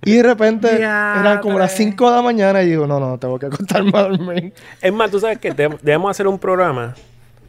Y 0.03 0.15
de 0.15 0.23
repente 0.23 0.69
eran 0.77 1.39
como 1.41 1.59
las 1.59 1.69
Diatre. 1.71 1.85
5 1.91 2.09
de 2.09 2.15
la 2.15 2.21
mañana 2.21 2.63
y 2.63 2.69
digo, 2.69 2.87
no, 2.87 2.99
no, 2.99 3.17
tengo 3.17 3.37
que 3.39 3.45
acostarme 3.47 3.91
a 3.95 4.03
dormir. 4.03 4.53
Es 4.81 4.93
más, 4.93 5.09
tú 5.11 5.19
sabes 5.19 5.37
que 5.39 5.53
deb- 5.53 5.79
debemos 5.81 6.11
hacer 6.11 6.27
un 6.27 6.39
programa 6.39 6.95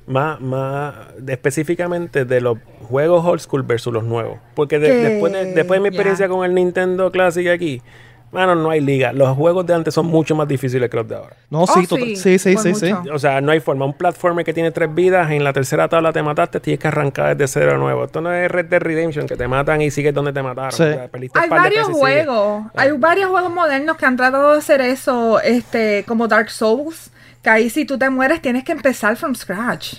más, 0.07 0.41
más 0.41 0.95
de- 1.19 1.33
específicamente 1.33 2.25
de 2.25 2.41
los 2.41 2.59
juegos 2.89 3.25
old 3.25 3.41
school 3.41 3.63
versus 3.63 3.93
los 3.93 4.05
nuevos. 4.05 4.39
Porque 4.55 4.79
de- 4.79 4.89
Que- 4.89 4.95
después, 4.95 5.33
de, 5.33 5.45
después 5.55 5.79
de 5.79 5.83
mi 5.83 5.89
experiencia 5.89 6.29
con 6.29 6.45
el 6.45 6.55
Nintendo 6.55 7.11
Classic 7.11 7.49
aquí, 7.49 7.83
mano, 8.37 8.55
no 8.55 8.71
hay 8.71 8.81
liga. 8.81 9.13
Los 9.13 9.37
juegos 9.37 9.67
de 9.67 9.75
antes 9.75 9.93
son 9.95 10.07
mucho 10.07 10.35
más 10.37 10.47
difíciles 10.47 10.89
que 10.91 10.97
los 10.97 11.09
de 11.09 11.17
ahora. 11.17 11.37
No, 11.51 11.63
Oh, 11.63 11.67
sí, 11.67 11.87
total- 11.87 12.17
sí, 12.17 12.39
sí, 12.39 12.57
sí, 12.57 12.75
sí. 12.75 12.93
O 13.13 13.19
sea, 13.19 13.41
no 13.41 13.51
hay 13.53 13.61
forma. 13.61 13.85
Un 13.85 13.95
platformer 13.95 14.45
que 14.45 14.53
tiene 14.55 14.71
tres 14.71 14.95
vidas, 14.95 15.31
en 15.31 15.43
la 15.43 15.53
tercera 15.53 15.89
tabla 15.89 16.13
te 16.13 16.23
mataste, 16.23 16.61
tienes 16.61 16.79
que 16.81 16.89
arrancar 16.89 17.37
desde 17.37 17.61
cero 17.61 17.73
de 17.73 17.79
nuevo. 17.79 18.05
Esto 18.05 18.21
no 18.21 18.33
es 18.33 18.51
Red 18.51 18.67
Dead 18.67 18.81
Redemption, 18.81 19.27
que 19.27 19.37
te 19.37 19.49
matan 19.49 19.83
y 19.83 19.91
sigues 19.91 20.15
donde 20.15 20.33
te 20.33 20.43
mataron. 20.43 20.73
Sí. 20.73 20.83
O 20.83 20.87
sea, 20.87 21.09
perdiste 21.09 21.39
un 21.39 21.45
Hay 21.45 21.51
varios 21.51 21.89
juegos, 21.89 22.65
hay 22.77 22.93
varios 22.93 23.31
juegos 23.31 23.53
modernos 23.53 23.97
que 23.97 24.07
han 24.07 24.17
tratado 24.17 24.53
de 24.53 24.59
hacer 24.59 24.81
eso, 24.81 25.41
este, 25.41 26.05
como 26.07 26.29
Dark 26.29 26.51
Souls, 26.51 27.11
que 27.43 27.51
ahí 27.51 27.71
si 27.71 27.85
tú 27.85 27.97
te 27.99 28.11
mueres 28.11 28.43
tienes 28.43 28.65
que 28.65 28.73
empezar 28.73 29.17
from 29.17 29.35
scratch. 29.35 29.95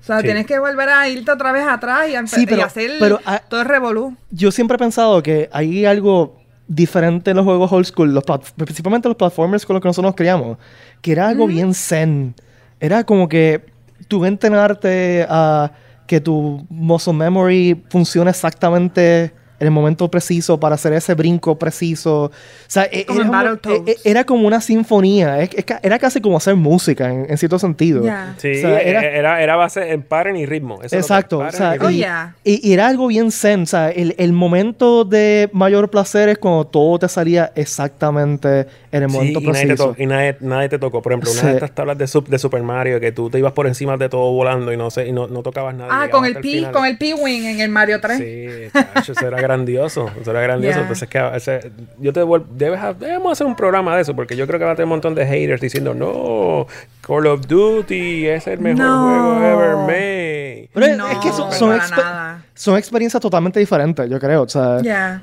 O 0.00 0.06
sea, 0.06 0.18
Sí. 0.18 0.24
tienes 0.24 0.44
que 0.46 0.58
volver 0.58 0.88
a 0.90 1.08
irte 1.08 1.30
otra 1.30 1.50
vez 1.50 1.64
atrás 1.66 2.06
y, 2.08 2.26
Sí, 2.28 2.44
pero- 2.46 2.58
y 2.58 2.60
hacer 2.60 2.90
pero, 3.00 3.20
ah, 3.24 3.40
todo 3.48 3.62
el 3.62 3.66
revolú. 3.66 4.14
yo 4.30 4.50
siempre 4.52 4.74
he 4.74 4.78
pensado 4.78 5.22
que 5.22 5.48
hay 5.50 5.86
algo 5.86 6.36
diferente 6.66 7.30
en 7.30 7.36
los 7.36 7.44
juegos 7.44 7.72
old 7.72 7.86
school, 7.86 8.14
los 8.14 8.24
principalmente 8.56 9.08
los 9.08 9.16
platformers 9.16 9.66
con 9.66 9.74
los 9.74 9.82
que 9.82 9.88
nosotros 9.88 10.10
nos 10.10 10.16
criamos, 10.16 10.58
que 11.00 11.12
era 11.12 11.28
algo 11.28 11.46
bien 11.46 11.74
zen. 11.74 12.34
Era 12.80 13.04
como 13.04 13.28
que 13.28 13.66
tú 14.08 14.24
entrenarte 14.24 15.26
a 15.28 15.72
que 16.06 16.20
tu 16.20 16.66
muscle 16.68 17.12
memory 17.12 17.82
funcione 17.88 18.30
exactamente 18.30 19.24
en 19.24 19.43
el 19.64 19.70
momento 19.70 20.10
preciso 20.10 20.58
para 20.60 20.74
hacer 20.76 20.92
ese 20.92 21.14
brinco 21.14 21.58
preciso. 21.58 22.24
O 22.24 22.30
sea, 22.66 22.88
e- 22.90 23.04
Como 23.06 23.20
era, 23.20 23.56
como, 23.56 23.74
e- 23.74 23.82
e- 23.92 23.96
era 24.04 24.24
como 24.24 24.46
una 24.46 24.60
sinfonía. 24.60 25.38
Era 25.82 25.98
casi 25.98 26.20
como 26.20 26.36
hacer 26.36 26.54
música 26.56 27.10
en, 27.10 27.26
en 27.28 27.38
cierto 27.38 27.58
sentido. 27.58 28.04
Ya. 28.04 28.34
Sí, 28.38 28.50
O 28.52 28.60
sea, 28.60 28.80
era, 28.80 29.02
era- 29.04 29.42
era, 29.42 29.56
base 29.56 29.92
en 29.92 30.02
pattern 30.02 30.36
y 30.36 30.46
ritmo. 30.46 30.80
Eso 30.82 30.96
Exacto. 30.96 31.38
O 31.38 31.50
sea, 31.50 31.70
y 31.70 31.72
ritmo. 31.74 31.86
Oh, 31.88 31.90
y, 31.90 31.96
yeah. 31.96 32.34
y- 32.44 32.68
y 32.68 32.72
era 32.72 32.88
algo 32.88 33.06
bien 33.06 33.30
zen. 33.30 33.62
O 33.62 33.66
sea, 33.66 33.90
el, 33.90 34.14
el 34.18 34.32
momento 34.32 35.04
de 35.04 35.48
mayor 35.52 35.90
placer 35.90 36.28
es 36.28 36.38
cuando 36.38 36.66
todo 36.66 36.98
te 36.98 37.08
salía 37.08 37.52
exactamente 37.54 38.66
en 38.96 39.02
el 39.02 39.10
Sí, 39.10 39.16
y, 39.16 39.20
nadie 39.20 39.34
te, 39.34 39.50
preciso. 39.50 39.94
to- 39.94 40.02
y 40.02 40.06
nadie, 40.06 40.36
nadie 40.40 40.68
te 40.68 40.78
tocó. 40.78 41.02
Por 41.02 41.12
ejemplo, 41.12 41.30
una 41.30 41.40
Sí. 41.40 41.46
de 41.48 41.54
estas 41.54 41.72
tablas 41.72 41.98
de, 41.98 42.06
sub- 42.06 42.28
de 42.28 42.38
Super 42.38 42.62
Mario 42.62 43.00
que 43.00 43.12
tú 43.12 43.28
te 43.30 43.38
ibas 43.38 43.52
por 43.52 43.66
encima 43.66 43.96
de 43.96 44.08
todo 44.08 44.32
volando 44.32 44.72
y 44.72 44.76
no 44.76 44.90
sé, 44.90 45.06
y 45.08 45.12
no, 45.12 45.26
no 45.26 45.42
tocabas 45.42 45.74
nada. 45.74 45.90
Ah, 46.04 46.08
con 46.10 46.24
el 46.24 46.36
P, 46.36 46.68
con 46.72 46.84
el 46.86 46.96
P-Wing 46.96 47.44
en 47.46 47.60
el 47.60 47.68
Mario 47.70 48.00
3. 48.00 48.18
Sí, 48.18 48.80
eso 49.10 49.26
era 49.26 49.40
grandioso. 49.40 50.10
Eso 50.20 50.30
era 50.30 50.40
grandioso. 50.40 50.74
Yeah. 50.74 50.82
Entonces, 50.82 51.08
que 51.08 51.20
o 51.20 51.40
sea, 51.40 51.60
yo 51.98 52.12
te 52.12 52.22
vuel- 52.22 52.44
debes 52.50 52.80
debemos 53.00 53.32
hacer 53.32 53.46
un 53.46 53.56
programa 53.56 53.96
de 53.96 54.02
eso, 54.02 54.14
porque 54.14 54.36
yo 54.36 54.46
creo 54.46 54.58
que 54.58 54.64
va 54.64 54.72
a 54.72 54.74
tener 54.76 54.84
un 54.84 54.90
montón 54.90 55.14
de 55.14 55.26
haters 55.26 55.60
diciendo, 55.60 55.92
no, 55.94 56.66
Call 57.06 57.26
of 57.26 57.46
Duty 57.46 58.26
es 58.28 58.46
el 58.46 58.60
mejor 58.60 58.84
No. 58.84 59.02
juego 59.04 59.44
ever 59.62 59.76
made. 59.76 60.68
Pero 60.72 60.86
es- 60.86 60.96
No, 60.96 61.08
es 61.08 61.18
que 61.18 61.28
son, 61.32 61.52
son, 61.52 61.76
exper- 61.78 61.96
nada. 61.96 62.42
son 62.54 62.76
experiencias 62.78 63.20
totalmente 63.20 63.58
diferentes, 63.60 64.08
yo 64.08 64.18
creo. 64.20 64.42
O 64.42 64.48
sea, 64.48 64.80
Ya. 64.82 65.22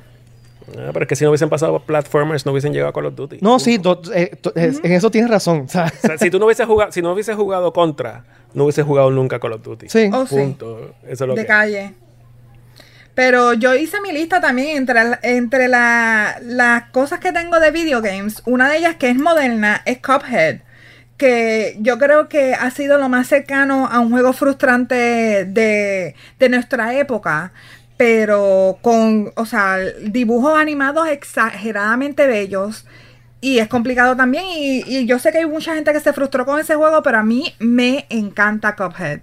Ah, 0.78 0.90
pero 0.94 1.04
es 1.04 1.08
que 1.08 1.16
si 1.16 1.24
no 1.24 1.30
hubiesen 1.32 1.50
pasado 1.50 1.74
por 1.74 1.84
platformers, 1.84 2.46
no 2.46 2.52
hubiesen 2.52 2.74
llegado 2.74 2.90
a 2.90 2.94
Call 2.94 3.06
of 3.08 3.16
Duty. 3.16 3.38
No, 3.42 3.60
sí, 3.60 3.76
eh, 3.76 4.36
to- 4.42 4.54
es- 4.56 4.80
en 4.84 4.92
eso 4.92 5.10
tienes 5.12 5.30
razón. 5.30 5.62
o 5.66 5.68
sea, 5.68 5.86
O 6.04 6.08
sea, 6.08 6.18
si 6.18 6.30
tú 6.30 6.40
no 6.40 6.46
hubieses 6.46 6.66
jugado, 6.66 6.92
si 6.92 7.02
no 7.02 7.14
hubieses 7.14 7.36
jugado 7.36 7.72
contra, 7.74 8.24
no 8.54 8.64
hubieses 8.66 8.86
jugado 8.86 9.10
nunca 9.12 9.40
Call 9.40 9.54
of 9.54 9.64
Duty. 9.64 9.90
sí. 9.90 10.10
Oh, 10.14 10.26
sí. 10.26 10.36
Punto. 10.36 10.94
Eso 11.04 11.24
es 11.24 11.28
lo 11.28 11.36
de 11.36 11.42
que. 11.42 11.48
calle. 11.48 11.94
Pero 13.14 13.54
yo 13.54 13.76
hice 13.76 14.00
mi 14.02 14.12
lista 14.14 14.40
también 14.40 14.78
entre, 14.78 15.02
entre 15.24 15.68
la- 15.68 16.38
las 16.42 16.84
cosas 16.92 17.20
que 17.20 17.32
tengo 17.34 17.60
de 17.60 17.72
video 17.72 18.02
games. 18.02 18.42
Una 18.46 18.70
de 18.70 18.78
ellas 18.78 18.96
que 18.96 19.10
es 19.10 19.18
moderna 19.18 19.82
es 19.86 19.98
Cuphead. 20.00 20.62
Que 21.18 21.78
yo 21.82 22.00
creo 22.00 22.30
que 22.30 22.56
ha 22.56 22.72
sido 22.72 22.98
lo 22.98 23.10
más 23.10 23.28
cercano 23.28 23.88
a 23.92 24.00
un 24.00 24.10
juego 24.12 24.34
frustrante 24.34 24.96
de, 25.46 26.16
de 26.40 26.50
nuestra 26.50 26.96
época. 26.98 27.52
Pero 28.02 28.80
con, 28.82 29.32
o 29.36 29.46
sea, 29.46 29.78
dibujos 29.78 30.58
animados 30.58 31.08
exageradamente 31.08 32.26
bellos. 32.26 32.88
Y 33.42 33.60
es 33.60 33.68
complicado 33.68 34.16
también. 34.16 34.44
Y, 34.48 34.84
y 34.88 35.06
yo 35.06 35.20
sé 35.20 35.32
que 35.32 35.38
hay 35.38 35.46
mucha 35.46 35.76
gente 35.76 35.94
que 35.94 36.00
se 36.00 36.12
frustró 36.12 36.44
con 36.44 36.60
ese 36.60 36.74
juego, 36.74 37.04
pero 37.04 37.20
a 37.20 37.24
mí 37.24 37.54
me 37.60 38.08
encanta 38.10 38.76
Cuphead. 38.76 39.20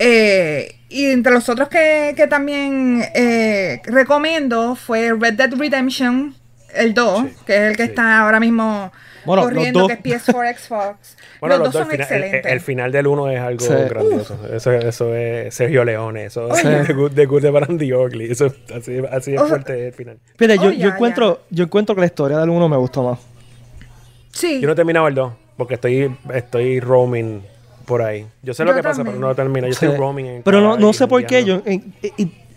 Eh, 0.00 0.80
y 0.88 1.06
entre 1.12 1.32
los 1.32 1.48
otros 1.48 1.68
que, 1.68 2.14
que 2.16 2.26
también 2.26 3.04
eh, 3.14 3.80
recomiendo 3.84 4.74
fue 4.74 5.12
Red 5.18 5.34
Dead 5.34 5.52
Redemption, 5.54 6.34
el 6.74 6.94
2, 6.94 7.28
Sí, 7.28 7.36
que 7.46 7.54
es 7.56 7.62
el 7.70 7.76
que 7.76 7.84
sí. 7.84 7.90
está 7.90 8.18
ahora 8.20 8.40
mismo 8.40 8.92
Bueno, 9.24 9.42
los 9.42 9.52
corriendo, 9.52 9.80
dos. 9.80 9.88
que 9.88 9.94
es 10.14 10.26
PS4, 10.26 10.56
Xbox. 10.58 11.16
Bueno, 11.42 11.56
los, 11.56 11.64
los 11.66 11.72
dos 11.72 11.82
dos, 11.82 11.88
son 11.88 12.00
el, 12.00 12.06
final, 12.06 12.12
el- 12.18 12.22
excelentes. 12.24 12.52
el 12.52 12.60
final 12.60 12.92
del 12.92 13.06
uno 13.08 13.28
es 13.28 13.40
algo 13.40 13.60
Sí. 13.66 13.72
grandioso. 13.88 14.38
Eso, 14.52 14.72
eso 14.72 15.14
es 15.16 15.52
Sergio 15.54 15.84
Leone. 15.84 16.26
Eso 16.26 16.52
es 16.54 16.64
Oye. 16.64 16.84
The 16.84 16.92
Good, 16.92 17.12
The 17.12 17.26
Good 17.26 17.42
de 17.42 17.50
Brandy 17.50 17.92
Ugly. 17.92 18.30
Eso 18.30 18.46
es 18.46 18.54
así, 18.72 18.98
así 19.10 19.34
es 19.34 19.42
fuerte 19.42 19.88
el 19.88 19.92
final. 19.92 20.18
Fíjate, 20.38 20.58
yo, 20.58 20.68
Oh, 20.68 20.70
yo 20.72 20.88
encuentro, 20.90 21.40
yo 21.50 21.64
encuentro 21.64 21.94
que 21.96 22.00
la 22.02 22.06
historia 22.06 22.38
del 22.38 22.50
uno 22.50 22.68
me 22.68 22.76
gustó 22.76 23.02
más. 23.02 23.18
sí, 24.30 24.60
Yo 24.60 24.66
no 24.66 24.72
he 24.72 24.76
terminado 24.76 25.08
el 25.08 25.14
2 25.14 25.32
porque 25.56 25.74
estoy, 25.74 26.14
estoy 26.32 26.78
roaming 26.80 27.42
por 27.86 28.02
ahí. 28.02 28.26
Yo 28.42 28.54
sé 28.54 28.64
lo 28.64 28.70
Yo 28.70 28.76
que 28.76 28.82
pasa, 28.84 29.02
pero 29.04 29.18
no 29.18 29.28
lo 29.28 29.34
termino. 29.34 29.66
Yo 29.66 29.74
Sí. 29.74 29.84
estoy 29.86 29.98
roaming 29.98 30.26
en 30.26 30.42
Pero 30.44 30.60
no, 30.60 30.76
no 30.76 30.92
sé 30.92 31.06
por 31.08 31.24
qué. 31.26 31.44
Yo, 31.44 31.60
en- 31.64 31.92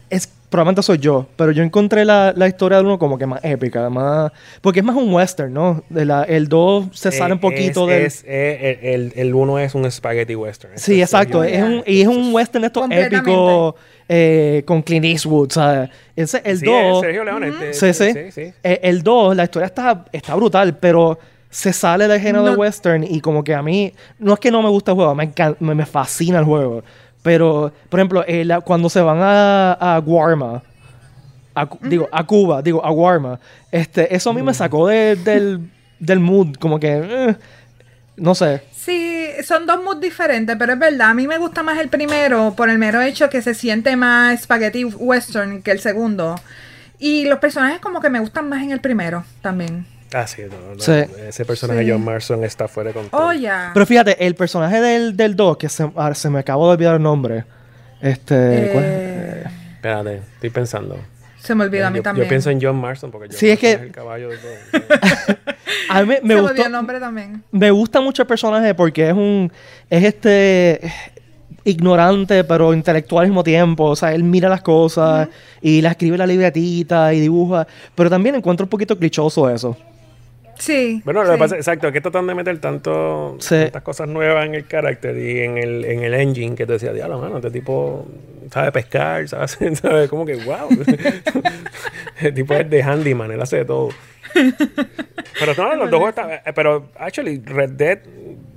es, 0.10 0.30
probablemente 0.50 0.84
soy 0.84 0.98
yo, 1.00 1.26
pero 1.36 1.52
yo 1.52 1.64
encontré 1.64 2.06
la, 2.06 2.34
la 2.36 2.48
historia 2.48 2.78
del 2.78 2.86
uno 2.86 2.98
como 3.00 3.18
que 3.18 3.26
más 3.26 3.44
épica, 3.44 3.90
más... 3.90 4.32
Porque 4.62 4.80
es 4.80 4.86
más 4.86 4.96
un 4.96 5.14
western, 5.14 5.52
¿no? 5.54 5.84
De 5.90 6.06
la, 6.06 6.24
el 6.24 6.48
2 6.48 6.88
se 6.94 7.12
sale 7.12 7.34
un 7.34 7.40
Eh, 7.40 7.42
poquito 7.42 7.90
es, 7.90 7.96
del... 7.96 8.06
es- 8.06 8.24
eh, 8.28 8.80
el, 8.94 9.14
el 9.16 9.34
uno 9.34 9.60
es 9.60 9.76
un 9.76 9.90
spaghetti 9.92 10.36
western. 10.36 10.74
Sí, 10.78 11.02
Esto 11.02 11.18
exacto. 11.18 11.44
Es 11.44 11.62
un, 11.62 11.84
y 11.86 12.02
es 12.02 12.08
un 12.08 12.34
western 12.34 12.64
esto 12.66 12.86
épico 12.90 13.76
eh, 14.08 14.64
con 14.66 14.82
Clint 14.82 15.06
Eastwood, 15.06 15.52
¿sabes? 15.52 15.90
Ese, 16.16 16.42
el 16.46 16.60
Sí, 16.60 16.66
2... 16.66 16.76
es 16.96 17.02
Sergio 17.02 17.24
Leone. 17.24 17.48
este- 17.50 17.74
Sí, 17.74 17.94
sí. 17.94 18.14
sí, 18.14 18.32
sí. 18.32 18.54
Eh, 18.64 18.80
El 18.84 19.02
2, 19.04 19.36
la 19.36 19.44
historia 19.44 19.66
está, 19.66 20.06
está 20.12 20.36
brutal, 20.36 20.78
pero 20.78 21.18
se 21.50 21.72
sale 21.74 22.08
del 22.08 22.20
género 22.20 22.44
de 22.44 22.52
No. 22.52 22.58
western 22.58 23.04
y 23.04 23.22
como 23.22 23.44
que 23.44 23.54
a 23.56 23.62
mí, 23.62 23.94
no 24.20 24.34
es 24.34 24.40
que 24.40 24.52
no 24.52 24.62
me 24.62 24.68
gusta 24.70 24.92
el 24.92 24.96
juego, 24.96 25.16
me, 25.16 25.34
encan- 25.34 25.56
me, 25.60 25.74
me 25.74 25.86
fascina 25.86 26.40
el 26.40 26.46
juego. 26.46 26.84
Pero, 27.26 27.74
por 27.90 28.00
ejemplo, 28.00 28.24
eh, 28.28 28.46
la- 28.46 28.62
cuando 28.62 28.88
se 28.88 29.02
van 29.02 29.18
a, 29.20 29.74
a 29.74 29.98
Guarma, 29.98 30.62
a 31.56 31.68
digo, 31.82 32.08
a 32.12 32.24
Cuba, 32.24 32.62
digo, 32.62 32.86
a 32.86 32.92
Guarma, 32.92 33.40
este, 33.72 34.16
eso 34.16 34.30
a 34.30 34.34
mí 34.34 34.44
me 34.44 34.54
sacó 34.54 34.86
de- 34.88 35.16
del, 35.16 35.68
del 36.00 36.20
mood, 36.20 36.54
como 36.60 36.80
que, 36.80 37.02
eh, 37.04 37.36
no 38.18 38.36
sé. 38.36 38.62
Sí, 38.72 39.26
son 39.44 39.66
dos 39.66 39.82
moods 39.84 40.02
diferentes, 40.02 40.56
pero 40.60 40.74
es 40.74 40.78
verdad, 40.80 41.10
a 41.10 41.14
mí 41.16 41.26
me 41.28 41.40
gusta 41.40 41.64
más 41.64 41.80
el 41.80 41.90
primero 41.90 42.54
por 42.56 42.70
el 42.70 42.78
mero 42.78 43.02
hecho 43.02 43.28
que 43.32 43.42
se 43.42 43.56
siente 43.56 43.96
más 43.96 44.44
spaghetti 44.44 44.86
western 44.86 45.64
que 45.64 45.72
el 45.72 45.80
segundo. 45.80 46.36
Y 47.00 47.26
los 47.26 47.40
personajes 47.40 47.80
como 47.80 48.02
que 48.02 48.12
me 48.12 48.20
gustan 48.20 48.48
más 48.50 48.62
en 48.62 48.70
el 48.70 48.82
primero 48.82 49.24
también. 49.42 49.88
Ah, 50.14 50.28
sí, 50.28 50.44
no, 50.50 50.76
no, 50.76 50.80
Sí. 50.82 50.92
Ese 51.28 51.46
personaje 51.46 51.84
Sí. 51.84 51.92
John 51.92 52.04
Marston 52.04 52.44
está 52.44 52.68
fuera 52.68 52.90
de 52.90 52.94
control. 52.94 53.22
Oh. 53.22 53.70
Pero 53.74 53.86
fíjate, 53.86 54.26
el 54.26 54.36
personaje 54.36 54.80
del, 54.80 55.18
del 55.18 55.36
2, 55.36 55.58
que 55.58 55.68
se, 55.70 55.84
ahora 55.84 56.16
se 56.16 56.30
me 56.30 56.40
acabó 56.40 56.68
de 56.68 56.74
olvidar 56.76 56.96
el 56.96 57.02
nombre, 57.02 57.44
este, 58.02 58.70
¿cuál? 58.72 58.84
Eh, 58.88 59.44
Espérate, 59.76 60.16
estoy 60.36 60.50
pensando. 60.52 60.98
se 61.40 61.54
me 61.56 61.64
olvidó 61.66 61.88
a 61.88 61.90
mí 61.90 61.98
yo, 61.98 62.04
también. 62.04 62.26
yo 62.26 62.30
pienso 62.30 62.50
en 62.50 62.60
John 62.62 62.76
Marston 62.78 63.12
porque 63.12 63.28
John 63.30 63.38
Sí, 63.38 63.50
es 63.50 63.60
que- 63.60 63.74
el 63.74 63.92
caballo 63.92 64.30
de 64.30 64.38
todo. 64.38 65.36
A 65.90 66.02
mí 66.02 66.08
me, 66.08 66.14
me 66.16 66.20
se 66.20 66.24
me 66.28 66.36
gustó, 66.36 66.52
olvidó 66.52 66.66
el 66.66 66.72
nombre 66.72 67.00
también. 67.00 67.44
me 67.52 67.70
gusta 67.72 68.02
mucho 68.02 68.22
el 68.24 68.28
personaje 68.28 68.74
porque 68.74 69.08
es 69.10 69.14
un 69.14 69.52
es 69.90 70.04
este 70.04 70.82
ignorante 71.64 72.44
pero 72.44 72.74
intelectual 72.74 73.24
al 73.24 73.30
mismo 73.30 73.44
tiempo 73.44 73.86
o 73.86 73.96
sea 73.96 74.14
él 74.14 74.24
mira 74.24 74.50
las 74.50 74.62
cosas 74.62 75.28
y 75.62 75.82
la 75.82 75.92
escribe 75.92 76.16
en 76.16 76.20
la 76.20 76.28
libretita 76.28 77.14
y 77.14 77.20
dibuja 77.20 77.68
pero 77.96 78.10
también 78.10 78.36
encuentro 78.36 78.66
un 78.66 78.70
poquito 78.70 78.98
clichoso 78.98 79.50
eso 79.50 79.78
Sí. 80.58 81.02
Bueno, 81.06 81.24
lo 81.24 81.32
que 81.34 81.38
pasa, 81.38 81.56
exacto, 81.56 81.88
es 81.88 81.94
que 81.94 82.02
tratan 82.02 82.28
de 82.28 82.36
meter 82.36 82.58
tanto, 82.60 83.36
Sí. 83.40 83.56
tantas 83.64 83.82
cosas 83.84 84.08
nuevas 84.08 84.46
en 84.46 84.56
el 84.56 84.66
carácter 84.66 85.18
y 85.18 85.42
en 85.42 85.58
el, 85.58 85.86
en 85.86 86.04
el 86.04 86.14
engine 86.14 86.56
que 86.56 86.66
te 86.66 86.74
decía, 86.74 86.94
diablo, 86.94 87.20
mano, 87.20 87.38
este 87.38 87.52
tipo 87.52 88.06
sabe 88.52 88.72
pescar, 88.72 89.28
sabe, 89.30 89.44
hacer- 89.46 89.76
sabe 89.76 90.08
como 90.08 90.26
que, 90.26 90.36
wow. 90.36 90.70
el 92.22 92.34
tipo 92.34 92.54
es 92.54 92.70
de 92.70 92.84
handyman, 92.84 93.32
él 93.32 93.42
hace 93.42 93.58
de 93.58 93.66
todo. 93.66 93.90
Pero 95.40 95.54
no, 95.58 95.76
los 95.76 95.90
dos 95.92 96.00
juegos 96.00 96.10
están, 96.10 96.32
eh, 96.32 96.42
pero 96.54 96.90
actually 97.00 97.42
Red 97.46 97.72
Dead 97.72 98.00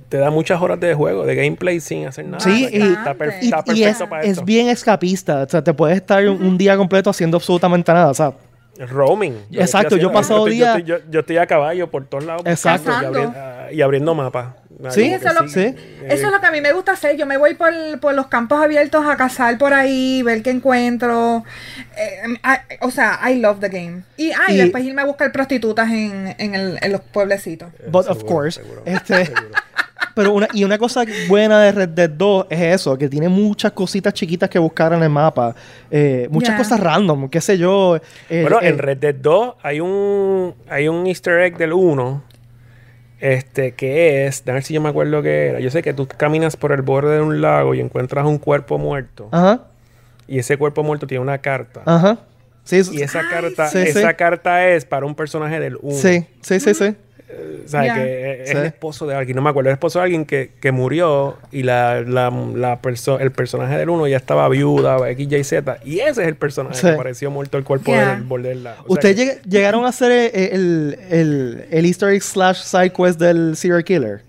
te 0.09 0.17
da 0.17 0.29
muchas 0.31 0.59
horas 0.61 0.79
de 0.79 0.93
juego, 0.93 1.25
de 1.25 1.35
gameplay 1.35 1.79
sin 1.79 2.07
hacer 2.07 2.25
nada. 2.25 2.39
Sí, 2.39 2.67
y- 2.71 2.81
está, 2.81 3.13
per- 3.13 3.35
y- 3.41 3.45
y, 3.45 3.49
está 3.49 3.59
y 3.59 3.63
perfecto 3.65 4.03
es, 4.03 4.09
para 4.09 4.23
es 4.23 4.43
bien 4.43 4.67
escapista 4.69 5.43
o 5.43 5.49
sea 5.49 5.63
te 5.63 5.73
puedes 5.73 5.97
estar 5.97 6.27
un, 6.27 6.41
un 6.43 6.57
día 6.57 6.75
completo 6.77 7.09
haciendo 7.11 7.37
absolutamente 7.37 7.93
nada 7.93 8.09
o 8.09 8.13
sea 8.13 8.33
Roaming. 8.87 9.33
Exacto, 9.51 9.95
yo 9.97 10.07
haciendo, 10.07 10.11
pasado 10.13 10.39
estoy- 10.47 10.55
día- 10.55 10.73
Yo, 10.79 10.95
estoy- 10.95 11.05
yo- 11.05 11.11
yo 11.11 11.19
estoy 11.19 11.37
a 11.37 11.45
caballo 11.47 11.89
por 11.89 12.05
todos 12.07 12.23
lados. 12.25 12.43
Exacto. 12.45 12.89
Y, 12.91 13.05
abri- 13.05 13.33
ah, 13.35 13.67
y 13.71 13.81
abriendo 13.81 14.15
mapas. 14.15 14.55
Sí, 14.91 15.03
como 15.03 15.15
eso 15.17 15.27
es 15.27 15.35
lo- 15.35 15.47
sí. 15.49 15.75
Eso 16.05 16.25
es 16.27 16.31
lo 16.31 16.39
que 16.39 16.45
a 16.45 16.51
mí 16.51 16.61
me 16.61 16.71
gusta 16.71 16.93
hacer. 16.93 17.17
Yo 17.17 17.25
me 17.25 17.37
voy 17.37 17.55
por, 17.55 17.73
por 17.99 18.13
los 18.13 18.27
campos 18.27 18.63
abiertos 18.63 19.05
a 19.05 19.17
cazar 19.17 19.57
por 19.57 19.73
ahí, 19.73 20.21
ver 20.23 20.41
qué 20.41 20.51
encuentro. 20.51 21.43
Eh, 21.97 22.21
I- 22.43 22.77
o 22.79 22.89
sea, 22.89 23.19
I 23.29 23.35
love 23.39 23.59
the 23.59 23.67
game. 23.67 24.03
Y, 24.15 24.31
ah, 24.31 24.45
y 24.47 24.53
Y- 24.53 24.57
después 24.57 24.83
irme 24.85 25.01
a 25.01 25.05
buscar 25.05 25.33
prostitutas 25.33 25.89
en, 25.91 26.33
en, 26.37 26.55
el- 26.55 26.79
en 26.81 26.91
los 26.93 27.01
pueblecitos. 27.01 27.69
but 27.91 28.07
of 28.07 28.23
course 28.23 28.61
seguro, 28.61 28.81
este 28.85 29.25
seguro. 29.25 29.49
Pero 30.23 30.33
una, 30.33 30.47
y 30.53 30.63
una 30.63 30.77
cosa 30.77 31.03
buena 31.27 31.61
de 31.61 31.71
Red 31.71 31.89
Dead 31.89 32.09
2 32.09 32.47
es 32.49 32.59
eso, 32.75 32.97
que 32.97 33.07
tiene 33.09 33.29
muchas 33.29 33.71
cositas 33.71 34.13
chiquitas 34.13 34.49
que 34.49 34.59
buscar 34.59 34.93
en 34.93 35.01
el 35.03 35.09
mapa. 35.09 35.55
eh, 35.91 36.27
muchas 36.31 36.55
cosas 36.55 36.79
random, 36.79 37.29
qué 37.29 37.41
sé 37.41 37.57
yo. 37.57 37.97
eh, 38.29 38.41
Bueno, 38.41 38.59
eh, 38.61 38.67
en 38.69 38.77
Red 38.77 38.97
Dead 38.97 39.15
2 39.15 39.55
hay 39.63 39.79
un, 39.79 40.53
hay 40.69 40.87
un 40.87 41.05
easter 41.07 41.39
egg 41.41 41.57
del 41.57 41.73
1. 41.73 42.23
Este, 43.19 43.73
que 43.73 44.27
es, 44.27 44.43
a 44.47 44.53
ver 44.53 44.63
si 44.63 44.73
yo 44.73 44.79
me 44.81 44.89
acuerdo 44.89 45.21
qué 45.21 45.47
era. 45.47 45.59
Yo 45.59 45.69
sé 45.71 45.81
que 45.81 45.93
tú 45.93 46.07
caminas 46.07 46.55
por 46.55 46.71
el 46.71 46.81
borde 46.81 47.15
de 47.15 47.21
un 47.21 47.41
lago 47.41 47.73
y 47.75 47.81
encuentras 47.81 48.25
un 48.25 48.37
cuerpo 48.37 48.77
muerto. 48.77 49.27
Ajá, 49.31 49.63
Y 50.27 50.39
ese 50.39 50.55
cuerpo 50.57 50.83
muerto 50.83 51.05
tiene 51.07 51.21
una 51.21 51.37
carta. 51.39 51.81
ajá. 51.85 52.19
Sí, 52.63 52.77
eso- 52.77 52.93
Y 52.93 53.01
esa 53.01 53.19
Ay, 53.21 53.25
carta, 53.31 53.67
sí, 53.69 53.79
esa 53.79 54.09
sí. 54.09 54.15
carta 54.15 54.67
es 54.69 54.85
para 54.85 55.05
un 55.05 55.15
personaje 55.15 55.59
del 55.59 55.77
1. 55.81 55.95
sí, 55.97 56.25
sí, 56.41 56.59
sí, 56.59 56.73
sí. 56.73 56.95
O 57.65 57.67
sea, 57.67 57.85
Ya. 57.85 57.93
que 57.93 58.41
es 58.43 58.49
Sí. 58.49 58.57
el 58.57 58.65
esposo 58.65 59.05
de 59.05 59.13
alguien, 59.15 59.35
no 59.35 59.41
me 59.43 59.49
acuerdo, 59.51 59.69
el 59.69 59.73
esposo 59.73 59.99
de 59.99 60.03
alguien 60.05 60.25
que, 60.25 60.49
que 60.59 60.71
murió 60.71 61.37
y 61.51 61.61
la, 61.63 62.01
la, 62.01 62.31
la 62.31 62.81
perso- 62.81 63.19
el 63.19 63.31
personaje 63.31 63.77
del 63.77 63.89
uno 63.89 64.07
ya 64.07 64.17
estaba 64.17 64.49
viuda, 64.49 65.07
X, 65.11 65.27
Y, 65.31 65.43
Z, 65.43 65.77
y 65.85 65.99
ese 65.99 66.21
es 66.23 66.27
el 66.27 66.35
personaje 66.35 66.75
Sí. 66.75 66.87
que 66.87 66.93
apareció 66.93 67.29
muerto 67.29 67.57
el 67.59 67.63
cuerpo 67.63 67.91
Ya. 67.91 68.15
del 68.15 68.23
borde 68.23 68.49
del 68.49 68.63
lago. 68.63 68.77
O 68.87 68.95
sea 68.95 69.11
¿Ustedes 69.11 69.17
lleg- 69.17 69.41
llegaron 69.47 69.85
a 69.85 69.89
hacer 69.89 70.11
eh, 70.11 70.49
el, 70.53 70.97
el, 71.11 71.65
el 71.69 71.85
easter 71.85 72.09
egg 72.09 72.23
slash 72.23 72.57
side 72.63 72.91
quest 72.91 73.19
del 73.19 73.55
serial 73.55 73.83
killer? 73.83 74.21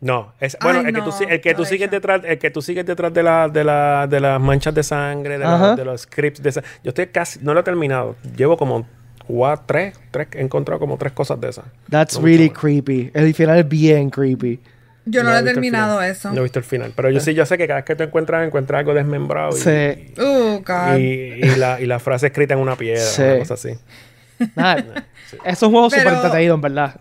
No, 0.00 0.34
es, 0.40 0.56
bueno, 0.62 0.80
Ay, 0.80 0.86
el 0.88 0.94
que 0.94 1.00
tú, 1.00 1.10
no, 1.10 1.28
el 1.28 1.40
que 1.40 1.50
no 1.52 1.56
tú 1.56 1.64
sigues 1.64 1.90
detrás, 1.90 2.20
el 2.24 2.38
que 2.38 2.50
tú 2.50 2.60
sigues 2.62 2.84
detrás 2.84 3.12
de 3.14 3.22
la, 3.22 3.48
de 3.48 3.64
la, 3.64 4.06
de 4.08 4.20
las 4.20 4.40
manchas 4.40 4.74
de 4.74 4.82
sangre, 4.82 5.38
de, 5.38 5.44
la- 5.44 5.74
de 5.74 5.84
los 5.84 6.02
scripts 6.02 6.42
de 6.42 6.50
esa. 6.50 6.62
Yo 6.84 6.90
estoy 6.90 7.06
casi, 7.06 7.38
no 7.42 7.54
lo 7.54 7.60
he 7.60 7.62
terminado. 7.62 8.14
Llevo 8.36 8.56
como 8.58 8.86
cuatro, 9.26 9.64
tres, 9.66 9.94
tres, 10.10 10.28
he 10.32 10.40
encontrado 10.40 10.78
como 10.80 10.96
tres 10.96 11.12
cosas 11.12 11.40
de 11.40 11.48
esas. 11.50 11.64
That's 11.90 12.18
No 12.18 12.24
really 12.24 12.50
creepy. 12.50 13.10
El 13.14 13.32
final 13.34 13.58
es 13.58 13.68
bien 13.68 14.10
creepy. 14.10 14.60
Yo 15.08 15.22
no, 15.22 15.30
lo 15.30 15.36
he 15.38 15.42
terminado 15.44 16.02
eso. 16.02 16.30
No 16.32 16.40
he 16.40 16.42
visto 16.42 16.58
el 16.58 16.64
final. 16.64 16.92
Pero 16.96 17.10
yo 17.10 17.20
sí, 17.20 17.32
yo 17.32 17.46
sé 17.46 17.56
que 17.56 17.66
cada 17.68 17.78
vez 17.78 17.84
que 17.84 17.94
tú 17.94 18.02
encuentras, 18.02 18.44
encuentras 18.44 18.80
algo 18.80 18.92
desmembrado. 18.92 19.50
y- 19.56 19.60
Sí. 19.60 20.14
Oh, 20.20 20.60
God. 20.66 20.96
Y, 20.98 21.02
y 21.44 21.56
la, 21.56 21.80
y 21.80 21.86
la 21.86 22.00
frase 22.00 22.26
escrita 22.26 22.54
en 22.54 22.60
una 22.60 22.74
piedra, 22.76 23.00
Sí. 23.04 23.22
una 23.22 23.38
cosa 23.38 23.54
así. 23.54 23.70
Nada, 24.56 25.04
Es 25.44 25.62
un 25.62 25.70
juego 25.70 25.88
Pero- 25.90 26.02
súper 26.02 26.14
entretenido, 26.16 26.54
en 26.56 26.60
verdad. 26.60 27.00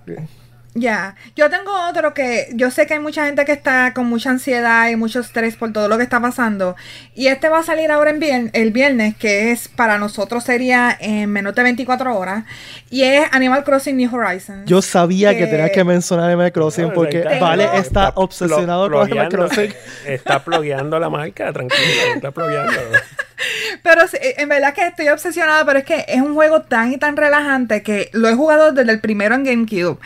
Ya, 0.77 1.15
yo 1.37 1.49
tengo 1.49 1.71
otro 1.89 2.13
que 2.13 2.49
yo 2.53 2.69
sé 2.69 2.85
que 2.85 2.95
hay 2.95 2.99
mucha 2.99 3.25
gente 3.25 3.45
que 3.45 3.53
está 3.53 3.93
con 3.93 4.07
mucha 4.07 4.29
ansiedad 4.29 4.89
y 4.89 4.97
mucho 4.97 5.21
estrés 5.21 5.55
por 5.55 5.71
todo 5.71 5.87
lo 5.87 5.95
que 5.95 6.03
está 6.03 6.19
pasando. 6.19 6.75
Y 7.13 7.27
este 7.27 7.47
va 7.47 7.59
a 7.59 7.63
salir 7.63 7.91
ahora 7.91 8.09
en 8.09 8.49
el 8.51 8.71
viernes, 8.71 9.15
que 9.15 9.51
es 9.51 9.69
para 9.69 9.97
nosotros 9.97 10.43
sería 10.43 10.93
en 10.99 11.31
menos 11.31 11.55
de 11.55 11.63
24 11.63 12.17
horas. 12.17 12.43
Y 12.89 13.03
es 13.03 13.25
Animal 13.31 13.63
Crossing 13.63 13.95
New 13.95 14.13
Horizons. 14.13 14.65
Yo 14.65 14.81
sabía 14.81 15.37
que, 15.37 15.47
tenía 15.47 15.71
que 15.71 15.85
mencionar 15.85 16.25
Animal 16.25 16.51
Crossing 16.51 16.91
porque 16.91 17.23
Vale 17.39 17.69
está, 17.77 18.09
obsesionado 18.15 18.91
con 18.91 19.03
Animal 19.03 19.29
Crossing. 19.29 19.73
Está 20.05 20.43
plogueando 20.43 20.99
la 20.99 21.09
marca, 21.09 21.53
tranquilo, 21.53 21.81
está 22.15 22.31
plogueando. 22.31 22.73
Pero 23.83 24.01
en 24.37 24.49
verdad 24.49 24.73
que 24.73 24.87
estoy 24.87 25.09
obsesionada, 25.09 25.65
pero 25.65 25.79
es 25.79 25.85
que 25.85 26.05
es 26.07 26.21
un 26.21 26.33
juego 26.33 26.61
tan 26.61 26.93
y 26.93 26.97
tan 26.97 27.17
relajante 27.17 27.83
que 27.83 28.09
lo 28.13 28.29
he 28.29 28.33
jugado 28.33 28.71
desde 28.71 28.91
el 28.91 28.99
primero 28.99 29.35
en 29.35 29.43
GameCube. 29.43 29.99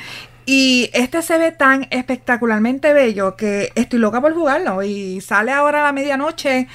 Y 0.52 0.89
este 0.93 1.22
se 1.22 1.38
ve 1.38 1.52
tan 1.52 1.86
espectacularmente 1.91 2.91
bello 2.91 3.36
que 3.36 3.72
estoy 3.76 4.00
loca 4.00 4.20
por 4.20 4.34
jugarlo. 4.34 4.82
Y 4.82 5.22
sale 5.22 5.52
ahora 5.52 5.82
a 5.82 5.84
la 5.84 5.91
medianoche. 5.91 6.68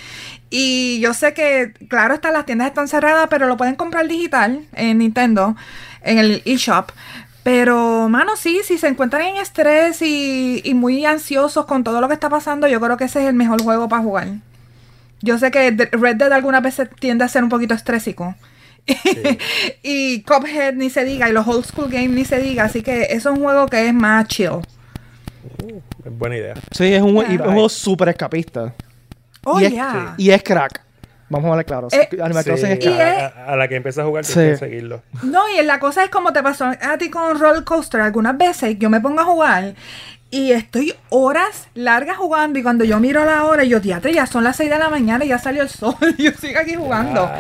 Y 0.49 1.01
yo 1.01 1.13
sé 1.13 1.35
que, 1.35 1.73
claro, 1.89 2.15
está, 2.15 2.31
las 2.31 2.47
tiendas 2.47 2.69
están 2.69 2.87
cerradas, 2.87 3.27
pero 3.29 3.49
lo 3.49 3.57
pueden 3.57 3.75
comprar 3.75 4.07
digital 4.07 4.65
en 4.75 4.99
Nintendo, 4.99 5.57
en 6.03 6.19
el 6.19 6.43
eShop. 6.45 6.93
Pero, 7.43 8.09
mano, 8.09 8.37
sí, 8.37 8.61
si 8.63 8.79
se 8.79 8.87
encuentran 8.87 9.23
en 9.23 9.39
estrés 9.39 10.03
y, 10.03 10.61
y, 10.63 10.73
muy 10.75 11.05
ansiosos 11.05 11.67
con 11.67 11.83
todo 11.83 12.01
lo 12.01 12.07
que 12.07 12.15
está 12.15 12.29
pasando, 12.29 12.69
yo 12.69 12.81
creo 12.81 12.97
que 12.97 13.07
ese 13.07 13.23
es 13.25 13.29
el 13.29 13.35
mejor 13.35 13.61
juego 13.61 13.89
para 13.89 14.05
jugar. 14.05 14.29
Yo 15.21 15.37
sé 15.37 15.51
que 15.51 15.73
Red 15.91 16.15
Dead 16.15 16.33
algunas 16.33 16.63
veces 16.63 16.89
tiende 17.01 17.25
a 17.25 17.29
ser 17.29 17.43
un 17.43 17.51
poquito 17.51 17.75
estrésico. 17.75 18.37
y 19.83 20.23
Cuphead 20.23 20.75
ni 20.75 20.91
se 20.91 21.05
diga, 21.05 21.29
y 21.29 21.33
los 21.33 21.47
old 21.47 21.65
school 21.65 21.89
games 21.91 22.11
ni 22.11 22.25
se 22.25 22.39
diga, 22.39 22.65
así 22.65 22.83
que 22.83 23.03
eso 23.11 23.31
es 23.31 23.39
un 23.39 23.43
juego 23.43 23.67
que 23.67 23.87
es 23.87 23.95
más 23.95 24.27
chill. 24.29 24.61
Uh, 25.63 25.81
buena 26.11 26.37
idea. 26.37 26.55
Sí, 26.71 26.93
es 26.93 27.03
un, 27.03 27.15
juego 27.15 27.69
súper 27.69 28.11
escapista. 28.11 28.75
Oh, 29.45 29.61
y, 29.61 29.67
es, 29.67 29.75
y 30.19 30.31
es 30.31 30.43
crack. 30.43 30.85
Vamos 31.29 31.49
a 31.49 31.51
hablar 31.51 31.65
claro. 31.65 31.89
Eh, 31.91 32.09
a, 32.23 32.29
la 32.29 32.45
que 33.67 33.77
empieza 33.77 34.03
a 34.03 34.05
jugar, 34.05 34.25
tienes 34.25 34.61
que 34.61 34.67
seguirlo. 34.67 35.03
No, 35.23 35.41
y 35.49 35.63
la 35.65 35.81
cosa 35.81 36.05
es 36.05 36.11
como 36.11 36.33
te 36.33 36.43
pasó 36.43 36.67
a 36.67 36.99
ti 36.99 37.11
con 37.11 37.39
Roller 37.39 37.65
Coaster. 37.65 38.03
Algunas 38.03 38.37
veces 38.37 38.79
yo 38.79 38.91
me 38.91 39.01
pongo 39.01 39.21
a 39.21 39.25
jugar 39.25 39.75
y 40.35 40.51
estoy 40.51 40.93
horas 41.11 41.69
largas 41.75 42.17
jugando 42.17 42.59
y 42.59 42.65
cuando 42.65 42.85
yo 42.85 42.99
miro 42.99 43.25
la 43.25 43.45
hora, 43.45 43.63
yo, 43.63 43.81
teatro, 43.81 44.11
ya 44.11 44.27
son 44.27 44.43
las 44.43 44.57
6 44.57 44.69
de 44.69 44.79
la 44.81 44.91
mañana 44.91 45.25
y 45.25 45.29
ya 45.29 45.39
salió 45.39 45.63
el 45.63 45.69
sol 45.69 45.95
y 46.19 46.23
yo 46.25 46.33
sigo 46.33 46.59
aquí 46.59 46.75
jugando. 46.75 47.31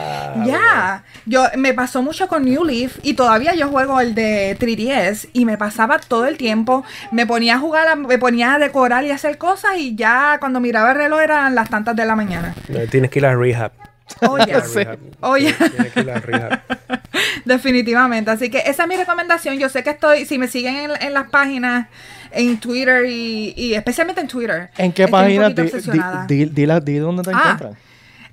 ya, 0.46 1.02
yo 1.26 1.44
me 1.56 1.74
pasó 1.74 2.02
mucho 2.02 2.28
con 2.28 2.44
New 2.44 2.64
Leaf 2.64 2.98
y 3.02 3.14
todavía 3.14 3.52
yo 3.56 3.66
juego 3.68 4.00
el 4.00 4.14
de 4.14 4.56
3DS 4.60 5.30
y 5.32 5.44
me 5.44 5.58
pasaba 5.58 5.98
todo 5.98 6.26
el 6.26 6.36
tiempo, 6.36 6.84
me 7.10 7.26
ponía 7.26 7.56
a 7.56 7.58
jugar, 7.58 7.96
me 7.96 8.16
ponía 8.16 8.54
a 8.54 8.58
decorar 8.60 9.02
y 9.02 9.10
hacer 9.10 9.38
cosas 9.38 9.72
y 9.76 9.96
ya 9.96 10.36
cuando 10.38 10.60
miraba 10.60 10.92
el 10.92 10.96
reloj 10.96 11.20
eran 11.20 11.56
las 11.56 11.70
tantas 11.70 11.96
de 11.96 12.04
la 12.04 12.14
mañana. 12.14 12.54
Tienes 12.92 13.10
que 13.10 13.18
ir 13.18 13.26
a 13.26 13.34
rehab. 13.34 13.72
Oh, 14.20 14.38
ya. 14.38 14.62
Oh, 15.20 15.34
Tienes 15.34 15.56
que 15.92 16.00
ir 16.00 16.10
a 16.10 16.20
rehab. 16.20 16.60
Definitivamente. 17.44 18.30
Así 18.30 18.50
que 18.50 18.58
esa 18.58 18.84
es 18.84 18.88
mi 18.88 18.96
recomendación. 18.96 19.58
Yo 19.58 19.68
sé 19.68 19.82
que 19.82 19.90
estoy, 19.90 20.26
si 20.26 20.38
me 20.38 20.46
siguen 20.46 20.76
en, 20.76 20.90
en 21.00 21.12
las 21.12 21.28
páginas 21.30 21.88
en 22.34 22.58
Twitter 22.58 23.06
y, 23.06 23.74
especialmente 23.74 24.20
en 24.20 24.28
Twitter. 24.28 24.70
¿En 24.76 24.92
qué 24.92 25.08
página? 25.08 25.50
Di, 25.50 26.44
di, 26.46 26.98
dónde 26.98 27.22
te 27.22 27.30
ah, 27.32 27.40
encuentras. 27.40 27.74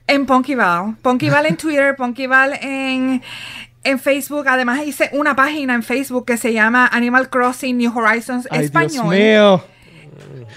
En 0.08 0.26
Punkyval. 0.26 0.96
Punkyval 1.02 1.46
en 1.46 1.58
Twitter, 1.58 1.96
Punkyval 1.96 2.60
en, 2.62 3.22
en 3.84 4.00
Facebook. 4.00 4.48
Además 4.48 4.82
hice 4.86 5.10
una 5.14 5.36
página 5.36 5.74
en 5.76 5.84
Facebook 5.84 6.26
que 6.26 6.38
se 6.38 6.54
llama 6.54 6.88
Animal 6.88 7.30
Crossing 7.30 7.78
New 7.78 7.98
Horizons 7.98 8.48
Ay, 8.52 8.66
Español. 8.66 8.92
Dios 8.92 9.06
mío. 9.08 9.64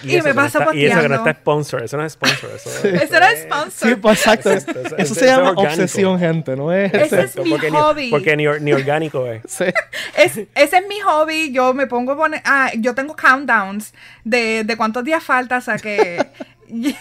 Y, 0.03 0.21
me 0.21 0.35
paso 0.35 0.59
posteando. 0.59 0.75
Y 0.75 0.85
eso 0.87 1.01
que 1.01 1.09
no 1.09 1.15
está 1.17 1.33
sponsor, 1.33 1.83
eso 1.83 1.97
no 1.97 2.05
es 2.05 2.13
sponsor. 2.13 2.51
Eso, 2.55 2.89
eso 2.89 3.21
no 3.21 3.27
es 3.27 3.43
sponsor. 3.43 3.89
Sí, 3.89 3.95
pues 3.97 4.19
exacto. 4.19 4.51
eso, 4.51 5.15
se 5.15 5.27
llama 5.27 5.53
obsesión, 5.53 6.19
gente, 6.19 6.57
¿no 6.57 6.73
es? 6.73 6.93
Ese 6.93 7.21
es 7.23 7.37
mi 7.39 7.51
porque 7.51 7.71
hobby. 7.71 8.05
Ni, 8.07 8.11
porque 8.11 8.37
ni, 8.37 8.45
ni 8.61 8.73
orgánico 8.73 9.27
es. 9.27 9.43
Sí. 9.49 9.65
es. 10.17 10.39
Ese 10.55 10.79
es 10.79 10.89
mi 10.89 11.01
hobby. 11.01 11.53
Yo 11.53 11.75
me 11.75 11.87
pongo 11.87 12.13
a 12.13 12.17
poner. 12.17 12.43
Ah, 12.45 12.71
yo 12.77 12.95
tengo 12.95 13.15
countdowns 13.15 13.95
de, 14.25 14.65
de 14.65 14.77
cuántos 14.77 15.05
días 15.05 15.23
falta, 15.23 15.59
o 15.59 15.61
sea 15.61 15.79
que. 15.79 16.27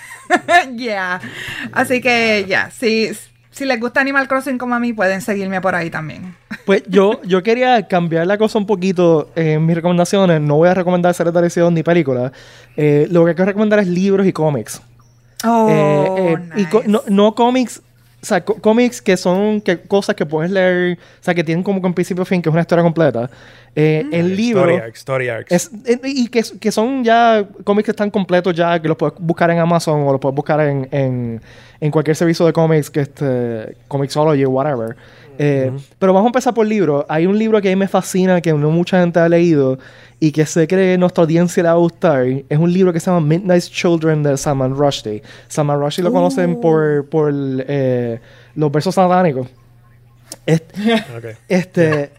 yeah. 0.76 1.20
Así 1.72 2.02
que, 2.02 2.46
ya, 2.48 2.70
sí 2.70 3.12
si 3.54 3.66
les 3.66 3.80
gusta 3.80 4.02
Animal 4.02 4.28
Crossing 4.28 4.58
como 4.58 4.76
a 4.76 4.80
mí, 4.80 4.94
pueden 4.94 5.22
seguirme 5.22 5.62
por 5.62 5.76
ahí 5.76 5.90
también. 5.90 6.36
Pues 6.66 6.84
yo, 6.88 7.22
yo 7.24 7.44
quería 7.44 7.88
cambiar 7.88 8.26
la 8.28 8.38
cosa 8.38 8.58
un 8.58 8.66
poquito 8.66 9.30
en 9.36 9.66
mis 9.66 9.76
recomendaciones. 9.76 10.42
No 10.42 10.56
voy 10.56 10.70
a 10.70 10.74
recomendar 10.74 11.14
series 11.14 11.34
de 11.34 11.38
televisión 11.38 11.74
ni 11.74 11.84
películas. 11.84 12.32
Eh, 12.76 13.08
lo 13.12 13.26
que 13.26 13.36
quiero 13.36 13.50
recomendar 13.50 13.80
es 13.80 13.88
libros 13.88 14.26
y 14.26 14.34
cómics. 14.34 14.82
Oh, 15.46 15.68
eh, 15.70 16.36
eh, 16.56 16.68
y 16.86 16.90
no, 16.90 17.04
no 17.08 17.36
cómics 17.36 17.82
o 18.24 18.26
sea, 18.26 18.42
cómics 18.46 19.02
que 19.02 19.18
son 19.18 19.60
que, 19.60 19.78
cosas 19.82 20.16
que 20.16 20.26
puedes 20.26 20.50
leer, 20.50 20.98
o 20.98 21.24
sea, 21.24 21.36
que 21.36 21.44
tienen 21.44 21.62
como 21.62 21.82
que 21.82 21.88
un 21.88 21.94
principio 21.94 22.24
fin, 22.24 22.42
que 22.42 22.48
es 22.48 22.54
una 22.54 22.62
historia 22.62 22.82
completa. 22.82 23.30
Eh, 23.76 24.06
mm. 24.06 24.14
El 24.14 24.38
libro. 24.38 24.88
Story 24.94 25.28
arcs, 25.28 25.72
eh, 25.86 26.00
y 26.06 26.30
que, 26.30 26.42
que, 26.58 26.72
son 26.72 27.04
ya 27.04 27.46
cómics 27.66 27.86
que 27.86 27.92
están 27.92 28.10
completos 28.10 28.56
ya, 28.56 28.82
que 28.82 28.88
los 28.88 28.96
puedes 28.96 29.16
buscar 29.20 29.52
en 29.52 29.60
Amazon 29.60 30.08
o 30.08 30.12
los 30.14 30.22
puedes 30.22 30.36
buscar 30.36 30.62
en, 30.62 30.88
en, 30.92 31.42
en 31.82 31.92
cualquier 31.92 32.16
servicio 32.16 32.46
de 32.46 32.54
cómics, 32.54 32.90
que 32.90 33.02
este, 33.02 33.76
Comixology 33.90 34.46
o 34.46 34.52
whatever. 34.52 34.96
Eh, 35.38 35.72
pero 36.00 36.14
vamos 36.14 36.28
a 36.28 36.30
empezar 36.30 36.54
por 36.54 36.66
libros. 36.66 37.06
Hay 37.10 37.26
un 37.26 37.38
libro 37.38 37.62
que 37.62 37.70
a 37.70 37.72
mí 37.72 37.76
me 37.76 37.88
fascina, 37.88 38.42
que 38.42 38.54
no 38.54 38.70
mucha 38.70 39.00
gente 39.00 39.20
ha 39.20 39.30
leído 39.30 39.80
y 40.20 40.32
que 40.32 40.46
sé 40.46 40.68
que 40.68 40.98
nuestra 40.98 41.24
audiencia 41.24 41.64
le 41.64 41.70
va 41.70 41.76
a 41.76 41.78
gustar. 41.78 42.26
Es 42.26 42.58
un 42.58 42.72
libro 42.72 42.94
que 42.94 43.00
se 43.00 43.08
llama 43.08 43.26
Midnight 43.26 43.64
Children 43.64 44.24
de 44.24 44.38
Salman 44.38 44.76
Rushdie. 44.76 45.22
Salman 45.48 45.80
Rushdie 45.80 46.04
lo 46.04 46.12
conocen 46.12 46.54
uh. 46.54 46.62
por, 46.62 47.10
por 47.10 47.34
eh, 47.34 48.20
los 48.56 48.72
versos 48.72 48.96
satánicos. 48.96 49.48
Este, 50.46 51.38
este 51.48 52.12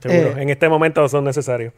Seguro. 0.00 0.38
Eh, 0.38 0.42
en 0.42 0.48
este 0.48 0.68
momento 0.68 1.06
son 1.08 1.24
necesarios. 1.24 1.74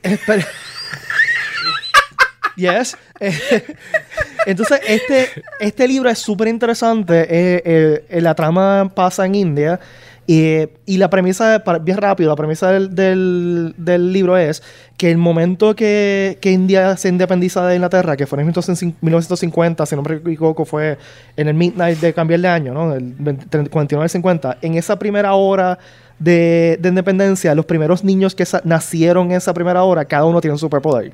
yes. 2.57 2.97
entonces, 4.47 4.81
este, 4.87 5.29
este 5.59 5.89
libro 5.89 6.09
es 6.09 6.21
súper 6.21 6.47
interesante. 6.49 8.03
la 8.11 8.35
trama 8.35 8.93
pasa 8.95 9.27
en 9.27 9.35
India 9.35 9.81
y 10.27 10.97
la 10.99 11.11
premisa, 11.11 11.63
bien 11.83 11.99
rápido, 11.99 12.31
la 12.31 12.37
premisa 12.37 12.71
del, 12.71 13.75
libro 14.13 14.37
es 14.37 14.63
que 14.97 15.11
el 15.11 15.19
momento 15.19 15.75
que, 15.75 16.39
India 16.43 16.97
se 16.97 17.09
independiza 17.09 17.67
de 17.67 17.75
Inglaterra, 17.75 18.17
que 18.17 18.27
fue 18.27 18.41
en 18.41 18.47
1950, 18.47 19.85
si 19.87 19.97
no 19.97 20.03
me 20.03 20.15
equivoco, 20.15 20.65
fue 20.65 20.97
en 21.37 21.49
el 21.49 21.55
midnight 21.55 21.99
de 21.99 22.13
cambiar 22.15 22.41
de 22.41 22.49
año, 22.49 22.73
¿no? 22.73 22.95
El 22.95 23.15
49 23.69 24.09
50, 24.09 24.59
en 24.63 24.75
esa 24.77 24.99
primera 24.99 25.35
hora 25.35 25.79
de, 26.19 26.79
independencia, 26.83 27.55
los 27.55 27.67
primeros 27.67 28.05
niños 28.05 28.35
que 28.35 28.45
nacieron 28.65 29.27
en 29.27 29.39
esa 29.39 29.53
primera 29.53 29.83
hora, 29.83 30.05
cada 30.05 30.25
uno 30.25 30.41
tiene 30.41 30.53
un 30.53 30.59
superpoder. 30.59 31.13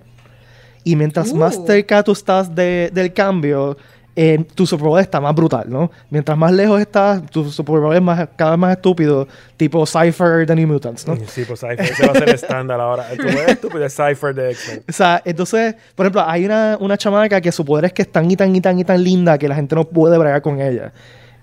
Y 0.84 0.96
mientras 0.96 1.32
más 1.32 1.56
uh. 1.56 1.66
cerca 1.66 2.02
tú 2.02 2.12
estás 2.12 2.54
del 2.54 3.12
cambio, 3.14 3.76
eh, 4.20 4.44
tu 4.52 4.66
superpoder 4.66 5.04
está 5.04 5.20
más 5.20 5.32
brutal, 5.32 5.66
¿no? 5.68 5.92
Mientras 6.10 6.36
más 6.36 6.50
lejos 6.50 6.80
estás, 6.80 7.24
tu 7.30 7.48
superpoder 7.52 7.98
es 7.98 8.02
más, 8.02 8.28
cada 8.34 8.50
vez 8.50 8.58
más 8.58 8.76
estúpido, 8.76 9.28
tipo 9.56 9.86
Cypher 9.86 10.44
de 10.44 10.56
New 10.56 10.66
Mutants, 10.66 11.06
¿no? 11.06 11.14
Sí, 11.28 11.44
pues 11.46 11.60
Cypher, 11.60 11.82
ese 11.82 12.04
va 12.04 12.14
a 12.14 12.18
ser 12.18 12.28
estándar 12.30 12.80
ahora. 12.80 13.08
Tu 13.10 13.22
poder 13.22 13.50
estúpido 13.50 13.84
es 13.84 13.94
Cypher 13.94 14.34
de 14.34 14.50
X-Men. 14.50 14.82
O 14.88 14.92
sea, 14.92 15.22
entonces, 15.24 15.76
por 15.94 16.04
ejemplo, 16.04 16.24
hay 16.26 16.46
una, 16.46 16.76
una 16.80 16.98
chamaca 16.98 17.40
que 17.40 17.52
su 17.52 17.64
poder 17.64 17.84
es 17.84 17.92
que 17.92 18.02
es 18.02 18.10
tan 18.10 18.28
y 18.28 18.34
tan 18.34 18.56
y 18.56 18.60
tan 18.60 18.76
y 18.80 18.82
tan 18.82 19.04
linda 19.04 19.38
que 19.38 19.46
la 19.46 19.54
gente 19.54 19.76
no 19.76 19.84
puede 19.84 20.18
bregar 20.18 20.42
con 20.42 20.60
ella. 20.60 20.92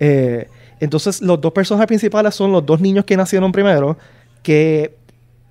Eh, 0.02 0.50
entonces, 0.82 1.22
los 1.22 1.40
dos 1.40 1.54
personajes 1.54 1.88
principales 1.88 2.36
son 2.36 2.52
los 2.52 2.66
dos 2.66 2.82
niños 2.82 3.06
que 3.06 3.16
nacieron 3.16 3.54
primero, 3.54 3.98
que 4.44 4.98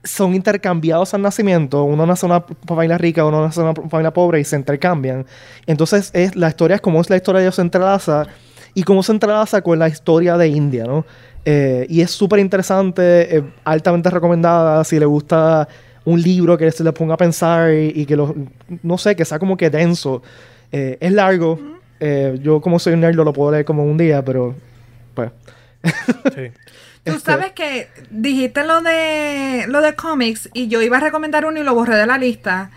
son 0.05 0.35
intercambiados 0.35 1.15
al 1.15 1.23
nacimiento. 1.23 1.85
Uno 1.85 2.07
nace 2.07 2.27
en 2.27 2.33
una 2.33 2.45
familia 2.67 2.99
rica, 2.99 3.25
uno 3.25 3.43
nace 3.43 3.61
en 3.61 3.67
una 3.69 3.75
familia 3.89 4.13
pobre 4.13 4.41
y 4.41 4.45
se 4.45 4.57
intercambian. 4.57 5.27
Entonces, 5.67 6.11
es, 6.13 6.37
la 6.37 6.49
historia 6.49 6.77
es 6.77 6.81
como 6.81 7.01
es 7.01 7.11
la 7.11 7.17
historia 7.17 7.41
de 7.41 7.47
ellos 7.47 7.57
se 7.57 7.63
entrelaza 7.63 8.27
y 8.75 8.83
cómo 8.83 9.03
se 9.03 9.13
entrelaza 9.13 9.63
con 9.63 9.79
la 9.79 9.89
historia 9.89 10.37
de 10.37 10.49
India, 10.49 10.85
¿no? 10.85 11.05
Eh, 11.45 11.87
y 11.89 12.01
es 12.01 12.11
súper 12.11 12.39
interesante, 12.39 13.45
altamente 13.65 14.09
recomendada 14.11 14.83
si 14.85 14.99
le 14.99 15.07
gusta 15.07 15.69
un 16.05 16.21
libro 16.21 16.57
que 16.57 16.71
se 16.71 16.85
le 16.85 16.93
ponga 16.93 17.15
a 17.15 17.17
pensar 17.17 17.73
y, 17.73 18.05
que 18.07 18.17
lo, 18.17 18.35
no 18.83 18.99
sé, 18.99 19.17
que 19.17 19.25
sea 19.25 19.39
como 19.39 19.57
que 19.57 19.71
denso. 19.71 20.23
Eh, 20.71 20.99
es 21.01 21.13
largo. 21.13 21.59
Eh, 22.01 22.39
yo 22.43 22.61
como 22.61 22.79
soy 22.79 22.95
un 22.95 23.01
nerd 23.01 23.15
lo 23.15 23.33
puedo 23.33 23.53
leer 23.53 23.65
como 23.65 23.85
un 23.85 23.97
día, 23.97 24.25
pero 24.25 24.55
pues... 25.15 25.31
sí. 26.35 26.51
Tú 27.05 27.13
este 27.13 27.33
sabes 27.33 27.53
que 27.53 27.89
dijiste 28.11 28.65
lo 28.65 28.81
de 28.81 29.67
lo 29.69 29.81
de 29.83 29.95
cómics 29.95 30.49
y 30.55 30.69
yo 30.69 30.81
iba 30.83 30.97
a 30.97 31.01
recomendar 31.01 31.45
uno 31.45 31.61
y 31.61 31.63
lo 31.65 31.75
borré 31.75 31.97
de 31.97 32.07
la 32.07 32.19
lista. 32.19 32.71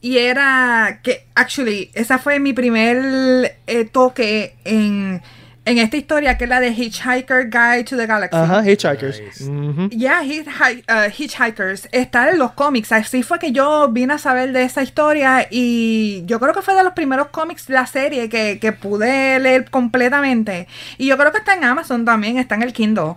Y 0.00 0.18
era 0.18 1.00
que, 1.02 1.24
actually, 1.34 1.90
esa 1.94 2.18
fue 2.18 2.38
mi 2.38 2.52
primer 2.52 3.56
eh, 3.66 3.84
toque 3.86 4.54
en 4.64 5.22
en 5.66 5.78
esta 5.78 5.96
historia 5.96 6.36
que 6.36 6.44
es 6.44 6.50
la 6.50 6.60
de 6.60 6.72
Hitchhiker 6.72 7.48
Guide 7.48 7.84
to 7.84 7.96
the 7.96 8.04
Galaxy. 8.06 8.36
Ajá, 8.36 8.62
Hitchhikers. 8.70 9.18
Nice. 9.18 9.88
Ya, 9.96 10.22
Hitchhi- 10.22 10.84
uh, 10.90 11.10
Hitchhikers 11.10 11.88
está 11.90 12.28
en 12.28 12.38
los 12.38 12.52
cómics. 12.52 12.92
Así 12.92 13.22
fue 13.22 13.38
que 13.38 13.50
yo 13.50 13.88
vine 13.88 14.12
a 14.12 14.18
saber 14.18 14.52
de 14.52 14.62
esa 14.64 14.82
historia 14.82 15.48
y 15.50 16.22
yo 16.26 16.38
creo 16.38 16.52
que 16.52 16.60
fue 16.60 16.74
de 16.74 16.84
los 16.84 16.92
primeros 16.92 17.28
cómics 17.28 17.66
de 17.66 17.72
la 17.74 17.86
serie 17.86 18.28
que, 18.28 18.58
que 18.60 18.72
pude 18.72 19.38
leer 19.40 19.70
completamente. 19.70 20.68
Y 20.98 21.06
yo 21.06 21.16
creo 21.16 21.32
que 21.32 21.38
está 21.38 21.54
en 21.54 21.64
Amazon 21.64 22.04
también, 22.04 22.36
está 22.36 22.56
en 22.56 22.62
el 22.62 22.74
Kindle. 22.74 23.14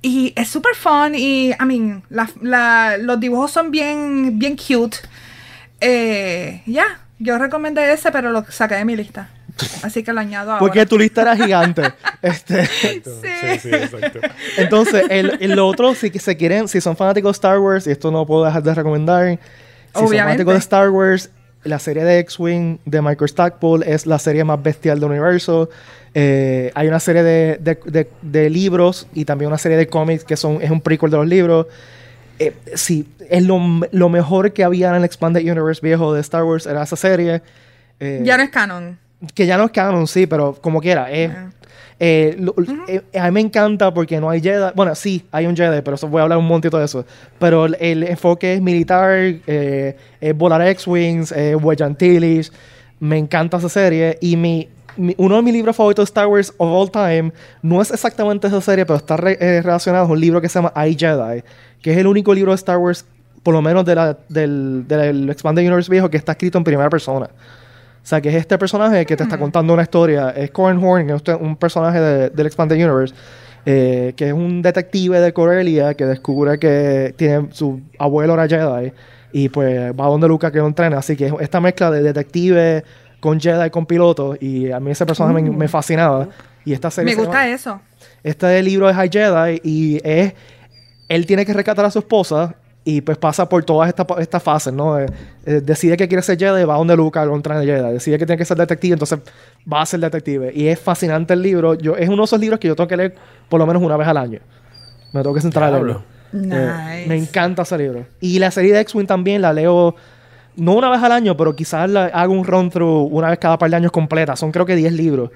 Y 0.00 0.32
es 0.36 0.48
súper 0.48 0.74
fun 0.74 1.14
y, 1.14 1.50
I 1.50 1.64
mean, 1.66 2.02
la- 2.08 2.30
la- 2.40 2.96
los 2.98 3.18
dibujos 3.18 3.50
son 3.50 3.70
bien, 3.70 4.38
bien 4.38 4.56
cute. 4.56 4.98
Eh, 5.80 6.62
ya, 6.66 6.84
yo 7.18 7.38
recomendé 7.38 7.92
ese, 7.92 8.10
pero 8.12 8.30
lo 8.30 8.44
saqué 8.50 8.76
de 8.76 8.84
mi 8.84 8.96
lista. 8.96 9.30
Así 9.82 10.04
que 10.04 10.12
lo 10.12 10.20
añado 10.20 10.52
ahora. 10.52 10.60
Porque 10.60 10.86
tu 10.86 10.96
lista 10.98 11.22
era 11.22 11.36
gigante. 11.36 11.82
este, 12.22 12.60
Exacto. 12.62 13.10
Sí, 13.22 13.58
sí, 13.60 13.68
exacto. 13.74 14.20
entonces, 14.56 15.04
el, 15.10 15.36
el- 15.40 15.56
lo 15.56 15.66
otro, 15.66 15.94
si 15.94 16.10
se 16.10 16.36
quieren, 16.36 16.68
si 16.68 16.80
son 16.80 16.96
fanáticos 16.96 17.30
de 17.32 17.36
Star 17.38 17.58
Wars, 17.58 17.86
y 17.86 17.90
esto 17.90 18.10
no 18.12 18.24
puedo 18.24 18.44
dejar 18.44 18.62
de 18.62 18.74
recomendar, 18.74 19.26
si 19.30 19.38
son 19.94 20.08
fanáticos 20.26 20.54
de 20.54 20.58
Star 20.60 20.90
Wars, 20.90 21.30
la 21.64 21.80
serie 21.80 22.04
de 22.04 22.20
X-Wing 22.20 22.78
de 22.84 23.02
Michael 23.02 23.28
Stackpole 23.28 23.92
es 23.92 24.06
la 24.06 24.20
serie 24.20 24.44
más 24.44 24.62
bestial 24.62 25.00
del 25.00 25.10
universo. 25.10 25.68
Eh, 26.20 26.72
hay 26.74 26.88
una 26.88 26.98
serie 26.98 27.22
de, 27.22 27.58
de- 27.58 27.78
de- 27.84 28.08
de 28.22 28.50
libros 28.50 29.06
y 29.14 29.24
también 29.24 29.46
una 29.48 29.58
serie 29.58 29.76
de 29.78 29.86
cómics 29.86 30.24
que 30.24 30.36
son, 30.36 30.60
es 30.60 30.68
un 30.70 30.80
prequel 30.80 31.10
de 31.12 31.16
los 31.16 31.26
libros. 31.28 31.66
Eh, 32.40 32.52
sí, 32.74 33.06
es 33.30 33.44
lo, 33.44 33.60
lo 33.92 34.08
mejor 34.08 34.52
que 34.52 34.64
había 34.64 34.88
en 34.90 34.96
el 34.96 35.04
Expanded 35.04 35.42
Universe 35.42 35.80
viejo 35.80 36.12
de 36.12 36.20
Star 36.22 36.42
Wars, 36.42 36.66
era 36.66 36.82
esa 36.82 36.96
serie. 36.96 37.40
Eh, 38.00 38.22
Ya 38.24 38.36
no 38.36 38.42
es 38.42 38.50
canon. 38.50 38.98
que 39.34 39.46
ya 39.46 39.56
no 39.56 39.66
es 39.66 39.70
canon, 39.70 40.06
sí, 40.08 40.26
pero 40.26 40.54
como 40.60 40.80
quiera. 40.80 41.08
es- 41.12 41.30
Ah. 41.30 41.50
eh, 42.00 42.36
lo- 42.38 42.54
eh, 42.88 43.02
a 43.18 43.24
mí 43.26 43.30
me 43.32 43.40
encanta 43.40 43.92
porque 43.94 44.20
no 44.20 44.30
hay 44.30 44.40
Jedi. 44.40 44.70
Bueno, 44.74 44.94
sí, 44.96 45.24
hay 45.30 45.46
un 45.46 45.56
Jedi, 45.56 45.82
pero 45.82 45.94
eso 45.96 46.08
voy 46.08 46.20
a 46.20 46.22
hablar 46.24 46.38
un 46.38 46.46
montito 46.46 46.78
de 46.78 46.84
eso. 46.84 47.04
Pero 47.38 47.66
el, 47.66 47.76
el 47.80 48.02
enfoque 48.04 48.54
es 48.54 48.60
militar, 48.60 49.16
eh, 49.46 49.96
es 50.20 50.36
volar 50.36 50.66
X-Wings, 50.68 51.32
eh. 51.32 51.56
Me 53.00 53.16
encanta 53.18 53.58
esa 53.58 53.68
serie. 53.68 54.16
Y 54.20 54.36
mi- 54.36 54.68
uno 55.16 55.36
de 55.36 55.42
mis 55.42 55.52
libros 55.54 55.76
favoritos 55.76 56.02
de 56.04 56.08
Star 56.10 56.26
Wars 56.26 56.52
of 56.58 56.68
all 56.70 56.90
time 56.90 57.32
no 57.62 57.80
es 57.80 57.90
exactamente 57.90 58.46
esa 58.48 58.60
serie, 58.60 58.84
pero 58.84 58.96
está 58.96 59.16
re- 59.16 59.38
eh, 59.40 59.62
relacionado 59.62 60.06
a 60.06 60.08
un 60.08 60.20
libro 60.20 60.40
que 60.40 60.48
se 60.48 60.58
llama 60.58 60.72
I 60.86 60.96
Jedi, 60.98 61.42
que 61.80 61.92
es 61.92 61.98
el 61.98 62.06
único 62.06 62.34
libro 62.34 62.50
de 62.52 62.56
Star 62.56 62.78
Wars, 62.78 63.04
por 63.42 63.54
lo 63.54 63.62
menos 63.62 63.84
de 63.84 63.94
la- 63.94 64.18
del, 64.28 64.84
del 64.88 65.30
Expanded 65.30 65.62
Universe 65.64 65.90
viejo, 65.90 66.10
que 66.10 66.16
está 66.16 66.32
escrito 66.32 66.58
en 66.58 66.64
primera 66.64 66.90
persona. 66.90 67.26
O 67.26 68.06
sea, 68.08 68.20
que 68.20 68.28
es 68.30 68.34
este 68.36 68.56
personaje 68.58 69.04
que 69.06 69.16
te 69.16 69.22
está 69.24 69.36
contando 69.38 69.74
una 69.74 69.82
historia. 69.82 70.30
Es 70.30 70.50
Corin 70.50 70.82
Horn, 70.82 71.06
que 71.06 71.14
es 71.32 71.38
un 71.38 71.56
personaje 71.56 72.00
de- 72.00 72.30
del 72.30 72.46
Expanded 72.46 72.76
Universe, 72.76 73.14
eh, 73.66 74.14
que 74.16 74.28
es 74.28 74.32
un 74.32 74.62
detective 74.62 75.20
de 75.20 75.32
Corellia 75.32 75.92
que 75.94 76.06
descubre 76.06 76.58
que 76.58 77.12
tiene 77.16 77.48
su 77.52 77.80
abuelo 77.98 78.32
era 78.34 78.48
Jedi 78.48 78.92
y 79.30 79.50
pues 79.50 79.92
va 79.92 80.06
donde 80.06 80.26
Luca 80.26 80.50
que 80.50 80.58
lo 80.58 80.66
entrena. 80.66 80.98
Así 80.98 81.16
que 81.16 81.26
es 81.26 81.32
esta 81.40 81.60
mezcla 81.60 81.90
de 81.90 82.02
detective 82.02 82.82
con 83.20 83.40
Jedi 83.40 83.70
con 83.70 83.86
piloto 83.86 84.36
y 84.40 84.70
a 84.70 84.80
mí 84.80 84.90
ese 84.90 85.04
personaje 85.06 85.42
me, 85.42 85.50
me 85.50 85.68
fascinaba. 85.68 86.28
Y 86.64 86.72
esta 86.72 86.90
serie 86.90 87.06
Me 87.06 87.12
se 87.14 87.20
gusta 87.26 87.42
llama- 87.44 87.54
eso. 87.54 87.80
este 88.22 88.62
libro 88.62 88.88
es 88.90 88.96
High 88.96 89.10
Jedi 89.10 89.60
y 89.64 90.00
es 90.04 90.34
él 91.08 91.24
tiene 91.26 91.46
que 91.46 91.52
rescatar 91.54 91.84
a 91.86 91.90
su 91.90 92.00
esposa 92.00 92.54
y 92.84 93.00
pues 93.00 93.16
pasa 93.18 93.48
por 93.48 93.64
todas 93.64 93.88
estas 93.88 94.06
estas 94.18 94.42
fases, 94.42 94.72
¿no? 94.72 94.98
Eh, 94.98 95.06
eh, 95.46 95.60
decide 95.64 95.96
que 95.96 96.06
quiere 96.08 96.22
ser 96.22 96.38
Jedi, 96.38 96.64
va 96.64 96.76
donde 96.76 96.94
Luca 96.96 97.24
lo 97.24 97.34
entrena 97.34 97.62
Jedi. 97.62 97.92
Decide 97.92 98.18
que 98.18 98.26
tiene 98.26 98.38
que 98.38 98.44
ser 98.44 98.56
detective, 98.56 98.92
entonces 98.94 99.18
va 99.70 99.82
a 99.82 99.86
ser 99.86 100.00
detective. 100.00 100.52
Y 100.54 100.68
es 100.68 100.78
fascinante 100.78 101.32
el 101.34 101.42
libro. 101.42 101.74
Yo, 101.74 101.96
es 101.96 102.08
uno 102.08 102.18
de 102.18 102.24
esos 102.24 102.40
libros 102.40 102.60
que 102.60 102.68
yo 102.68 102.76
tengo 102.76 102.88
que 102.88 102.96
leer 102.96 103.14
por 103.48 103.58
lo 103.58 103.66
menos 103.66 103.82
una 103.82 103.96
vez 103.96 104.06
al 104.08 104.16
año. 104.16 104.40
Me 105.12 105.22
tengo 105.22 105.34
que 105.34 105.40
sentar 105.40 105.62
a 105.64 105.70
leerlo. 105.70 106.02
Eh, 106.32 106.36
Nice. 106.36 107.06
me 107.08 107.16
encanta 107.16 107.62
ese 107.62 107.76
libro. 107.78 108.06
Y 108.20 108.38
la 108.38 108.50
serie 108.50 108.72
de 108.74 108.80
X-Wing 108.80 109.06
también 109.06 109.40
la 109.42 109.52
leo, 109.52 109.94
no 110.58 110.74
una 110.74 110.90
vez 110.90 111.02
al 111.02 111.12
año, 111.12 111.36
pero 111.36 111.56
quizás 111.56 111.88
la, 111.88 112.06
hago 112.06 112.32
un 112.34 112.44
run 112.44 112.68
through 112.70 113.08
una 113.12 113.30
vez 113.30 113.38
cada 113.38 113.56
par 113.58 113.70
de 113.70 113.76
años 113.76 113.92
completa. 113.92 114.36
Son 114.36 114.52
creo 114.52 114.66
que 114.66 114.76
10 114.76 114.92
libros. 114.92 115.30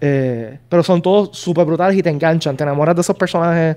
Eh, 0.00 0.58
pero 0.68 0.82
son 0.82 1.02
todos 1.02 1.36
súper 1.36 1.64
brutales 1.66 1.96
y 1.98 2.02
te 2.02 2.08
enganchan, 2.10 2.56
te 2.56 2.62
enamoras 2.62 2.94
de 2.94 3.00
esos 3.02 3.16
personajes. 3.16 3.76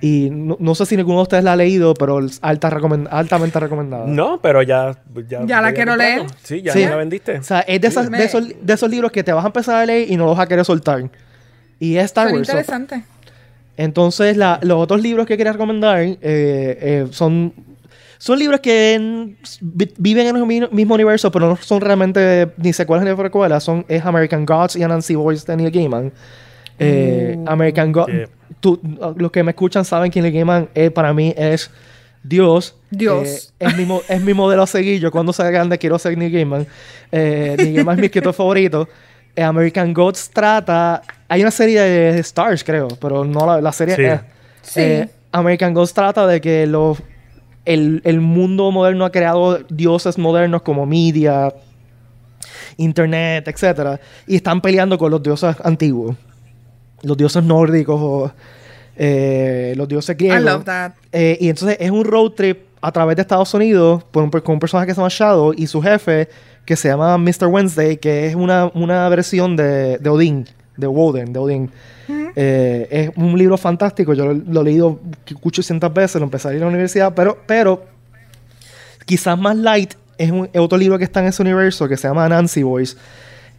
Y 0.00 0.28
no, 0.30 0.56
no 0.60 0.74
sé 0.74 0.84
si 0.84 0.96
ninguno 0.96 1.18
de 1.18 1.22
ustedes 1.22 1.44
la 1.44 1.52
ha 1.52 1.56
leído, 1.56 1.94
pero 1.94 2.18
es 2.22 2.38
alta 2.42 2.68
recomen- 2.70 3.08
altamente 3.10 3.58
recomendada. 3.58 4.06
No, 4.06 4.38
pero 4.42 4.60
ya. 4.62 4.94
Ya, 5.28 5.44
Ya 5.46 5.60
la 5.62 5.72
quiero 5.72 5.96
leer. 5.96 6.24
Sí, 6.42 6.60
ya 6.60 6.72
Sí. 6.74 6.80
me 6.80 6.90
la 6.90 6.96
vendiste. 6.96 7.38
O 7.38 7.42
sea, 7.42 7.60
es 7.60 7.80
de, 7.80 7.88
esas- 7.88 8.10
Me- 8.10 8.18
de, 8.18 8.24
esos, 8.24 8.48
de 8.60 8.72
esos 8.74 8.90
libros 8.90 9.10
que 9.12 9.24
te 9.24 9.32
vas 9.32 9.44
a 9.44 9.46
empezar 9.46 9.76
a 9.76 9.86
leer 9.86 10.10
y 10.10 10.16
no 10.16 10.26
los 10.26 10.36
vas 10.36 10.44
a 10.44 10.48
querer 10.48 10.64
soltar. 10.66 11.08
Y 11.80 11.96
es 11.96 12.04
Star 12.06 12.26
Wars. 12.26 12.46
so- 12.46 12.52
interesante. 12.52 13.02
entonces, 13.76 14.36
la- 14.36 14.58
los 14.62 14.78
otros 14.78 15.00
libros 15.00 15.26
que 15.26 15.36
quería 15.36 15.52
recomendar 15.52 16.00
eh, 16.02 16.18
eh, 16.20 17.06
son, 17.10 17.52
son 18.24 18.38
libros 18.38 18.60
que 18.60 18.94
en- 18.94 19.36
vi- 19.60 19.92
viven 19.98 20.26
en 20.28 20.36
el 20.36 20.46
mi- 20.46 20.66
mismo 20.70 20.94
universo, 20.94 21.30
pero 21.30 21.46
no 21.48 21.56
son 21.56 21.80
realmente 21.82 22.48
ni 22.56 22.72
secuelas 22.72 23.04
ni 23.06 23.14
precuelas. 23.14 23.62
Son, 23.64 23.84
es 23.86 24.02
American 24.04 24.46
Gods 24.46 24.76
y 24.76 24.82
Anansi 24.82 25.14
Boys 25.14 25.44
de 25.44 25.56
Neil 25.56 25.70
Gaiman. 25.70 26.10
Eh, 26.78 27.38
American 27.46 27.92
Gods. 27.92 28.12
Yeah. 28.12 28.28
Los 29.16 29.30
que 29.30 29.42
me 29.42 29.50
escuchan 29.50 29.84
saben 29.84 30.10
que 30.10 30.22
Neil 30.22 30.32
Gaiman 30.32 30.68
eh, 30.74 30.90
para 30.90 31.12
mí 31.12 31.34
es 31.36 31.70
Dios. 32.22 32.76
Dios. 32.90 33.52
Eh, 33.60 33.66
es, 33.66 33.76
mi, 33.76 33.84
mo- 33.84 34.00
es 34.08 34.20
mi 34.22 34.32
modelo 34.32 34.62
a 34.62 34.66
seguir. 34.66 35.00
Yo 35.00 35.10
cuando 35.10 35.32
sea 35.34 35.50
grande 35.50 35.76
quiero 35.78 35.98
ser 35.98 36.16
Neil 36.16 36.32
Gaiman. 36.32 36.66
Eh, 37.12 37.54
Neil 37.58 37.74
Gaiman 37.74 37.96
es 37.96 38.00
mi 38.00 38.06
escritor 38.06 38.32
favorito. 38.32 38.88
Eh, 39.36 39.42
American 39.42 39.92
Gods 39.92 40.30
trata... 40.30 41.02
Hay 41.28 41.42
una 41.42 41.50
serie 41.50 41.80
de 41.82 42.18
Stars, 42.20 42.64
creo, 42.64 42.88
pero 43.00 43.24
no 43.24 43.44
la, 43.46 43.60
la 43.60 43.72
serie... 43.72 43.96
Sí. 43.96 44.02
eh, 44.02 44.20
Sí. 44.62 44.80
eh, 44.80 45.08
American 45.32 45.74
Gods 45.74 45.92
trata 45.92 46.26
de 46.26 46.40
que 46.40 46.66
los, 46.66 46.96
el, 47.64 48.02
el 48.04 48.20
mundo 48.20 48.70
moderno 48.70 49.04
ha 49.04 49.10
creado 49.12 49.58
dioses 49.68 50.18
modernos 50.18 50.62
como 50.62 50.86
media, 50.86 51.52
internet, 52.76 53.46
etcétera, 53.48 54.00
y 54.26 54.36
están 54.36 54.60
peleando 54.60 54.98
con 54.98 55.10
los 55.10 55.22
dioses 55.22 55.56
antiguos, 55.62 56.16
los 57.02 57.16
dioses 57.16 57.42
nórdicos, 57.44 58.00
o, 58.00 58.32
eh, 58.96 59.74
los 59.76 59.88
dioses 59.88 60.16
griegos. 60.16 60.40
I 60.40 60.44
love 60.44 60.64
that. 60.64 60.92
Eh, 61.12 61.38
y 61.40 61.48
entonces 61.48 61.76
es 61.80 61.90
un 61.90 62.04
road 62.04 62.32
trip 62.32 62.58
a 62.80 62.92
través 62.92 63.16
de 63.16 63.22
Estados 63.22 63.52
Unidos 63.54 64.04
por 64.04 64.22
un, 64.22 64.30
con 64.30 64.54
un 64.54 64.60
personaje 64.60 64.86
que 64.86 64.94
se 64.94 65.00
llama 65.00 65.08
Shadow 65.10 65.54
y 65.56 65.66
su 65.66 65.80
jefe 65.80 66.28
que 66.64 66.76
se 66.76 66.88
llama 66.88 67.18
Mr. 67.18 67.46
Wednesday, 67.46 67.96
que 67.96 68.26
es 68.26 68.34
una, 68.34 68.70
una 68.74 69.08
versión 69.08 69.56
de, 69.56 69.98
de 69.98 70.10
Odín, 70.10 70.46
de 70.76 70.86
Woden, 70.86 71.32
de 71.32 71.38
Odín. 71.38 71.70
Eh, 72.36 72.88
es 72.90 73.10
un 73.16 73.38
libro 73.38 73.56
fantástico, 73.56 74.12
yo 74.14 74.26
lo, 74.26 74.34
lo 74.34 74.60
he 74.62 74.64
leído 74.64 75.00
800 75.42 75.92
veces, 75.94 76.16
lo 76.16 76.24
empecé 76.24 76.48
a 76.48 76.50
leer 76.50 76.62
en 76.62 76.66
la 76.66 76.70
universidad, 76.70 77.14
pero, 77.14 77.38
pero 77.46 77.84
quizás 79.04 79.38
más 79.38 79.56
light 79.56 79.94
es, 80.18 80.30
un, 80.30 80.48
es 80.52 80.60
otro 80.60 80.78
libro 80.78 80.98
que 80.98 81.04
está 81.04 81.20
en 81.20 81.26
ese 81.26 81.42
universo 81.42 81.88
que 81.88 81.96
se 81.96 82.08
llama 82.08 82.28
Nancy 82.28 82.62
Boys, 82.62 82.96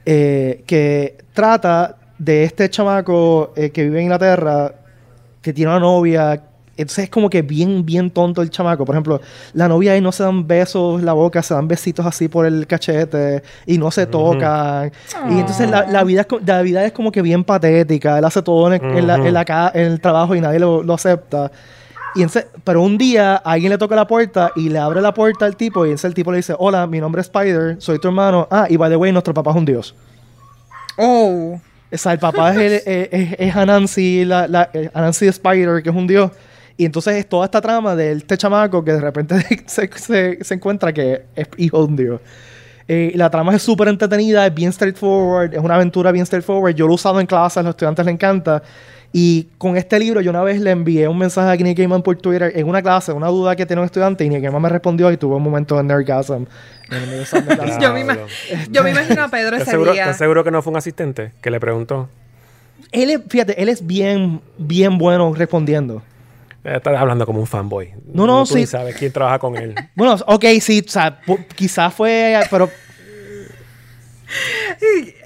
eh, 0.06 0.64
que 0.68 1.18
trata 1.34 1.98
de 2.18 2.44
este 2.44 2.70
chamaco 2.70 3.54
eh, 3.56 3.72
que 3.72 3.84
vive 3.84 4.00
en 4.00 4.04
Inglaterra, 4.04 4.74
que 5.42 5.54
tiene 5.54 5.72
una 5.72 5.80
novia. 5.80 6.42
Entonces 6.78 7.06
es 7.06 7.10
como 7.10 7.30
que 7.30 7.42
bien, 7.42 7.86
bien 7.86 8.12
tonto 8.12 8.42
el 8.42 8.50
chamaco. 8.50 8.84
Por 8.84 8.96
ejemplo, 8.96 9.22
la 9.54 9.68
novia 9.70 9.96
y 9.96 10.02
no 10.02 10.12
se 10.12 10.24
dan 10.24 10.46
besos 10.46 11.00
en 11.00 11.06
la 11.06 11.14
boca, 11.14 11.42
se 11.42 11.54
dan 11.54 11.68
besitos 11.70 12.06
así 12.06 12.28
por 12.28 12.46
el 12.46 12.68
cachete 12.68 13.44
y 13.66 13.78
no 13.78 13.92
se 13.92 14.06
tocan. 14.08 14.92
Y 15.30 15.40
entonces 15.40 15.70
la, 15.70 15.86
la 15.88 16.04
vida 16.04 16.22
es, 16.22 16.28
la 16.46 16.62
vida 16.62 16.84
es 16.86 16.92
como 16.92 17.12
que 17.14 17.22
bien 17.22 17.44
patética. 17.46 18.18
Él 18.18 18.26
hace 18.26 18.42
todo 18.42 18.74
en 18.74 18.84
el, 18.84 18.98
en 18.98 19.08
la- 19.08 19.16
en 19.16 19.34
la 19.34 19.72
en 19.74 19.82
el 19.94 20.02
trabajo 20.02 20.36
y 20.36 20.42
nadie 20.42 20.60
lo, 20.60 20.84
lo 20.84 20.94
acepta. 20.96 21.50
Y 22.14 22.22
entonces, 22.24 22.48
pero 22.64 22.82
un 22.82 22.98
día 22.98 23.36
alguien 23.38 23.72
le 23.72 23.78
toca 23.78 23.96
la 23.96 24.08
puerta 24.08 24.52
y 24.56 24.70
le 24.70 24.80
abre 24.80 25.02
la 25.02 25.14
puerta 25.14 25.46
al 25.46 25.56
tipo 25.56 25.86
y 25.86 25.90
entonces 25.90 26.06
el 26.10 26.14
tipo 26.14 26.32
le 26.32 26.38
dice, 26.38 26.56
hola, 26.58 26.88
mi 26.88 27.00
nombre 27.00 27.22
es 27.22 27.28
Spider, 27.28 27.76
soy 27.80 28.00
tu 28.00 28.08
hermano. 28.10 28.48
Ah, 28.52 28.68
y 28.70 28.76
by 28.78 28.90
the 28.90 28.96
way, 28.98 29.12
nuestro 29.12 29.34
papá 29.34 29.52
es 29.52 29.58
un 29.58 29.66
dios. 29.66 29.96
Oh. 30.98 31.60
O 31.92 31.98
sea, 31.98 32.14
el 32.14 32.20
papá 32.20 32.52
es, 32.52 32.58
el- 32.58 32.74
es, 32.86 33.10
es- 33.12 33.36
es 33.40 33.56
Anansi, 33.56 34.26
la, 34.26 34.48
la, 34.48 34.70
eh, 34.74 34.90
Anansi 34.94 35.28
Spider, 35.28 35.82
que 35.84 35.90
es 35.90 35.96
un 35.96 36.08
dios. 36.08 36.32
Y 36.78 36.86
entonces 36.86 37.16
es 37.16 37.28
toda 37.30 37.46
esta 37.46 37.62
trama 37.62 37.96
de 37.96 38.12
este 38.14 38.38
chamaco 38.38 38.84
que 38.84 38.92
de 38.94 39.02
repente 39.02 39.36
se, 39.66 39.90
se- 39.96 40.44
se 40.44 40.54
encuentra 40.54 40.92
que 40.94 41.24
es 41.36 41.48
hijo 41.58 41.78
de 41.80 41.84
un 41.86 41.96
dios. 41.96 42.22
Eh, 42.88 43.14
la 43.16 43.30
trama 43.32 43.56
es 43.56 43.64
súper 43.64 43.88
entretenida, 43.88 44.46
es 44.46 44.54
bien 44.54 44.72
straightforward, 44.72 45.54
es 45.54 45.60
una 45.60 45.76
aventura 45.76 46.12
bien 46.12 46.26
straightforward. 46.26 46.76
Yo 46.76 46.86
lo 46.86 46.92
he 46.92 46.96
usado 46.96 47.20
en 47.20 47.26
clases, 47.28 47.58
a 47.58 47.64
los 47.64 47.72
estudiantes 47.72 48.06
les 48.06 48.14
encanta. 48.14 48.62
Y 49.18 49.48
con 49.58 49.78
este 49.78 49.98
libro, 49.98 50.20
yo 50.20 50.30
una 50.30 50.44
vez 50.44 50.60
le 50.60 50.72
envié 50.72 51.08
un 51.08 51.18
mensaje 51.18 51.50
a 51.50 51.56
Nick 51.64 51.78
Gaiman 51.78 52.02
por 52.04 52.18
Twitter 52.18 52.52
en 52.54 52.68
una 52.68 52.82
clase, 52.82 53.14
una 53.14 53.28
duda 53.30 53.56
que 53.56 53.66
tenía 53.66 53.80
un 53.82 53.86
estudiante, 53.86 54.26
y 54.26 54.30
Nick 54.30 54.42
Gaiman 54.44 54.62
me 54.62 54.68
respondió 54.68 55.10
y 55.10 55.16
tuve 55.18 55.36
un 55.38 55.42
momento 55.44 55.78
de 55.78 55.84
nerdgasm. 55.84 56.44
Yo 57.82 57.94
me, 57.94 58.02
ima- 58.06 58.18
yo 58.70 58.84
me 58.84 58.92
imagino 58.92 59.24
a 59.24 59.30
Pedro 59.30 59.56
¿Estás 59.56 59.62
ese 59.70 59.72
seguro, 59.72 59.94
día. 59.94 60.02
estás 60.04 60.18
seguro 60.18 60.44
que 60.44 60.52
no 60.52 60.62
fue 60.62 60.72
un 60.72 60.78
asistente 60.78 61.32
que 61.42 61.50
le 61.50 61.60
preguntó? 61.62 62.10
Él 62.92 63.10
es, 63.10 63.22
fíjate, 63.30 63.60
él 63.62 63.70
es 63.70 63.88
bien, 63.88 64.42
bien 64.58 64.98
bueno 64.98 65.34
respondiendo. 65.34 66.04
Estás 66.66 66.98
hablando 66.98 67.26
como 67.26 67.40
un 67.40 67.48
fanboy. 67.48 67.94
No, 68.08 68.26
no, 68.26 68.44
tú 68.46 68.56
sí. 68.56 68.66
sabes 68.66 68.96
quién 68.96 69.12
trabaja 69.12 69.40
con 69.40 69.56
él. 69.56 69.76
Bueno, 69.96 70.16
ok, 70.26 70.46
sí, 70.60 70.84
o 70.86 70.90
sea, 70.90 71.20
quizás 71.56 71.94
fue, 71.94 72.38
pero 72.50 72.70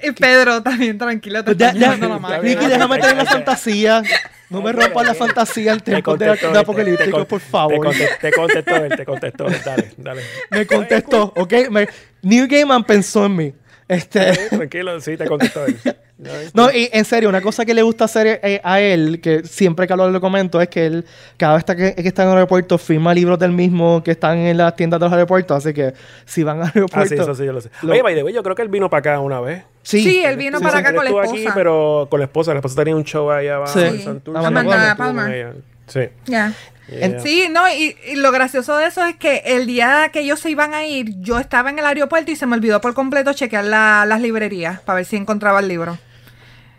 Y, 0.02 0.12
Pedro 0.12 0.62
también 0.62 0.98
tranquilo, 0.98 1.42
te 1.42 1.56
Ya- 1.56 1.72
ya- 1.72 1.96
la 1.96 2.18
mano. 2.18 2.42
Ricky, 2.42 2.66
déjame 2.66 2.98
tener 2.98 3.16
la 3.16 3.24
fantasía. 3.26 4.02
No 4.50 4.60
me 4.62 4.72
rompas 4.72 5.06
la 5.06 5.14
fantasía 5.14 5.72
en 5.72 5.78
Te 5.80 5.92
tiempos 5.92 6.18
de, 6.18 6.36
te- 6.36 7.24
por 7.24 7.40
favor. 7.40 7.90
te 8.20 8.32
contestó 8.32 8.76
él, 8.76 8.96
te 8.96 9.04
contestó 9.04 9.46
él. 9.46 9.56
Dale, 9.64 9.90
dale. 9.96 10.22
Me 10.50 10.66
contestó, 10.66 11.32
¿ok? 11.36 11.52
Me, 11.70 11.88
New 12.22 12.46
Gaiman 12.48 12.84
pensó 12.84 13.26
en 13.26 13.36
mí. 13.36 13.52
Este, 13.88 14.32
Tranquilo, 14.48 15.00
sí, 15.00 15.16
te 15.16 15.26
contestó 15.26 15.64
él. 15.66 15.78
No, 16.54 16.70
y 16.70 16.88
en 16.92 17.04
serio, 17.04 17.28
una 17.28 17.40
cosa 17.40 17.64
que 17.64 17.72
le 17.72 17.82
gusta 17.82 18.04
hacer 18.04 18.40
eh, 18.42 18.60
a 18.62 18.80
él, 18.80 19.20
que 19.22 19.42
siempre 19.44 19.86
que 19.86 19.96
lo, 19.96 20.10
lo 20.10 20.20
comento, 20.20 20.60
es 20.60 20.68
que 20.68 20.86
él, 20.86 21.06
cada 21.36 21.54
vez 21.54 21.64
que, 21.64 21.94
que 21.94 22.08
está 22.08 22.22
en 22.24 22.28
el 22.28 22.34
aeropuerto, 22.34 22.76
firma 22.78 23.14
libros 23.14 23.38
del 23.38 23.52
mismo 23.52 24.02
que 24.02 24.10
están 24.10 24.38
en 24.38 24.56
las 24.58 24.76
tiendas 24.76 25.00
de 25.00 25.06
los 25.06 25.12
aeropuertos. 25.12 25.56
Así 25.56 25.72
que 25.72 25.94
si 26.26 26.42
van 26.42 26.58
al 26.60 26.66
Ah, 26.68 26.72
aeropuerto. 26.74 27.08
sí, 27.08 27.14
eso 27.20 27.34
sí, 27.34 27.44
yo 27.44 27.52
lo 27.52 27.60
sé. 27.60 27.70
Lo- 27.82 27.92
Oye, 27.92 28.02
by 28.02 28.14
the 28.14 28.22
way, 28.22 28.34
yo 28.34 28.42
creo 28.42 28.54
que 28.54 28.62
él 28.62 28.68
vino 28.68 28.90
para 28.90 28.98
acá 29.12 29.20
una 29.20 29.40
vez. 29.40 29.62
Sí, 29.82 30.22
él 30.24 30.36
vino 30.36 30.58
sí, 30.58 30.64
para 30.64 30.76
sí. 30.76 30.80
acá 30.80 30.90
Él 30.90 30.94
con 30.96 31.04
la 31.04 31.10
estuvo 31.10 31.22
esposa. 31.22 31.42
aquí, 31.42 31.50
pero 31.54 32.06
con 32.10 32.20
la 32.20 32.26
esposa. 32.26 32.52
La 32.52 32.58
esposa 32.58 32.76
tenía 32.76 32.96
un 32.96 33.04
show 33.04 33.30
allá 33.30 33.56
abajo 33.56 33.78
Sí. 33.78 33.86
en 33.86 34.02
Santurce. 34.02 34.46
Amanda. 34.46 35.54
Sí. 35.86 36.00
Ya. 36.26 36.52
Yeah. 36.88 37.20
Sí, 37.20 37.46
no, 37.52 37.68
y, 37.68 37.94
y 38.12 38.16
lo 38.16 38.32
gracioso 38.32 38.76
de 38.76 38.86
eso 38.86 39.04
es 39.04 39.14
que 39.16 39.42
el 39.46 39.66
día 39.66 40.10
que 40.12 40.20
ellos 40.20 40.40
se 40.40 40.50
iban 40.50 40.74
a 40.74 40.84
ir, 40.84 41.14
yo 41.20 41.38
estaba 41.38 41.70
en 41.70 41.78
el 41.78 41.86
aeropuerto 41.86 42.32
y 42.32 42.36
se 42.36 42.46
me 42.46 42.56
olvidó 42.56 42.80
por 42.80 42.94
completo 42.94 43.32
chequear 43.32 43.64
la- 43.64 44.04
las 44.06 44.20
librerías 44.20 44.80
para 44.80 44.96
ver 44.96 45.04
si 45.04 45.14
encontraba 45.16 45.60
el 45.60 45.68
libro. 45.68 45.98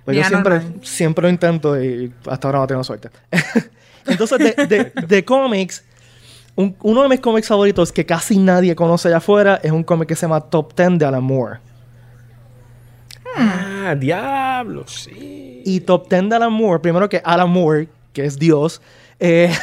Pues 0.05 0.17
yo 0.17 0.23
siempre, 0.23 0.61
siempre 0.81 1.23
lo 1.23 1.29
intento 1.29 1.81
y 1.81 2.11
hasta 2.27 2.47
ahora 2.47 2.59
no 2.59 2.67
tengo 2.67 2.83
suerte. 2.83 3.09
Entonces, 4.07 4.39
de, 4.39 4.65
de, 4.67 4.91
de 5.07 5.25
cómics, 5.25 5.83
un- 6.55 6.75
uno 6.81 7.03
de 7.03 7.09
mis 7.09 7.19
cómics 7.19 7.47
favoritos 7.47 7.91
que 7.91 8.05
casi 8.05 8.37
nadie 8.37 8.75
conoce 8.75 9.07
allá 9.09 9.17
afuera 9.17 9.59
es 9.63 9.71
un 9.71 9.83
cómic 9.83 10.07
que 10.09 10.15
se 10.15 10.21
llama 10.23 10.41
Top 10.41 10.73
10 10.75 10.97
de 10.99 11.05
Alan 11.05 11.23
Moore. 11.23 11.59
Ah, 13.35 13.95
diablo, 13.97 14.85
sí. 14.87 15.61
Y 15.65 15.79
Top 15.81 16.09
10 16.09 16.29
de 16.29 16.35
Alan 16.35 16.51
Moore, 16.51 16.79
primero 16.81 17.07
que 17.07 17.21
Alan 17.23 17.49
Moore, 17.49 17.87
que 18.13 18.25
es 18.25 18.37
Dios, 18.37 18.81
eh, 19.19 19.53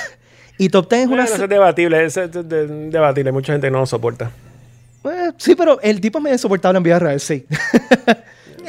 y 0.57 0.69
Top 0.71 0.89
10 0.89 1.03
es 1.03 1.07
una... 1.09 1.17
Bueno, 1.23 1.35
eso 1.35 1.43
es 1.45 1.51
debatible, 1.51 2.05
eso 2.05 2.23
es 2.23 2.33
de- 2.33 2.43
de- 2.45 2.67
debatible. 2.91 3.33
Mucha 3.33 3.53
gente 3.53 3.71
no 3.71 3.81
lo 3.81 3.87
soporta. 3.87 4.31
eh, 5.05 5.33
sí, 5.37 5.55
pero 5.55 5.81
el 5.83 6.01
tipo 6.01 6.19
es 6.19 6.23
medio 6.25 6.35
insoportable 6.37 6.77
en 6.79 6.83
vida 6.85 6.99
real, 6.99 7.21
sí. 7.21 7.45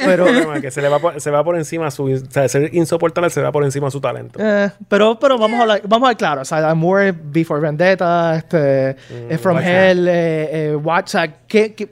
pero... 0.06 0.26
Que 0.62 0.72
se 0.72 0.82
le 0.82 0.90
va 0.90 1.00
por, 1.00 1.20
se 1.22 1.32
va 1.32 1.44
por 1.44 1.56
encima 1.58 1.90
su... 1.92 2.06
O 2.06 2.18
sea, 2.30 2.48
ser 2.48 2.74
insoportable 2.76 3.30
se 3.30 3.42
va 3.42 3.52
por 3.52 3.64
encima 3.64 3.90
su 3.92 4.00
talento. 4.02 4.40
Eh, 4.42 4.70
pero, 4.88 5.18
pero 5.20 5.38
vamos 5.38 5.60
a 5.60 5.62
hablar, 5.64 5.82
vamos 5.88 6.08
a 6.08 6.10
ver 6.10 6.18
claro. 6.18 6.42
O 6.42 6.46
sea, 6.46 6.58
Alan 6.60 6.78
Moore, 6.78 7.12
Before 7.12 7.62
Vendetta, 7.62 8.36
este, 8.38 8.90
eh, 9.12 9.38
From 9.42 9.56
Watchmen. 9.58 9.76
Hell, 9.76 10.08
eh, 10.08 10.50
eh, 10.72 10.76
Watch, 10.76 11.16
que, 11.48 11.74
que- 11.74 11.90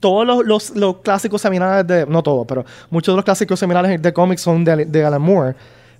todos 0.00 0.24
los, 0.26 0.44
los, 0.46 0.70
los 0.76 0.96
clásicos 0.98 1.42
seminales 1.42 1.84
de, 1.86 2.06
no 2.06 2.22
todos, 2.22 2.46
pero 2.46 2.64
muchos 2.90 3.12
de 3.12 3.16
los 3.16 3.24
clásicos 3.24 3.58
seminales 3.58 4.00
de 4.00 4.12
cómics 4.12 4.42
son 4.42 4.62
de, 4.64 4.84
de 4.84 5.04
Alan 5.04 5.20
Moore. 5.20 5.54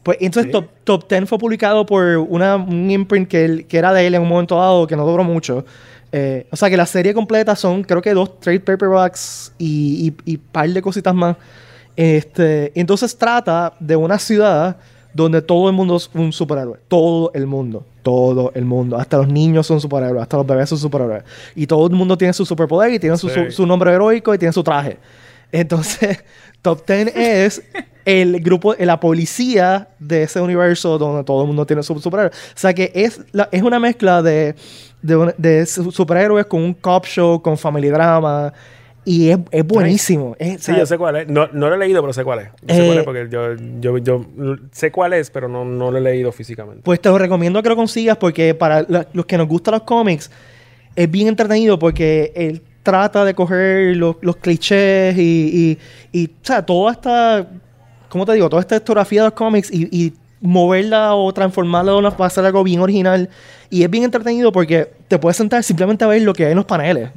Pues 0.05 0.19
entonces 0.21 0.45
Sí. 0.47 0.53
Top, 0.53 0.67
Top 0.85 1.09
10 1.09 1.29
fue 1.29 1.39
publicado 1.39 1.85
por 1.85 2.05
una, 2.17 2.55
un 2.57 2.89
imprint 2.91 3.29
que, 3.29 3.45
él- 3.45 3.67
que 3.67 3.77
era 3.77 3.93
de 3.93 4.07
él 4.07 4.15
en 4.15 4.23
un 4.23 4.29
momento 4.29 4.57
dado 4.57 4.87
que 4.87 4.95
no 4.97 5.05
duró 5.05 5.25
mucho. 5.25 5.65
Eh, 6.13 6.47
o 6.51 6.57
sea 6.57 6.71
que 6.71 6.77
la 6.77 6.87
serie 6.87 7.13
completa 7.13 7.55
son 7.55 7.85
creo 7.85 8.01
que 8.01 8.15
dos 8.15 8.41
trade 8.41 8.61
paperbacks 8.61 9.53
y, 9.59 10.15
y, 10.25 10.33
y 10.33 10.37
par 10.39 10.69
de 10.71 10.81
cositas 10.83 11.15
más. 11.15 11.37
Este, 11.97 12.73
entonces 12.79 13.17
trata 13.17 13.75
de 13.81 13.97
una 13.97 14.19
ciudad 14.19 14.77
donde 15.13 15.43
todo 15.43 15.69
el 15.69 15.75
mundo 15.75 15.97
es 15.97 16.09
un 16.15 16.33
superhéroe. 16.33 16.79
Todo 16.87 17.33
el 17.35 17.47
mundo. 17.47 17.85
Todo 18.03 18.53
el 18.55 18.65
mundo. 18.65 18.97
Hasta 18.97 19.17
los 19.17 19.29
niños 19.29 19.67
son 19.67 19.81
superhéroes. 19.81 20.23
Hasta 20.23 20.37
los 20.37 20.47
bebés 20.47 20.69
son 20.69 20.79
superhéroes. 20.79 21.25
Y 21.57 21.67
todo 21.67 21.87
el 21.89 21.93
mundo 21.95 22.17
tiene 22.17 22.33
su 22.33 22.47
superpoder 22.47 22.93
y 22.93 22.99
tiene 22.99 23.17
su, 23.19 23.29
Sí. 23.29 23.35
su- 23.47 23.51
su 23.51 23.67
nombre 23.67 23.93
heroico 23.93 24.33
y 24.35 24.39
tiene 24.39 24.53
su 24.53 24.63
traje. 24.63 24.99
Entonces, 25.51 26.23
Top 26.63 26.87
10 26.87 27.13
es 27.17 27.63
el 28.05 28.41
grupo, 28.41 28.75
la 28.79 28.99
policía 29.01 29.89
de 29.99 30.23
ese 30.25 30.41
universo 30.41 30.99
donde 30.99 31.25
todo 31.25 31.43
el 31.43 31.47
mundo 31.49 31.67
tiene 31.67 31.83
su 31.83 31.99
superhéroe. 31.99 32.31
O 32.33 32.59
sea 32.59 32.73
que 32.75 32.93
es, 32.95 33.21
la- 33.33 33.49
es 33.51 33.63
una 33.63 33.81
mezcla 33.81 34.23
de, 34.23 34.55
de, 35.03 35.35
de 35.39 35.67
su- 35.67 35.91
superhéroes 35.93 36.47
con 36.47 36.63
un 36.63 36.75
cop 36.75 37.05
show, 37.07 37.41
con 37.43 37.57
family 37.59 37.89
drama. 37.89 38.53
Y 39.05 39.31
es, 39.31 39.39
es 39.53 39.67
buenísimo. 39.67 40.37
Es- 40.39 40.63
Sí, 40.65 40.73
yo 40.77 40.85
sé 40.85 40.99
cuál 40.99 41.17
es. 41.17 41.29
No, 41.29 41.49
no 41.53 41.69
lo 41.71 41.75
he 41.77 41.79
leído, 41.79 42.03
pero 42.03 42.13
sé 42.13 42.25
cuál 42.25 42.41
es. 42.41 42.49
Yo 42.63 42.75
sé 42.75 42.83
Eh, 42.83 42.87
cuál 42.87 42.99
es 42.99 43.05
porque 43.05 43.29
yo, 43.31 43.55
yo, 43.81 43.99
yo 43.99 44.27
sé 44.71 44.93
cuál 44.93 45.15
es, 45.15 45.31
pero 45.31 45.49
no, 45.49 45.65
no 45.65 45.91
lo 45.91 45.97
he 45.99 46.01
leído 46.01 46.31
físicamente. 46.31 46.83
Pues 46.85 47.01
te 47.01 47.09
lo 47.09 47.17
recomiendo 47.17 47.63
que 47.63 47.69
lo 47.71 47.77
consigas 47.77 48.19
porque 48.19 48.55
para 48.55 48.85
la- 48.89 49.07
los 49.15 49.25
que 49.25 49.39
nos 49.39 49.49
gustan 49.49 49.73
los 49.73 49.83
cómics 49.85 50.31
es 50.95 51.11
bien 51.11 51.29
entretenido 51.29 51.79
porque 51.79 52.33
él 52.35 52.61
trata 52.83 53.25
de 53.25 53.35
coger 53.35 53.97
los, 53.97 54.17
los 54.21 54.37
clichés 54.37 55.17
y, 55.17 55.79
y, 56.13 56.19
y, 56.21 56.27
o 56.27 56.31
sea, 56.43 56.65
toda 56.67 56.93
esta, 56.93 57.47
¿cómo 58.11 58.27
te 58.27 58.33
digo? 58.33 58.49
Toda 58.51 58.61
esta 58.61 58.77
historiografía 58.77 59.23
de 59.23 59.29
los 59.29 59.35
cómics 59.35 59.71
y, 59.73 59.89
y 59.91 60.13
moverla 60.41 61.15
o 61.15 61.33
transformarla 61.33 61.93
de 61.93 61.99
una- 61.99 62.11
para 62.11 62.27
hacer 62.27 62.45
algo 62.45 62.63
bien 62.63 62.81
original. 62.81 63.29
Y 63.71 63.83
es 63.83 63.91
bien 63.91 64.05
entretenido 64.05 64.51
porque 64.53 64.91
te 65.09 65.19
puedes 65.19 65.37
sentar 65.37 65.63
simplemente 65.63 66.05
a 66.05 66.09
ver 66.09 66.23
lo 66.23 66.33
que 66.33 66.45
hay 66.47 66.53
en 66.53 66.57
los 66.57 66.65
paneles. 66.67 67.11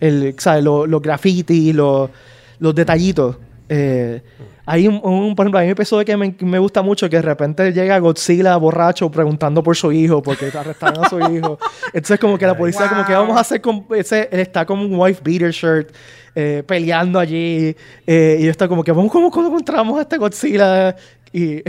El, 0.00 0.34
¿sabes? 0.38 0.62
Los, 0.64 0.88
los 0.88 1.00
grafitis, 1.02 1.74
los, 1.74 2.10
los 2.58 2.74
detallitos. 2.74 3.36
Eh, 3.68 4.20
hay 4.66 4.86
un, 4.86 5.00
un- 5.02 5.34
por 5.34 5.44
ejemplo, 5.44 5.58
hay 5.58 5.66
un 5.66 5.72
episodio 5.72 6.04
que 6.04 6.16
me, 6.16 6.34
me 6.40 6.58
gusta 6.58 6.82
mucho 6.82 7.08
que 7.10 7.16
de 7.16 7.22
repente 7.22 7.72
llega 7.72 7.98
Godzilla 7.98 8.56
borracho 8.56 9.10
preguntando 9.10 9.62
por 9.62 9.76
su 9.76 9.90
hijo 9.92 10.22
porque 10.22 10.46
arrestaron 10.56 11.04
a 11.04 11.08
su 11.08 11.18
hijo. 11.32 11.58
Entonces 11.86 12.18
como 12.20 12.38
que 12.38 12.46
la 12.46 12.56
policía 12.56 12.88
como 12.88 13.04
que 13.04 13.12
Wow. 13.12 13.22
vamos 13.22 13.36
a 13.38 13.40
hacer 13.40 13.60
con 13.60 13.84
ese, 13.96 14.28
él 14.30 14.40
está 14.40 14.64
como 14.66 14.82
un 14.84 14.94
wife 15.00 15.20
beater 15.24 15.50
shirt 15.50 15.90
eh, 16.34 16.62
peleando 16.66 17.18
allí 17.18 17.74
eh, 18.06 18.36
y 18.40 18.44
yo 18.44 18.50
está 18.50 18.68
como 18.68 18.82
que 18.84 18.92
vamos 18.92 19.10
cómo, 19.10 19.30
cómo 19.30 19.48
encontramos 19.48 19.98
a 19.98 20.02
este 20.02 20.16
Godzilla 20.16 20.94
y 21.32 21.62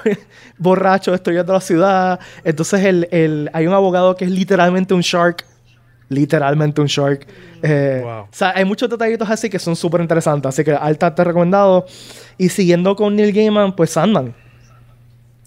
borracho 0.58 1.10
destruyendo 1.12 1.52
la 1.52 1.60
ciudad. 1.60 2.20
Entonces 2.44 2.84
el, 2.84 3.08
el, 3.10 3.50
hay 3.52 3.66
un 3.66 3.74
abogado 3.74 4.14
que 4.16 4.24
es 4.24 4.30
literalmente 4.30 4.94
un 4.94 5.00
shark 5.02 5.44
literalmente 6.08 6.80
un 6.80 6.88
shark. 6.88 7.24
Eh, 7.62 8.00
Wow. 8.02 8.22
O 8.22 8.28
sea, 8.32 8.52
hay 8.56 8.64
muchos 8.64 8.90
detallitos 8.90 9.30
así 9.30 9.48
que 9.48 9.60
son 9.60 9.76
súper 9.76 10.00
interesantes. 10.00 10.48
Así 10.48 10.64
que 10.64 10.72
altamente 10.72 11.22
recomendado. 11.22 11.86
Y 12.36 12.48
siguiendo 12.48 12.96
con 12.96 13.14
Neil 13.14 13.32
Gaiman, 13.32 13.76
pues 13.76 13.90
Sandman. 13.90 14.34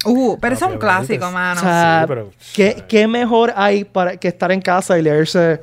Uh, 0.05 0.37
pero 0.39 0.55
eso 0.55 0.65
es 0.67 0.71
un 0.71 0.77
clásico, 0.77 1.29
mano. 1.31 1.59
o 1.59 1.63
sea, 1.63 1.99
sí, 2.03 2.07
pero- 2.07 2.31
¿qué, 2.55 2.83
qué 2.87 3.07
mejor 3.07 3.51
hay 3.57 3.83
para 3.83 4.15
que 4.15 4.29
estar 4.29 4.51
en 4.53 4.61
casa 4.61 4.97
y 4.97 5.01
leerse 5.01 5.61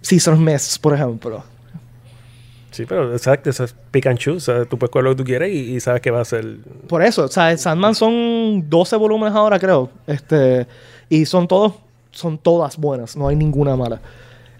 Seasons 0.00 0.38
Mists, 0.40 0.78
por 0.80 0.94
ejemplo? 0.94 1.44
Sí, 2.70 2.84
pero 2.86 3.12
exacto, 3.12 3.50
eso 3.50 3.64
es 3.64 3.74
pick 3.90 4.06
and 4.06 4.18
choose. 4.18 4.36
O 4.52 4.56
sea, 4.56 4.64
tú 4.64 4.78
puedes 4.78 4.90
coger 4.90 5.04
lo 5.04 5.10
que 5.10 5.16
tú 5.16 5.24
quieres 5.24 5.50
y, 5.52 5.74
y 5.76 5.80
sabes 5.80 6.00
que 6.00 6.10
va 6.10 6.20
a 6.20 6.24
ser. 6.24 6.58
Por 6.88 7.02
eso, 7.02 7.24
o 7.24 7.28
sea, 7.28 7.56
Sandman 7.56 7.94
son 7.94 8.68
12 8.68 8.96
volúmenes 8.96 9.34
ahora, 9.34 9.58
creo. 9.58 9.90
Este, 10.06 10.66
y 11.08 11.24
son 11.24 11.48
todos, 11.48 11.74
son 12.10 12.36
todas 12.38 12.76
buenas, 12.76 13.16
no 13.16 13.28
hay 13.28 13.36
ninguna 13.36 13.74
mala. 13.76 14.00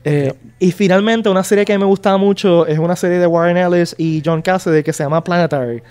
Eh, 0.05 0.33
Y 0.59 0.73
finalmente, 0.73 1.29
una 1.29 1.45
serie 1.45 1.65
que 1.67 1.73
a 1.75 1.77
mí 1.79 1.81
me 1.85 1.89
gustaba 1.89 2.17
mucho 2.17 2.67
es 2.67 2.79
una 2.79 2.97
serie 2.97 3.19
de 3.19 3.27
Warren 3.27 3.57
Ellis 3.59 3.95
y 3.99 4.23
John 4.25 4.41
Cassidy 4.43 4.83
que 4.83 4.93
se 4.93 5.03
llama 5.03 5.23
Planetary. 5.23 5.83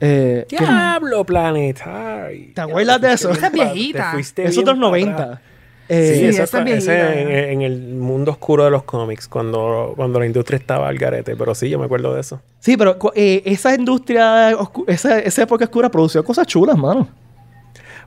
Eh, 0.00 0.44
que- 0.48 0.56
Diablo 0.56 1.24
Planetary. 1.24 2.52
¿Te 2.54 2.60
acuerdas 2.60 3.00
de 3.00 3.12
eso? 3.12 3.30
Esa 3.30 3.46
es 3.48 3.52
viejita. 3.52 4.06
Te 4.10 4.12
fuiste 4.12 4.44
es 4.44 4.50
bien 4.52 4.64
de 4.64 4.70
los 4.72 4.78
para 4.80 4.88
90. 4.90 5.22
atrás. 5.22 5.40
Eh, 5.88 6.12
Sí, 6.14 6.18
Sí, 6.20 6.24
eso 6.26 6.42
esa 6.42 6.42
es 6.44 6.50
fue- 6.50 6.76
ese 6.76 6.92
viejita, 6.94 7.50
en, 7.50 7.62
el 7.62 7.78
mundo 7.94 8.30
oscuro 8.30 8.64
de 8.64 8.70
los 8.70 8.82
cómics, 8.82 9.26
cuando, 9.26 9.94
cuando 9.96 10.20
la 10.20 10.26
industria 10.26 10.58
estaba 10.58 10.88
al 10.88 10.98
garete. 10.98 11.34
Pero 11.36 11.54
sí, 11.54 11.68
yo 11.70 11.78
me 11.78 11.86
acuerdo 11.86 12.14
de 12.14 12.20
eso. 12.20 12.40
Sí, 12.60 12.76
pero 12.76 12.98
eh, 13.14 13.42
esa 13.46 13.74
industria, 13.74 14.50
esa, 14.86 15.18
esa 15.18 15.42
época 15.42 15.64
oscura 15.64 15.88
produció 15.90 16.22
cosas 16.24 16.46
chulas, 16.46 16.76
mano. 16.76 17.08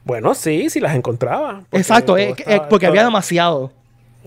Bueno, 0.03 0.33
sí, 0.33 0.69
sí 0.69 0.79
las 0.79 0.95
encontraba. 0.95 1.61
porque 1.69 1.77
Exacto, 1.77 2.17
eh, 2.17 2.33
estaba- 2.37 2.55
eh, 2.55 2.61
porque 2.69 2.85
todo- 2.85 2.91
había 2.91 3.03
demasiado. 3.03 3.71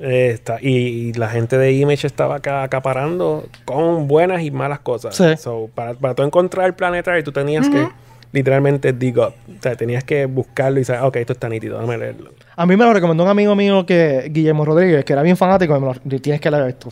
Eh, 0.00 0.30
está- 0.34 0.58
y, 0.60 0.68
y 0.76 1.12
la 1.12 1.28
gente 1.28 1.56
de 1.56 1.72
Image 1.72 2.06
estaba 2.06 2.36
acá 2.36 2.64
acaparando 2.64 3.44
con 3.64 4.08
buenas 4.08 4.42
y 4.42 4.50
malas 4.50 4.80
cosas. 4.80 5.14
Sí. 5.16 5.36
So, 5.36 5.68
para, 5.74 5.94
para 5.94 6.14
tú 6.14 6.22
encontrar 6.24 6.66
el 6.66 6.74
Planetary, 6.74 7.22
tú 7.22 7.30
tenías 7.32 7.68
que 7.68 7.88
literalmente 8.34 8.92
dig 8.92 9.16
up. 9.16 9.32
O 9.48 9.62
sea, 9.62 9.76
tenías 9.76 10.04
que 10.04 10.26
buscarlo 10.26 10.80
y 10.80 10.84
saber, 10.84 11.02
"Ah, 11.02 11.06
ok, 11.06 11.16
esto 11.16 11.32
está 11.32 11.48
nítido, 11.48 11.76
déjame 11.78 11.96
leerlo. 11.98 12.32
A 12.56 12.66
mí 12.66 12.76
me 12.76 12.84
lo 12.84 12.92
recomendó 12.92 13.22
un 13.24 13.30
amigo 13.30 13.54
mío 13.54 13.86
que 13.86 14.28
Guillermo 14.30 14.64
Rodríguez, 14.64 15.04
que 15.04 15.12
era 15.12 15.22
bien 15.22 15.36
fanático, 15.36 15.74
y 15.76 15.80
me 15.80 15.86
lo- 15.86 16.20
tienes 16.20 16.40
que 16.40 16.50
leer 16.50 16.68
esto. 16.68 16.90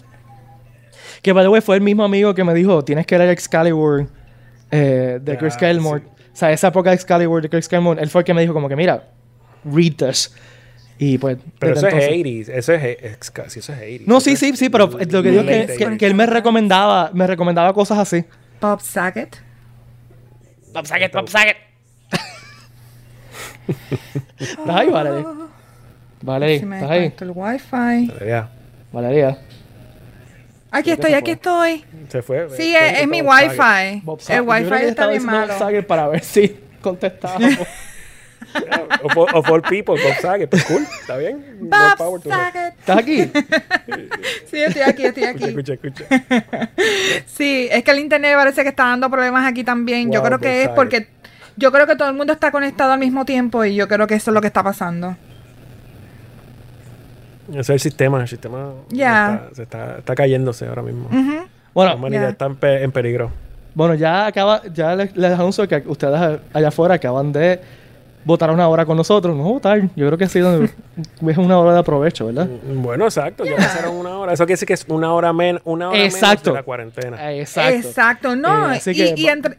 Que, 1.21 1.33
by 1.33 1.45
the 1.45 1.49
way, 1.49 1.61
fue 1.61 1.77
el 1.77 1.83
mismo 1.83 2.05
amigo 2.05 2.35
que 2.35 2.45
me 2.45 2.55
dijo, 2.55 2.83
tienes 2.85 3.07
que 3.07 3.19
leer 3.19 3.31
Excalibur 3.31 4.07
eh, 4.71 5.19
de 5.23 5.37
Chris 5.37 5.55
Ah, 5.57 5.59
Kelmore. 5.59 6.01
sí. 6.01 6.07
O 6.33 6.37
sea, 6.37 6.51
esa 6.53 6.69
época 6.69 6.91
de 6.91 6.97
Excalibur 6.97 7.43
de 7.43 7.49
Chris 7.51 7.69
Kelmore, 7.69 8.01
él 8.03 8.09
fue 8.09 8.23
el 8.23 8.25
que 8.25 8.33
me 8.35 8.41
dijo 8.41 8.55
como 8.55 8.69
que, 8.69 8.77
mira, 8.77 9.09
read 9.65 9.93
this. 9.97 10.35
Y 10.99 11.19
pues... 11.19 11.37
Pero 11.59 11.75
eso 11.75 11.89
es 11.89 11.93
entonces- 11.95 12.11
80s, 12.25 12.49
eso 12.49 12.73
es, 12.73 12.97
es 13.03 13.31
casi, 13.31 13.59
eso 13.59 13.73
es 13.73 13.79
80s. 13.81 14.07
No, 14.07 14.21
sí, 14.21 14.37
sí, 14.37 14.57
sí, 14.57 14.69
pero 14.71 14.87
lo 14.87 14.97
que 14.99 15.05
digo 15.31 15.43
es 15.43 15.47
que, 15.47 15.61
late 15.61 15.77
que- 15.77 15.85
80s. 15.87 15.99
que 15.99 16.07
él 16.07 16.15
me 16.15 16.27
recomendaba, 16.27 17.11
me 17.13 17.27
recomendaba 17.27 17.73
cosas 17.75 17.99
así. 17.99 18.25
Bob 18.61 18.81
Saget. 18.81 19.37
Bob 20.73 20.87
Saget, 20.87 21.13
Bob 21.13 21.29
Saget. 21.29 21.57
¿Estás 24.39 24.69
ahí, 24.69 24.89
Valerie? 24.91 25.25
Valerie, 26.23 26.59
Si 26.61 26.65
¿estás 26.65 26.91
ahí? 26.91 27.15
el 27.21 27.33
wifi. 27.35 28.13
Ya. 28.27 28.51
Valeria. 28.93 29.39
Aquí 30.71 30.91
estoy, 30.91 31.13
aquí 31.15 31.33
estoy. 31.33 31.85
Se 32.09 32.23
fue. 32.23 32.49
Sí, 32.57 32.75
es, 32.75 33.01
es 33.01 33.09
mi 33.09 33.21
wifi. 33.23 34.01
Bob 34.05 34.21
El 34.29 34.43
wifi 34.43 34.75
está 34.87 35.07
bien 35.09 35.25
malo. 35.25 35.59
Saget 35.59 35.87
para 35.87 36.09
ver 36.09 36.25
si 36.25 36.59
O, 39.05 39.09
for- 39.11 39.29
o 39.35 39.43
for 39.43 39.63
people, 39.63 39.95
Bob 40.03 40.15
Saget. 40.21 40.49
Pues 40.51 40.65
cool, 40.65 40.83
¿está 41.01 41.17
bien? 41.17 41.45
Bob 41.61 41.97
power. 41.97 42.21
Saget. 42.23 42.75
¿Estás 42.79 42.99
aquí? 42.99 43.31
Sí, 44.51 44.59
estoy 44.59 44.83
aquí, 44.83 45.05
estoy 45.07 45.25
aquí. 45.25 45.45
Escucha, 45.45 45.73
escucha, 45.75 46.05
escucha. 46.11 46.71
Sí, 47.27 47.69
es 47.71 47.83
que 47.83 47.91
el 47.91 47.99
internet 48.01 48.35
parece 48.37 48.63
que 48.63 48.69
está 48.69 48.85
dando 48.85 49.09
problemas 49.11 49.47
aquí 49.51 49.65
también. 49.65 50.11
yo 50.13 50.23
creo 50.23 50.39
que 50.39 50.61
es 50.61 50.65
Saget. 50.65 50.75
porque 50.77 51.07
yo 51.57 51.73
creo 51.73 51.87
que 51.87 51.97
todo 51.97 52.09
el 52.09 52.15
mundo 52.15 52.33
está 52.33 52.51
conectado 52.51 52.93
al 52.93 52.99
mismo 52.99 53.25
tiempo 53.25 53.65
y 53.65 53.75
yo 53.75 53.89
creo 53.89 54.07
que 54.07 54.15
eso 54.15 54.31
es 54.31 54.35
lo 54.35 54.41
que 54.41 54.47
está 54.49 54.63
pasando. 54.63 55.17
Ese 57.51 57.61
es 57.61 57.71
el 57.71 57.81
sistema. 57.81 58.21
El 58.21 58.29
sistema 58.29 58.73
Ya. 58.91 59.35
está, 59.45 59.55
se 59.55 59.63
está, 59.63 59.99
está 59.99 60.15
cayéndose 60.15 60.67
ahora 60.67 60.83
mismo. 60.83 61.07
Ujú. 61.07 61.33
La 61.35 61.47
Bueno, 61.75 61.95
humanidad 61.97 62.23
Ya. 62.23 62.29
está 62.31 62.47
en, 62.47 62.57
pe- 62.57 62.83
en 62.85 62.93
peligro. 62.93 63.31
bueno, 63.75 63.95
ya 63.95 64.27
acaba, 64.27 64.63
ya 64.73 64.95
les, 64.95 65.17
les 65.17 65.33
anuncio 65.33 65.67
que 65.69 65.83
ustedes 65.87 66.41
allá 66.53 66.69
afuera 66.69 66.95
acaban 66.95 67.33
de 67.33 67.61
votar 68.25 68.51
una 68.51 68.69
hora 68.69 68.85
con 68.87 68.97
nosotros. 68.97 69.37
No 69.37 69.45
votar, 69.45 69.81
yo 69.97 70.07
creo 70.07 70.17
que 70.19 70.25
ha 70.25 70.29
sido 70.29 70.63
es 71.29 71.39
una 71.39 71.59
hora 71.59 71.73
de 71.75 71.79
aprovecho, 71.81 72.27
¿verdad? 72.27 72.49
Bueno, 72.75 73.05
exacto. 73.05 73.45
Ya 73.45 73.57
pasaron 73.57 73.97
una 73.97 74.19
hora. 74.19 74.33
Eso 74.33 74.45
quiere 74.45 74.55
decir 74.55 74.69
que 74.69 74.75
es 74.75 74.85
una 74.89 75.13
hora, 75.13 75.33
men 75.33 75.61
una 75.65 75.89
hora 75.89 75.99
menos 75.99 76.13
de 76.21 76.53
la 76.53 76.63
cuarentena. 76.63 77.33
Exacto. 77.33 77.89
Exacto, 77.89 78.37
no. 78.37 78.73
Eh, 78.73 78.77
así 78.77 78.91
y 78.91 78.95
que 78.95 79.15
y 79.17 79.25
va- 79.27 79.33
entre- 79.33 79.59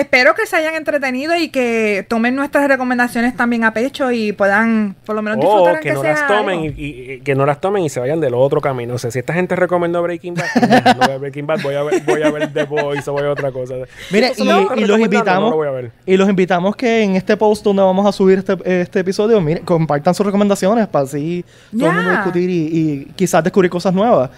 espero 0.00 0.34
que 0.34 0.46
se 0.46 0.56
hayan 0.56 0.74
entretenido 0.74 1.34
y 1.36 1.48
que 1.48 2.04
tomen 2.08 2.34
nuestras 2.36 2.68
recomendaciones 2.68 3.36
también 3.36 3.64
a 3.64 3.72
pecho 3.72 4.10
y 4.12 4.32
puedan 4.32 4.94
por 5.04 5.16
lo 5.16 5.22
menos 5.22 5.40
disfrutar 5.40 5.76
Oh, 5.76 5.80
que 5.80 5.90
aunque 5.90 5.92
no 5.94 6.00
sea 6.02 6.12
las 6.12 6.26
tomen 6.28 6.60
y, 6.60 6.66
algo. 6.68 6.80
y- 6.80 7.12
y 7.12 7.20
que 7.20 7.34
no 7.34 7.46
las 7.46 7.60
tomen 7.60 7.82
y 7.84 7.88
se 7.88 8.00
vayan 8.00 8.20
del 8.20 8.34
otro 8.34 8.60
camino. 8.60 8.94
O 8.94 8.98
sea, 8.98 9.10
si 9.10 9.18
esta 9.18 9.32
gente 9.32 9.56
recomendó 9.56 10.02
Breaking 10.02 10.34
Bad, 10.34 10.46
no 10.54 10.94
voy 10.94 11.04
a 11.04 11.08
ver 11.08 11.18
Breaking 11.20 11.46
Bad, 11.46 11.60
voy 11.62 11.74
a 11.74 11.82
ver, 11.82 12.02
voy 12.04 12.22
a 12.22 12.30
ver 12.30 12.52
The 12.52 12.64
Boys 12.64 13.06
o 13.08 13.12
voy 13.12 13.22
a 13.24 13.30
otra 13.30 13.50
cosa. 13.52 13.74
Mire, 14.10 14.32
y, 14.36 14.44
los 14.86 15.00
invitamos 15.00 15.44
no 15.44 15.50
lo 15.50 15.56
voy 15.56 15.68
a 15.68 15.70
ver. 15.72 15.90
y 16.04 16.16
los 16.16 16.28
invitamos 16.28 16.76
que 16.76 17.02
en 17.02 17.16
este 17.16 17.36
post 17.36 17.64
donde 17.64 17.82
vamos 17.82 18.06
a 18.06 18.12
subir 18.12 18.38
este, 18.38 18.56
este 18.82 19.00
episodio, 19.00 19.40
mire, 19.40 19.60
compartan 19.60 20.14
sus 20.14 20.24
recomendaciones 20.26 20.86
para 20.88 21.04
así 21.04 21.44
todo 21.76 21.88
el 21.88 21.94
mundo 21.96 22.10
discutir 22.10 22.50
y, 22.50 22.54
y 22.72 23.04
quizás 23.16 23.42
descubrir 23.42 23.70
cosas 23.70 23.92
nuevas. 23.94 24.30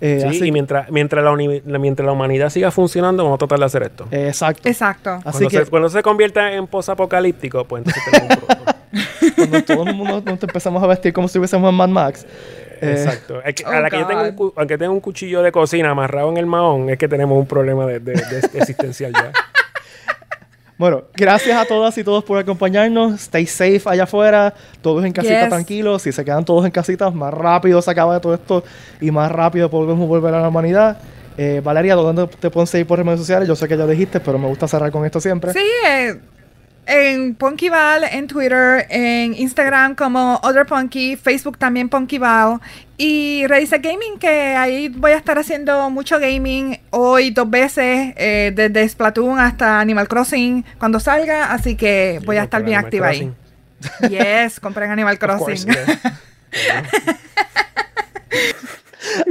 Eh, 0.00 0.18
Sí, 0.22 0.26
así- 0.28 0.46
y 0.48 0.52
mientras, 0.52 0.90
mientras, 0.90 1.22
la 1.22 1.78
mientras 1.78 2.06
la 2.06 2.12
humanidad 2.12 2.48
siga 2.50 2.70
funcionando, 2.70 3.22
vamos 3.24 3.36
a 3.36 3.38
tratar 3.38 3.58
de 3.58 3.64
hacer 3.66 3.82
esto. 3.82 4.06
eh, 4.10 4.28
exacto. 4.28 4.68
Exacto. 4.68 5.10
Así 5.24 5.24
Cuando, 5.44 5.48
que 5.50 5.56
se, 5.64 5.66
cuando 5.66 5.88
se 5.90 6.02
convierta 6.02 6.52
en 6.52 6.66
posapocalíptico, 6.66 7.64
pues 7.64 7.84
entonces 7.84 8.02
tenemos 8.10 8.36
un 8.38 8.46
problema. 8.46 8.76
cuando 9.36 9.62
todo 9.64 9.82
el 9.86 9.94
mundo 9.94 10.22
nos 10.24 10.42
empezamos 10.42 10.82
a 10.82 10.86
vestir 10.86 11.12
como 11.12 11.28
si 11.28 11.32
estuviésemos 11.32 11.68
en 11.70 11.74
Mad 11.76 11.88
Max. 11.88 12.24
eh, 12.80 12.92
Exacto. 12.96 13.42
Es 13.44 13.54
que 13.54 13.64
a 13.64 13.68
Oh, 13.68 13.80
la 13.82 13.90
que 13.90 13.98
yo 13.98 14.06
tengo 14.06 14.22
un, 14.22 14.28
God. 14.30 14.34
cu- 14.36 14.52
aunque 14.56 14.78
tenga 14.78 14.90
un 14.90 15.00
cuchillo 15.00 15.42
de 15.42 15.52
cocina 15.52 15.90
amarrado 15.90 16.30
en 16.30 16.38
el 16.38 16.46
mahón, 16.46 16.88
es 16.88 16.96
que 16.96 17.06
tenemos 17.08 17.36
un 17.38 17.46
problema 17.46 17.84
de, 17.86 18.00
de- 18.00 18.12
de 18.14 18.38
existencial 18.58 19.12
ya. 19.12 19.32
Bueno, 20.80 21.02
gracias 21.14 21.54
a 21.58 21.66
todas 21.66 21.98
y 21.98 22.02
todos 22.04 22.24
por 22.24 22.38
acompañarnos. 22.38 23.12
Stay 23.20 23.44
safe 23.44 23.82
allá 23.84 24.04
afuera. 24.04 24.54
Todos 24.80 25.04
en 25.04 25.12
casita 25.12 25.40
Yes. 25.40 25.48
tranquilos. 25.50 26.00
Si 26.00 26.10
se 26.10 26.24
quedan 26.24 26.42
todos 26.42 26.64
en 26.64 26.70
casitas, 26.70 27.14
más 27.14 27.34
rápido 27.34 27.82
se 27.82 27.90
acaba 27.90 28.14
de 28.14 28.20
todo 28.20 28.32
esto 28.32 28.64
y 28.98 29.10
más 29.10 29.30
rápido 29.30 29.68
podemos 29.68 30.08
volver 30.08 30.32
a 30.32 30.40
la 30.40 30.48
humanidad. 30.48 30.96
Eh, 31.36 31.60
Valeria, 31.62 31.96
¿dónde 31.96 32.26
te 32.28 32.48
pueden 32.48 32.66
seguir 32.66 32.86
por 32.86 32.98
redes 33.04 33.20
sociales? 33.20 33.46
Yo 33.46 33.54
sé 33.56 33.68
que 33.68 33.76
ya 33.76 33.86
dijiste, 33.86 34.20
pero 34.20 34.38
me 34.38 34.46
gusta 34.46 34.66
cerrar 34.68 34.90
con 34.90 35.04
esto 35.04 35.20
siempre. 35.20 35.52
Sí, 35.52 35.60
eh, 35.86 36.18
en 36.86 37.34
Punkyval, 37.34 38.04
en 38.04 38.26
Twitter, 38.26 38.86
en 38.90 39.34
Instagram 39.34 39.94
como 39.94 40.40
Other 40.42 40.66
Punky, 40.66 41.16
Facebook 41.16 41.58
también 41.58 41.88
Punkyval 41.88 42.60
y 42.96 43.46
Raíces 43.46 43.80
Gaming, 43.80 44.18
que 44.18 44.28
ahí 44.28 44.88
voy 44.88 45.12
a 45.12 45.16
estar 45.16 45.38
haciendo 45.38 45.88
mucho 45.90 46.18
gaming 46.18 46.80
hoy 46.90 47.30
dos 47.30 47.48
veces, 47.48 48.14
eh, 48.16 48.52
desde 48.54 48.88
Splatoon 48.88 49.38
hasta 49.38 49.80
Animal 49.80 50.08
Crossing 50.08 50.64
cuando 50.78 51.00
salga, 51.00 51.52
así 51.52 51.76
que 51.76 52.20
voy 52.24 52.36
a 52.36 52.42
estar 52.44 52.62
bien 52.62 52.78
Animal 52.78 52.84
activa 52.86 53.08
ahí. 53.08 53.32
Crossing. 53.80 54.10
Yes, 54.10 54.60
compren 54.60 54.90
Animal 54.90 55.18
course, 55.18 55.64
Crossing. 55.64 55.72
yeah. 56.52 56.84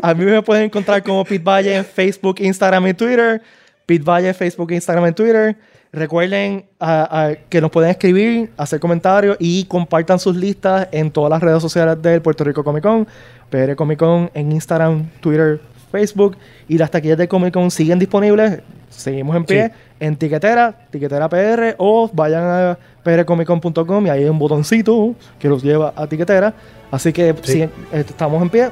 A 0.02 0.14
mí 0.14 0.26
me 0.26 0.42
pueden 0.42 0.64
encontrar 0.66 1.04
como 1.04 1.24
Pete 1.24 1.44
Valle 1.44 1.76
en 1.76 1.86
Facebook, 1.86 2.38
Instagram 2.40 2.88
y 2.88 2.94
Twitter. 2.94 3.42
Pete 3.86 4.04
Valle, 4.04 4.34
Facebook, 4.34 4.72
Instagram 4.72 5.08
y 5.08 5.12
Twitter. 5.14 5.56
Recuerden 5.92 6.66
ah, 6.80 7.08
ah, 7.12 7.32
que 7.50 7.60
nos 7.62 7.72
pueden 7.72 7.90
escribir, 7.90 8.52
hacer 8.58 8.80
comentarios 8.80 9.38
y 9.40 9.64
compartan 9.66 10.20
sus 10.20 10.36
listas 10.36 10.88
en 10.92 11.10
todas 11.10 11.32
las 11.32 11.42
redes 11.42 11.62
sociales 11.64 12.00
del 12.02 12.22
Puerto 12.22 12.44
Rico 12.44 12.64
Comic 12.64 12.84
Con. 12.84 13.08
PR 13.50 13.76
Comic 13.76 13.98
Con 13.98 14.30
en 14.36 14.52
Instagram, 14.52 15.10
Twitter, 15.20 15.60
Facebook. 15.92 16.38
Y 16.68 16.78
las 16.78 16.92
taquillas 16.92 17.18
de 17.18 17.28
Comic 17.28 17.54
Con 17.54 17.72
siguen 17.72 17.98
disponibles. 17.98 18.62
Seguimos 18.90 19.36
en 19.36 19.46
pie 19.46 19.68
Sí. 19.70 19.74
en 20.02 20.16
Tiquetera, 20.16 20.76
Tiquetera 20.92 21.28
PR 21.28 21.76
o 21.80 22.10
vayan 22.14 22.44
a 22.44 22.78
prcomiccon.com 23.04 24.06
y 24.06 24.10
ahí 24.10 24.24
hay 24.24 24.30
un 24.30 24.38
botoncito 24.40 25.16
que 25.40 25.48
los 25.48 25.64
lleva 25.64 25.94
a 25.96 26.06
Tiquetera. 26.06 26.54
Así 26.92 27.12
que 27.12 27.34
Sí. 27.42 27.62
eh, 27.62 27.72
estamos 27.94 28.42
en 28.44 28.50
pie. 28.52 28.70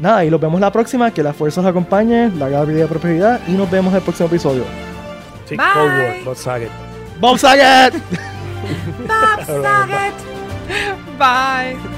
Nada, 0.00 0.24
y 0.24 0.30
los 0.30 0.40
vemos 0.40 0.60
la 0.60 0.70
próxima. 0.70 1.10
Que 1.12 1.24
la 1.24 1.32
fuerza 1.32 1.62
los 1.62 1.70
acompañe, 1.70 2.30
la 2.36 2.46
vida 2.64 2.80
de 2.80 2.86
prosperidad 2.86 3.40
y 3.48 3.52
nos 3.52 3.68
vemos 3.68 3.90
en 3.92 3.96
el 3.96 4.02
próximo 4.02 4.28
episodio. 4.28 4.62
Sí, 5.48 5.56
Bye. 5.56 5.66
Cold 5.72 5.92
War, 5.92 6.24
Bob 6.24 6.36
Saget. 6.36 6.70
¡Bob 7.20 7.38
Saget! 7.38 7.94
Bob 9.06 9.46
Saget. 9.46 10.14
Bye. 11.18 11.76
Bueno. 11.76 11.97